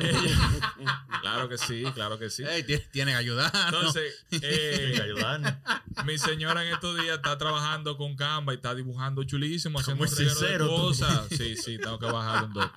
ella- 0.00 1.06
claro 1.20 1.48
que 1.48 1.58
sí, 1.58 1.84
claro 1.94 2.18
que 2.18 2.30
sí. 2.30 2.42
Ey, 2.44 2.62
ti- 2.64 2.82
tiene 2.90 3.12
que 3.12 3.18
ayudar. 3.18 3.52
Entonces, 3.66 4.14
eh, 4.30 4.74
Tiene 4.78 4.92
que 4.94 5.02
ayudarnos. 5.02 5.52
mi 6.06 6.16
señora 6.18 6.64
en 6.66 6.72
estos 6.72 6.96
días 7.00 7.16
está 7.16 7.36
trabajando 7.36 7.96
con 7.98 8.16
Canva 8.16 8.54
y 8.54 8.56
está 8.56 8.74
dibujando 8.74 9.22
chulísimo, 9.24 9.78
haciendo 9.78 10.04
Muy 10.04 10.10
un 10.10 10.18
de 10.18 10.30
sincero 10.30 10.66
tú. 10.68 10.76
cosas. 10.76 11.26
Sí, 11.36 11.54
sí, 11.56 11.78
tengo 11.78 11.98
que 11.98 12.06
bajar 12.06 12.44
un 12.44 12.52
dos. 12.54 12.70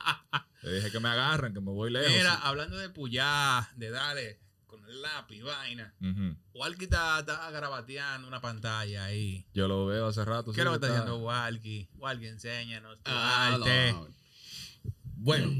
Le 0.63 0.73
dije 0.75 0.91
que 0.91 0.99
me 0.99 1.09
agarren, 1.09 1.53
que 1.53 1.59
me 1.61 1.71
voy 1.71 1.91
lejos. 1.91 2.11
Mira, 2.11 2.35
hablando 2.35 2.77
de 2.77 2.89
puyar, 2.89 3.65
de 3.75 3.89
darle 3.89 4.39
con 4.67 4.83
el 4.85 5.01
lápiz, 5.01 5.41
vaina. 5.41 5.93
Ujú. 6.01 6.35
Walkie 6.53 6.83
está, 6.85 7.19
está 7.19 7.49
grabateando 7.51 8.27
una 8.27 8.41
pantalla 8.41 9.05
ahí. 9.05 9.45
Yo 9.53 9.67
lo 9.67 9.85
veo 9.87 10.07
hace 10.07 10.23
rato. 10.23 10.51
¿Qué 10.51 10.55
sí, 10.55 10.59
es 10.61 10.65
lo 10.65 10.71
que 10.71 10.75
está 10.85 10.87
haciendo 10.89 11.17
Walkie? 11.19 11.89
Walkie, 11.95 12.27
enséñanos 12.27 12.97
tu 13.03 13.11
Ah, 13.11 13.55
arte. 13.55 13.91
no. 13.93 14.07
Bueno, 15.17 15.51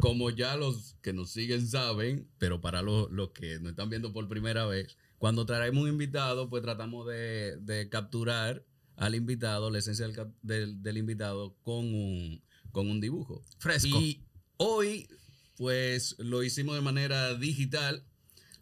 como 0.00 0.30
ya 0.30 0.56
los 0.56 0.96
que 1.02 1.12
nos 1.12 1.30
siguen 1.30 1.66
saben, 1.66 2.28
pero 2.38 2.60
para 2.60 2.82
los, 2.82 3.10
los 3.10 3.30
que 3.30 3.58
nos 3.60 3.70
están 3.70 3.90
viendo 3.90 4.12
por 4.12 4.28
primera 4.28 4.66
vez, 4.66 4.96
cuando 5.18 5.46
traemos 5.46 5.82
un 5.84 5.88
invitado, 5.88 6.48
pues 6.50 6.62
tratamos 6.62 7.06
de, 7.06 7.56
de 7.60 7.88
capturar 7.88 8.62
al 8.96 9.14
invitado, 9.14 9.70
la 9.70 9.78
esencia 9.78 10.06
del- 10.42 10.82
del 10.82 10.96
invitado 10.98 11.56
con 11.62 11.78
un, 11.92 12.43
con 12.74 12.90
un 12.90 13.00
dibujo. 13.00 13.42
Fresco. 13.58 13.88
Y 13.98 14.20
hoy, 14.58 15.08
pues 15.56 16.16
lo 16.18 16.42
hicimos 16.42 16.74
de 16.74 16.82
manera 16.82 17.32
digital. 17.34 18.04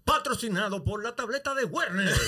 Patrocinado 0.05 0.85
por 0.85 1.03
la 1.03 1.15
tableta 1.17 1.55
de 1.55 1.65
Werner. 1.65 2.13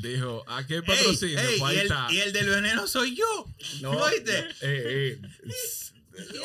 Dijo, 0.00 0.44
¿a 0.48 0.64
qué 0.66 0.82
patrocinio? 0.82 1.38
ey, 1.40 1.58
Pues 1.58 1.74
y, 1.74 1.78
el, 1.80 1.92
y 2.10 2.20
el 2.20 2.32
del 2.32 2.48
veneno 2.48 2.86
soy 2.86 3.16
yo. 3.16 3.46
No, 3.80 3.90
¿Oíste? 3.90 4.38
eh, 4.60 5.20
eh, 5.20 5.20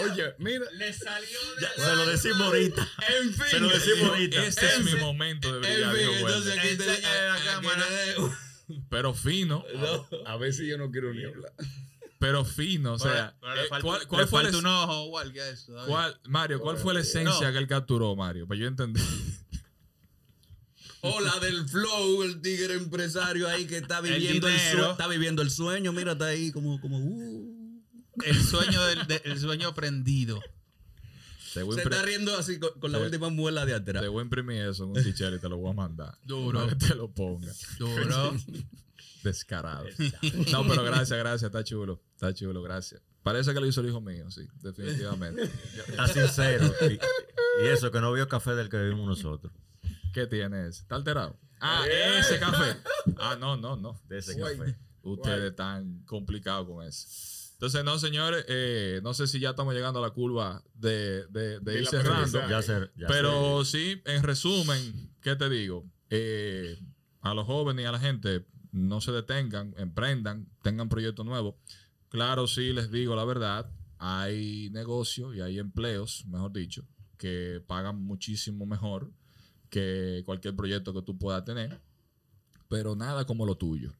Oye, 0.01 0.33
mira. 0.39 0.65
Le 0.73 0.91
salió 0.93 1.37
Ya, 1.61 1.69
se 1.83 1.95
lo 1.95 2.05
decimos 2.07 2.41
ahorita. 2.41 2.87
En 3.21 3.33
fin, 3.33 3.43
Se 3.49 3.59
lo 3.59 3.69
decimos 3.69 4.09
ahorita. 4.09 4.45
Este 4.45 4.65
es 4.67 4.83
mi 4.83 4.95
momento 4.95 5.59
de 5.59 5.67
En 5.67 5.73
brillar. 5.73 5.95
fin, 5.95 5.99
dijo 6.01 6.13
entonces 6.27 6.55
Werner. 6.55 6.59
aquí 6.65 6.77
te- 6.77 6.89
Enséñale 6.89 7.27
la 7.27 7.33
aquí 7.35 7.45
cámara. 7.45 7.85
te- 7.87 8.52
Pero 8.89 9.13
fino, 9.13 9.63
A 10.25 10.37
si 10.53 10.67
yo 10.67 10.77
no 10.77 10.89
quiero 10.91 11.13
ni 11.13 11.23
hablar. 11.23 11.53
pero 12.19 12.45
fino. 12.45 12.93
O 12.93 12.99
sea, 12.99 13.35
Pero 13.41 13.53
eh, 13.53 13.65
falta- 13.69 13.81
¿cuál, 14.07 14.07
fue 14.27 14.41
un 14.59 14.65
ojo, 14.65 15.09
eso. 15.49 15.67
todavía. 15.73 15.93
cuál- 15.93 16.19
Mario, 16.25 16.59
¿cuál 16.61 16.77
fue 16.77 16.93
la 16.93 17.01
esencia 17.01 17.47
No. 17.47 17.51
que 17.51 17.57
él 17.57 17.67
capturó, 17.67 18.15
Mario? 18.15 18.47
Para 18.47 18.59
yo 18.59 18.67
entender. 18.67 19.03
O 21.01 21.19
la 21.19 21.37
del 21.41 21.67
flow, 21.67 22.23
el 22.23 22.41
tigre 22.41 22.75
empresario 22.75 23.47
ahí 23.49 23.65
que 23.65 23.77
está 23.77 23.99
viviendo 23.99 24.47
el, 24.47 24.53
dinero. 24.57 24.83
sue- 24.83 24.91
está 24.91 25.07
viviendo 25.07 25.41
el 25.41 25.51
sueño. 25.51 25.91
Mira, 25.91 26.13
está 26.13 26.27
ahí 26.27 26.51
como, 26.51 26.79
como 26.79 26.97
uh. 26.97 27.81
El 28.25 28.41
sueño, 28.41 28.81
del, 28.85 29.07
de- 29.07 29.21
el 29.25 29.39
sueño 29.39 29.73
prendido. 29.73 30.39
Te 31.53 31.63
voy, 31.63 31.75
se 31.75 31.83
está 31.83 32.01
riendo 32.01 32.35
así 32.37 32.59
con, 32.59 32.71
con 32.79 32.91
la 32.91 32.97
Sí. 32.99 33.05
última 33.05 33.29
muela 33.29 33.65
de 33.65 33.73
atrás. 33.75 34.01
te 34.01 34.07
voy 34.07 34.19
a 34.21 34.23
imprimir 34.23 34.61
eso 34.63 34.83
en 34.85 34.89
un 34.89 34.95
t-shirt 34.95 35.35
y 35.35 35.39
te 35.39 35.49
lo 35.49 35.57
voy 35.57 35.71
a 35.71 35.73
mandar. 35.73 36.17
Duro. 36.23 36.59
Para 36.59 36.69
que 36.77 36.85
te 36.87 36.95
lo 36.95 37.11
ponga. 37.11 37.51
Duro. 37.77 38.35
Descarado. 39.23 39.85
No, 40.51 40.67
pero 40.67 40.83
gracias, 40.83 41.17
gracias. 41.19 41.43
Está 41.43 41.63
chulo. 41.63 42.01
Está 42.13 42.33
chulo, 42.33 42.61
gracias. 42.61 43.01
Parece 43.21 43.53
que 43.53 43.59
lo 43.61 43.65
hizo 43.67 43.79
el 43.81 43.87
hijo 43.87 44.01
mío, 44.01 44.29
sí, 44.29 44.45
definitivamente. 44.61 45.49
Está 45.87 46.07
sincero. 46.09 46.73
Y, 46.81 46.93
y 47.63 47.67
eso, 47.67 47.89
que 47.89 48.01
no 48.01 48.11
vio 48.11 48.27
café 48.27 48.51
del 48.55 48.67
que 48.67 48.77
vivimos 48.77 49.07
nosotros. 49.07 49.53
¿Qué 50.13 50.27
tiene 50.27 50.67
ese? 50.67 50.81
¿Está 50.81 50.95
alterado? 50.95 51.39
Ah, 51.61 51.85
ese 52.19 52.37
café. 52.39 52.77
Ah, 53.17 53.37
no, 53.39 53.55
no, 53.55 53.77
no. 53.77 53.97
De 54.09 54.17
ese 54.17 54.33
Guay. 54.37 54.57
café. 54.57 54.77
Ustedes 55.03 55.51
están 55.51 56.03
complicados 56.05 56.67
con 56.67 56.85
eso. 56.85 57.07
Entonces, 57.63 57.85
no, 57.85 57.97
señores, 57.97 58.43
eh, 58.49 58.99
no 59.03 59.13
sé 59.13 59.25
si 59.25 59.39
ya 59.39 59.51
estamos 59.51 59.73
llegando 59.73 59.99
a 59.99 60.01
la 60.01 60.09
curva 60.09 60.61
de, 60.73 61.25
de, 61.27 61.61
de 61.61 61.71
De 61.71 61.79
ir 61.79 61.87
cerrando. 61.87 62.45
Ya 62.49 62.59
ya 62.59 63.07
Pero 63.07 63.63
sí, 63.63 64.01
en 64.03 64.21
resumen, 64.21 65.09
¿qué 65.21 65.37
te 65.37 65.49
digo? 65.49 65.85
Eh, 66.09 66.77
a 67.21 67.33
los 67.33 67.45
jóvenes 67.45 67.83
y 67.83 67.85
a 67.85 67.93
la 67.93 68.01
gente, 68.01 68.45
no 68.73 68.99
se 68.99 69.13
detengan, 69.13 69.73
emprendan, 69.77 70.49
tengan 70.61 70.89
proyectos 70.89 71.25
nuevos. 71.25 71.55
Claro, 72.09 72.47
sí, 72.47 72.73
les 72.73 72.91
digo 72.91 73.15
la 73.15 73.23
verdad, 73.23 73.71
hay 73.97 74.69
negocios 74.71 75.33
y 75.33 75.39
hay 75.39 75.57
empleos, 75.57 76.25
mejor 76.27 76.51
dicho, 76.51 76.85
que 77.17 77.63
pagan 77.65 78.03
muchísimo 78.03 78.65
mejor 78.65 79.09
que 79.69 80.23
cualquier 80.25 80.53
proyecto 80.53 80.93
que 80.93 81.01
tú 81.01 81.17
puedas 81.17 81.45
tener, 81.45 81.79
pero 82.67 82.97
nada 82.97 83.23
como 83.23 83.45
lo 83.45 83.55
tuyo. 83.55 83.93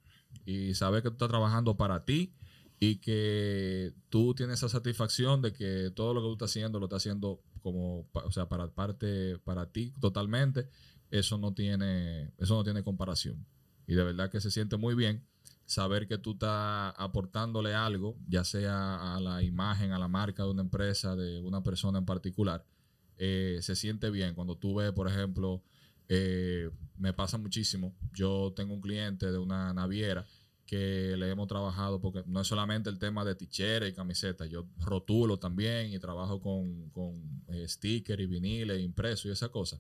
Y 0.45 0.73
saber 0.73 1.02
que 1.02 1.07
tú 1.07 1.14
estás 1.14 1.30
trabajando 1.30 1.77
para 1.77 2.03
ti 2.03 2.34
y 2.79 2.97
que 2.97 3.93
tú 4.09 4.33
tienes 4.33 4.59
esa 4.59 4.69
satisfacción 4.69 5.41
de 5.41 5.53
que 5.53 5.91
todo 5.95 6.13
lo 6.13 6.21
que 6.21 6.27
tú 6.27 6.33
estás 6.33 6.51
haciendo 6.51 6.79
lo 6.79 6.85
estás 6.85 7.03
haciendo 7.03 7.41
como, 7.61 8.07
o 8.13 8.31
sea, 8.31 8.49
para 8.49 8.67
parte, 8.67 9.37
para 9.39 9.71
ti 9.71 9.93
totalmente, 10.01 10.69
eso 11.09 11.37
no 11.37 11.53
tiene, 11.53 12.31
eso 12.37 12.55
no 12.55 12.63
tiene 12.63 12.83
comparación. 12.83 13.45
Y 13.87 13.93
de 13.95 14.03
verdad 14.03 14.29
que 14.29 14.41
se 14.41 14.51
siente 14.51 14.77
muy 14.77 14.95
bien 14.95 15.25
saber 15.65 16.07
que 16.07 16.17
tú 16.17 16.31
estás 16.31 16.93
aportándole 16.97 17.73
algo, 17.73 18.17
ya 18.27 18.43
sea 18.43 19.15
a 19.15 19.19
la 19.19 19.41
imagen, 19.43 19.91
a 19.91 19.99
la 19.99 20.07
marca 20.07 20.43
de 20.43 20.49
una 20.49 20.61
empresa, 20.61 21.15
de 21.15 21.39
una 21.39 21.63
persona 21.63 21.99
en 21.99 22.05
particular, 22.05 22.65
eh, 23.17 23.59
se 23.61 23.75
siente 23.75 24.09
bien. 24.09 24.35
Cuando 24.35 24.57
tú 24.57 24.75
ves, 24.75 24.91
por 24.91 25.07
ejemplo, 25.07 25.63
eh, 26.09 26.69
me 26.97 27.13
pasa 27.13 27.37
muchísimo, 27.37 27.95
yo 28.13 28.53
tengo 28.55 28.73
un 28.73 28.81
cliente 28.81 29.31
de 29.31 29.37
una 29.37 29.73
naviera 29.73 30.25
que 30.73 31.15
le 31.17 31.29
hemos 31.29 31.47
trabajado, 31.47 32.01
porque 32.01 32.23
no 32.25 32.41
es 32.41 32.47
solamente 32.47 32.89
el 32.89 32.97
tema 32.97 33.23
de 33.23 33.35
ticheras 33.35 33.87
y 33.89 33.93
camisetas, 33.93 34.49
yo 34.49 34.65
rotulo 34.79 35.37
también 35.37 35.93
y 35.93 35.99
trabajo 35.99 36.41
con, 36.41 36.89
con 36.89 37.43
eh, 37.49 37.67
sticker 37.67 38.19
y 38.19 38.25
viniles 38.25 38.81
impresos 38.81 39.25
y 39.25 39.29
esa 39.29 39.49
cosa. 39.49 39.79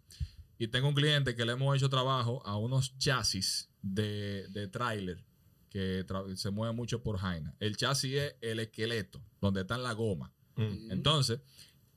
Y 0.59 0.67
tengo 0.67 0.87
un 0.89 0.93
cliente 0.93 1.35
que 1.35 1.45
le 1.45 1.53
hemos 1.53 1.75
hecho 1.75 1.89
trabajo 1.89 2.45
a 2.45 2.57
unos 2.57 2.95
chasis 2.99 3.69
de, 3.81 4.47
de 4.49 4.67
tráiler 4.67 5.23
que 5.69 6.05
tra- 6.05 6.35
se 6.35 6.51
mueve 6.51 6.75
mucho 6.75 7.01
por 7.01 7.17
Jaina. 7.17 7.55
El 7.59 7.75
chasis 7.75 8.13
es 8.13 8.35
el 8.41 8.59
esqueleto, 8.59 9.19
donde 9.41 9.61
está 9.61 9.79
la 9.79 9.93
goma. 9.93 10.31
Mm. 10.57 10.91
Entonces, 10.91 11.39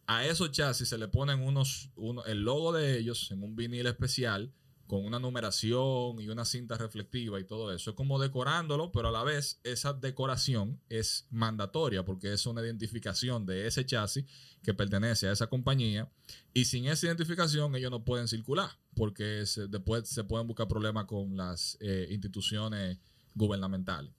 a 0.07 0.25
esos 0.25 0.51
chasis 0.53 0.89
se 0.89 0.97
le 0.97 1.09
ponen 1.09 1.41
unos, 1.43 1.91
uno- 1.97 2.25
el 2.25 2.41
logo 2.45 2.73
de 2.73 2.99
ellos 2.99 3.31
en 3.31 3.43
un 3.43 3.55
vinil 3.57 3.87
especial 3.87 4.55
con 4.87 5.05
una 5.05 5.19
numeración 5.19 6.21
y 6.21 6.29
una 6.29 6.45
cinta 6.45 6.77
reflectiva 6.77 7.41
y 7.41 7.45
todo 7.45 7.73
eso. 7.73 7.91
Es 7.91 7.97
como 7.97 8.19
decorándolo, 8.19 8.93
pero 8.93 9.09
a 9.09 9.13
la 9.13 9.25
vez 9.25 9.61
esa 9.65 9.93
decoración 9.93 10.81
es 10.89 11.27
mandatoria 11.31 12.05
porque 12.05 12.33
es 12.33 12.47
una 12.47 12.63
identificación 12.63 13.47
de 13.47 13.67
ese 13.67 13.85
chasis 13.85 14.25
que 14.63 14.75
pertenece 14.75 15.29
a 15.29 15.33
esa 15.33 15.49
compañía 15.49 16.11
y 16.55 16.65
sin 16.67 16.87
esa 16.87 17.07
identificación 17.07 17.75
ellos 17.75 17.91
no 17.91 18.05
pueden 18.05 18.29
circular 18.29 18.71
porque 18.95 19.45
después 19.69 20.09
se 20.09 20.25
pueden 20.25 20.47
buscar 20.47 20.69
problemas 20.69 21.07
con 21.07 21.37
las 21.37 21.77
eh, 21.81 22.09
instituciones 22.11 22.99
gubernamentales. 23.35 24.13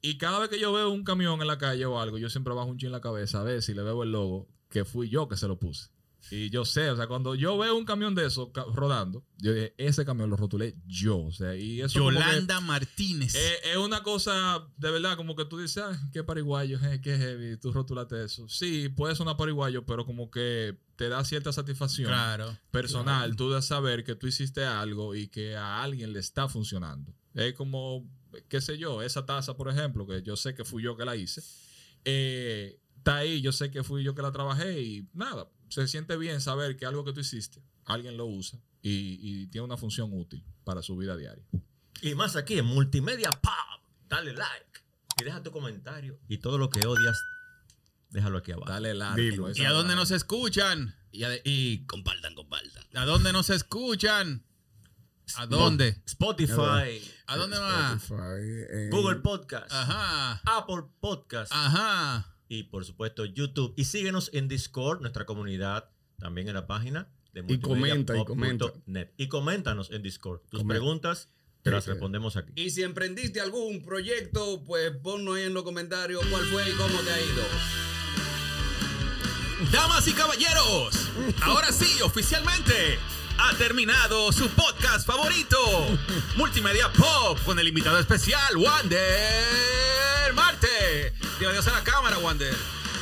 Y 0.00 0.18
cada 0.18 0.40
vez 0.40 0.48
que 0.48 0.58
yo 0.58 0.72
veo 0.72 0.90
un 0.90 1.04
camión 1.04 1.40
en 1.40 1.46
la 1.46 1.58
calle 1.58 1.86
o 1.86 2.00
algo, 2.00 2.18
yo 2.18 2.28
siempre 2.28 2.52
bajo 2.54 2.68
un 2.68 2.78
chin 2.78 2.88
en 2.88 2.92
la 2.92 3.00
cabeza 3.00 3.40
a 3.40 3.44
ver 3.44 3.62
si 3.62 3.72
le 3.72 3.82
veo 3.82 4.02
el 4.02 4.12
logo 4.12 4.48
que 4.68 4.84
fui 4.84 5.08
yo 5.08 5.28
que 5.28 5.36
se 5.36 5.46
lo 5.46 5.58
puse. 5.58 5.90
Y 6.30 6.48
yo 6.50 6.64
sé, 6.64 6.88
o 6.90 6.96
sea, 6.96 7.06
cuando 7.08 7.34
yo 7.34 7.58
veo 7.58 7.76
un 7.76 7.84
camión 7.84 8.14
de 8.14 8.26
esos 8.26 8.50
ca- 8.52 8.64
rodando, 8.72 9.24
yo 9.38 9.52
dije, 9.52 9.74
ese 9.76 10.04
camión 10.04 10.30
lo 10.30 10.36
rotulé 10.36 10.74
yo. 10.86 11.18
O 11.18 11.32
sea, 11.32 11.54
y 11.56 11.80
eso 11.82 11.98
como 11.98 12.10
que- 12.10 12.16
Yolanda 12.16 12.60
Martínez. 12.60 13.34
eh, 13.34 13.56
es 13.72 13.76
una 13.76 14.02
cosa 14.02 14.66
de 14.76 14.90
verdad, 14.90 15.16
como 15.16 15.34
que 15.36 15.44
tú 15.44 15.58
dices, 15.58 15.82
ah, 15.84 15.98
qué 16.12 16.22
pariguayo, 16.24 16.78
eh, 16.84 17.00
qué 17.02 17.18
heavy, 17.18 17.56
tú 17.58 17.72
rotulaste 17.72 18.24
eso. 18.24 18.48
Sí, 18.48 18.88
puede 18.88 19.14
sonar 19.14 19.36
pariguayo, 19.36 19.84
pero 19.84 20.06
como 20.06 20.30
que 20.30 20.78
te 20.96 21.08
da 21.08 21.24
cierta 21.24 21.52
satisfacción 21.52 22.08
claro. 22.08 22.56
personal, 22.70 23.34
tú 23.36 23.50
de 23.50 23.60
saber 23.60 24.04
que 24.04 24.14
tú 24.14 24.26
hiciste 24.28 24.64
algo 24.64 25.14
y 25.14 25.28
que 25.28 25.56
a 25.56 25.82
alguien 25.82 26.12
le 26.12 26.20
está 26.20 26.48
funcionando. 26.48 27.12
Es 27.34 27.54
como, 27.54 28.08
qué 28.48 28.60
sé 28.60 28.78
yo, 28.78 29.02
esa 29.02 29.26
taza, 29.26 29.56
por 29.56 29.68
ejemplo, 29.68 30.06
que 30.06 30.22
yo 30.22 30.36
sé 30.36 30.54
que 30.54 30.64
fui 30.64 30.82
yo 30.82 30.96
que 30.96 31.04
la 31.04 31.16
hice, 31.16 31.42
eh, 32.04 32.78
está 32.98 33.16
ahí, 33.16 33.40
yo 33.40 33.52
sé 33.52 33.70
que 33.70 33.82
fui 33.82 34.02
yo 34.04 34.14
que 34.14 34.22
la 34.22 34.32
trabajé 34.32 34.80
y 34.80 35.08
nada, 35.12 35.48
se 35.72 35.88
siente 35.88 36.16
bien 36.16 36.40
saber 36.42 36.76
que 36.76 36.84
algo 36.84 37.02
que 37.04 37.12
tú 37.12 37.20
hiciste, 37.20 37.62
alguien 37.86 38.16
lo 38.18 38.26
usa 38.26 38.58
y, 38.82 39.18
y 39.22 39.46
tiene 39.46 39.64
una 39.64 39.78
función 39.78 40.10
útil 40.12 40.44
para 40.64 40.82
su 40.82 40.96
vida 40.96 41.16
diaria. 41.16 41.44
Y 42.02 42.14
más 42.14 42.36
aquí 42.36 42.58
en 42.58 42.66
Multimedia 42.66 43.30
Pop. 43.30 43.52
Dale 44.08 44.34
like 44.34 44.80
y 45.18 45.24
deja 45.24 45.42
tu 45.42 45.50
comentario. 45.50 46.18
Y 46.28 46.38
todo 46.38 46.58
lo 46.58 46.68
que 46.68 46.86
odias, 46.86 47.18
déjalo 48.10 48.38
aquí 48.38 48.52
abajo. 48.52 48.70
Dale 48.70 48.92
like. 48.92 49.20
Dilo. 49.20 49.50
¿Y 49.54 49.64
a 49.64 49.70
dónde 49.70 49.96
nos 49.96 50.10
escuchan? 50.10 50.94
Y, 51.10 51.22
y 51.44 51.86
compartan, 51.86 52.34
compartan. 52.34 52.84
¿A 52.94 53.06
dónde 53.06 53.32
nos 53.32 53.48
escuchan? 53.48 54.44
¿A 55.36 55.46
dónde? 55.46 56.02
Spotify, 56.04 57.00
¿A 57.26 57.36
dónde 57.36 57.58
más? 57.58 58.02
Spotify, 58.02 58.66
eh, 58.70 58.88
Google 58.90 59.20
Podcast, 59.20 59.72
Ajá. 59.72 60.42
Apple 60.44 60.82
Podcast 61.00 61.50
Ajá. 61.54 62.31
Y 62.52 62.64
por 62.64 62.84
supuesto 62.84 63.24
YouTube. 63.24 63.72
Y 63.76 63.84
síguenos 63.84 64.28
en 64.34 64.46
Discord, 64.46 65.00
nuestra 65.00 65.24
comunidad, 65.24 65.88
también 66.18 66.48
en 66.48 66.54
la 66.54 66.66
página 66.66 67.08
de 67.32 67.42
Y 67.48 67.58
comenta, 67.58 68.14
y 68.14 68.18
multimediapop.net. 68.18 69.08
Y 69.16 69.28
coméntanos 69.28 69.90
en 69.90 70.02
Discord. 70.02 70.40
Tus 70.50 70.60
Comenta. 70.60 70.68
preguntas 70.68 71.30
te 71.62 71.70
las 71.70 71.86
respondemos 71.86 72.36
aquí. 72.36 72.52
Y 72.56 72.70
si 72.70 72.82
emprendiste 72.82 73.40
algún 73.40 73.82
proyecto, 73.82 74.62
pues 74.64 74.90
ponnos 75.02 75.36
ahí 75.36 75.44
en 75.44 75.54
los 75.54 75.62
comentarios 75.62 76.22
cuál 76.26 76.44
fue 76.44 76.68
y 76.68 76.72
cómo 76.74 77.00
te 77.00 77.10
ha 77.10 77.20
ido. 77.20 77.42
Damas 79.72 80.06
y 80.08 80.12
caballeros, 80.12 81.10
ahora 81.40 81.72
sí, 81.72 82.02
oficialmente, 82.02 82.98
ha 83.38 83.56
terminado 83.56 84.30
su 84.32 84.48
podcast 84.50 85.06
favorito, 85.06 85.56
Multimedia 86.36 86.92
Pop, 86.92 87.38
con 87.46 87.58
el 87.58 87.68
invitado 87.68 87.98
especial, 87.98 88.56
Wander 88.56 90.11
Adiós 91.48 91.66
a 91.66 91.72
la 91.72 91.82
cámara, 91.82 92.18
Wander. 92.18 92.56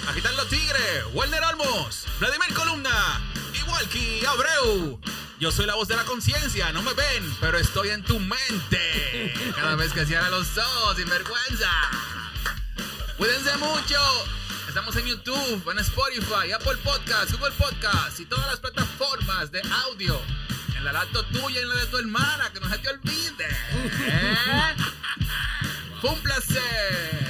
Aquí 0.09 0.19
están 0.19 0.35
los 0.35 0.49
tigres, 0.49 1.05
Walter 1.13 1.43
Olmos, 1.45 2.07
Vladimir 2.19 2.55
Columna 2.55 3.21
y 3.53 3.63
Walkie 3.69 4.25
Abreu. 4.25 4.99
Yo 5.39 5.53
soy 5.53 5.67
la 5.67 5.75
voz 5.75 5.89
de 5.89 5.97
la 5.97 6.05
conciencia, 6.05 6.73
no 6.73 6.81
me 6.81 6.95
ven, 6.95 7.37
pero 7.39 7.59
estoy 7.59 7.91
en 7.91 8.03
tu 8.03 8.19
mente. 8.19 9.35
Cada 9.55 9.77
vez 9.77 9.93
que 9.93 10.07
cierra 10.07 10.31
los 10.31 10.57
ojos, 10.57 10.97
sin 10.97 11.09
vergüenza. 11.09 11.71
Cuídense 13.19 13.57
mucho. 13.59 14.01
Estamos 14.67 14.97
en 14.97 15.07
YouTube, 15.07 15.71
en 15.71 15.79
Spotify, 15.81 16.53
Apple 16.55 16.79
Podcasts, 16.83 17.33
Google 17.33 17.53
Podcasts 17.59 18.21
y 18.21 18.25
todas 18.25 18.47
las 18.47 18.61
plataformas 18.61 19.53
de 19.53 19.61
audio. 19.87 20.19
En 20.77 20.85
la 20.85 20.93
laptop 20.93 21.27
tuya 21.31 21.61
y 21.61 21.63
en 21.63 21.69
la 21.69 21.75
de 21.75 21.87
tu 21.87 21.99
hermana, 21.99 22.51
que 22.55 22.61
no 22.61 22.71
se 22.71 22.79
te 22.79 22.89
olvide. 22.89 23.49
¿Eh? 24.07 24.77
Fue 26.01 26.11
un 26.11 26.21
placer. 26.21 27.30